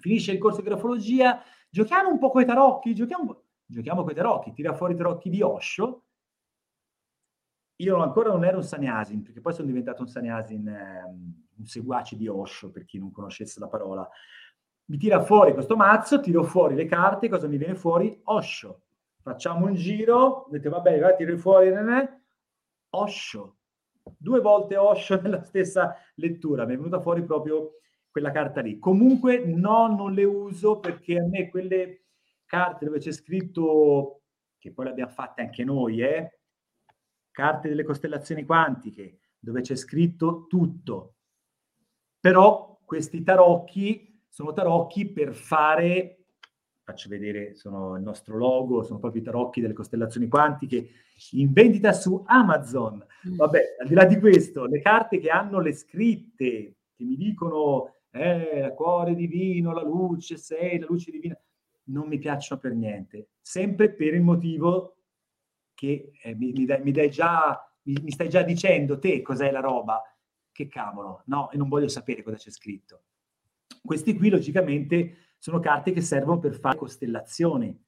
finisce 0.00 0.32
il 0.32 0.38
corso 0.38 0.60
di 0.60 0.66
grafologia 0.66 1.42
Giochiamo 1.70 2.08
un 2.10 2.18
po' 2.18 2.30
con 2.30 2.42
i 2.42 2.46
tarocchi, 2.46 2.94
giochiamo, 2.94 3.44
giochiamo 3.66 4.02
con 4.02 4.12
i 4.12 4.14
tarocchi, 4.14 4.52
tira 4.52 4.72
fuori 4.72 4.94
i 4.94 4.96
tarocchi 4.96 5.28
di 5.28 5.42
Osho. 5.42 6.04
Io 7.80 8.02
ancora 8.02 8.30
non 8.30 8.44
ero 8.44 8.56
un 8.56 8.64
saniasin, 8.64 9.22
perché 9.22 9.40
poi 9.40 9.52
sono 9.52 9.66
diventato 9.66 10.02
un 10.02 10.08
saniasin, 10.08 10.66
eh, 10.66 11.04
un 11.56 11.66
seguace 11.66 12.16
di 12.16 12.26
Osho, 12.26 12.70
per 12.70 12.84
chi 12.84 12.98
non 12.98 13.12
conoscesse 13.12 13.60
la 13.60 13.68
parola. 13.68 14.08
Mi 14.86 14.96
tira 14.96 15.20
fuori 15.20 15.52
questo 15.52 15.76
mazzo, 15.76 16.20
tiro 16.20 16.42
fuori 16.42 16.74
le 16.74 16.86
carte, 16.86 17.28
cosa 17.28 17.46
mi 17.46 17.58
viene 17.58 17.74
fuori? 17.74 18.18
Osho. 18.24 18.84
Facciamo 19.28 19.66
un 19.66 19.74
giro, 19.74 20.46
dite 20.50 20.70
va 20.70 20.80
bene, 20.80 21.00
va, 21.00 21.14
tiro 21.14 21.36
fuori, 21.36 21.70
ne, 21.70 22.22
Osho. 22.90 23.58
Due 24.16 24.40
volte 24.40 24.78
Osho 24.78 25.20
nella 25.22 25.42
stessa 25.42 25.94
lettura, 26.14 26.64
mi 26.64 26.72
è 26.72 26.76
venuta 26.76 26.98
fuori 26.98 27.22
proprio 27.22 27.72
quella 28.10 28.30
carta 28.30 28.62
lì. 28.62 28.78
Comunque 28.78 29.44
no, 29.44 29.86
non 29.88 30.14
le 30.14 30.24
uso 30.24 30.80
perché 30.80 31.18
a 31.18 31.26
me 31.26 31.50
quelle 31.50 32.06
carte 32.46 32.86
dove 32.86 33.00
c'è 33.00 33.12
scritto, 33.12 34.22
che 34.58 34.72
poi 34.72 34.86
le 34.86 34.90
abbiamo 34.92 35.12
fatte 35.12 35.42
anche 35.42 35.62
noi, 35.62 36.00
eh, 36.00 36.38
carte 37.30 37.68
delle 37.68 37.84
costellazioni 37.84 38.46
quantiche, 38.46 39.18
dove 39.38 39.60
c'è 39.60 39.76
scritto 39.76 40.46
tutto. 40.46 41.16
Però 42.18 42.80
questi 42.82 43.22
tarocchi 43.22 44.24
sono 44.26 44.54
tarocchi 44.54 45.12
per 45.12 45.34
fare 45.34 46.17
faccio 46.88 47.10
vedere, 47.10 47.54
sono 47.54 47.96
il 47.96 48.02
nostro 48.02 48.38
logo, 48.38 48.82
sono 48.82 48.98
proprio 48.98 49.20
i 49.20 49.24
tarocchi 49.24 49.60
delle 49.60 49.74
costellazioni 49.74 50.26
quantiche, 50.26 50.88
in 51.32 51.52
vendita 51.52 51.92
su 51.92 52.22
Amazon. 52.26 53.04
Mm. 53.28 53.36
Vabbè, 53.36 53.60
al 53.82 53.88
di 53.88 53.94
là 53.94 54.06
di 54.06 54.18
questo, 54.18 54.64
le 54.64 54.80
carte 54.80 55.18
che 55.18 55.28
hanno 55.28 55.60
le 55.60 55.74
scritte, 55.74 56.76
che 56.96 57.04
mi 57.04 57.16
dicono, 57.16 57.96
eh, 58.10 58.72
cuore 58.74 59.14
divino, 59.14 59.74
la 59.74 59.82
luce, 59.82 60.38
sei, 60.38 60.78
la 60.78 60.86
luce 60.88 61.10
divina, 61.10 61.38
non 61.88 62.08
mi 62.08 62.16
piacciono 62.16 62.58
per 62.58 62.72
niente. 62.72 63.32
Sempre 63.42 63.92
per 63.92 64.14
il 64.14 64.22
motivo 64.22 64.96
che 65.74 66.12
eh, 66.22 66.34
mi, 66.34 66.52
mi, 66.52 66.64
dai, 66.64 66.82
mi, 66.82 66.92
dai 66.92 67.10
già, 67.10 67.70
mi, 67.82 67.96
mi 68.02 68.10
stai 68.10 68.30
già 68.30 68.40
dicendo 68.40 68.98
te 68.98 69.20
cos'è 69.20 69.50
la 69.50 69.60
roba. 69.60 70.02
Che 70.50 70.66
cavolo, 70.68 71.22
no, 71.26 71.50
e 71.50 71.58
non 71.58 71.68
voglio 71.68 71.88
sapere 71.88 72.22
cosa 72.22 72.36
c'è 72.36 72.50
scritto. 72.50 73.02
Questi 73.84 74.16
qui, 74.16 74.30
logicamente, 74.30 75.27
sono 75.38 75.60
carte 75.60 75.92
che 75.92 76.00
servono 76.00 76.38
per 76.38 76.54
fare 76.58 76.76
costellazioni. 76.76 77.86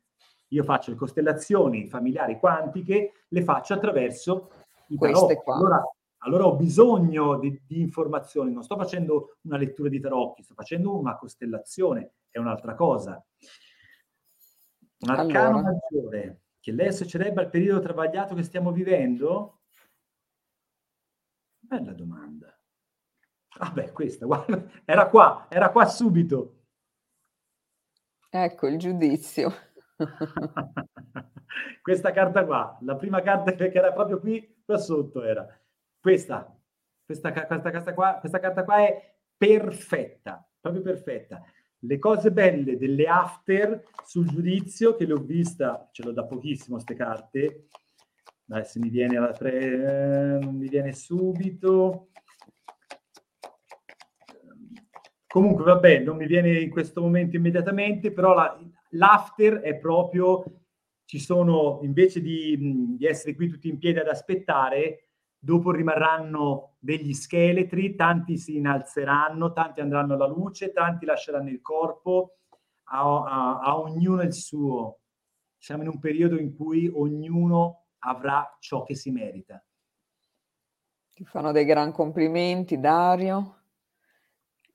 Io 0.48 0.64
faccio 0.64 0.90
le 0.90 0.96
costellazioni 0.96 1.86
familiari 1.86 2.38
quantiche, 2.38 3.24
le 3.28 3.42
faccio 3.42 3.74
attraverso 3.74 4.50
i 4.88 4.96
tarocchi. 4.96 5.38
Allora, 5.44 5.82
allora, 6.18 6.46
ho 6.46 6.56
bisogno 6.56 7.38
di, 7.38 7.60
di, 7.66 7.80
informazioni, 7.80 8.52
non 8.52 8.62
sto 8.62 8.76
facendo 8.76 9.38
una 9.42 9.56
lettura 9.56 9.88
di 9.88 10.00
tarocchi, 10.00 10.42
sto 10.42 10.54
facendo 10.54 10.98
una 10.98 11.16
costellazione, 11.16 12.12
è 12.30 12.38
un'altra 12.38 12.74
cosa. 12.74 13.24
Un 14.98 15.10
arcano 15.10 15.58
allora. 15.58 15.72
maggiore 15.72 16.40
che 16.60 16.72
lei 16.72 16.88
associerebbe 16.88 17.40
al 17.40 17.48
periodo 17.48 17.80
travagliato 17.80 18.34
che 18.34 18.42
stiamo 18.42 18.70
vivendo? 18.70 19.60
Bella 21.58 21.92
domanda. 21.92 22.54
Vabbè, 23.58 23.86
ah 23.86 23.92
questa, 23.92 24.26
guarda, 24.26 24.64
era 24.84 25.08
qua, 25.08 25.46
era 25.48 25.70
qua 25.70 25.86
subito. 25.86 26.59
Ecco 28.32 28.68
il 28.68 28.78
giudizio. 28.78 29.52
Questa 31.82 32.12
carta 32.12 32.44
qua, 32.44 32.78
la 32.82 32.94
prima 32.94 33.20
carta 33.22 33.50
che 33.52 33.72
era 33.72 33.92
proprio 33.92 34.20
qui, 34.20 34.62
qua 34.64 34.78
sotto 34.78 35.24
era 35.24 35.44
questa. 36.00 36.56
Questa, 37.04 37.32
questa, 37.32 37.60
questa, 37.60 37.92
qua, 37.92 38.18
questa 38.20 38.38
carta 38.38 38.62
qua 38.62 38.86
è 38.86 39.14
perfetta, 39.36 40.48
proprio 40.60 40.82
perfetta. 40.82 41.42
Le 41.80 41.98
cose 41.98 42.30
belle 42.30 42.78
delle 42.78 43.06
after 43.06 43.82
sul 44.04 44.28
giudizio, 44.28 44.94
che 44.94 45.06
le 45.06 45.14
ho 45.14 45.18
vista, 45.18 45.88
ce 45.90 46.04
l'ho 46.04 46.12
da 46.12 46.24
pochissimo 46.24 46.76
queste 46.76 46.94
carte, 46.94 47.66
adesso 48.48 48.78
mi 48.78 48.90
viene 48.90 49.16
alla 49.16 49.32
tre, 49.32 50.38
non 50.40 50.54
mi 50.54 50.68
viene 50.68 50.92
subito. 50.92 52.10
Comunque, 55.30 55.62
vabbè, 55.62 56.00
non 56.00 56.16
mi 56.16 56.26
viene 56.26 56.58
in 56.58 56.70
questo 56.70 57.00
momento 57.00 57.36
immediatamente, 57.36 58.10
però 58.10 58.34
la, 58.34 58.58
l'after 58.90 59.60
è 59.60 59.76
proprio, 59.76 60.42
ci 61.04 61.20
sono, 61.20 61.78
invece 61.84 62.20
di, 62.20 62.96
di, 62.96 63.06
essere 63.06 63.36
qui 63.36 63.48
tutti 63.48 63.68
in 63.68 63.78
piedi 63.78 64.00
ad 64.00 64.08
aspettare, 64.08 65.10
dopo 65.38 65.70
rimarranno 65.70 66.74
degli 66.80 67.12
scheletri, 67.12 67.94
tanti 67.94 68.38
si 68.38 68.56
innalzeranno, 68.56 69.52
tanti 69.52 69.80
andranno 69.80 70.14
alla 70.14 70.26
luce, 70.26 70.72
tanti 70.72 71.06
lasceranno 71.06 71.50
il 71.50 71.60
corpo, 71.60 72.38
a, 72.86 72.98
a, 72.98 73.60
a 73.60 73.78
ognuno 73.78 74.22
il 74.22 74.34
suo. 74.34 74.98
Siamo 75.56 75.82
in 75.82 75.90
un 75.90 76.00
periodo 76.00 76.40
in 76.40 76.56
cui 76.56 76.90
ognuno 76.92 77.84
avrà 78.00 78.56
ciò 78.58 78.82
che 78.82 78.96
si 78.96 79.12
merita. 79.12 79.64
Ti 81.14 81.24
fanno 81.24 81.52
dei 81.52 81.64
gran 81.64 81.92
complimenti, 81.92 82.80
Dario. 82.80 83.59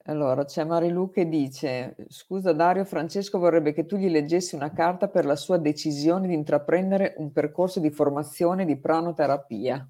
Allora, 0.08 0.46
c'è 0.46 0.64
Marilu 0.64 1.10
che 1.10 1.28
dice: 1.28 1.96
Scusa 2.10 2.54
Dario, 2.54 2.86
Francesco 2.86 3.40
vorrebbe 3.40 3.74
che 3.74 3.88
tu 3.88 3.98
gli 3.98 4.10
leggessi 4.10 4.54
una 4.54 4.72
carta 4.72 5.08
per 5.08 5.26
la 5.26 5.36
sua 5.36 5.58
decisione 5.58 6.28
di 6.28 6.36
intraprendere 6.36 7.16
un 7.18 7.32
percorso 7.32 7.80
di 7.80 7.90
formazione 7.90 8.66
di 8.66 8.78
pranoterapia. 8.78 9.90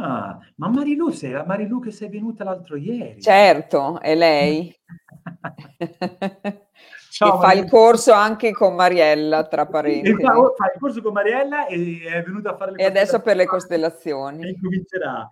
Ah, 0.00 0.38
ma 0.56 0.68
Marilu, 0.68 1.10
sei 1.10 1.32
la 1.32 1.44
Marilu 1.44 1.80
che 1.80 1.90
sei 1.90 2.08
venuta 2.08 2.44
l'altro 2.44 2.76
ieri. 2.76 3.20
Certo, 3.20 4.00
è 4.00 4.14
lei. 4.14 4.74
Ciao, 7.10 7.38
fa 7.40 7.52
il 7.52 7.68
corso 7.68 8.12
anche 8.12 8.52
con 8.52 8.74
Mariella, 8.74 9.46
tra 9.46 9.66
parentesi. 9.66 10.14
Fa, 10.14 10.32
fa, 10.32 10.72
il 10.72 10.80
corso 10.80 11.02
con 11.02 11.12
Mariella 11.12 11.66
e 11.66 12.00
è 12.06 12.22
venuta 12.22 12.52
a 12.52 12.56
fare 12.56 12.72
le 12.72 12.78
E 12.78 12.86
adesso 12.86 13.20
per 13.20 13.36
le 13.36 13.44
costellazioni. 13.44 14.44
E 14.44 14.48
incomincerà. 14.48 15.28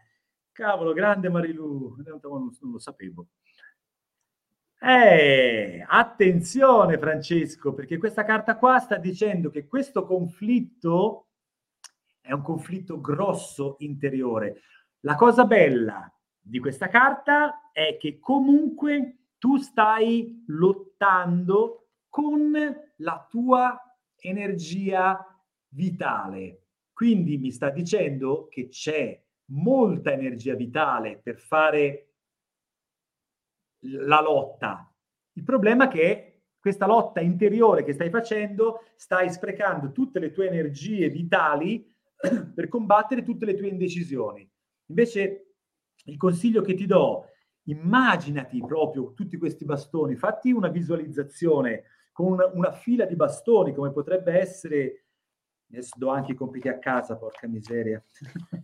Cavolo, 0.52 0.92
grande 0.92 1.30
Marilu, 1.30 1.96
non 2.04 2.50
lo 2.72 2.78
sapevo. 2.78 3.28
Eh, 4.84 5.84
attenzione 5.86 6.98
Francesco, 6.98 7.72
perché 7.72 7.98
questa 7.98 8.24
carta 8.24 8.56
qua 8.56 8.80
sta 8.80 8.96
dicendo 8.96 9.48
che 9.48 9.68
questo 9.68 10.04
conflitto 10.04 11.28
è 12.20 12.32
un 12.32 12.42
conflitto 12.42 13.00
grosso 13.00 13.76
interiore. 13.78 14.62
La 15.04 15.14
cosa 15.14 15.44
bella 15.44 16.12
di 16.36 16.58
questa 16.58 16.88
carta 16.88 17.70
è 17.70 17.96
che 17.96 18.18
comunque 18.18 19.28
tu 19.38 19.56
stai 19.58 20.42
lottando 20.48 21.90
con 22.08 22.52
la 22.96 23.26
tua 23.30 23.80
energia 24.16 25.24
vitale. 25.68 26.66
Quindi 26.92 27.38
mi 27.38 27.52
sta 27.52 27.70
dicendo 27.70 28.48
che 28.48 28.66
c'è 28.66 29.22
molta 29.52 30.10
energia 30.10 30.56
vitale 30.56 31.20
per 31.22 31.38
fare 31.38 32.11
la 33.82 34.20
lotta. 34.20 34.92
Il 35.32 35.44
problema 35.44 35.84
è 35.84 35.88
che 35.88 36.42
questa 36.58 36.86
lotta 36.86 37.20
interiore 37.20 37.82
che 37.82 37.92
stai 37.92 38.10
facendo, 38.10 38.84
stai 38.96 39.30
sprecando 39.30 39.90
tutte 39.90 40.20
le 40.20 40.30
tue 40.30 40.46
energie 40.46 41.08
vitali 41.08 41.92
per 42.54 42.68
combattere 42.68 43.22
tutte 43.22 43.46
le 43.46 43.56
tue 43.56 43.68
indecisioni. 43.68 44.48
Invece 44.86 45.54
il 46.04 46.16
consiglio 46.16 46.62
che 46.62 46.74
ti 46.74 46.86
do, 46.86 47.26
immaginati 47.64 48.60
proprio 48.60 49.12
tutti 49.14 49.36
questi 49.38 49.64
bastoni, 49.64 50.16
fatti 50.16 50.52
una 50.52 50.68
visualizzazione 50.68 51.84
con 52.12 52.38
una 52.52 52.72
fila 52.72 53.06
di 53.06 53.16
bastoni 53.16 53.74
come 53.74 53.90
potrebbe 53.90 54.38
essere 54.38 55.06
adesso 55.72 55.94
do 55.96 56.10
anche 56.10 56.32
i 56.32 56.34
compiti 56.34 56.68
a 56.68 56.78
casa, 56.78 57.16
porca 57.16 57.48
miseria. 57.48 58.02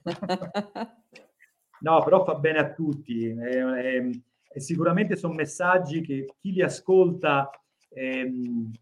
no, 1.81 2.03
però 2.05 2.23
fa 2.25 2.35
bene 2.35 2.59
a 2.59 2.73
tutti. 2.73 3.29
È, 3.29 3.59
è, 3.59 4.11
e 4.59 4.61
sicuramente 4.61 5.15
sono 5.17 5.35
messaggi 5.35 6.01
che 6.01 6.35
chi 6.37 6.53
li 6.53 6.63
ascolta 6.63 7.49
ehm, 7.91 8.73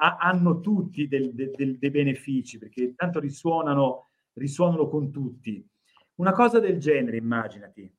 ha, 0.00 0.16
hanno 0.16 0.60
tutti 0.60 1.06
del, 1.06 1.32
del, 1.32 1.78
dei 1.78 1.90
benefici, 1.90 2.58
perché 2.58 2.94
tanto 2.96 3.20
risuonano, 3.20 4.08
risuonano 4.34 4.88
con 4.88 5.10
tutti. 5.12 5.64
Una 6.16 6.32
cosa 6.32 6.58
del 6.58 6.78
genere, 6.78 7.16
immaginati. 7.16 7.96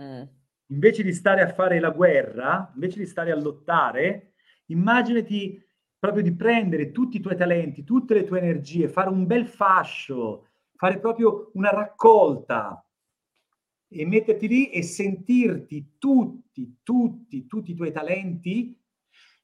Mm. 0.00 0.22
Invece 0.68 1.02
di 1.02 1.12
stare 1.12 1.42
a 1.42 1.52
fare 1.52 1.78
la 1.80 1.90
guerra, 1.90 2.70
invece 2.74 3.00
di 3.00 3.06
stare 3.06 3.30
a 3.30 3.36
lottare, 3.36 4.34
immaginati 4.66 5.62
proprio 5.98 6.22
di 6.22 6.34
prendere 6.34 6.92
tutti 6.92 7.18
i 7.18 7.20
tuoi 7.20 7.36
talenti, 7.36 7.84
tutte 7.84 8.14
le 8.14 8.24
tue 8.24 8.38
energie, 8.38 8.88
fare 8.88 9.10
un 9.10 9.26
bel 9.26 9.46
fascio, 9.46 10.46
fare 10.76 10.98
proprio 10.98 11.50
una 11.54 11.70
raccolta 11.70 12.82
e 13.92 14.06
metterti 14.06 14.46
lì 14.46 14.70
e 14.70 14.82
sentirti 14.82 15.96
tutti, 15.98 16.78
tutti, 16.82 17.46
tutti 17.46 17.72
i 17.72 17.74
tuoi 17.74 17.90
talenti, 17.90 18.78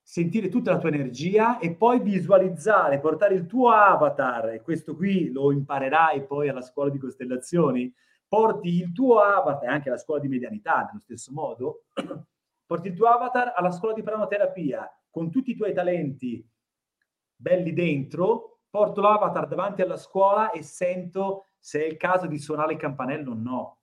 sentire 0.00 0.48
tutta 0.48 0.70
la 0.70 0.78
tua 0.78 0.90
energia 0.90 1.58
e 1.58 1.74
poi 1.74 2.00
visualizzare, 2.00 3.00
portare 3.00 3.34
il 3.34 3.46
tuo 3.46 3.70
avatar, 3.70 4.50
e 4.50 4.62
questo 4.62 4.94
qui 4.94 5.32
lo 5.32 5.50
imparerai 5.50 6.26
poi 6.26 6.48
alla 6.48 6.62
scuola 6.62 6.90
di 6.90 6.98
costellazioni, 6.98 7.92
porti 8.28 8.68
il 8.68 8.92
tuo 8.92 9.18
avatar, 9.18 9.68
anche 9.68 9.88
alla 9.88 9.98
scuola 9.98 10.20
di 10.20 10.28
medianità 10.28 10.84
nello 10.84 11.00
stesso 11.00 11.32
modo, 11.32 11.86
porti 12.64 12.88
il 12.88 12.94
tuo 12.94 13.08
avatar 13.08 13.52
alla 13.56 13.72
scuola 13.72 13.94
di 13.94 14.04
pranoterapia 14.04 14.88
con 15.10 15.28
tutti 15.28 15.50
i 15.50 15.56
tuoi 15.56 15.74
talenti 15.74 16.48
belli 17.34 17.72
dentro, 17.72 18.60
porto 18.70 19.00
l'avatar 19.00 19.48
davanti 19.48 19.82
alla 19.82 19.96
scuola 19.96 20.52
e 20.52 20.62
sento 20.62 21.46
se 21.58 21.82
è 21.82 21.86
il 21.86 21.96
caso 21.96 22.26
di 22.26 22.38
suonare 22.38 22.74
il 22.74 22.78
campanello 22.78 23.32
o 23.32 23.34
no 23.34 23.78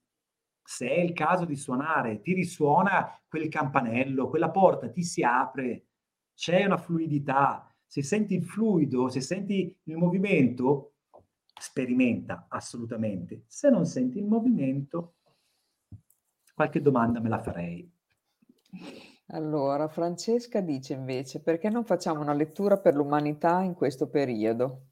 se 0.64 0.90
è 0.90 0.99
il 0.99 1.14
caso 1.14 1.45
di 1.45 1.56
suonare, 1.56 2.22
ti 2.22 2.34
risuona 2.34 3.19
quel 3.27 3.49
campanello, 3.49 4.30
quella 4.30 4.49
porta 4.49 4.90
ti 4.90 5.03
si 5.03 5.22
apre, 5.22 5.88
c'è 6.34 6.65
una 6.65 6.77
fluidità. 6.77 7.68
Se 7.85 8.02
senti 8.02 8.35
il 8.35 8.45
fluido, 8.45 9.10
se 9.10 9.22
senti 9.22 9.77
il 9.84 9.98
movimento, 9.98 10.94
sperimenta 11.60 12.48
assolutamente. 12.49 13.44
Se 13.48 13.69
non 13.69 13.85
senti 13.85 14.18
il 14.18 14.26
movimento, 14.26 15.15
qualche 16.56 16.81
domanda 16.81 17.19
me 17.19 17.30
la 17.30 17.40
farei. 17.40 17.91
Allora, 19.27 19.88
Francesca 19.88 20.60
dice 20.61 20.94
invece, 20.94 21.41
perché 21.41 21.69
non 21.69 21.85
facciamo 21.85 22.22
una 22.22 22.34
lettura 22.34 22.77
per 22.77 22.95
l'umanità 22.95 23.61
in 23.61 23.73
questo 23.73 24.10
periodo? 24.10 24.88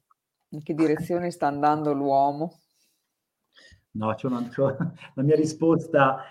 In 0.50 0.62
che 0.62 0.74
direzione 0.74 1.30
sta 1.30 1.46
andando 1.46 1.92
l'uomo? 1.92 2.61
No, 3.94 4.14
c'è 4.14 4.26
una, 4.26 4.48
c'è 4.48 4.62
la 5.14 5.22
mia 5.22 5.36
risposta 5.36 6.24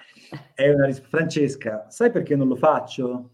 è 0.53 0.69
una 0.69 0.85
risposta. 0.85 1.09
Francesca, 1.17 1.89
sai 1.89 2.11
perché 2.11 2.35
non 2.35 2.47
lo 2.47 2.55
faccio? 2.55 3.31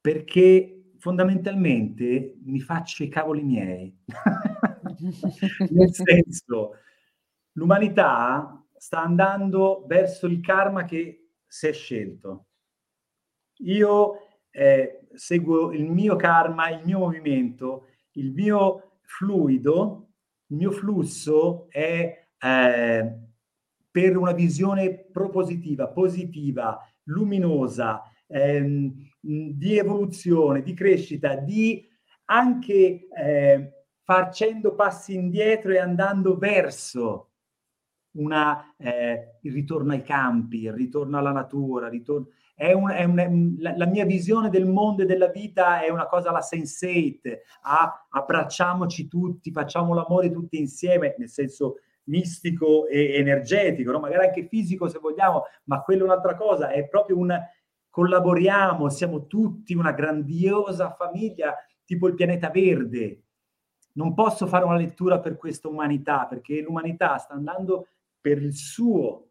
Perché 0.00 0.92
fondamentalmente 0.98 2.38
mi 2.42 2.60
faccio 2.60 3.02
i 3.04 3.08
cavoli 3.08 3.42
miei. 3.42 3.96
Nel 5.70 5.94
senso, 5.94 6.74
l'umanità 7.52 8.64
sta 8.76 9.02
andando 9.02 9.84
verso 9.86 10.26
il 10.26 10.40
karma 10.40 10.84
che 10.84 11.28
si 11.46 11.66
è 11.68 11.72
scelto. 11.72 12.46
Io 13.62 14.14
eh, 14.50 15.00
seguo 15.14 15.72
il 15.72 15.84
mio 15.90 16.16
karma, 16.16 16.70
il 16.70 16.84
mio 16.84 16.98
movimento, 17.00 17.86
il 18.12 18.32
mio 18.32 18.98
fluido, 19.02 20.08
il 20.46 20.56
mio 20.56 20.70
flusso 20.72 21.68
è 21.70 22.26
eh, 22.40 23.18
per 23.90 24.16
una 24.16 24.32
visione 24.32 25.06
propositiva, 25.12 25.88
positiva, 25.88 26.78
luminosa, 27.04 28.02
ehm, 28.26 28.92
di 29.20 29.76
evoluzione, 29.76 30.62
di 30.62 30.74
crescita, 30.74 31.34
di 31.36 31.86
anche 32.26 33.08
eh, 33.08 33.72
facendo 34.02 34.74
passi 34.74 35.14
indietro 35.14 35.72
e 35.72 35.78
andando 35.78 36.36
verso 36.36 37.30
una, 38.12 38.74
eh, 38.76 39.38
il 39.42 39.52
ritorno 39.52 39.92
ai 39.92 40.02
campi, 40.02 40.62
il 40.62 40.72
ritorno 40.72 41.18
alla 41.18 41.32
natura, 41.32 41.88
ritorno, 41.88 42.28
è 42.54 42.72
un, 42.72 42.90
è 42.90 43.04
un, 43.04 43.56
la, 43.58 43.76
la, 43.76 43.86
mia 43.86 44.04
visione 44.04 44.50
del 44.50 44.66
mondo 44.66 45.02
e 45.02 45.06
della 45.06 45.28
vita 45.28 45.82
è 45.82 45.88
una 45.90 46.06
cosa 46.06 46.30
alla 46.30 46.40
Sense8, 46.40 47.38
a, 47.62 48.06
abbracciamoci 48.10 49.08
tutti, 49.08 49.52
facciamo 49.52 49.94
l'amore 49.94 50.30
tutti 50.30 50.58
insieme, 50.58 51.14
nel 51.18 51.28
senso 51.28 51.76
mistico 52.10 52.86
e 52.86 53.14
energetico, 53.14 53.92
no? 53.92 54.00
magari 54.00 54.26
anche 54.26 54.46
fisico 54.48 54.88
se 54.88 54.98
vogliamo, 54.98 55.44
ma 55.64 55.80
quello 55.82 56.02
è 56.02 56.04
un'altra 56.04 56.34
cosa, 56.34 56.70
è 56.70 56.86
proprio 56.86 57.16
un 57.16 57.34
collaboriamo, 57.88 58.88
siamo 58.88 59.26
tutti 59.26 59.74
una 59.74 59.92
grandiosa 59.92 60.94
famiglia, 60.94 61.54
tipo 61.84 62.06
il 62.08 62.14
pianeta 62.14 62.50
verde. 62.50 63.22
Non 63.92 64.14
posso 64.14 64.46
fare 64.46 64.64
una 64.64 64.76
lettura 64.76 65.18
per 65.18 65.36
questa 65.36 65.68
umanità, 65.68 66.26
perché 66.26 66.60
l'umanità 66.60 67.18
sta 67.18 67.34
andando 67.34 67.88
per 68.20 68.40
il 68.40 68.54
suo. 68.54 69.30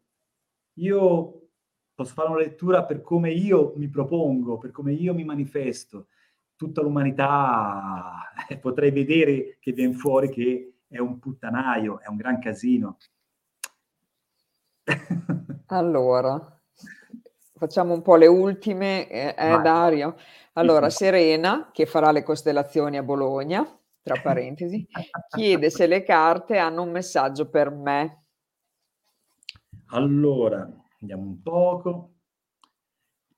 Io 0.74 1.48
posso 1.94 2.12
fare 2.12 2.28
una 2.28 2.38
lettura 2.38 2.84
per 2.84 3.00
come 3.00 3.32
io 3.32 3.72
mi 3.76 3.88
propongo, 3.88 4.58
per 4.58 4.70
come 4.70 4.92
io 4.92 5.14
mi 5.14 5.24
manifesto. 5.24 6.08
Tutta 6.54 6.82
l'umanità 6.82 8.30
eh, 8.48 8.58
potrei 8.58 8.90
vedere 8.90 9.56
che 9.58 9.72
viene 9.72 9.94
fuori 9.94 10.28
che 10.28 10.69
è 10.90 10.98
un 10.98 11.20
puttanaio, 11.20 12.00
è 12.00 12.08
un 12.08 12.16
gran 12.16 12.40
casino. 12.40 12.98
Allora, 15.72 16.60
facciamo 17.54 17.94
un 17.94 18.02
po' 18.02 18.16
le 18.16 18.26
ultime, 18.26 19.08
eh, 19.08 19.36
eh 19.38 19.60
Dario. 19.60 20.16
Allora, 20.54 20.90
Serena, 20.90 21.70
che 21.72 21.86
farà 21.86 22.10
le 22.10 22.24
costellazioni 22.24 22.96
a 22.96 23.04
Bologna, 23.04 23.64
tra 24.02 24.20
parentesi, 24.20 24.84
chiede 25.30 25.70
se 25.70 25.86
le 25.86 26.02
carte 26.02 26.58
hanno 26.58 26.82
un 26.82 26.90
messaggio 26.90 27.48
per 27.48 27.70
me. 27.70 28.24
Allora, 29.92 30.68
andiamo 31.00 31.22
un 31.22 31.40
poco. 31.40 32.14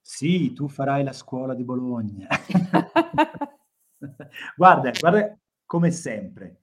Sì, 0.00 0.54
tu 0.54 0.68
farai 0.68 1.04
la 1.04 1.12
scuola 1.12 1.52
di 1.52 1.64
Bologna. 1.64 2.28
guarda, 4.56 4.90
guarda 4.98 5.38
come 5.66 5.90
sempre. 5.90 6.61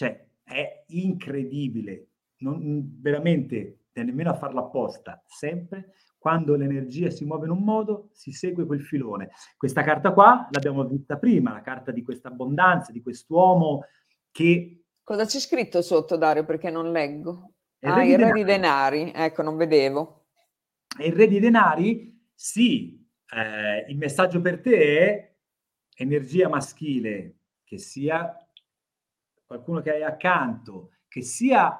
Cioè, 0.00 0.28
è 0.42 0.84
incredibile. 0.86 2.06
Non, 2.38 2.96
veramente, 3.02 3.88
nemmeno 3.92 4.30
a 4.30 4.34
farla 4.34 4.60
apposta, 4.60 5.22
sempre 5.26 5.92
quando 6.16 6.54
l'energia 6.54 7.10
si 7.10 7.26
muove 7.26 7.44
in 7.44 7.52
un 7.52 7.62
modo, 7.62 8.08
si 8.12 8.32
segue 8.32 8.64
quel 8.64 8.80
filone. 8.80 9.28
Questa 9.58 9.82
carta 9.82 10.12
qua 10.12 10.48
l'abbiamo 10.52 10.86
vista 10.86 11.18
prima, 11.18 11.52
la 11.52 11.60
carta 11.60 11.90
di 11.90 12.02
questa 12.02 12.28
abbondanza, 12.28 12.92
di 12.92 13.02
quest'uomo 13.02 13.84
che... 14.30 14.84
Cosa 15.02 15.26
c'è 15.26 15.38
scritto 15.38 15.82
sotto, 15.82 16.16
Dario? 16.16 16.46
Perché 16.46 16.70
non 16.70 16.90
leggo. 16.92 17.52
Il 17.80 17.90
ah, 17.90 18.02
il 18.02 18.18
re 18.18 18.32
di 18.32 18.44
denari, 18.44 19.12
ecco, 19.14 19.42
non 19.42 19.58
vedevo. 19.58 20.28
Il 20.98 21.12
re 21.12 21.26
di 21.26 21.40
denari, 21.40 22.26
sì, 22.34 23.06
eh, 23.34 23.84
il 23.90 23.98
messaggio 23.98 24.40
per 24.40 24.62
te 24.62 24.78
è 24.78 25.34
energia 25.94 26.48
maschile, 26.48 27.40
che 27.64 27.76
sia 27.76 28.34
qualcuno 29.50 29.80
che 29.80 29.90
hai 29.90 30.04
accanto, 30.04 30.92
che 31.08 31.22
sia 31.22 31.76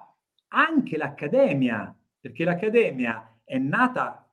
anche 0.49 0.97
l'accademia, 0.97 1.97
perché 2.19 2.43
l'accademia 2.43 3.43
è 3.45 3.59
nata 3.59 4.29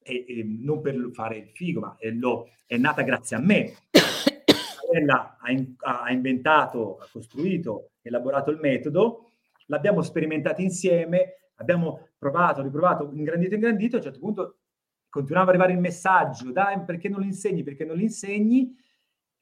e, 0.00 0.24
e 0.28 0.44
non 0.44 0.80
per 0.80 1.10
fare 1.12 1.38
il 1.38 1.48
figo, 1.48 1.80
ma 1.80 1.96
è, 1.98 2.10
lo, 2.10 2.48
è 2.64 2.76
nata 2.76 3.02
grazie 3.02 3.34
a 3.34 3.40
me. 3.40 3.72
Ella 4.92 5.38
ha, 5.40 5.50
in, 5.50 5.74
ha 5.78 6.12
inventato, 6.12 6.98
ha 6.98 7.08
costruito, 7.10 7.94
elaborato 8.00 8.52
il 8.52 8.60
metodo, 8.60 9.32
l'abbiamo 9.66 10.00
sperimentato 10.00 10.60
insieme, 10.60 11.50
abbiamo 11.56 12.10
provato, 12.16 12.62
riprovato, 12.62 13.10
ingrandito, 13.12 13.56
ingrandito, 13.56 13.96
a 13.96 13.98
un 13.98 14.04
certo 14.04 14.20
punto 14.20 14.58
continuava 15.08 15.50
ad 15.50 15.56
arrivare 15.56 15.72
il 15.72 15.80
messaggio, 15.80 16.52
dai, 16.52 16.80
perché 16.84 17.08
non 17.08 17.18
lo 17.18 17.26
insegni, 17.26 17.64
perché 17.64 17.84
non 17.84 17.96
lo 17.96 18.02
insegni, 18.02 18.72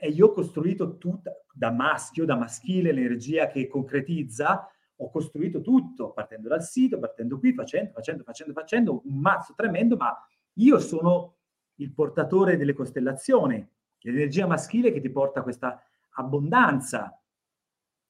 e 0.03 0.09
io 0.09 0.29
ho 0.29 0.33
costruito 0.33 0.97
tutta, 0.97 1.31
da 1.53 1.71
maschio, 1.71 2.25
da 2.25 2.35
maschile, 2.35 2.91
l'energia 2.91 3.49
che 3.49 3.69
concretizza, 3.69 4.67
ho 4.97 5.11
costruito 5.11 5.61
tutto, 5.61 6.13
partendo 6.13 6.49
dal 6.49 6.63
sito, 6.63 6.99
partendo 6.99 7.39
qui, 7.39 7.53
facendo, 7.53 7.93
facendo, 7.93 8.23
facendo, 8.25 8.53
facendo, 8.55 9.03
un 9.05 9.19
mazzo 9.19 9.53
tremendo, 9.55 9.97
ma 9.97 10.17
io 10.55 10.79
sono 10.79 11.37
il 11.77 11.93
portatore 11.93 12.57
delle 12.57 12.73
costellazioni, 12.73 13.67
l'energia 13.99 14.47
maschile 14.47 14.91
che 14.91 15.03
ti 15.03 15.11
porta 15.11 15.43
questa 15.43 15.83
abbondanza. 16.13 17.23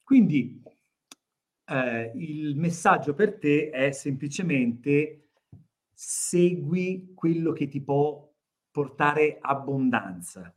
Quindi 0.05 0.63
eh, 1.65 2.13
il 2.15 2.57
messaggio 2.57 3.15
per 3.15 3.37
te 3.37 3.71
è 3.71 3.91
semplicemente 3.91 5.31
segui 5.93 7.13
quello 7.17 7.53
che 7.53 7.67
ti 7.67 7.81
può 7.81 8.29
portare 8.71 9.39
abbondanza. 9.41 10.55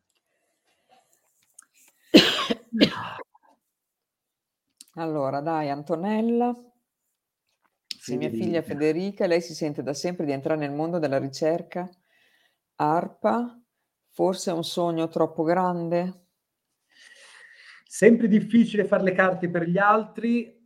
Allora, 4.95 5.41
dai, 5.41 5.69
Antonella. 5.69 6.53
Se 7.85 8.15
mia 8.15 8.29
figlia 8.29 8.61
Federica, 8.61 9.25
lei 9.27 9.41
si 9.41 9.53
sente 9.53 9.81
da 9.81 9.93
sempre 9.93 10.25
di 10.25 10.31
entrare 10.31 10.59
nel 10.59 10.73
mondo 10.73 10.99
della 10.99 11.17
ricerca, 11.17 11.89
ARPA, 12.75 13.61
forse 14.09 14.51
è 14.51 14.53
un 14.53 14.63
sogno 14.63 15.07
troppo 15.07 15.43
grande? 15.43 16.27
Sempre 17.85 18.27
difficile 18.27 18.85
fare 18.85 19.03
le 19.03 19.13
carte 19.13 19.49
per 19.49 19.63
gli 19.63 19.77
altri 19.77 20.61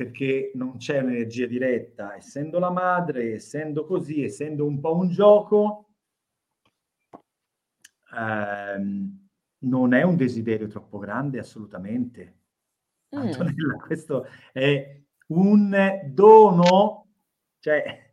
perché 0.00 0.52
non 0.54 0.78
c'è 0.78 1.00
un'energia 1.00 1.46
diretta, 1.46 2.16
essendo 2.16 2.58
la 2.58 2.70
madre, 2.70 3.34
essendo 3.34 3.84
così, 3.84 4.22
essendo 4.22 4.64
un 4.64 4.80
po' 4.80 4.94
un 4.94 5.10
gioco, 5.10 5.90
ehm, 8.16 9.19
non 9.60 9.92
è 9.92 10.02
un 10.02 10.16
desiderio 10.16 10.66
troppo 10.68 10.98
grande 10.98 11.38
assolutamente. 11.38 12.38
Mm. 13.14 13.18
Antonella, 13.18 13.74
questo 13.84 14.26
è 14.52 15.00
un 15.28 16.02
dono, 16.12 17.08
cioè 17.58 18.12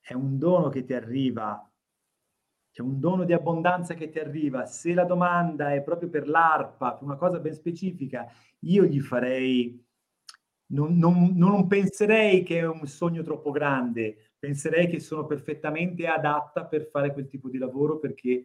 è 0.00 0.12
un 0.12 0.38
dono 0.38 0.68
che 0.68 0.84
ti 0.84 0.92
arriva, 0.92 1.68
c'è 2.70 2.82
un 2.82 2.98
dono 2.98 3.24
di 3.24 3.32
abbondanza 3.32 3.94
che 3.94 4.10
ti 4.10 4.18
arriva. 4.18 4.66
Se 4.66 4.92
la 4.94 5.04
domanda 5.04 5.72
è 5.72 5.82
proprio 5.82 6.08
per 6.08 6.28
l'ARPA, 6.28 6.94
per 6.94 7.04
una 7.04 7.16
cosa 7.16 7.38
ben 7.38 7.54
specifica, 7.54 8.26
io 8.60 8.84
gli 8.84 9.00
farei, 9.00 9.80
non, 10.72 10.98
non, 10.98 11.32
non 11.36 11.66
penserei 11.68 12.42
che 12.42 12.58
è 12.58 12.66
un 12.66 12.86
sogno 12.86 13.22
troppo 13.22 13.52
grande, 13.52 14.32
penserei 14.38 14.88
che 14.88 14.98
sono 14.98 15.24
perfettamente 15.24 16.06
adatta 16.06 16.66
per 16.66 16.88
fare 16.90 17.12
quel 17.12 17.28
tipo 17.28 17.48
di 17.48 17.58
lavoro 17.58 17.98
perché 17.98 18.44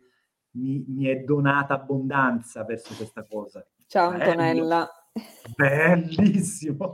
mi, 0.51 0.83
mi 0.87 1.05
è 1.05 1.17
donata 1.17 1.75
abbondanza 1.75 2.63
verso 2.63 2.95
questa 2.95 3.25
cosa. 3.25 3.65
Ciao 3.87 4.09
Antonella. 4.09 4.87
Bellissimo. 5.55 6.93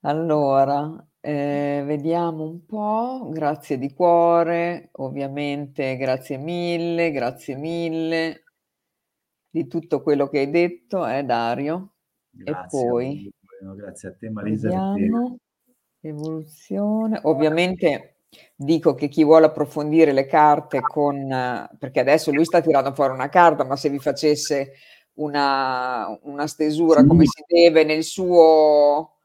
Allora, 0.00 1.06
eh, 1.20 1.82
vediamo 1.84 2.44
un 2.44 2.64
po'. 2.64 3.28
Grazie 3.30 3.78
di 3.78 3.92
cuore, 3.92 4.90
ovviamente 4.92 5.96
grazie 5.96 6.36
mille, 6.38 7.10
grazie 7.10 7.56
mille 7.56 8.44
di 9.50 9.66
tutto 9.66 10.02
quello 10.02 10.28
che 10.28 10.40
hai 10.40 10.50
detto, 10.50 11.06
eh 11.06 11.24
Dario. 11.24 11.94
Grazie, 12.30 12.80
e 12.80 12.88
poi 12.88 13.32
a 13.66 13.74
grazie 13.74 14.08
a 14.08 14.14
te 14.14 14.30
Marisa. 14.30 14.92
Vediamo. 14.92 15.38
Evoluzione. 16.00 17.18
Ovviamente 17.24 18.17
dico 18.54 18.94
che 18.94 19.08
chi 19.08 19.24
vuole 19.24 19.46
approfondire 19.46 20.12
le 20.12 20.26
carte 20.26 20.80
con 20.80 21.68
perché 21.78 22.00
adesso 22.00 22.32
lui 22.32 22.44
sta 22.44 22.60
tirando 22.60 22.92
fuori 22.92 23.12
una 23.12 23.28
carta, 23.28 23.64
ma 23.64 23.76
se 23.76 23.88
vi 23.88 23.98
facesse 23.98 24.72
una, 25.14 26.18
una 26.22 26.46
stesura 26.46 27.00
sì. 27.00 27.06
come 27.06 27.24
si 27.24 27.42
deve 27.46 27.84
nel 27.84 28.04
suo 28.04 29.18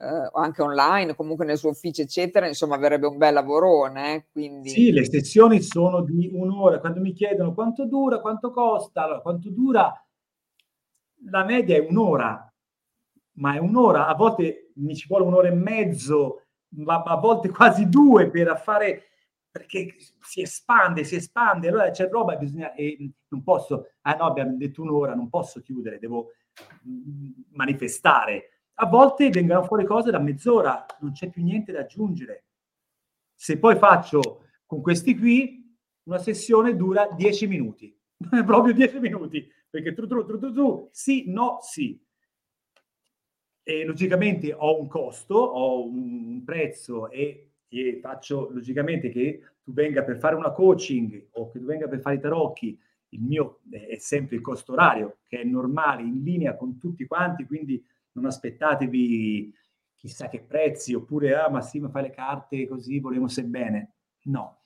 eh, 0.00 0.30
anche 0.32 0.62
online, 0.62 1.16
comunque 1.16 1.44
nel 1.44 1.58
suo 1.58 1.70
ufficio, 1.70 2.02
eccetera, 2.02 2.46
insomma, 2.46 2.76
avrebbe 2.76 3.06
un 3.06 3.16
bel 3.16 3.34
lavorone. 3.34 4.14
Eh, 4.14 4.26
quindi... 4.30 4.68
Sì, 4.68 4.92
le 4.92 5.04
sessioni 5.04 5.60
sono 5.60 6.02
di 6.02 6.30
un'ora. 6.32 6.78
Quando 6.78 7.00
mi 7.00 7.12
chiedono 7.12 7.52
quanto 7.52 7.84
dura, 7.84 8.20
quanto 8.20 8.50
costa, 8.52 9.02
allora, 9.02 9.20
quanto 9.20 9.50
dura, 9.50 9.92
la 11.30 11.44
media 11.44 11.76
è 11.76 11.86
un'ora, 11.88 12.52
ma 13.34 13.54
è 13.54 13.58
un'ora. 13.58 14.06
A 14.06 14.14
volte 14.14 14.70
mi 14.76 14.94
ci 14.94 15.08
vuole 15.08 15.24
un'ora 15.24 15.48
e 15.48 15.54
mezzo, 15.54 16.42
ma 16.76 17.02
a 17.02 17.16
volte 17.16 17.48
quasi 17.48 17.88
due 17.88 18.30
per 18.30 18.60
fare 18.62 19.08
perché 19.50 19.96
si 20.20 20.42
espande, 20.42 21.04
si 21.04 21.16
espande, 21.16 21.68
allora 21.68 21.90
c'è 21.90 22.08
roba 22.08 22.34
e 22.34 22.38
bisogna, 22.38 22.74
e 22.74 23.10
non 23.28 23.42
posso, 23.42 23.88
ah 24.02 24.14
no, 24.14 24.24
abbiamo 24.26 24.56
detto 24.56 24.82
un'ora, 24.82 25.14
non 25.14 25.28
posso 25.28 25.60
chiudere, 25.60 25.98
devo 25.98 26.32
mm, 26.86 27.30
manifestare. 27.52 28.50
A 28.74 28.86
volte 28.86 29.30
vengono 29.30 29.64
fuori 29.64 29.84
cose 29.84 30.10
da 30.10 30.20
mezz'ora, 30.20 30.86
non 31.00 31.12
c'è 31.12 31.28
più 31.28 31.42
niente 31.42 31.72
da 31.72 31.80
aggiungere. 31.80 32.44
Se 33.34 33.58
poi 33.58 33.76
faccio 33.76 34.44
con 34.66 34.80
questi 34.80 35.16
qui, 35.16 35.66
una 36.04 36.18
sessione 36.18 36.76
dura 36.76 37.08
10 37.08 37.46
minuti, 37.46 37.96
proprio 38.44 38.72
10 38.72 39.00
minuti, 39.00 39.50
perché 39.68 39.92
tru, 39.92 40.06
tru, 40.06 40.24
tru, 40.24 40.38
tru, 40.38 40.52
tru, 40.52 40.88
sì, 40.92 41.24
no, 41.26 41.58
sì. 41.62 42.00
E 43.68 43.84
logicamente 43.84 44.54
ho 44.54 44.80
un 44.80 44.88
costo, 44.88 45.34
ho 45.34 45.84
un 45.86 46.42
prezzo 46.44 47.10
e 47.10 47.48
e 47.68 47.98
faccio 48.00 48.48
logicamente 48.50 49.10
che 49.10 49.40
tu 49.62 49.72
venga 49.72 50.02
per 50.02 50.16
fare 50.18 50.34
una 50.34 50.52
coaching 50.52 51.28
o 51.32 51.50
che 51.50 51.58
tu 51.58 51.66
venga 51.66 51.86
per 51.86 52.00
fare 52.00 52.16
i 52.16 52.20
tarocchi, 52.20 52.78
il 53.10 53.22
mio 53.22 53.60
è 53.70 53.96
sempre 53.98 54.36
il 54.36 54.42
costo 54.42 54.72
orario, 54.72 55.18
che 55.26 55.40
è 55.40 55.44
normale, 55.44 56.02
in 56.02 56.22
linea 56.22 56.56
con 56.56 56.78
tutti 56.78 57.06
quanti, 57.06 57.44
quindi 57.44 57.82
non 58.12 58.24
aspettatevi 58.26 59.54
chissà 59.94 60.28
che 60.28 60.40
prezzi, 60.40 60.94
oppure, 60.94 61.34
ah, 61.34 61.50
ma 61.50 61.60
sì, 61.60 61.80
ma 61.80 61.88
fai 61.88 62.02
le 62.04 62.10
carte 62.10 62.66
così, 62.66 63.00
volemo 63.00 63.28
se 63.28 63.44
bene. 63.44 63.94
No, 64.24 64.60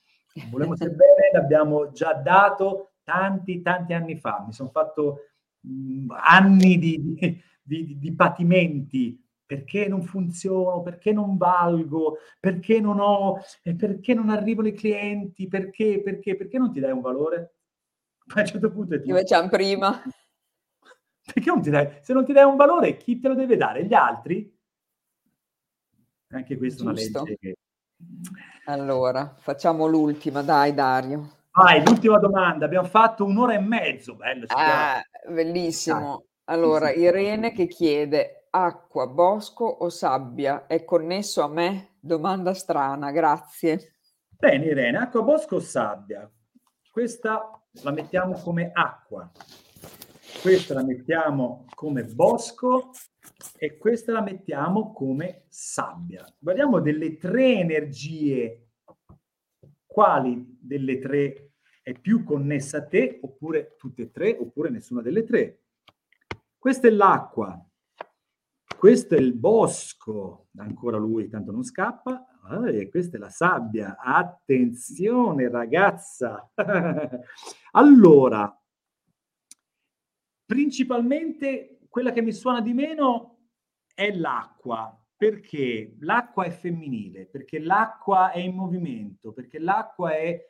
volemo 0.51 0.77
se 0.77 0.87
bene 0.91 1.31
l'abbiamo 1.33 1.91
già 1.91 2.13
dato 2.15 2.93
tanti, 3.03 3.63
tanti 3.63 3.93
anni 3.95 4.17
fa. 4.17 4.45
Mi 4.47 4.53
sono 4.53 4.71
fatto 4.71 5.19
mh, 5.61 6.07
anni 6.11 6.79
di, 6.79 7.17
di, 7.63 7.99
di, 7.99 8.15
patimenti 8.15 9.19
perché 9.45 9.87
non 9.87 10.03
funziono, 10.03 10.83
perché 10.83 11.13
non 11.13 11.37
valgo, 11.37 12.19
perché 12.41 12.81
non 12.81 12.99
ho, 12.99 13.39
perché 13.63 14.15
non 14.15 14.31
arrivano 14.31 14.69
i 14.69 14.75
clienti, 14.75 15.47
perché, 15.47 16.01
perché, 16.03 16.37
perché 16.37 16.59
non 16.59 16.73
ti 16.73 16.81
dai 16.81 16.93
un 16.93 17.01
valore? 17.01 17.55
A 18.35 18.41
un 18.41 18.47
certo 18.47 18.71
punto 18.71 18.95
è 18.95 19.01
Invece 19.05 19.49
prima. 19.49 20.03
Perché 21.25 21.51
non 21.51 21.63
ti 21.63 21.71
dai? 21.71 21.99
Se 22.01 22.13
non 22.13 22.25
ti 22.25 22.33
dai 22.33 22.43
un 22.43 22.57
valore, 22.57 22.97
chi 22.97 23.21
te 23.21 23.29
lo 23.29 23.35
deve 23.35 23.57
dare? 23.57 23.85
Gli 23.85 23.95
altri? 23.95 24.59
Anche 26.31 26.57
questa 26.57 26.83
Giusto. 26.93 27.19
è 27.19 27.21
una 27.21 27.29
legge 27.29 27.39
che... 27.39 27.57
Allora, 28.65 29.33
facciamo 29.39 29.87
l'ultima, 29.87 30.43
dai 30.43 30.75
Dario. 30.75 31.43
Vai, 31.53 31.85
l'ultima 31.85 32.19
domanda. 32.19 32.65
Abbiamo 32.65 32.89
fatto 32.89 33.25
un'ora 33.25 33.55
e 33.55 33.61
mezzo, 33.61 34.17
bello. 34.17 34.47
Ah, 34.49 35.01
bellissimo. 35.29 36.25
Allora, 36.47 36.91
Irene 36.91 37.53
che 37.53 37.69
chiede, 37.69 38.49
acqua, 38.51 39.07
bosco 39.07 39.65
o 39.65 39.89
sabbia? 39.89 40.67
È 40.67 40.85
connesso 40.85 41.41
a 41.41 41.49
me? 41.49 41.95
Domanda 42.01 42.53
strana, 42.53 43.13
grazie. 43.13 43.99
Bene 44.29 44.65
Irene, 44.67 44.99
acqua, 44.99 45.23
bosco 45.23 45.57
o 45.57 45.61
sabbia? 45.61 46.29
Questa 46.91 47.63
la 47.83 47.91
mettiamo 47.93 48.35
come 48.35 48.71
acqua, 48.75 49.31
questa 50.43 50.75
la 50.75 50.83
mettiamo 50.83 51.65
come 51.75 52.03
bosco 52.05 52.91
e 53.57 53.79
questa 53.79 54.13
la 54.13 54.21
mettiamo 54.21 54.93
come 54.93 55.45
sabbia. 55.49 56.27
Guardiamo 56.39 56.81
delle 56.81 57.17
tre 57.19 57.55
energie, 57.55 58.67
quali 59.87 60.59
delle 60.61 60.99
tre 60.99 61.53
è 61.83 61.93
più 61.93 62.25
connessa 62.25 62.79
a 62.79 62.85
te, 62.87 63.21
oppure 63.23 63.77
tutte 63.79 64.03
e 64.03 64.11
tre, 64.11 64.37
oppure 64.39 64.71
nessuna 64.71 65.03
delle 65.03 65.23
tre. 65.25 65.62
Questa 66.63 66.87
è 66.87 66.93
l'acqua, 66.93 67.61
questo 68.79 69.17
è 69.17 69.19
il 69.19 69.35
bosco, 69.35 70.47
ancora 70.59 70.97
lui 70.97 71.29
tanto 71.29 71.51
non 71.51 71.65
scappa, 71.65 72.25
ah, 72.45 72.71
e 72.71 72.89
questa 72.89 73.17
è 73.17 73.19
la 73.19 73.31
sabbia. 73.31 73.97
Attenzione 73.99 75.49
ragazza! 75.49 76.49
allora, 77.73 78.57
principalmente 80.47 81.81
quella 81.89 82.13
che 82.13 82.23
mi 82.23 82.31
suona 82.31 82.61
di 82.61 82.75
meno 82.75 83.49
è 83.93 84.13
l'acqua, 84.13 84.97
perché? 85.17 85.97
L'acqua 85.99 86.45
è 86.45 86.51
femminile, 86.51 87.27
perché 87.27 87.59
l'acqua 87.59 88.31
è 88.31 88.39
in 88.39 88.55
movimento, 88.55 89.33
perché 89.33 89.59
l'acqua 89.59 90.13
è 90.13 90.41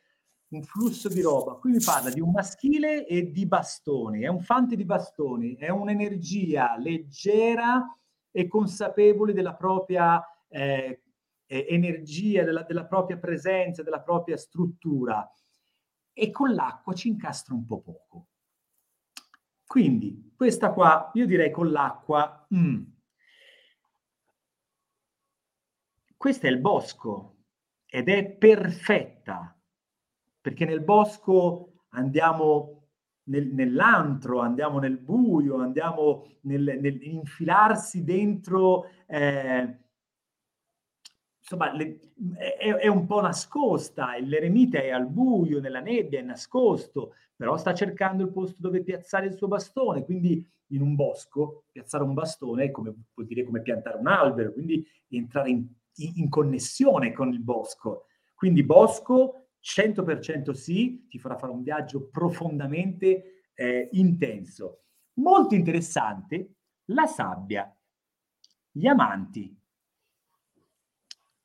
un 0.55 0.63
flusso 0.63 1.09
di 1.09 1.21
roba. 1.21 1.55
Qui 1.55 1.71
mi 1.71 1.83
parla 1.83 2.09
di 2.09 2.19
un 2.19 2.31
maschile 2.31 3.05
e 3.07 3.31
di 3.31 3.45
bastoni, 3.45 4.21
è 4.21 4.27
un 4.27 4.41
fante 4.41 4.75
di 4.75 4.85
bastoni, 4.85 5.55
è 5.55 5.69
un'energia 5.69 6.77
leggera 6.77 7.85
e 8.31 8.47
consapevoli 8.47 9.33
della 9.33 9.55
propria 9.55 10.23
eh, 10.47 11.01
energia, 11.45 12.43
della, 12.43 12.63
della 12.63 12.85
propria 12.85 13.17
presenza, 13.17 13.83
della 13.83 14.01
propria 14.01 14.37
struttura. 14.37 15.29
E 16.15 16.31
con 16.31 16.53
l'acqua 16.53 16.93
ci 16.93 17.07
incastra 17.07 17.55
un 17.55 17.65
po' 17.65 17.81
poco. 17.81 18.27
Quindi, 19.65 20.33
questa 20.35 20.71
qua, 20.71 21.09
io 21.13 21.25
direi 21.25 21.49
con 21.49 21.71
l'acqua, 21.71 22.47
mm. 22.53 22.83
questo 26.15 26.45
è 26.45 26.49
il 26.49 26.59
bosco 26.59 27.45
ed 27.87 28.07
è 28.07 28.29
perfetta, 28.29 29.57
perché 30.43 30.65
nel 30.65 30.81
bosco 30.81 31.83
andiamo 31.91 32.89
nel, 33.29 33.47
nell'antro, 33.53 34.39
andiamo 34.39 34.77
nel 34.77 34.97
buio, 34.97 35.61
andiamo 35.61 36.25
nel, 36.41 36.79
nel 36.81 37.01
infilarsi 37.01 38.03
dentro, 38.03 38.87
eh, 39.07 39.77
insomma, 41.39 41.73
le, 41.73 41.97
è, 42.35 42.73
è, 42.73 42.87
un 42.87 43.05
po' 43.05 43.21
nascosta, 43.21 44.17
l'eremita 44.19 44.79
è 44.79 44.89
al 44.89 45.07
buio, 45.07 45.61
nella 45.61 45.79
nebbia, 45.79 46.19
è 46.19 46.23
nascosto, 46.23 47.13
però 47.37 47.55
sta 47.55 47.73
cercando 47.73 48.23
il 48.23 48.31
posto 48.33 48.57
dove 48.59 48.83
piazzare 48.83 49.27
il 49.27 49.35
suo 49.35 49.47
bastone, 49.47 50.03
quindi 50.03 50.45
in 50.73 50.81
un 50.81 50.95
bosco 50.95 51.67
piazzare 51.71 52.03
un 52.03 52.13
bastone 52.13 52.65
è 52.65 52.71
come, 52.71 52.93
vuol 53.13 53.27
dire 53.27 53.45
come 53.45 53.61
piantare 53.61 53.97
un 53.97 54.07
albero, 54.07 54.51
quindi 54.51 54.85
entrare 55.07 55.51
in, 55.51 55.65
in 56.15 56.27
connessione 56.27 57.13
con 57.13 57.31
il 57.31 57.39
bosco. 57.39 58.07
Quindi 58.33 58.63
bosco 58.63 59.42
100% 59.63 60.51
sì, 60.51 61.07
ti 61.07 61.17
farà 61.17 61.37
fare 61.37 61.53
un 61.53 61.63
viaggio 61.63 62.09
profondamente 62.09 63.51
eh, 63.53 63.87
intenso. 63.93 64.81
Molto 65.15 65.55
interessante, 65.55 66.55
la 66.85 67.05
sabbia, 67.05 67.73
gli 68.71 68.87
amanti. 68.87 69.57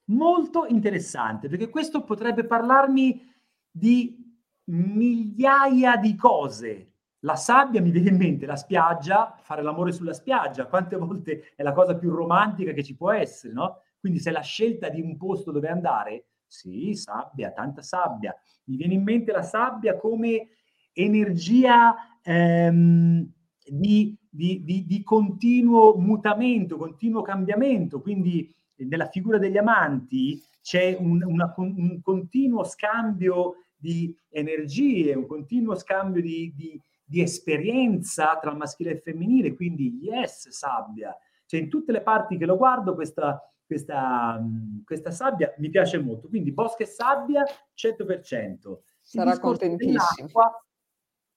Molto 0.07 0.67
interessante, 0.67 1.49
perché 1.49 1.69
questo 1.69 2.03
potrebbe 2.03 2.45
parlarmi 2.45 3.35
di 3.71 4.19
migliaia 4.65 5.97
di 5.97 6.17
cose. 6.17 6.93
La 7.21 7.37
sabbia 7.37 7.81
mi 7.83 7.91
viene 7.91 8.11
in 8.11 8.17
mente, 8.17 8.47
la 8.47 8.57
spiaggia, 8.57 9.37
fare 9.43 9.63
l'amore 9.63 9.93
sulla 9.93 10.13
spiaggia, 10.13 10.67
quante 10.67 10.97
volte 10.97 11.53
è 11.55 11.63
la 11.63 11.73
cosa 11.73 11.97
più 11.97 12.11
romantica 12.11 12.73
che 12.73 12.83
ci 12.83 12.97
può 12.97 13.13
essere, 13.13 13.53
no? 13.53 13.83
Quindi 14.01 14.19
se 14.19 14.31
la 14.31 14.41
scelta 14.41 14.89
di 14.89 15.01
un 15.01 15.17
posto 15.17 15.51
dove 15.51 15.69
andare, 15.69 16.27
sì, 16.49 16.95
sabbia, 16.95 17.53
tanta 17.53 17.83
sabbia. 17.83 18.35
Mi 18.65 18.77
viene 18.77 18.95
in 18.95 19.03
mente 19.03 19.31
la 19.33 19.43
sabbia 19.43 19.97
come 19.97 20.49
energia 20.93 21.95
ehm, 22.23 23.31
di, 23.67 24.17
di, 24.29 24.65
di, 24.65 24.87
di, 24.87 25.03
continuo 25.03 25.97
mutamento, 25.97 26.77
continuo 26.77 27.23
cambiamento. 27.23 28.01
Quindi 28.01 28.53
nella 28.77 29.09
figura 29.09 29.39
degli 29.39 29.59
amanti 29.59 30.43
c'è 30.63 30.97
un, 30.99 31.23
una, 31.23 31.53
un 31.57 32.01
continuo 32.03 32.65
scambio 32.65 33.57
di 33.77 34.15
energie, 34.31 35.15
un 35.15 35.27
continuo 35.27 35.77
scambio 35.77 36.23
di 36.23 36.83
esperienza 37.21 38.39
tra 38.41 38.51
il 38.51 38.57
maschile 38.57 38.91
e 38.91 38.95
il 38.95 39.01
femminile. 39.01 39.55
Quindi, 39.55 39.99
yes, 40.03 40.49
sabbia. 40.49 41.17
Cioè, 41.47 41.61
in 41.61 41.69
tutte 41.69 41.93
le 41.93 42.03
parti 42.03 42.37
che 42.37 42.45
lo 42.45 42.57
guardo, 42.57 42.95
questa 42.95 43.41
questa, 43.69 44.43
questa 44.83 45.11
sabbia 45.11 45.55
mi 45.59 45.69
piace 45.69 45.99
molto. 45.99 46.29
Quindi 46.29 46.53
bosco 46.53 46.83
e 46.83 46.87
sabbia 46.87 47.45
100%. 47.45 48.79
Sarà 49.03 49.39
contentissimo. 49.39 50.29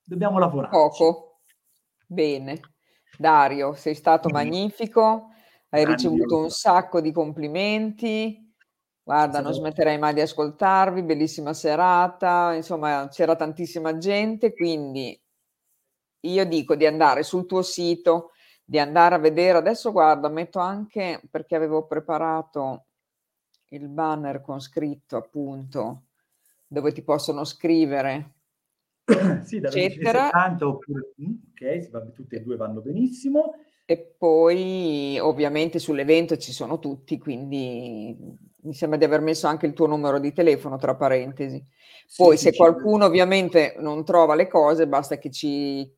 Dobbiamo 0.01 0.39
lavorare. 0.39 0.71
Poco. 0.71 1.41
Bene. 2.07 2.59
Dario, 3.17 3.73
sei 3.73 3.93
stato 3.93 4.29
sì. 4.29 4.33
magnifico, 4.33 5.27
hai 5.69 5.85
ricevuto 5.85 6.37
un 6.37 6.49
sacco 6.49 7.01
di 7.01 7.11
complimenti. 7.11 8.49
Guarda, 9.03 9.41
non 9.41 9.53
smetterei 9.53 9.97
mai 9.97 10.13
di 10.13 10.21
ascoltarvi, 10.21 11.03
bellissima 11.03 11.53
serata, 11.53 12.53
insomma 12.53 13.09
c'era 13.09 13.35
tantissima 13.35 13.97
gente, 13.97 14.53
quindi 14.53 15.19
io 16.21 16.45
dico 16.45 16.75
di 16.75 16.85
andare 16.85 17.23
sul 17.23 17.45
tuo 17.45 17.61
sito 17.61 18.31
di 18.71 18.79
andare 18.79 19.15
a 19.15 19.17
vedere. 19.17 19.57
Adesso 19.57 19.91
guarda, 19.91 20.29
metto 20.29 20.59
anche 20.59 21.21
perché 21.29 21.57
avevo 21.57 21.85
preparato 21.85 22.85
il 23.71 23.89
banner 23.89 24.39
con 24.39 24.61
scritto 24.61 25.17
appunto 25.17 26.03
dove 26.67 26.93
ti 26.93 27.01
possono 27.03 27.43
scrivere 27.43 28.35
sì, 29.43 29.59
da 29.59 29.67
eccetera. 29.67 30.29
70 30.31 30.67
oppure 30.67 31.13
mm, 31.21 31.33
ok, 31.51 31.89
va, 31.89 32.01
tutte 32.13 32.37
e 32.37 32.41
due 32.43 32.55
vanno 32.55 32.79
benissimo. 32.79 33.55
E 33.83 34.15
poi 34.17 35.19
ovviamente 35.19 35.77
sull'evento 35.77 36.37
ci 36.37 36.53
sono 36.53 36.79
tutti, 36.79 37.17
quindi 37.17 38.15
mi 38.61 38.73
sembra 38.73 38.97
di 38.97 39.03
aver 39.03 39.19
messo 39.19 39.47
anche 39.47 39.65
il 39.65 39.73
tuo 39.73 39.87
numero 39.87 40.17
di 40.17 40.31
telefono 40.31 40.77
tra 40.77 40.95
parentesi. 40.95 41.61
Poi 42.15 42.37
sì, 42.37 42.43
se 42.45 42.51
sì, 42.51 42.57
qualcuno 42.57 43.03
ovviamente 43.03 43.75
non 43.79 44.05
trova 44.05 44.33
le 44.33 44.47
cose, 44.47 44.87
basta 44.87 45.17
che 45.17 45.29
ci 45.29 45.93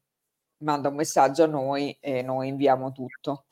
manda 0.63 0.89
un 0.89 0.95
messaggio 0.95 1.43
a 1.43 1.47
noi 1.47 1.95
e 1.99 2.21
noi 2.21 2.47
inviamo 2.47 2.91
tutto. 2.91 3.45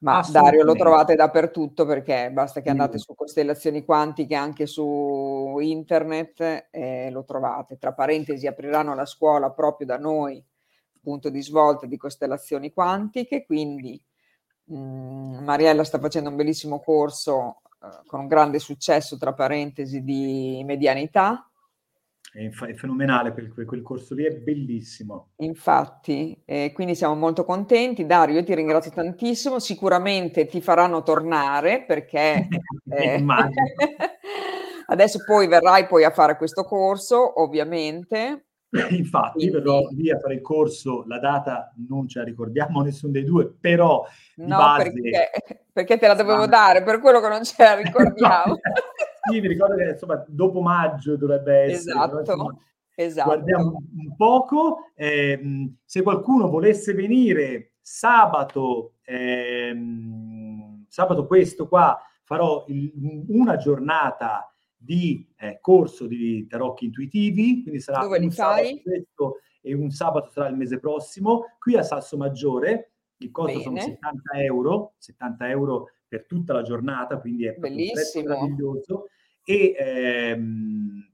Ma 0.00 0.22
Dario 0.30 0.64
lo 0.64 0.74
trovate 0.74 1.14
dappertutto 1.14 1.86
perché 1.86 2.30
basta 2.30 2.60
che 2.60 2.68
andate 2.68 2.98
su 2.98 3.14
costellazioni 3.14 3.84
quantiche 3.84 4.34
anche 4.34 4.66
su 4.66 5.56
internet 5.60 6.66
e 6.70 7.08
lo 7.10 7.24
trovate. 7.24 7.78
Tra 7.78 7.94
parentesi 7.94 8.46
apriranno 8.46 8.94
la 8.94 9.06
scuola 9.06 9.50
proprio 9.50 9.86
da 9.86 9.96
noi, 9.96 10.44
punto 11.00 11.30
di 11.30 11.42
svolta 11.42 11.86
di 11.86 11.96
costellazioni 11.96 12.70
quantiche, 12.70 13.46
quindi 13.46 13.98
mh, 14.64 14.76
mm, 14.76 15.38
Mariella 15.38 15.84
sta 15.84 15.98
facendo 15.98 16.28
un 16.28 16.36
bellissimo 16.36 16.80
corso 16.80 17.62
eh, 17.82 18.06
con 18.06 18.20
un 18.20 18.26
grande 18.26 18.58
successo, 18.58 19.16
tra 19.16 19.32
parentesi, 19.32 20.02
di 20.02 20.60
medianità 20.66 21.48
è, 22.34 22.48
è 22.48 22.74
fenomenale 22.74 23.32
quel, 23.32 23.52
quel, 23.64 23.82
corso 23.82 24.14
lì, 24.14 24.24
è 24.24 24.34
bellissimo. 24.34 25.30
Infatti, 25.36 26.42
eh, 26.44 26.72
quindi 26.74 26.96
siamo 26.96 27.14
molto 27.14 27.44
contenti. 27.44 28.06
Dario, 28.06 28.34
io 28.34 28.44
ti 28.44 28.54
ringrazio 28.54 28.90
tantissimo, 28.90 29.60
sicuramente 29.60 30.46
ti 30.46 30.60
faranno 30.60 31.02
tornare 31.02 31.84
perché... 31.86 32.48
Eh, 32.86 33.24
adesso 34.86 35.24
poi 35.24 35.48
verrai 35.48 35.86
poi 35.86 36.04
a 36.04 36.10
fare 36.10 36.36
questo 36.36 36.64
corso, 36.64 37.40
ovviamente. 37.40 38.46
Infatti, 38.90 39.38
Quindi... 39.38 39.52
verrò 39.52 39.88
lì 39.90 40.10
a 40.10 40.18
fare 40.18 40.34
il 40.34 40.40
corso, 40.40 41.04
la 41.06 41.18
data 41.18 41.72
non 41.88 42.08
ce 42.08 42.18
la 42.20 42.24
ricordiamo 42.24 42.82
nessuno 42.82 43.12
dei 43.12 43.24
due, 43.24 43.52
però 43.58 44.04
no, 44.36 44.56
base... 44.56 44.92
perché, 44.92 45.30
perché, 45.72 45.98
te 45.98 46.06
la 46.06 46.14
dovevo 46.14 46.46
dare, 46.46 46.82
per 46.82 47.00
quello 47.00 47.20
che 47.20 47.28
non 47.28 47.44
ce 47.44 47.62
la 47.62 47.74
ricordiamo. 47.80 48.58
Sì, 49.30 49.40
mi 49.40 49.48
ricordo 49.48 49.76
che 49.76 49.90
insomma 49.90 50.24
dopo 50.28 50.60
maggio 50.60 51.16
dovrebbe 51.16 51.54
essere. 51.62 51.92
Esatto. 51.92 52.18
Insomma, 52.20 52.56
esatto. 52.94 53.28
Guardiamo 53.28 53.82
un 53.96 54.16
poco. 54.16 54.90
Eh, 54.94 55.70
se 55.84 56.02
qualcuno 56.02 56.48
volesse 56.48 56.92
venire 56.94 57.74
sabato, 57.80 58.94
ehm, 59.04 60.86
sabato 60.88 61.26
questo 61.26 61.68
qua, 61.68 61.98
farò 62.22 62.64
il, 62.68 62.92
una 63.28 63.56
giornata 63.56 64.48
di 64.76 65.26
eh, 65.36 65.58
corso 65.60 66.06
di 66.06 66.46
tarocchi 66.46 66.86
intuitivi, 66.86 67.62
quindi 67.62 67.80
sarà 67.80 68.00
Dove 68.00 68.18
un 68.18 68.30
sabato 68.30 68.80
questo 68.82 69.38
e 69.62 69.74
un 69.74 69.90
sabato 69.90 70.30
sarà 70.30 70.48
il 70.48 70.56
mese 70.56 70.78
prossimo, 70.78 71.56
qui 71.58 71.76
a 71.76 71.82
Sasso 71.82 72.18
Maggiore, 72.18 72.92
il 73.18 73.30
costo 73.30 73.52
Bene. 73.52 73.62
sono 73.62 73.80
70 73.80 74.32
euro, 74.42 74.94
70 74.98 75.48
euro 75.48 75.88
per 76.06 76.26
tutta 76.26 76.52
la 76.52 76.62
giornata, 76.62 77.18
quindi 77.18 77.46
è 77.46 77.54
bellissimo, 77.54 78.28
meraviglioso. 78.28 79.06
E 79.44 79.74
ehm, 79.76 81.08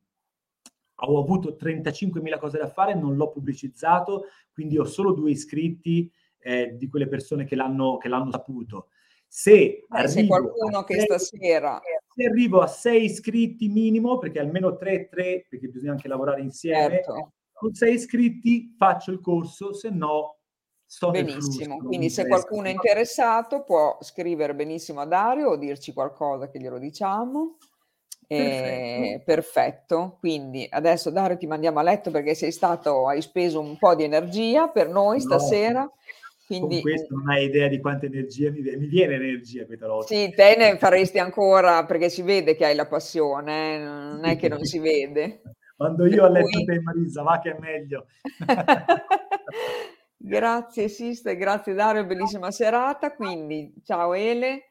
ho 1.03 1.19
avuto 1.19 1.57
35.000 1.59 2.39
cose 2.39 2.59
da 2.59 2.69
fare, 2.69 2.95
non 2.95 3.17
l'ho 3.17 3.31
pubblicizzato, 3.31 4.27
quindi 4.53 4.79
ho 4.79 4.85
solo 4.85 5.13
due 5.13 5.31
iscritti 5.31 6.11
eh, 6.39 6.77
di 6.77 6.89
quelle 6.89 7.09
persone 7.09 7.45
che 7.45 7.57
l'hanno, 7.57 7.97
che 7.99 8.09
l'hanno 8.09 8.31
saputo. 8.31 8.89
Se, 9.27 9.87
se 10.07 10.27
qualcuno 10.27 10.83
che 10.83 10.95
sei, 10.95 11.05
stasera 11.05 11.81
se 12.21 12.27
arrivo 12.27 12.61
a 12.61 12.67
sei 12.67 13.05
iscritti 13.05 13.69
minimo, 13.69 14.19
perché 14.19 14.41
almeno 14.41 14.77
3 14.77 15.09
3, 15.09 15.47
perché 15.49 15.69
bisogna 15.69 15.93
anche 15.93 16.09
lavorare 16.09 16.41
insieme, 16.41 16.95
certo. 16.97 17.33
con 17.53 17.73
sei 17.73 17.95
iscritti 17.95 18.75
faccio 18.77 19.11
il 19.13 19.21
corso, 19.21 19.73
se 19.73 19.91
no 19.91 20.37
sto 20.85 21.11
Benissimo, 21.11 21.79
quindi 21.79 22.11
se 22.11 22.27
qualcuno 22.27 22.67
è 22.67 22.71
interessato 22.71 23.63
può 23.63 23.97
scrivere 24.01 24.57
benissimo 24.57 25.01
a 25.01 25.05
Dario 25.05 25.51
o 25.51 25.57
dirci 25.57 25.93
qualcosa 25.93 26.51
che 26.51 26.59
glielo 26.59 26.79
diciamo. 26.79 27.59
Perfetto. 28.37 29.23
perfetto. 29.25 30.17
Quindi 30.21 30.65
adesso 30.71 31.11
Dario 31.11 31.37
ti 31.37 31.49
mandiamo 31.49 31.81
a 31.81 31.83
letto 31.83 32.13
perché 32.13 32.35
sei 32.35 32.53
stato, 32.53 33.09
hai 33.09 33.21
speso 33.23 33.59
un 33.59 33.77
po' 33.77 33.97
di 33.97 34.05
energia 34.05 34.69
per 34.69 34.89
noi 34.89 35.17
no. 35.17 35.23
stasera. 35.23 35.91
Quindi, 36.47 36.81
Con 36.81 36.91
questo 36.91 37.15
non 37.17 37.29
hai 37.31 37.45
idea 37.47 37.69
di 37.69 37.81
quanta 37.81 38.07
energia 38.07 38.51
mi, 38.51 38.61
mi 38.61 38.87
viene 38.87 39.17
energia 39.17 39.67
questa 39.67 39.89
volta. 39.89 40.15
Sì, 40.15 40.33
te 40.35 40.55
ne 40.57 40.79
faresti 40.79 41.19
ancora 41.19 41.85
perché 41.85 42.09
si 42.09 42.23
vede 42.23 42.55
che 42.55 42.67
hai 42.67 42.75
la 42.77 42.87
passione, 42.87 43.75
eh? 43.75 43.79
non 43.79 44.25
è 44.25 44.37
che 44.37 44.49
non 44.49 44.65
si 44.65 44.79
vede. 44.79 45.43
Quando 45.77 46.07
io 46.07 46.23
per 46.23 46.25
a 46.25 46.29
letto 46.29 46.49
cui... 46.51 46.65
te 46.65 46.81
Marisa, 46.81 47.23
va 47.23 47.41
che 47.41 47.57
è 47.57 47.59
meglio. 47.59 48.07
grazie 50.17 50.89
Siste, 50.89 51.37
grazie 51.37 51.75
Dario, 51.75 52.05
bellissima 52.05 52.51
serata. 52.51 53.15
Quindi 53.15 53.75
ciao 53.85 54.15
Ele, 54.15 54.70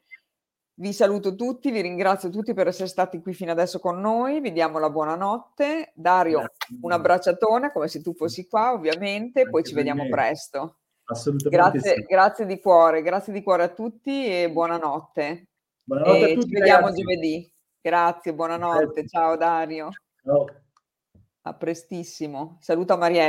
vi 0.80 0.94
saluto 0.94 1.36
tutti, 1.36 1.72
vi 1.72 1.82
ringrazio 1.82 2.30
tutti 2.30 2.54
per 2.54 2.68
essere 2.68 2.88
stati 2.88 3.22
qui 3.22 3.34
fino 3.34 3.52
adesso 3.52 3.80
con 3.80 4.00
noi, 4.00 4.40
vi 4.40 4.54
diamo 4.54 4.80
la 4.80 4.90
buonanotte. 4.90 5.92
Dario, 5.94 6.40
grazie. 6.40 6.78
un 6.82 6.92
abbracciatone 6.92 7.72
come 7.72 7.88
se 7.90 8.02
tu 8.02 8.14
fossi 8.14 8.48
qua 8.48 8.72
ovviamente, 8.72 9.40
Anche 9.40 9.52
poi 9.52 9.64
ci 9.64 9.74
vediamo 9.74 10.04
me. 10.04 10.10
presto. 10.10 10.78
Assolutamente 11.04 11.80
grazie, 11.80 11.96
sì. 11.96 12.02
grazie 12.04 12.46
di 12.46 12.60
cuore, 12.62 13.02
grazie 13.02 13.34
di 13.34 13.44
cuore 13.44 13.64
a 13.64 13.70
tutti 13.70 14.26
e 14.26 14.50
buonanotte. 14.52 15.48
Buonanotte 15.84 16.20
e 16.20 16.32
a 16.32 16.34
tutti. 16.36 16.48
Ci 16.48 16.54
vediamo 16.54 16.86
ragazzi. 16.86 17.02
giovedì. 17.02 17.54
Grazie, 17.82 18.34
buonanotte. 18.34 19.08
Ciao 19.08 19.36
Dario. 19.36 19.90
Ciao. 20.24 20.46
A 21.42 21.54
prestissimo. 21.56 22.58
Saluto 22.62 22.94
a 22.94 22.98
Mariella. 22.98 23.28